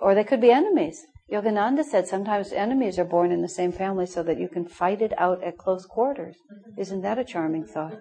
Or 0.01 0.15
they 0.15 0.25
could 0.25 0.41
be 0.41 0.51
enemies. 0.51 0.99
Yogananda 1.31 1.83
said 1.83 2.07
sometimes 2.07 2.53
enemies 2.53 3.01
are 3.01 3.05
born 3.05 3.33
in 3.33 3.43
the 3.43 3.49
same 3.49 3.72
family 3.72 4.07
so 4.07 4.22
that 4.22 4.39
you 4.39 4.49
can 4.49 4.64
fight 4.64 5.03
it 5.03 5.12
out 5.18 5.43
at 5.43 5.59
close 5.59 5.85
quarters. 5.85 6.37
Isn't 6.79 7.03
that 7.03 7.18
a 7.18 7.24
charming 7.24 7.64
thought? 7.64 7.99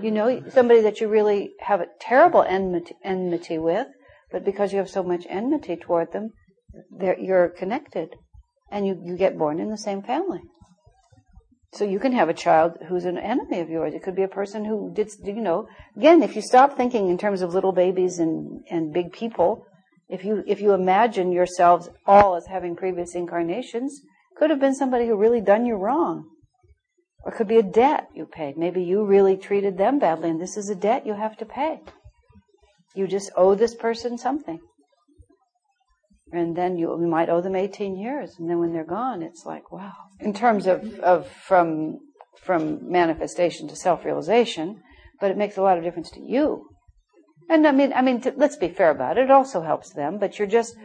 You 0.00 0.12
know, 0.12 0.40
somebody 0.50 0.80
that 0.82 1.00
you 1.00 1.08
really 1.08 1.54
have 1.60 1.80
a 1.80 1.88
terrible 2.00 2.44
enmity, 2.44 3.58
with, 3.58 3.88
but 4.30 4.44
because 4.44 4.72
you 4.72 4.78
have 4.78 4.88
so 4.88 5.02
much 5.02 5.26
enmity 5.28 5.74
toward 5.74 6.12
them, 6.12 6.30
you're 7.18 7.48
connected. 7.48 8.14
And 8.70 8.86
you, 8.86 9.00
you 9.04 9.16
get 9.16 9.36
born 9.36 9.58
in 9.58 9.70
the 9.70 9.78
same 9.78 10.02
family. 10.02 10.40
So 11.72 11.84
you 11.84 11.98
can 11.98 12.12
have 12.12 12.28
a 12.28 12.34
child 12.34 12.74
who's 12.88 13.04
an 13.04 13.18
enemy 13.18 13.58
of 13.58 13.68
yours. 13.68 13.94
It 13.94 14.02
could 14.04 14.14
be 14.14 14.22
a 14.22 14.28
person 14.28 14.64
who 14.64 14.92
did, 14.94 15.10
you 15.24 15.40
know, 15.40 15.66
again, 15.96 16.22
if 16.22 16.36
you 16.36 16.42
stop 16.42 16.76
thinking 16.76 17.08
in 17.08 17.18
terms 17.18 17.42
of 17.42 17.52
little 17.52 17.72
babies 17.72 18.20
and, 18.20 18.62
and 18.70 18.92
big 18.92 19.12
people, 19.12 19.66
if 20.08 20.24
you, 20.24 20.42
if 20.46 20.60
you 20.60 20.72
imagine 20.72 21.32
yourselves 21.32 21.88
all 22.06 22.36
as 22.36 22.46
having 22.46 22.76
previous 22.76 23.14
incarnations, 23.14 24.02
could 24.36 24.50
have 24.50 24.60
been 24.60 24.74
somebody 24.74 25.06
who 25.06 25.16
really 25.16 25.40
done 25.40 25.64
you 25.64 25.74
wrong. 25.74 26.30
Or 27.24 27.32
could 27.32 27.48
be 27.48 27.56
a 27.56 27.62
debt 27.62 28.08
you 28.14 28.26
paid. 28.26 28.58
Maybe 28.58 28.82
you 28.82 29.04
really 29.04 29.36
treated 29.36 29.78
them 29.78 29.98
badly 29.98 30.28
and 30.28 30.40
this 30.40 30.58
is 30.58 30.68
a 30.68 30.74
debt 30.74 31.06
you 31.06 31.14
have 31.14 31.38
to 31.38 31.46
pay. 31.46 31.80
You 32.94 33.06
just 33.06 33.30
owe 33.34 33.54
this 33.54 33.74
person 33.74 34.18
something. 34.18 34.60
And 36.32 36.54
then 36.54 36.76
you, 36.76 36.90
you 37.00 37.06
might 37.06 37.30
owe 37.30 37.40
them 37.40 37.56
18 37.56 37.96
years. 37.96 38.36
And 38.38 38.50
then 38.50 38.58
when 38.58 38.72
they're 38.72 38.84
gone, 38.84 39.22
it's 39.22 39.46
like, 39.46 39.72
wow 39.72 39.94
in 40.20 40.32
terms 40.32 40.66
of, 40.66 40.98
of 41.00 41.28
from 41.28 41.98
from 42.42 42.90
manifestation 42.90 43.68
to 43.68 43.76
self 43.76 44.04
realization, 44.04 44.82
but 45.20 45.30
it 45.30 45.36
makes 45.36 45.56
a 45.56 45.62
lot 45.62 45.78
of 45.78 45.84
difference 45.84 46.10
to 46.10 46.20
you 46.20 46.66
And 47.48 47.66
I 47.66 47.72
mean, 47.72 47.92
I 47.92 48.02
mean, 48.02 48.20
to, 48.22 48.32
let's 48.36 48.56
be 48.56 48.68
fair 48.68 48.90
about 48.90 49.18
it. 49.18 49.24
It 49.24 49.30
also 49.30 49.60
helps 49.60 49.92
them, 49.92 50.18
but 50.18 50.38
you're 50.38 50.48
just, 50.48 50.76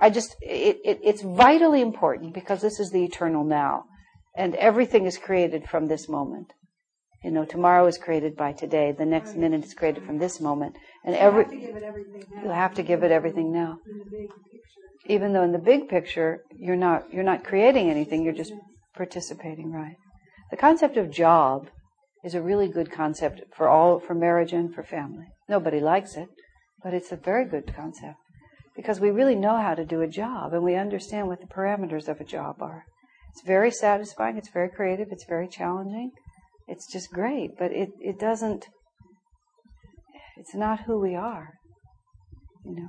I 0.00 0.10
just, 0.10 0.34
it, 0.40 0.78
it, 0.84 1.00
it's 1.02 1.22
vitally 1.22 1.82
important 1.82 2.34
because 2.34 2.60
this 2.60 2.80
is 2.80 2.90
the 2.90 3.04
eternal 3.04 3.44
now, 3.44 3.84
and 4.36 4.54
everything 4.56 5.06
is 5.06 5.18
created 5.18 5.68
from 5.68 5.86
this 5.88 6.08
moment. 6.08 6.52
You 7.22 7.30
know, 7.30 7.44
tomorrow 7.44 7.86
is 7.86 7.98
created 7.98 8.36
by 8.36 8.52
today. 8.52 8.92
The 8.92 9.04
next 9.04 9.30
right. 9.30 9.38
minute 9.38 9.64
is 9.64 9.74
created 9.74 10.04
from 10.04 10.18
this 10.18 10.40
moment, 10.40 10.76
and 11.04 11.14
you 11.14 11.20
every 11.20 11.44
have 11.44 11.50
to 11.50 11.62
give 11.62 11.76
it 11.76 11.82
everything 11.82 12.24
now. 12.30 12.42
you 12.42 12.50
have 12.50 12.74
to 12.74 12.82
give 12.82 13.02
it 13.02 13.10
everything 13.10 13.52
now. 13.52 13.78
Even 15.06 15.32
though 15.32 15.42
in 15.42 15.52
the 15.52 15.58
big 15.58 15.88
picture 15.88 16.42
you're 16.56 16.76
not 16.76 17.12
you're 17.12 17.24
not 17.24 17.44
creating 17.44 17.90
anything, 17.90 18.22
you're 18.22 18.32
just 18.32 18.52
participating, 18.94 19.72
right? 19.72 19.96
The 20.50 20.56
concept 20.56 20.96
of 20.96 21.10
job 21.10 21.68
is 22.24 22.34
a 22.34 22.40
really 22.40 22.68
good 22.68 22.90
concept 22.90 23.40
for 23.56 23.68
all 23.68 23.98
for 23.98 24.14
marriage 24.14 24.52
and 24.52 24.74
for 24.74 24.82
family. 24.82 25.26
Nobody 25.48 25.80
likes 25.80 26.16
it, 26.16 26.28
but 26.82 26.94
it's 26.94 27.12
a 27.12 27.16
very 27.16 27.44
good 27.44 27.72
concept 27.74 28.16
because 28.74 29.00
we 29.00 29.10
really 29.10 29.34
know 29.34 29.56
how 29.56 29.74
to 29.74 29.84
do 29.84 30.02
a 30.02 30.08
job 30.08 30.52
and 30.52 30.62
we 30.62 30.74
understand 30.74 31.28
what 31.28 31.40
the 31.40 31.46
parameters 31.46 32.08
of 32.08 32.20
a 32.20 32.24
job 32.24 32.56
are. 32.60 32.84
It's 33.32 33.46
very 33.46 33.70
satisfying, 33.70 34.36
it's 34.36 34.50
very 34.50 34.68
creative, 34.68 35.08
it's 35.10 35.26
very 35.28 35.48
challenging. 35.48 36.10
It's 36.68 36.90
just 36.90 37.10
great, 37.10 37.50
but 37.58 37.70
it, 37.72 37.90
it 38.00 38.18
doesn't 38.18 38.66
it's 40.36 40.54
not 40.54 40.80
who 40.82 41.00
we 41.00 41.14
are. 41.14 41.54
You 42.64 42.76
know. 42.76 42.88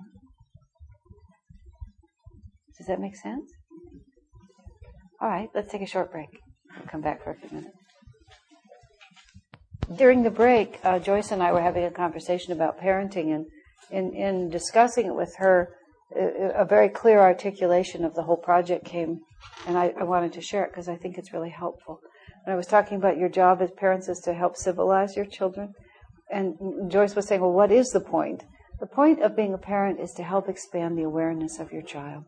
Does 2.77 2.87
that 2.87 2.99
make 2.99 3.15
sense? 3.15 3.49
All 5.21 5.29
right, 5.29 5.49
let's 5.55 5.71
take 5.71 5.81
a 5.81 5.87
short 5.87 6.11
break. 6.11 6.29
We'll 6.77 6.87
come 6.87 7.01
back 7.01 7.23
for 7.23 7.31
a 7.31 7.35
few 7.35 7.49
minutes. 7.49 7.86
During 9.95 10.23
the 10.23 10.29
break, 10.29 10.79
uh, 10.83 10.99
Joyce 10.99 11.31
and 11.31 11.41
I 11.41 11.53
were 11.53 11.61
having 11.61 11.85
a 11.85 11.91
conversation 11.91 12.51
about 12.51 12.79
parenting, 12.79 13.33
and 13.33 13.45
in, 13.89 14.13
in 14.13 14.49
discussing 14.49 15.05
it 15.05 15.15
with 15.15 15.33
her, 15.38 15.69
a, 16.13 16.65
very 16.65 16.89
clear 16.89 17.19
articulation 17.19 18.03
of 18.03 18.13
the 18.13 18.23
whole 18.23 18.38
project 18.38 18.85
came, 18.85 19.21
and 19.65 19.77
I, 19.77 19.93
I 19.99 20.03
wanted 20.03 20.33
to 20.33 20.41
share 20.41 20.65
it 20.65 20.71
because 20.71 20.89
I 20.89 20.97
think 20.97 21.17
it's 21.17 21.31
really 21.31 21.49
helpful. 21.49 22.01
When 22.43 22.53
I 22.53 22.57
was 22.57 22.67
talking 22.67 22.97
about 22.97 23.17
your 23.17 23.29
job 23.29 23.61
as 23.61 23.71
parents 23.71 24.09
is 24.09 24.19
to 24.25 24.33
help 24.33 24.57
civilize 24.57 25.15
your 25.15 25.25
children, 25.25 25.73
and 26.29 26.91
Joyce 26.91 27.15
was 27.15 27.27
saying, 27.27 27.39
well, 27.39 27.53
what 27.53 27.71
is 27.71 27.88
the 27.89 28.01
point? 28.01 28.43
The 28.81 28.88
point 28.88 29.21
of 29.21 29.35
being 29.35 29.53
a 29.53 29.57
parent 29.57 29.99
is 29.99 30.11
to 30.13 30.23
help 30.23 30.49
expand 30.49 30.97
the 30.97 31.03
awareness 31.03 31.59
of 31.59 31.71
your 31.71 31.81
child. 31.81 32.25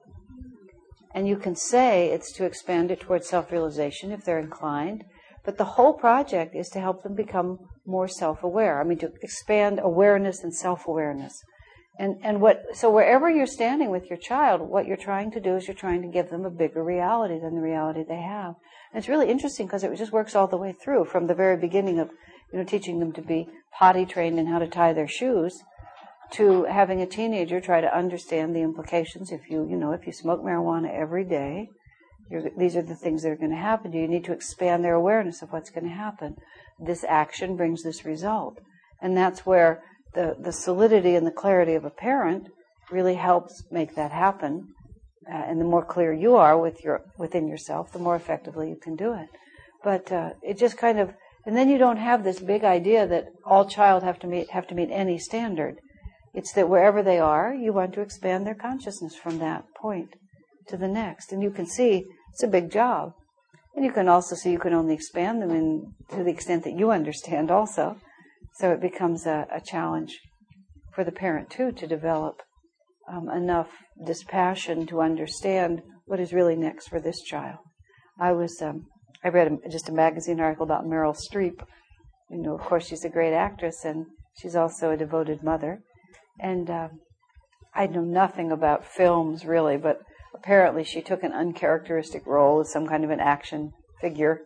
And 1.14 1.28
you 1.28 1.36
can 1.36 1.56
say 1.56 2.10
it's 2.10 2.32
to 2.34 2.46
expand 2.46 2.92
it 2.92 3.02
towards 3.02 3.28
self 3.28 3.52
realization 3.52 4.12
if 4.12 4.24
they're 4.24 4.40
inclined, 4.40 5.04
but 5.46 5.58
the 5.58 5.66
whole 5.66 5.94
project 5.94 6.56
is 6.56 6.70
to 6.70 6.80
help 6.80 7.04
them 7.04 7.16
become 7.16 7.60
more 7.86 8.08
self 8.08 8.44
aware. 8.44 8.80
I 8.80 8.84
mean, 8.84 8.98
to 9.00 9.12
expand 9.22 9.80
awareness 9.82 10.44
and 10.44 10.54
self 10.54 10.88
awareness. 10.88 11.42
And, 11.98 12.16
and 12.24 12.40
what, 12.40 12.64
so 12.74 12.90
wherever 12.90 13.30
you're 13.30 13.46
standing 13.46 13.90
with 13.92 14.10
your 14.10 14.18
child, 14.18 14.62
what 14.62 14.86
you're 14.86 14.96
trying 14.96 15.32
to 15.32 15.42
do 15.42 15.58
is 15.58 15.68
you're 15.68 15.76
trying 15.76 16.02
to 16.02 16.08
give 16.08 16.30
them 16.30 16.46
a 16.46 16.50
bigger 16.50 16.82
reality 16.82 17.38
than 17.40 17.56
the 17.56 17.62
reality 17.62 18.06
they 18.08 18.22
have. 18.22 18.56
And 18.94 19.00
it's 19.00 19.10
really 19.10 19.30
interesting 19.30 19.66
because 19.66 19.84
it 19.84 19.94
just 19.98 20.14
works 20.14 20.34
all 20.34 20.48
the 20.48 20.56
way 20.56 20.72
through 20.72 21.06
from 21.06 21.28
the 21.28 21.36
very 21.36 21.58
beginning 21.58 22.00
of, 22.00 22.10
you 22.54 22.60
know, 22.60 22.64
teaching 22.64 23.00
them 23.00 23.12
to 23.14 23.22
be 23.22 23.50
potty 23.78 24.06
trained 24.06 24.40
and 24.40 24.48
how 24.48 24.60
to 24.60 24.68
tie 24.68 24.94
their 24.94 25.10
shoes 25.10 25.62
to 26.32 26.66
having 26.66 27.02
a 27.02 27.06
teenager 27.06 27.60
try 27.60 27.82
to 27.82 27.98
understand 27.98 28.56
the 28.56 28.62
implications 28.62 29.32
if 29.32 29.50
you, 29.50 29.68
you 29.68 29.76
know, 29.76 29.92
if 29.92 30.06
you 30.06 30.14
smoke 30.14 30.42
marijuana 30.42 30.94
every 30.94 31.24
day, 31.24 31.70
these 32.58 32.76
are 32.76 32.82
the 32.82 32.96
things 32.96 33.24
that 33.24 33.32
are 33.32 33.36
going 33.36 33.52
to 33.52 33.58
happen 33.58 33.92
to 33.92 33.98
you. 33.98 34.04
You 34.04 34.10
need 34.10 34.26
to 34.26 34.34
expand 34.34 34.84
their 34.84 34.94
awareness 34.94 35.42
of 35.42 35.52
what's 35.52 35.70
going 35.70 35.86
to 35.86 35.90
happen. 35.90 36.36
This 36.80 37.04
action 37.04 37.56
brings 37.56 37.84
this 37.84 38.06
result. 38.06 38.60
And 39.02 39.18
that's 39.18 39.46
where 39.46 39.82
the, 40.14 40.36
the 40.40 40.52
solidity 40.52 41.16
and 41.16 41.26
the 41.26 41.32
clarity 41.32 41.74
of 41.74 41.86
a 41.86 41.90
parent 41.90 42.50
really 42.92 43.16
helps 43.16 43.64
make 43.72 43.96
that 43.96 44.12
happen. 44.12 44.74
Uh, 45.32 45.36
and 45.36 45.60
the 45.60 45.66
more 45.66 45.86
clear 45.86 46.14
you 46.14 46.36
are 46.36 46.60
with 46.60 46.84
your, 46.84 47.02
within 47.18 47.48
yourself, 47.48 47.92
the 47.92 48.00
more 48.00 48.16
effectively 48.16 48.70
you 48.70 48.78
can 48.82 48.96
do 48.96 49.14
it. 49.14 49.30
But 49.84 50.12
uh, 50.12 50.32
it 50.42 50.58
just 50.58 50.78
kind 50.78 51.00
of, 51.00 51.14
and 51.46 51.56
then 51.56 51.70
you 51.70 51.78
don't 51.78 51.98
have 51.98 52.24
this 52.24 52.40
big 52.40 52.64
idea 52.64 53.08
that 53.08 53.28
all 53.46 53.66
child 53.66 54.04
have 54.04 54.20
to 54.20 54.28
meet 54.28 54.50
have 54.50 54.68
to 54.68 54.76
meet 54.76 54.90
any 54.92 55.18
standard. 55.18 55.80
It's 56.34 56.54
that 56.54 56.70
wherever 56.70 57.02
they 57.02 57.20
are, 57.20 57.54
you 57.54 57.74
want 57.74 57.94
to 57.94 58.02
expand 58.02 58.46
their 58.46 58.56
consciousness 58.56 59.16
from 59.16 59.40
that 59.40 59.66
point 59.76 60.16
to 60.68 60.78
the 60.78 60.88
next. 60.88 61.32
And 61.32 61.42
you 61.42 61.50
can 61.50 61.66
see 61.66 62.06
it's 62.32 62.44
a 62.44 62.48
big 62.48 62.72
job. 62.72 63.14
And 63.76 63.86
you 63.86 63.92
can 63.92 64.08
also 64.08 64.36
see 64.36 64.52
you 64.52 64.60
can 64.60 64.74
only 64.74 64.94
expand 64.94 65.42
them 65.42 65.52
in, 65.52 65.94
to 66.12 66.24
the 66.24 66.32
extent 66.32 66.64
that 66.64 66.78
you 66.78 66.92
understand 66.92 67.52
also. 67.52 67.98
So 68.56 68.72
it 68.72 68.82
becomes 68.82 69.26
a, 69.26 69.48
a 69.54 69.62
challenge 69.62 70.20
for 70.94 71.04
the 71.04 71.12
parent 71.12 71.50
too 71.50 71.72
to 71.72 71.88
develop 71.88 72.42
um, 73.12 73.30
enough 73.30 73.70
dispassion 74.06 74.86
to 74.88 75.02
understand 75.02 75.82
what 76.06 76.20
is 76.20 76.34
really 76.34 76.56
next 76.56 76.88
for 76.88 77.00
this 77.00 77.22
child. 77.22 77.60
I 78.20 78.34
was 78.34 78.62
um, 78.62 78.88
I 79.24 79.30
read 79.30 79.52
a, 79.52 79.70
just 79.70 79.90
a 79.90 79.94
magazine 79.94 80.40
article 80.40 80.66
about 80.66 80.86
Meryl 80.86 81.16
Streep. 81.16 81.62
You 82.30 82.42
know, 82.42 82.56
of 82.56 82.62
course, 82.62 82.88
she's 82.88 83.06
a 83.06 83.10
great 83.10 83.34
actress 83.34 83.84
and 83.84 84.06
she's 84.40 84.56
also 84.56 84.92
a 84.92 84.98
devoted 84.98 85.44
mother. 85.44 85.82
And 86.40 86.70
uh, 86.70 86.90
I 87.74 87.88
know 87.88 88.02
nothing 88.02 88.52
about 88.52 88.86
films 88.86 89.46
really, 89.46 89.78
but 89.78 90.02
apparently 90.40 90.84
she 90.84 91.02
took 91.02 91.24
an 91.24 91.34
uncharacteristic 91.34 92.26
role 92.26 92.62
as 92.62 92.72
some 92.72 92.88
kind 92.88 93.04
of 93.04 93.10
an 93.10 93.20
action 93.20 93.72
figure. 94.02 94.42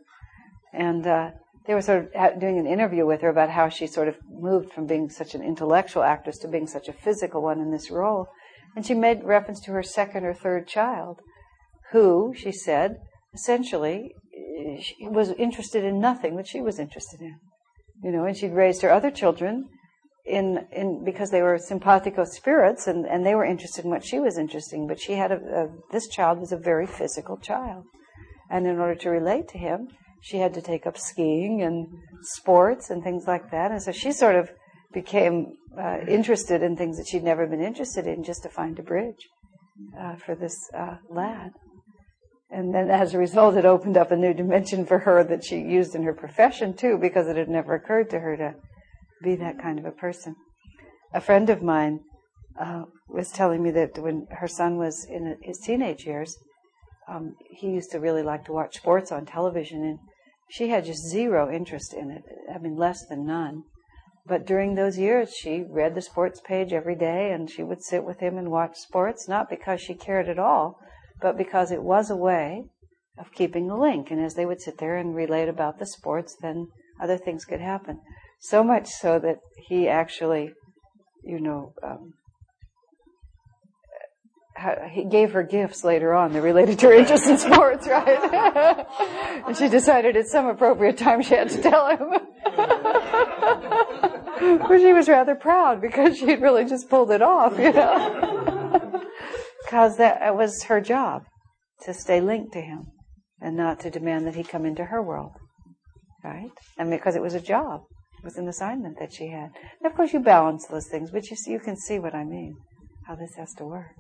And 0.74 1.06
uh, 1.06 1.32
they 1.68 1.74
were 1.74 1.82
sort 1.82 2.12
of 2.14 2.40
doing 2.40 2.58
an 2.58 2.68
interview 2.68 3.06
with 3.06 3.22
her 3.22 3.30
about 3.30 3.52
how 3.52 3.70
she 3.70 3.88
sort 3.88 4.08
of 4.08 4.16
moved 4.28 4.74
from 4.74 4.88
being 4.88 5.10
such 5.10 5.36
an 5.36 5.44
intellectual 5.44 6.04
actress 6.04 6.40
to 6.40 6.48
being 6.48 6.68
such 6.68 6.88
a 6.88 6.94
physical 6.94 7.42
one 7.42 7.60
in 7.60 7.72
this 7.72 7.92
role. 7.92 8.28
And 8.76 8.86
she 8.86 8.96
made 8.96 9.24
reference 9.24 9.60
to 9.62 9.72
her 9.72 9.84
second 9.84 10.26
or 10.26 10.34
third 10.34 10.68
child, 10.68 11.20
who, 11.92 12.34
she 12.36 12.52
said, 12.52 12.98
essentially 13.34 14.16
was 15.02 15.30
interested 15.32 15.84
in 15.84 16.00
nothing 16.00 16.36
that 16.38 16.48
she 16.48 16.62
was 16.62 16.80
interested 16.80 17.22
in. 17.22 17.36
You 18.04 18.12
know, 18.12 18.26
and 18.26 18.36
she'd 18.36 18.54
raised 18.54 18.82
her 18.82 18.92
other 18.92 19.12
children 19.12 19.70
in 20.26 20.66
in 20.72 21.04
because 21.04 21.32
they 21.32 21.42
were 21.42 21.58
simpatico 21.58 22.24
spirits 22.24 22.88
and 22.88 23.06
and 23.06 23.26
they 23.26 23.36
were 23.36 23.46
interested 23.46 23.84
in 23.84 23.92
what 23.92 24.06
she 24.06 24.20
was 24.20 24.38
interested 24.38 24.78
in 24.78 24.88
but 24.88 25.00
she 25.00 25.14
had 25.14 25.32
a, 25.32 25.36
a, 25.36 25.68
this 25.92 26.08
child 26.08 26.40
was 26.40 26.52
a 26.52 26.58
very 26.58 26.88
physical 26.88 27.38
child. 27.38 27.84
And 28.50 28.68
in 28.68 28.78
order 28.80 28.96
to 28.96 29.10
relate 29.10 29.48
to 29.50 29.58
him 29.58 29.90
she 30.22 30.38
had 30.38 30.54
to 30.54 30.62
take 30.62 30.88
up 30.88 30.98
skiing 30.98 31.62
and 31.62 31.88
sports 32.22 32.90
and 32.90 33.04
things 33.04 33.28
like 33.28 33.52
that. 33.52 33.72
And 33.72 33.84
so 33.84 33.92
she 33.92 34.14
sort 34.14 34.38
of 34.38 34.50
became 34.94 35.58
uh, 35.78 35.98
interested 36.08 36.64
in 36.64 36.78
things 36.78 36.98
that 36.98 37.08
she'd 37.08 37.24
never 37.24 37.46
been 37.46 37.62
interested 37.62 38.08
in 38.08 38.24
just 38.24 38.44
to 38.44 38.50
find 38.50 38.80
a 38.80 38.84
bridge 38.84 39.28
uh, 40.00 40.16
for 40.16 40.36
this 40.36 40.70
uh, 40.74 40.96
lad. 41.10 41.52
And 42.50 42.74
then 42.74 42.90
as 42.90 43.14
a 43.14 43.18
result 43.18 43.58
it 43.58 43.66
opened 43.66 43.98
up 43.98 44.12
a 44.12 44.16
new 44.16 44.34
dimension 44.34 44.86
for 44.86 45.00
her 45.00 45.24
that 45.26 45.44
she 45.44 45.58
used 45.58 45.96
in 45.96 46.04
her 46.04 46.14
profession 46.14 46.74
too 46.74 46.98
because 46.98 47.28
it 47.28 47.36
had 47.36 47.50
never 47.50 47.74
occurred 47.74 48.10
to 48.12 48.20
her 48.20 48.38
to 48.38 48.54
be 49.24 49.36
that 49.36 49.60
kind 49.60 49.80
of 49.80 49.86
a 49.86 49.92
person. 49.92 50.36
A 51.14 51.22
friend 51.22 51.50
of 51.50 51.62
mine 51.62 52.02
uh, 52.60 52.84
was 53.08 53.32
telling 53.32 53.64
me 53.64 53.72
that 53.72 53.98
when 53.98 54.28
her 54.32 54.48
son 54.48 54.78
was 54.78 55.06
in 55.06 55.38
his 55.42 55.60
teenage 55.60 56.06
years, 56.06 56.38
um, 57.08 57.36
he 57.50 57.68
used 57.68 57.92
to 57.92 58.00
really 58.00 58.24
like 58.24 58.46
to 58.46 58.54
watch 58.54 58.78
sports 58.78 59.12
on 59.12 59.26
television, 59.26 59.84
and 59.84 60.00
she 60.50 60.70
had 60.70 60.86
just 60.86 61.10
zero 61.10 61.52
interest 61.52 61.94
in 61.94 62.12
it. 62.12 62.24
I 62.54 62.60
mean, 62.60 62.76
less 62.76 63.06
than 63.06 63.26
none. 63.26 63.64
But 64.26 64.46
during 64.46 64.76
those 64.76 64.98
years, 64.98 65.34
she 65.36 65.66
read 65.68 65.96
the 65.96 66.02
sports 66.02 66.40
page 66.40 66.72
every 66.72 66.96
day, 66.96 67.32
and 67.32 67.50
she 67.50 67.64
would 67.64 67.84
sit 67.84 68.06
with 68.06 68.20
him 68.20 68.38
and 68.38 68.52
watch 68.52 68.78
sports, 68.78 69.28
not 69.28 69.50
because 69.50 69.82
she 69.82 69.96
cared 69.96 70.30
at 70.30 70.40
all, 70.40 70.80
but 71.22 71.38
because 71.38 71.72
it 71.72 71.84
was 71.84 72.10
a 72.10 72.16
way 72.16 72.64
of 73.18 73.34
keeping 73.34 73.68
the 73.68 73.76
link. 73.76 74.12
And 74.12 74.24
as 74.24 74.36
they 74.36 74.46
would 74.46 74.62
sit 74.62 74.78
there 74.78 74.96
and 74.96 75.14
relate 75.14 75.50
about 75.50 75.78
the 75.78 75.86
sports, 75.86 76.38
then 76.42 76.68
other 77.02 77.18
things 77.18 77.44
could 77.44 77.60
happen. 77.60 78.00
So 78.44 78.62
much 78.62 78.90
so 78.90 79.18
that 79.20 79.40
he 79.56 79.88
actually, 79.88 80.52
you 81.24 81.40
know, 81.40 81.74
um, 81.82 82.14
he 84.92 85.06
gave 85.06 85.32
her 85.32 85.44
gifts 85.44 85.86
later 85.86 86.14
on 86.14 86.34
that 86.34 86.42
related 86.42 86.78
to 86.80 86.88
her 86.88 86.94
interest 86.94 87.26
in 87.26 87.38
sports, 87.38 87.88
right? 87.88 88.06
and 89.48 89.56
she 89.56 89.70
decided 89.70 90.18
at 90.18 90.28
some 90.28 90.48
appropriate 90.48 90.98
time 90.98 91.22
she 91.22 91.36
had 91.36 91.52
to 91.52 91.62
tell 91.62 91.90
him. 91.90 92.10
but 94.60 94.78
she 94.78 94.92
was 94.92 95.08
rather 95.08 95.36
proud 95.36 95.80
because 95.80 96.18
she 96.18 96.28
had 96.28 96.42
really 96.42 96.66
just 96.66 96.90
pulled 96.90 97.12
it 97.12 97.22
off, 97.22 97.58
you 97.58 97.72
know. 97.72 99.00
Because 99.64 99.96
that 99.98 100.36
was 100.36 100.64
her 100.64 100.82
job 100.82 101.24
to 101.84 101.94
stay 101.94 102.20
linked 102.20 102.52
to 102.54 102.62
him 102.62 102.88
and 103.42 103.56
not 103.56 103.80
to 103.80 103.90
demand 103.90 104.28
that 104.28 104.36
he 104.36 104.44
come 104.44 104.66
into 104.66 104.84
her 104.86 105.02
world, 105.02 105.32
right? 106.24 106.52
And 106.78 106.92
because 106.92 107.16
it 107.16 107.24
was 107.24 107.34
a 107.34 107.40
job 107.40 107.84
was 108.24 108.38
an 108.38 108.48
assignment 108.48 108.98
that 109.00 109.14
she 109.14 109.28
had. 109.28 109.52
And 109.80 109.86
of 109.90 109.96
course, 109.96 110.14
you 110.14 110.20
balance 110.20 110.66
those 110.68 110.88
things, 110.88 111.12
but 111.12 111.30
you 111.30 111.36
see, 111.36 111.52
you 111.52 111.60
can 111.60 111.76
see 111.78 112.00
what 112.00 112.16
I 112.16 112.24
mean, 112.24 112.56
how 113.08 113.16
this 113.16 113.36
has 113.36 113.54
to 113.56 113.66
work. 113.66 113.92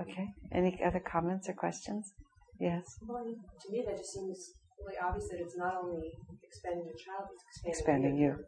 Okay. 0.00 0.28
Any 0.52 0.80
other 0.84 1.00
comments 1.00 1.48
or 1.48 1.52
questions? 1.52 2.12
Yes. 2.58 2.84
Well, 3.06 3.24
to 3.24 3.72
me, 3.72 3.84
that 3.86 3.96
just 3.98 4.12
seems 4.14 4.38
really 4.80 4.98
obvious 4.98 5.28
that 5.30 5.40
it's 5.40 5.56
not 5.56 5.74
only 5.82 6.10
expanding 6.42 6.86
the 6.86 6.98
child, 6.98 7.28
it's 7.32 7.78
expanding, 7.78 8.14
expanding 8.14 8.16
you. 8.16 8.44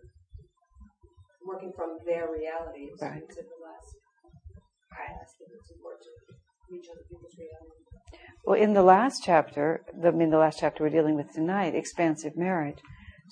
working 1.46 1.72
from 1.76 1.98
their 2.06 2.26
reality. 2.32 2.88
So 2.96 3.04
Right. 3.06 3.20
you 3.20 3.28
said 3.28 3.44
the 3.44 3.62
last 3.62 3.90
class 4.88 5.28
that 5.38 5.48
it's 5.52 5.70
important 5.70 6.00
to 6.00 6.34
reach 6.72 6.86
other 6.90 7.04
people's 7.10 7.36
reality. 7.38 7.84
Well, 8.46 8.58
in 8.60 8.72
the 8.72 8.82
last 8.82 9.22
chapter, 9.22 9.84
the, 9.92 10.08
I 10.08 10.10
mean, 10.12 10.30
the 10.30 10.38
last 10.38 10.58
chapter 10.58 10.82
we're 10.84 10.88
dealing 10.90 11.16
with 11.16 11.30
tonight, 11.32 11.74
expansive 11.74 12.34
marriage, 12.36 12.78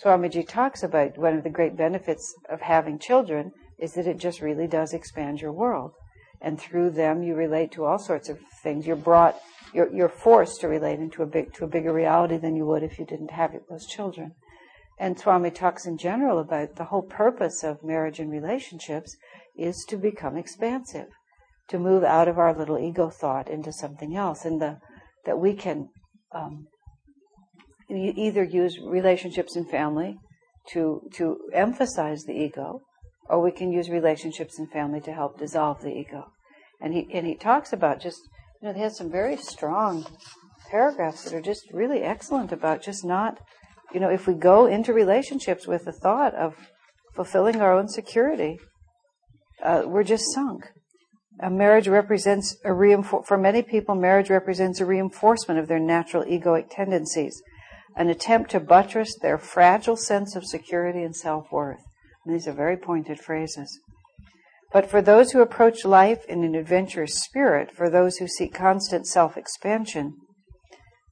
Swamiji 0.00 0.46
talks 0.46 0.82
about 0.82 1.18
one 1.18 1.36
of 1.36 1.44
the 1.44 1.50
great 1.50 1.76
benefits 1.76 2.34
of 2.48 2.60
having 2.60 2.98
children 2.98 3.52
is 3.78 3.92
that 3.94 4.06
it 4.06 4.18
just 4.18 4.40
really 4.40 4.66
does 4.66 4.92
expand 4.92 5.40
your 5.40 5.52
world. 5.52 5.92
And 6.40 6.60
through 6.60 6.90
them, 6.90 7.22
you 7.22 7.34
relate 7.34 7.72
to 7.72 7.84
all 7.84 7.98
sorts 7.98 8.28
of 8.28 8.38
things. 8.62 8.86
You're 8.86 8.96
brought, 8.96 9.40
you're, 9.72 9.92
you're 9.94 10.08
forced 10.08 10.60
to 10.60 10.68
relate 10.68 10.98
into 10.98 11.22
a 11.22 11.26
big, 11.26 11.52
to 11.54 11.64
a 11.64 11.68
bigger 11.68 11.92
reality 11.92 12.36
than 12.36 12.56
you 12.56 12.66
would 12.66 12.82
if 12.82 12.98
you 12.98 13.04
didn't 13.04 13.30
have 13.30 13.52
those 13.68 13.86
children. 13.86 14.32
And 14.98 15.18
Swami 15.18 15.50
talks 15.50 15.86
in 15.86 15.98
general 15.98 16.38
about 16.38 16.76
the 16.76 16.84
whole 16.84 17.02
purpose 17.02 17.62
of 17.62 17.82
marriage 17.82 18.18
and 18.18 18.30
relationships 18.30 19.16
is 19.56 19.84
to 19.88 19.96
become 19.96 20.36
expansive, 20.36 21.08
to 21.68 21.78
move 21.78 22.04
out 22.04 22.28
of 22.28 22.38
our 22.38 22.56
little 22.56 22.78
ego 22.78 23.10
thought 23.10 23.48
into 23.48 23.72
something 23.72 24.16
else, 24.16 24.44
and 24.44 24.60
the, 24.60 24.78
that 25.24 25.38
we 25.38 25.54
can 25.54 25.88
um, 26.34 26.66
e- 27.96 28.14
either 28.16 28.44
use 28.44 28.78
relationships 28.78 29.56
and 29.56 29.68
family 29.68 30.18
to 30.70 31.02
to 31.14 31.38
emphasize 31.52 32.24
the 32.24 32.34
ego, 32.34 32.80
or 33.28 33.40
we 33.42 33.50
can 33.50 33.72
use 33.72 33.90
relationships 33.90 34.58
and 34.58 34.70
family 34.70 35.00
to 35.00 35.12
help 35.12 35.38
dissolve 35.38 35.82
the 35.82 35.92
ego. 35.92 36.26
And 36.80 36.94
he 36.94 37.08
and 37.12 37.26
he 37.26 37.34
talks 37.34 37.72
about 37.72 38.00
just 38.00 38.20
you 38.60 38.68
know 38.68 38.74
he 38.74 38.80
has 38.82 38.96
some 38.96 39.10
very 39.10 39.36
strong 39.36 40.06
paragraphs 40.70 41.24
that 41.24 41.34
are 41.34 41.40
just 41.40 41.64
really 41.72 42.02
excellent 42.02 42.52
about 42.52 42.82
just 42.82 43.04
not 43.04 43.38
you 43.92 44.00
know 44.00 44.08
if 44.08 44.26
we 44.26 44.34
go 44.34 44.66
into 44.66 44.92
relationships 44.92 45.66
with 45.66 45.84
the 45.84 45.92
thought 45.92 46.34
of 46.34 46.54
fulfilling 47.14 47.60
our 47.60 47.74
own 47.74 47.88
security, 47.88 48.58
uh, 49.62 49.82
we're 49.84 50.04
just 50.04 50.32
sunk. 50.32 50.68
A 51.40 51.50
marriage 51.50 51.88
represents 51.88 52.56
a 52.64 52.68
reinfor- 52.68 53.26
for 53.26 53.38
many 53.38 53.62
people, 53.62 53.94
marriage 53.94 54.30
represents 54.30 54.80
a 54.80 54.86
reinforcement 54.86 55.58
of 55.58 55.66
their 55.66 55.78
natural 55.78 56.24
egoic 56.24 56.68
tendencies, 56.70 57.42
an 57.96 58.08
attempt 58.08 58.50
to 58.50 58.60
buttress 58.60 59.16
their 59.20 59.38
fragile 59.38 59.96
sense 59.96 60.34
of 60.34 60.44
security 60.44 61.02
and 61.02 61.14
self-worth. 61.14 61.82
These 62.26 62.46
are 62.46 62.52
very 62.52 62.76
pointed 62.76 63.20
phrases. 63.20 63.78
But 64.72 64.88
for 64.88 65.02
those 65.02 65.32
who 65.32 65.42
approach 65.42 65.84
life 65.84 66.24
in 66.28 66.44
an 66.44 66.54
adventurous 66.54 67.22
spirit, 67.22 67.70
for 67.74 67.90
those 67.90 68.16
who 68.16 68.26
seek 68.26 68.54
constant 68.54 69.06
self-expansion, 69.06 70.14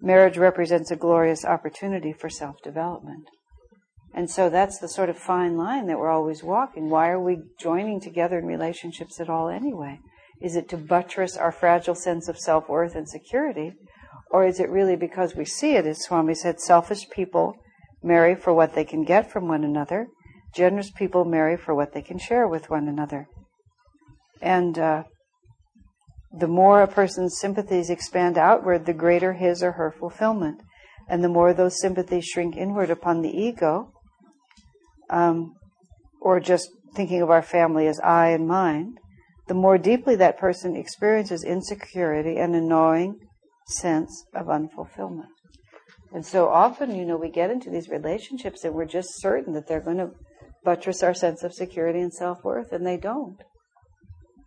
marriage 0.00 0.38
represents 0.38 0.90
a 0.90 0.96
glorious 0.96 1.44
opportunity 1.44 2.12
for 2.12 2.30
self-development. 2.30 3.24
And 4.14 4.30
so 4.30 4.48
that's 4.48 4.78
the 4.78 4.88
sort 4.88 5.10
of 5.10 5.18
fine 5.18 5.56
line 5.56 5.86
that 5.86 5.98
we're 5.98 6.10
always 6.10 6.42
walking. 6.42 6.88
Why 6.88 7.10
are 7.10 7.20
we 7.20 7.42
joining 7.60 8.00
together 8.00 8.38
in 8.38 8.46
relationships 8.46 9.20
at 9.20 9.28
all 9.28 9.48
anyway? 9.48 10.00
Is 10.40 10.56
it 10.56 10.68
to 10.70 10.76
buttress 10.76 11.36
our 11.36 11.52
fragile 11.52 11.94
sense 11.94 12.28
of 12.28 12.38
self 12.38 12.68
worth 12.68 12.94
and 12.94 13.08
security? 13.08 13.72
Or 14.30 14.46
is 14.46 14.60
it 14.60 14.70
really 14.70 14.96
because 14.96 15.34
we 15.34 15.44
see 15.44 15.74
it, 15.74 15.86
as 15.86 16.02
Swami 16.02 16.34
said, 16.34 16.60
selfish 16.60 17.08
people 17.10 17.56
marry 18.02 18.34
for 18.34 18.54
what 18.54 18.74
they 18.74 18.84
can 18.84 19.02
get 19.02 19.30
from 19.30 19.48
one 19.48 19.64
another, 19.64 20.06
generous 20.54 20.90
people 20.90 21.24
marry 21.24 21.56
for 21.56 21.74
what 21.74 21.92
they 21.92 22.02
can 22.02 22.18
share 22.18 22.46
with 22.46 22.70
one 22.70 22.88
another. 22.88 23.26
And 24.40 24.78
uh, 24.78 25.02
the 26.32 26.46
more 26.46 26.82
a 26.82 26.86
person's 26.86 27.38
sympathies 27.40 27.90
expand 27.90 28.38
outward, 28.38 28.86
the 28.86 28.92
greater 28.92 29.32
his 29.32 29.62
or 29.62 29.72
her 29.72 29.90
fulfillment. 29.90 30.62
And 31.08 31.24
the 31.24 31.28
more 31.28 31.52
those 31.52 31.80
sympathies 31.80 32.24
shrink 32.24 32.56
inward 32.56 32.88
upon 32.88 33.22
the 33.22 33.30
ego, 33.30 33.92
um, 35.10 35.56
or 36.20 36.38
just 36.38 36.70
thinking 36.94 37.20
of 37.20 37.30
our 37.30 37.42
family 37.42 37.88
as 37.88 37.98
I 38.00 38.28
and 38.28 38.46
mine, 38.46 38.94
the 39.48 39.54
more 39.54 39.76
deeply 39.76 40.14
that 40.16 40.38
person 40.38 40.76
experiences 40.76 41.42
insecurity 41.42 42.36
and 42.36 42.54
a 42.54 42.60
gnawing 42.60 43.18
sense 43.70 44.24
of 44.34 44.46
unfulfillment. 44.46 45.28
And 46.12 46.26
so 46.26 46.48
often, 46.48 46.94
you 46.94 47.04
know, 47.04 47.16
we 47.16 47.30
get 47.30 47.50
into 47.50 47.70
these 47.70 47.88
relationships 47.88 48.64
and 48.64 48.74
we're 48.74 48.84
just 48.84 49.20
certain 49.20 49.54
that 49.54 49.68
they're 49.68 49.80
going 49.80 49.98
to 49.98 50.10
buttress 50.64 51.02
our 51.02 51.14
sense 51.14 51.42
of 51.42 51.54
security 51.54 52.00
and 52.00 52.12
self-worth, 52.12 52.72
and 52.72 52.86
they 52.86 52.96
don't. 52.96 53.42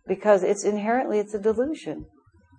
Because 0.06 0.42
it's 0.42 0.64
inherently, 0.64 1.18
it's 1.18 1.34
a 1.34 1.40
delusion. 1.40 2.06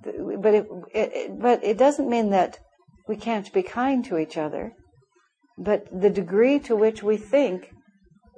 But 0.03 0.53
it, 0.53 0.67
it, 0.93 1.39
but 1.39 1.63
it 1.63 1.77
doesn't 1.77 2.09
mean 2.09 2.31
that 2.31 2.59
we 3.07 3.15
can't 3.15 3.51
be 3.53 3.63
kind 3.63 4.03
to 4.05 4.17
each 4.17 4.37
other. 4.37 4.73
But 5.57 5.85
the 5.91 6.09
degree 6.09 6.59
to 6.59 6.75
which 6.75 7.01
we 7.01 7.17
think 7.17 7.69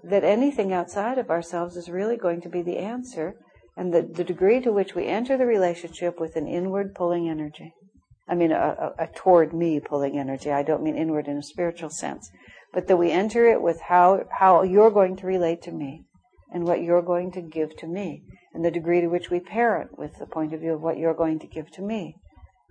that 0.03 0.23
anything 0.23 0.71
outside 0.71 1.17
of 1.17 1.29
ourselves 1.29 1.75
is 1.75 1.89
really 1.89 2.17
going 2.17 2.41
to 2.41 2.49
be 2.49 2.61
the 2.61 2.77
answer, 2.77 3.33
and 3.75 3.93
the, 3.93 4.01
the 4.01 4.23
degree 4.23 4.61
to 4.61 4.71
which 4.71 4.95
we 4.95 5.07
enter 5.07 5.37
the 5.37 5.45
relationship 5.45 6.19
with 6.19 6.35
an 6.35 6.47
inward 6.47 6.93
pulling 6.93 7.29
energy. 7.29 7.73
I 8.29 8.35
mean, 8.35 8.51
a, 8.51 8.93
a, 8.99 9.03
a 9.03 9.07
toward 9.07 9.53
me 9.53 9.79
pulling 9.79 10.19
energy. 10.19 10.51
I 10.51 10.63
don't 10.63 10.83
mean 10.83 10.97
inward 10.97 11.27
in 11.27 11.37
a 11.37 11.43
spiritual 11.43 11.89
sense, 11.89 12.29
but 12.73 12.87
that 12.87 12.97
we 12.97 13.11
enter 13.11 13.47
it 13.47 13.61
with 13.61 13.79
how, 13.81 14.25
how 14.39 14.63
you're 14.63 14.91
going 14.91 15.15
to 15.17 15.27
relate 15.27 15.61
to 15.63 15.71
me 15.71 16.03
and 16.51 16.65
what 16.65 16.81
you're 16.81 17.01
going 17.01 17.31
to 17.33 17.41
give 17.41 17.75
to 17.77 17.87
me, 17.87 18.23
and 18.53 18.63
the 18.63 18.71
degree 18.71 19.01
to 19.01 19.07
which 19.07 19.29
we 19.29 19.39
parent 19.39 19.97
with 19.97 20.17
the 20.17 20.25
point 20.25 20.53
of 20.53 20.61
view 20.61 20.73
of 20.73 20.81
what 20.81 20.97
you're 20.97 21.13
going 21.13 21.39
to 21.39 21.47
give 21.47 21.69
to 21.71 21.81
me. 21.81 22.15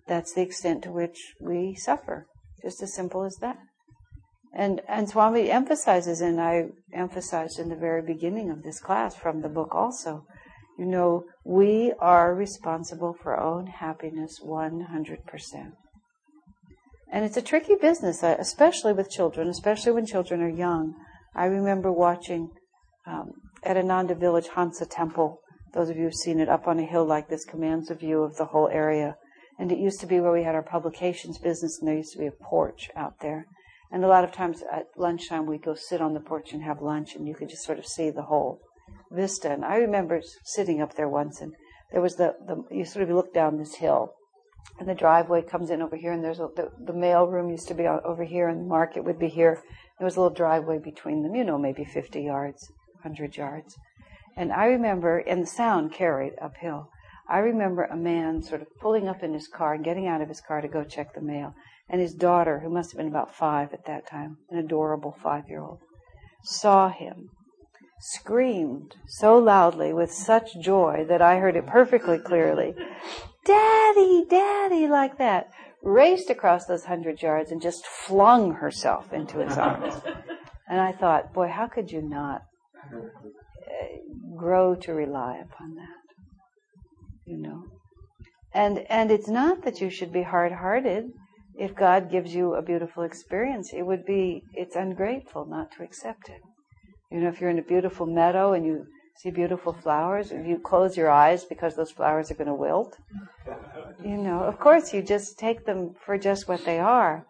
That's 0.06 0.32
the 0.32 0.42
extent 0.42 0.82
to 0.84 0.92
which 0.92 1.34
we 1.40 1.74
suffer. 1.74 2.26
Just 2.62 2.82
as 2.82 2.94
simple 2.94 3.22
as 3.24 3.36
that. 3.36 3.58
And, 4.54 4.80
and 4.88 5.08
Swami 5.08 5.50
emphasizes, 5.50 6.22
and 6.22 6.40
I 6.40 6.68
emphasized 6.92 7.58
in 7.58 7.68
the 7.68 7.76
very 7.76 8.00
beginning 8.00 8.50
of 8.50 8.62
this 8.62 8.80
class 8.80 9.14
from 9.14 9.42
the 9.42 9.50
book 9.50 9.74
also, 9.74 10.24
you 10.78 10.84
know, 10.84 11.24
we 11.44 11.92
are 12.00 12.34
responsible 12.34 13.14
for 13.22 13.34
our 13.34 13.42
own 13.42 13.66
happiness 13.66 14.40
100%. 14.44 15.72
And 17.10 17.24
it's 17.24 17.36
a 17.36 17.42
tricky 17.42 17.76
business, 17.80 18.22
uh, 18.22 18.36
especially 18.38 18.92
with 18.92 19.10
children, 19.10 19.48
especially 19.48 19.92
when 19.92 20.06
children 20.06 20.42
are 20.42 20.48
young. 20.48 20.94
I 21.34 21.46
remember 21.46 21.90
watching 21.92 22.50
um, 23.06 23.32
at 23.62 23.76
Ananda 23.76 24.14
Village 24.14 24.48
Hansa 24.54 24.86
Temple. 24.86 25.40
Those 25.72 25.88
of 25.88 25.96
you 25.96 26.04
who've 26.04 26.14
seen 26.14 26.40
it 26.40 26.48
up 26.48 26.66
on 26.66 26.78
a 26.78 26.84
hill 26.84 27.04
like 27.04 27.28
this 27.28 27.44
commands 27.44 27.90
a 27.90 27.94
view 27.94 28.22
of 28.22 28.36
the 28.36 28.46
whole 28.46 28.68
area. 28.68 29.16
And 29.58 29.72
it 29.72 29.78
used 29.78 30.00
to 30.00 30.06
be 30.06 30.20
where 30.20 30.32
we 30.32 30.42
had 30.42 30.54
our 30.54 30.62
publications 30.62 31.38
business, 31.38 31.78
and 31.78 31.88
there 31.88 31.96
used 31.96 32.12
to 32.12 32.18
be 32.18 32.26
a 32.26 32.32
porch 32.32 32.90
out 32.94 33.20
there. 33.20 33.46
And 33.90 34.04
a 34.04 34.08
lot 34.08 34.24
of 34.24 34.32
times 34.32 34.62
at 34.70 34.86
lunchtime, 34.96 35.46
we'd 35.46 35.64
go 35.64 35.74
sit 35.74 36.02
on 36.02 36.12
the 36.12 36.20
porch 36.20 36.52
and 36.52 36.62
have 36.62 36.82
lunch, 36.82 37.14
and 37.14 37.26
you 37.26 37.34
could 37.34 37.48
just 37.48 37.64
sort 37.64 37.78
of 37.78 37.86
see 37.86 38.10
the 38.10 38.24
whole 38.24 38.60
vista. 39.10 39.50
And 39.50 39.64
I 39.64 39.76
remember 39.76 40.20
sitting 40.44 40.80
up 40.80 40.94
there 40.94 41.08
once, 41.08 41.40
and 41.40 41.52
there 41.92 42.00
was 42.00 42.16
the, 42.16 42.34
the 42.46 42.64
you 42.74 42.84
sort 42.84 43.08
of 43.08 43.14
look 43.14 43.32
down 43.32 43.58
this 43.58 43.76
hill, 43.76 44.14
and 44.78 44.88
the 44.88 44.94
driveway 44.94 45.42
comes 45.42 45.70
in 45.70 45.82
over 45.82 45.96
here, 45.96 46.12
and 46.12 46.22
there's 46.22 46.40
a, 46.40 46.48
the, 46.54 46.70
the 46.78 46.92
mail 46.92 47.26
room 47.26 47.50
used 47.50 47.68
to 47.68 47.74
be 47.74 47.86
over 47.86 48.24
here, 48.24 48.48
and 48.48 48.60
the 48.60 48.68
market 48.68 49.04
would 49.04 49.18
be 49.18 49.28
here. 49.28 49.62
There 49.98 50.04
was 50.04 50.16
a 50.16 50.20
little 50.20 50.34
driveway 50.34 50.78
between 50.78 51.22
them, 51.22 51.34
you 51.34 51.44
know, 51.44 51.58
maybe 51.58 51.84
50 51.84 52.20
yards, 52.20 52.70
100 53.02 53.36
yards. 53.36 53.76
And 54.36 54.52
I 54.52 54.66
remember, 54.66 55.18
and 55.18 55.42
the 55.42 55.46
sound 55.46 55.92
carried 55.92 56.34
uphill. 56.40 56.90
I 57.28 57.38
remember 57.38 57.84
a 57.84 57.96
man 57.96 58.42
sort 58.42 58.62
of 58.62 58.68
pulling 58.80 59.08
up 59.08 59.22
in 59.22 59.32
his 59.32 59.48
car 59.48 59.74
and 59.74 59.84
getting 59.84 60.06
out 60.06 60.20
of 60.20 60.28
his 60.28 60.40
car 60.40 60.60
to 60.60 60.68
go 60.68 60.84
check 60.84 61.14
the 61.14 61.22
mail. 61.22 61.54
And 61.88 62.00
his 62.00 62.14
daughter, 62.14 62.60
who 62.60 62.68
must 62.68 62.90
have 62.92 62.98
been 62.98 63.08
about 63.08 63.34
five 63.34 63.72
at 63.72 63.86
that 63.86 64.06
time, 64.06 64.38
an 64.50 64.58
adorable 64.58 65.16
five 65.22 65.48
year 65.48 65.62
old, 65.62 65.80
saw 66.42 66.90
him, 66.90 67.30
screamed 68.00 68.94
so 69.06 69.38
loudly 69.38 69.92
with 69.92 70.12
such 70.12 70.58
joy 70.60 71.04
that 71.08 71.22
I 71.22 71.38
heard 71.38 71.56
it 71.56 71.66
perfectly 71.66 72.18
clearly 72.18 72.74
Daddy, 73.46 74.26
Daddy, 74.28 74.88
like 74.88 75.18
that, 75.18 75.50
raced 75.80 76.30
across 76.30 76.66
those 76.66 76.84
hundred 76.84 77.22
yards 77.22 77.52
and 77.52 77.62
just 77.62 77.86
flung 77.86 78.54
herself 78.54 79.12
into 79.12 79.38
his 79.38 79.56
arms. 79.56 79.94
And 80.68 80.80
I 80.80 80.90
thought, 80.90 81.32
boy, 81.32 81.48
how 81.48 81.68
could 81.68 81.92
you 81.92 82.02
not 82.02 82.42
uh, 82.92 83.06
grow 84.36 84.74
to 84.74 84.92
rely 84.92 85.36
upon 85.38 85.76
that? 85.76 85.86
You 87.24 87.38
know? 87.38 87.64
And, 88.52 88.84
and 88.90 89.12
it's 89.12 89.28
not 89.28 89.62
that 89.62 89.80
you 89.80 89.90
should 89.90 90.12
be 90.12 90.22
hard 90.24 90.50
hearted. 90.50 91.12
If 91.56 91.76
God 91.76 92.10
gives 92.10 92.34
you 92.34 92.54
a 92.54 92.62
beautiful 92.62 93.04
experience, 93.04 93.72
it 93.72 93.82
would 93.82 94.04
be, 94.04 94.42
it's 94.54 94.74
ungrateful 94.74 95.46
not 95.46 95.70
to 95.76 95.84
accept 95.84 96.28
it. 96.28 96.40
You 97.10 97.20
know, 97.20 97.28
if 97.28 97.40
you're 97.40 97.50
in 97.50 97.58
a 97.58 97.62
beautiful 97.62 98.06
meadow 98.06 98.52
and 98.52 98.66
you 98.66 98.86
see 99.16 99.30
beautiful 99.30 99.72
flowers, 99.72 100.32
if 100.32 100.46
you 100.46 100.58
close 100.58 100.96
your 100.96 101.10
eyes 101.10 101.44
because 101.44 101.76
those 101.76 101.90
flowers 101.90 102.30
are 102.30 102.34
going 102.34 102.48
to 102.48 102.54
wilt, 102.54 102.96
you 104.04 104.16
know, 104.16 104.40
of 104.42 104.58
course 104.58 104.92
you 104.92 105.02
just 105.02 105.38
take 105.38 105.64
them 105.64 105.94
for 106.04 106.18
just 106.18 106.48
what 106.48 106.64
they 106.64 106.78
are. 106.78 107.24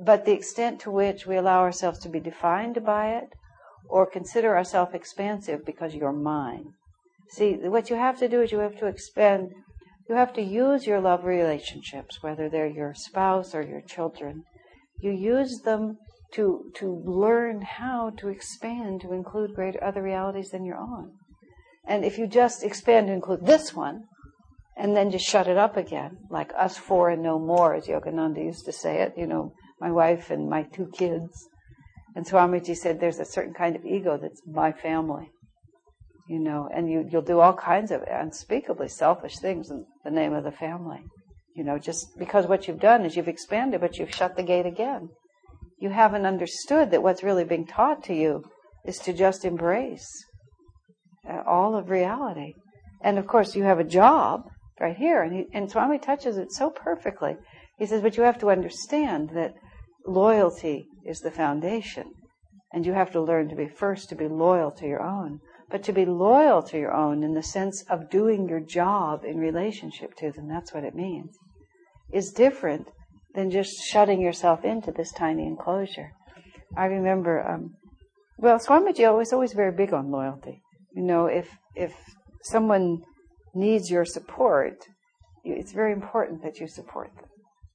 But 0.00 0.24
the 0.24 0.32
extent 0.32 0.80
to 0.80 0.90
which 0.90 1.26
we 1.26 1.36
allow 1.36 1.60
ourselves 1.60 1.98
to 2.00 2.08
be 2.08 2.20
defined 2.20 2.84
by 2.84 3.14
it 3.16 3.34
or 3.88 4.06
consider 4.06 4.56
ourselves 4.56 4.94
expansive 4.94 5.64
because 5.64 5.94
you're 5.94 6.12
mine. 6.12 6.74
See, 7.30 7.54
what 7.54 7.90
you 7.90 7.96
have 7.96 8.18
to 8.18 8.28
do 8.28 8.42
is 8.42 8.52
you 8.52 8.58
have 8.58 8.78
to 8.78 8.86
expand, 8.86 9.50
you 10.08 10.14
have 10.14 10.32
to 10.34 10.42
use 10.42 10.86
your 10.86 11.00
love 11.00 11.24
relationships, 11.24 12.22
whether 12.22 12.48
they're 12.48 12.66
your 12.66 12.94
spouse 12.94 13.54
or 13.54 13.62
your 13.62 13.80
children. 13.80 14.44
You 15.00 15.10
use 15.12 15.60
them 15.60 15.98
to 16.32 16.70
to 16.74 17.02
learn 17.04 17.62
how 17.62 18.10
to 18.18 18.28
expand 18.28 19.00
to 19.00 19.12
include 19.12 19.54
greater 19.54 19.82
other 19.82 20.02
realities 20.02 20.50
than 20.50 20.64
your 20.64 20.76
own. 20.76 21.12
And 21.86 22.04
if 22.04 22.18
you 22.18 22.26
just 22.26 22.62
expand 22.62 23.06
to 23.06 23.14
include 23.14 23.46
this 23.46 23.74
one, 23.74 24.04
and 24.78 24.96
then 24.96 25.10
just 25.10 25.26
shut 25.26 25.48
it 25.48 25.56
up 25.56 25.76
again, 25.76 26.18
like 26.30 26.52
us 26.56 26.76
four 26.76 27.10
and 27.10 27.22
no 27.22 27.38
more, 27.38 27.74
as 27.74 27.86
Yogananda 27.86 28.44
used 28.44 28.64
to 28.66 28.72
say 28.72 29.02
it, 29.02 29.14
you 29.16 29.26
know, 29.26 29.52
my 29.80 29.90
wife 29.90 30.30
and 30.30 30.48
my 30.48 30.62
two 30.62 30.90
kids. 30.96 31.48
And 32.14 32.26
Swamiji 32.26 32.76
said 32.76 33.00
there's 33.00 33.18
a 33.18 33.24
certain 33.24 33.54
kind 33.54 33.74
of 33.74 33.84
ego 33.84 34.18
that's 34.20 34.42
my 34.46 34.70
family, 34.70 35.30
you 36.28 36.38
know, 36.38 36.68
and 36.72 36.90
you, 36.90 37.08
you'll 37.10 37.22
do 37.22 37.40
all 37.40 37.54
kinds 37.54 37.90
of 37.90 38.02
unspeakably 38.02 38.88
selfish 38.88 39.38
things 39.38 39.70
in 39.70 39.84
the 40.04 40.10
name 40.10 40.32
of 40.32 40.44
the 40.44 40.52
family. 40.52 41.00
You 41.56 41.64
know, 41.64 41.78
just 41.78 42.16
because 42.16 42.46
what 42.46 42.68
you've 42.68 42.80
done 42.80 43.04
is 43.04 43.16
you've 43.16 43.28
expanded, 43.28 43.80
but 43.80 43.98
you've 43.98 44.14
shut 44.14 44.36
the 44.36 44.44
gate 44.44 44.66
again. 44.66 45.08
You 45.80 45.90
haven't 45.90 46.26
understood 46.26 46.90
that 46.90 47.02
what's 47.02 47.22
really 47.22 47.44
being 47.44 47.66
taught 47.66 48.02
to 48.04 48.14
you 48.14 48.44
is 48.84 48.98
to 49.00 49.12
just 49.12 49.44
embrace 49.44 50.08
uh, 51.28 51.42
all 51.46 51.76
of 51.76 51.90
reality. 51.90 52.54
And 53.02 53.18
of 53.18 53.26
course, 53.26 53.54
you 53.54 53.62
have 53.62 53.78
a 53.78 53.84
job 53.84 54.42
right 54.80 54.96
here, 54.96 55.22
and, 55.22 55.32
he, 55.32 55.46
and 55.52 55.70
Swami 55.70 55.98
touches 55.98 56.36
it 56.36 56.52
so 56.52 56.70
perfectly. 56.70 57.36
He 57.78 57.86
says, 57.86 58.02
but 58.02 58.16
you 58.16 58.24
have 58.24 58.38
to 58.38 58.50
understand 58.50 59.30
that 59.34 59.54
loyalty 60.06 60.86
is 61.04 61.20
the 61.20 61.30
foundation, 61.30 62.12
and 62.72 62.84
you 62.84 62.92
have 62.92 63.12
to 63.12 63.20
learn 63.20 63.48
to 63.48 63.56
be 63.56 63.68
first 63.68 64.08
to 64.08 64.16
be 64.16 64.26
loyal 64.26 64.72
to 64.72 64.86
your 64.86 65.02
own, 65.02 65.38
but 65.70 65.82
to 65.84 65.92
be 65.92 66.04
loyal 66.04 66.62
to 66.62 66.78
your 66.78 66.92
own 66.92 67.22
in 67.22 67.34
the 67.34 67.42
sense 67.42 67.84
of 67.88 68.10
doing 68.10 68.48
your 68.48 68.60
job 68.60 69.24
in 69.24 69.38
relationship 69.38 70.14
to 70.16 70.32
them. 70.32 70.48
That's 70.48 70.74
what 70.74 70.84
it 70.84 70.94
means. 70.94 71.36
Is 72.12 72.32
different 72.32 72.88
than 73.34 73.50
just 73.50 73.72
shutting 73.90 74.20
yourself 74.20 74.64
into 74.64 74.90
this 74.90 75.12
tiny 75.12 75.46
enclosure. 75.46 76.12
I 76.76 76.86
remember, 76.86 77.46
um, 77.46 77.74
well, 78.38 78.58
Swamiji 78.58 79.16
was 79.16 79.32
always 79.32 79.52
very 79.52 79.72
big 79.72 79.92
on 79.92 80.10
loyalty. 80.10 80.62
You 80.94 81.02
know, 81.02 81.26
if 81.26 81.48
if 81.74 81.94
someone 82.42 83.02
needs 83.54 83.90
your 83.90 84.04
support, 84.04 84.86
it's 85.44 85.72
very 85.72 85.92
important 85.92 86.42
that 86.42 86.58
you 86.58 86.68
support 86.68 87.14
them. 87.16 87.26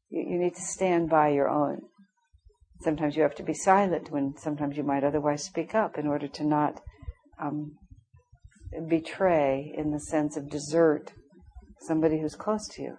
You, 0.10 0.26
you 0.32 0.40
need 0.40 0.56
to 0.56 0.62
stand 0.62 1.10
by 1.10 1.30
your 1.30 1.50
own. 1.50 1.82
Sometimes 2.82 3.16
you 3.16 3.24
have 3.24 3.36
to 3.36 3.44
be 3.44 3.54
silent 3.54 4.12
when 4.12 4.34
sometimes 4.38 4.76
you 4.76 4.84
might 4.84 5.04
otherwise 5.04 5.44
speak 5.44 5.74
up 5.74 5.98
in 5.98 6.08
order 6.08 6.28
to 6.28 6.44
not 6.44 6.82
um, 7.42 7.78
betray, 8.90 9.74
in 9.78 9.92
the 9.92 10.00
sense 10.00 10.36
of 10.36 10.50
desert, 10.50 11.14
somebody 11.80 12.20
who's 12.20 12.36
close 12.36 12.68
to 12.70 12.82
you. 12.82 12.98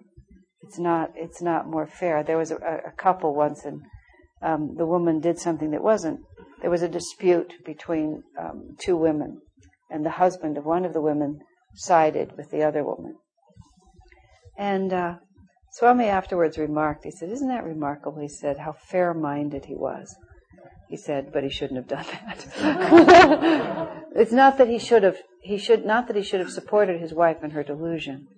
It's 0.67 0.79
not. 0.79 1.13
It's 1.15 1.43
not 1.43 1.69
more 1.69 1.87
fair. 1.87 2.23
There 2.23 2.39
was 2.39 2.51
a, 2.51 2.57
a 2.57 2.93
couple 2.97 3.35
once, 3.35 3.65
and 3.65 3.83
um, 4.43 4.75
the 4.77 4.87
woman 4.87 5.21
did 5.21 5.39
something 5.39 5.71
that 5.73 5.83
wasn't. 5.83 6.21
There 6.61 6.71
was 6.71 6.83
a 6.83 6.89
dispute 6.89 7.55
between 7.65 8.23
um, 8.39 8.77
two 8.79 8.97
women, 8.97 9.41
and 9.91 10.05
the 10.05 10.11
husband 10.11 10.57
of 10.57 10.65
one 10.65 10.85
of 10.85 10.93
the 10.93 11.03
women 11.03 11.41
sided 11.75 12.37
with 12.37 12.51
the 12.51 12.63
other 12.63 12.85
woman. 12.85 13.17
And 14.57 14.93
uh, 14.93 15.15
Swami 15.73 16.07
afterwards 16.07 16.57
remarked, 16.57 17.05
he 17.05 17.11
said, 17.11 17.31
Isn't 17.31 17.49
that 17.49 17.65
remarkable? 17.65 18.21
He 18.21 18.29
said, 18.29 18.59
How 18.59 18.73
fair 18.73 19.13
minded 19.13 19.67
he 19.67 19.75
was. 19.75 20.17
He 20.89 20.97
said, 20.97 21.33
but 21.33 21.43
he 21.43 21.51
shouldn't 21.51 21.79
have 21.79 21.89
done 21.89 22.07
that. 22.07 24.05
it's 24.15 24.33
not 24.33 24.59
that 24.59 24.69
he 24.69 24.79
should 24.79 25.03
have 25.03 25.17
he 25.43 25.59
should 25.59 25.85
not 25.85 26.07
that 26.07 26.17
he 26.17 26.23
should 26.23 26.41
have 26.41 26.51
supported 26.51 27.01
his 27.01 27.13
wife 27.13 27.43
in 27.43 27.51
her 27.51 27.65
delusion, 27.65 28.29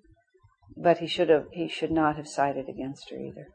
but 0.77 0.99
he 0.99 1.07
should 1.07 1.29
have 1.29 1.47
he 1.53 1.69
should 1.69 1.91
not 1.91 2.17
have 2.17 2.29
sided 2.29 2.69
against 2.69 3.11
her 3.11 3.17
either. 3.17 3.47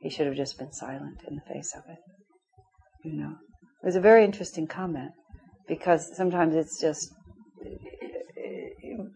He 0.00 0.10
should 0.10 0.26
have 0.26 0.36
just 0.36 0.58
been 0.58 0.72
silent 0.72 1.22
in 1.28 1.36
the 1.36 1.52
face 1.52 1.74
of 1.74 1.82
it. 1.88 1.98
You 3.04 3.16
know. 3.16 3.34
It 3.82 3.86
was 3.86 3.96
a 3.96 4.00
very 4.00 4.24
interesting 4.24 4.66
comment 4.66 5.12
because 5.68 6.16
sometimes 6.16 6.54
it's 6.54 6.80
just 6.80 7.12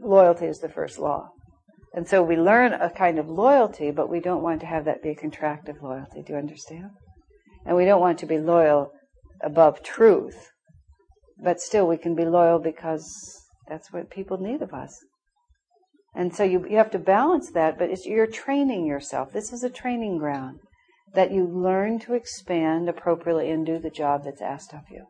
loyalty 0.01 0.47
is 0.47 0.59
the 0.59 0.69
first 0.69 0.99
law. 0.99 1.31
And 1.93 2.07
so 2.07 2.23
we 2.23 2.37
learn 2.37 2.73
a 2.73 2.91
kind 2.91 3.19
of 3.19 3.29
loyalty, 3.29 3.91
but 3.91 4.09
we 4.09 4.21
don't 4.21 4.43
want 4.43 4.61
to 4.61 4.67
have 4.67 4.85
that 4.85 5.03
be 5.03 5.11
a 5.11 5.17
contractive 5.17 5.83
loyalty. 5.83 6.23
Do 6.23 6.35
you 6.35 6.39
understand? 6.39 6.91
And 7.67 7.77
we 7.77 7.85
don't 7.85 8.01
want 8.01 8.19
to 8.21 8.27
be 8.27 8.39
loyal 8.39 8.93
above 9.43 9.83
truth. 9.83 10.51
But 11.43 11.61
still, 11.61 11.87
we 11.87 11.97
can 11.97 12.15
be 12.15 12.25
loyal 12.25 12.59
because 12.59 13.43
that's 13.69 13.93
what 13.93 14.11
people 14.11 14.39
need 14.39 14.62
of 14.62 14.73
us. 14.73 14.97
And 16.15 16.35
so 16.35 16.43
you, 16.43 16.66
you 16.69 16.77
have 16.77 16.91
to 16.91 16.99
balance 16.99 17.51
that, 17.53 17.78
but 17.78 17.91
you're 18.05 18.27
training 18.27 18.87
yourself. 18.87 19.32
This 19.32 19.53
is 19.53 19.62
a 19.62 19.70
training 19.70 20.19
ground 20.19 20.61
that 21.15 21.32
you 21.32 21.47
learn 21.47 21.99
to 22.01 22.15
expand 22.15 22.89
appropriately 22.89 23.51
and 23.51 23.65
do 23.65 23.78
the 23.78 23.91
job 23.91 24.23
that's 24.24 24.43
asked 24.43 24.73
of 24.73 24.82
you. 24.91 25.05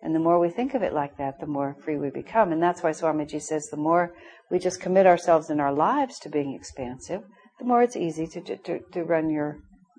And 0.00 0.14
the 0.14 0.20
more 0.20 0.40
we 0.40 0.50
think 0.50 0.74
of 0.74 0.82
it 0.82 0.92
like 0.92 1.16
that, 1.18 1.38
the 1.38 1.46
more 1.46 1.76
free 1.84 1.96
we 1.96 2.10
become. 2.10 2.50
And 2.50 2.62
that's 2.62 2.82
why 2.82 2.90
Swamiji 2.90 3.40
says 3.40 3.66
the 3.66 3.76
more 3.76 4.12
we 4.50 4.58
just 4.58 4.80
commit 4.80 5.06
ourselves 5.06 5.48
in 5.48 5.60
our 5.60 5.72
lives 5.72 6.18
to 6.20 6.28
being 6.28 6.54
expansive, 6.54 7.22
the 7.58 7.64
more 7.64 7.82
it's 7.82 7.96
easy 7.96 8.26
to, 8.26 8.56
to, 8.56 8.80
to 8.92 9.04
run 9.04 9.30
your 9.30 9.58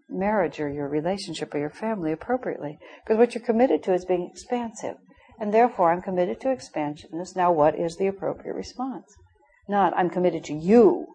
marriage 0.09 0.59
or 0.59 0.69
your 0.69 0.89
relationship 0.89 1.55
or 1.55 1.59
your 1.59 1.69
family 1.69 2.11
appropriately. 2.11 2.77
Because 3.03 3.17
what 3.17 3.33
you're 3.33 3.45
committed 3.45 3.81
to 3.83 3.93
is 3.93 4.03
being 4.03 4.29
expansive. 4.29 4.95
And 5.39 5.53
therefore, 5.53 5.91
I'm 5.91 6.01
committed 6.01 6.41
to 6.41 6.51
expansiveness. 6.51 7.35
Now, 7.35 7.51
what 7.51 7.79
is 7.79 7.95
the 7.95 8.07
appropriate 8.07 8.55
response? 8.55 9.15
Not, 9.67 9.93
I'm 9.95 10.09
committed 10.09 10.43
to 10.45 10.53
you, 10.53 11.07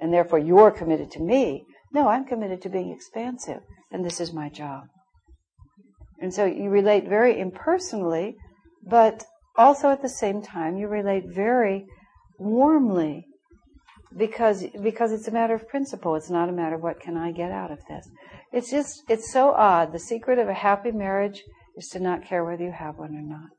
and 0.00 0.12
therefore 0.12 0.38
you're 0.38 0.70
committed 0.70 1.10
to 1.12 1.20
me. 1.20 1.64
No, 1.92 2.08
I'm 2.08 2.24
committed 2.24 2.62
to 2.62 2.68
being 2.68 2.90
expansive, 2.90 3.60
and 3.90 4.04
this 4.04 4.20
is 4.20 4.32
my 4.32 4.48
job. 4.48 4.84
And 6.20 6.32
so 6.32 6.44
you 6.44 6.70
relate 6.70 7.08
very 7.08 7.38
impersonally, 7.38 8.36
but 8.88 9.24
also 9.56 9.90
at 9.90 10.02
the 10.02 10.08
same 10.08 10.42
time 10.42 10.76
you 10.76 10.88
relate 10.88 11.24
very 11.26 11.86
warmly 12.38 13.26
because 14.16 14.64
because 14.82 15.12
it's 15.12 15.28
a 15.28 15.32
matter 15.32 15.54
of 15.54 15.68
principle. 15.68 16.14
It's 16.14 16.30
not 16.30 16.48
a 16.48 16.52
matter 16.52 16.76
of 16.76 16.82
what 16.82 17.00
can 17.00 17.16
I 17.16 17.32
get 17.32 17.50
out 17.50 17.70
of 17.70 17.78
this. 17.88 18.08
It's 18.52 18.70
just 18.70 19.02
it's 19.08 19.32
so 19.32 19.52
odd. 19.52 19.92
The 19.92 19.98
secret 19.98 20.38
of 20.38 20.48
a 20.48 20.54
happy 20.54 20.92
marriage 20.92 21.42
is 21.76 21.88
to 21.88 22.00
not 22.00 22.24
care 22.24 22.44
whether 22.44 22.62
you 22.62 22.72
have 22.72 22.98
one 22.98 23.14
or 23.14 23.22
not. 23.22 23.50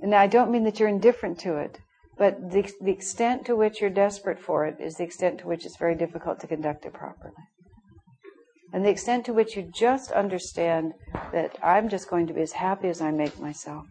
And 0.00 0.14
I 0.14 0.26
don't 0.26 0.50
mean 0.50 0.64
that 0.64 0.78
you're 0.78 0.88
indifferent 0.88 1.38
to 1.40 1.56
it, 1.56 1.78
but 2.18 2.50
the, 2.50 2.70
the 2.80 2.90
extent 2.90 3.44
to 3.46 3.56
which 3.56 3.80
you're 3.80 3.90
desperate 3.90 4.40
for 4.40 4.64
it 4.64 4.76
is 4.80 4.96
the 4.96 5.04
extent 5.04 5.40
to 5.40 5.46
which 5.46 5.66
it's 5.66 5.76
very 5.76 5.94
difficult 5.94 6.40
to 6.40 6.46
conduct 6.46 6.86
it 6.86 6.94
properly. 6.94 7.34
And 8.72 8.84
the 8.84 8.90
extent 8.90 9.24
to 9.26 9.32
which 9.32 9.56
you 9.56 9.70
just 9.74 10.10
understand 10.10 10.92
that 11.32 11.56
I'm 11.62 11.88
just 11.88 12.08
going 12.08 12.26
to 12.26 12.34
be 12.34 12.40
as 12.40 12.52
happy 12.52 12.88
as 12.88 13.00
I 13.00 13.10
make 13.10 13.38
myself. 13.38 13.86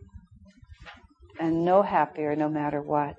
And 1.40 1.64
no 1.64 1.82
happier 1.82 2.36
no 2.36 2.50
matter 2.50 2.82
what. 2.82 3.16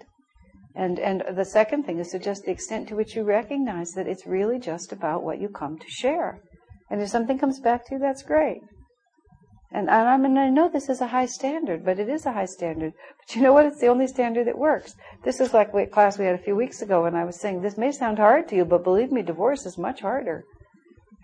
And, 0.74 0.98
and 0.98 1.22
the 1.34 1.44
second 1.44 1.84
thing 1.84 1.98
is 1.98 2.10
to 2.10 2.18
just 2.18 2.44
the 2.44 2.50
extent 2.50 2.88
to 2.88 2.96
which 2.96 3.16
you 3.16 3.22
recognize 3.22 3.92
that 3.92 4.06
it's 4.06 4.26
really 4.26 4.58
just 4.58 4.92
about 4.92 5.22
what 5.22 5.40
you 5.40 5.48
come 5.48 5.78
to 5.78 5.88
share. 5.88 6.40
And 6.90 7.00
if 7.00 7.08
something 7.08 7.38
comes 7.38 7.60
back 7.60 7.86
to 7.86 7.94
you, 7.94 7.98
that's 7.98 8.22
great. 8.22 8.60
And, 9.77 9.90
I 9.90 10.16
mean, 10.16 10.39
I 10.39 10.48
know 10.48 10.70
this 10.70 10.89
is 10.89 11.03
a 11.03 11.07
high 11.07 11.27
standard, 11.27 11.85
but 11.85 11.98
it 11.98 12.09
is 12.09 12.24
a 12.24 12.32
high 12.32 12.47
standard. 12.47 12.94
But 13.19 13.36
you 13.36 13.43
know 13.43 13.53
what? 13.53 13.66
It's 13.66 13.78
the 13.78 13.89
only 13.89 14.07
standard 14.07 14.47
that 14.47 14.57
works. 14.57 14.94
This 15.23 15.39
is 15.39 15.53
like 15.53 15.74
a 15.74 15.86
class 15.86 16.19
we 16.19 16.24
had 16.24 16.35
a 16.35 16.43
few 16.43 16.57
weeks 16.57 16.81
ago 16.81 17.05
and 17.05 17.15
I 17.15 17.24
was 17.24 17.39
saying, 17.39 17.61
this 17.61 17.77
may 17.77 17.93
sound 17.93 18.19
hard 18.19 18.48
to 18.48 18.57
you, 18.57 18.65
but 18.65 18.85
believe 18.85 19.12
me, 19.12 19.20
divorce 19.20 19.66
is 19.66 19.77
much 19.77 20.01
harder. 20.01 20.44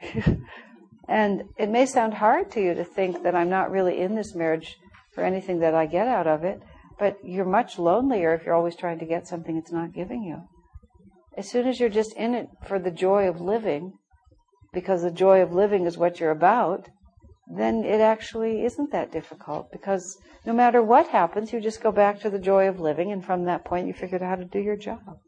and 1.08 1.44
it 1.56 1.70
may 1.70 1.86
sound 1.86 2.12
hard 2.12 2.50
to 2.50 2.60
you 2.60 2.74
to 2.74 2.84
think 2.84 3.22
that 3.22 3.34
I'm 3.34 3.48
not 3.48 3.70
really 3.70 3.98
in 3.98 4.16
this 4.16 4.34
marriage 4.34 4.76
for 5.14 5.24
anything 5.24 5.60
that 5.60 5.74
I 5.74 5.86
get 5.86 6.06
out 6.06 6.26
of 6.26 6.44
it, 6.44 6.60
but 6.98 7.16
you're 7.24 7.46
much 7.46 7.78
lonelier 7.78 8.34
if 8.34 8.44
you're 8.44 8.54
always 8.54 8.76
trying 8.76 8.98
to 8.98 9.06
get 9.06 9.26
something 9.26 9.56
it's 9.56 9.72
not 9.72 9.94
giving 9.94 10.24
you. 10.24 10.42
As 11.38 11.50
soon 11.50 11.66
as 11.66 11.80
you're 11.80 11.88
just 11.88 12.12
in 12.16 12.34
it 12.34 12.48
for 12.66 12.78
the 12.78 12.90
joy 12.90 13.30
of 13.30 13.40
living, 13.40 13.94
because 14.74 15.00
the 15.00 15.10
joy 15.10 15.40
of 15.40 15.54
living 15.54 15.86
is 15.86 15.96
what 15.96 16.20
you're 16.20 16.30
about, 16.30 16.90
then 17.58 17.84
it 17.84 18.00
actually 18.00 18.64
isn't 18.64 18.90
that 18.92 19.12
difficult 19.12 19.70
because 19.70 20.18
no 20.46 20.52
matter 20.52 20.82
what 20.82 21.08
happens, 21.08 21.52
you 21.52 21.60
just 21.60 21.82
go 21.82 21.92
back 21.92 22.20
to 22.20 22.30
the 22.30 22.38
joy 22.38 22.66
of 22.68 22.80
living, 22.80 23.12
and 23.12 23.24
from 23.24 23.44
that 23.44 23.64
point, 23.64 23.86
you 23.86 23.92
figure 23.92 24.16
out 24.22 24.28
how 24.28 24.36
to 24.36 24.44
do 24.44 24.58
your 24.58 24.76
job. 24.76 25.18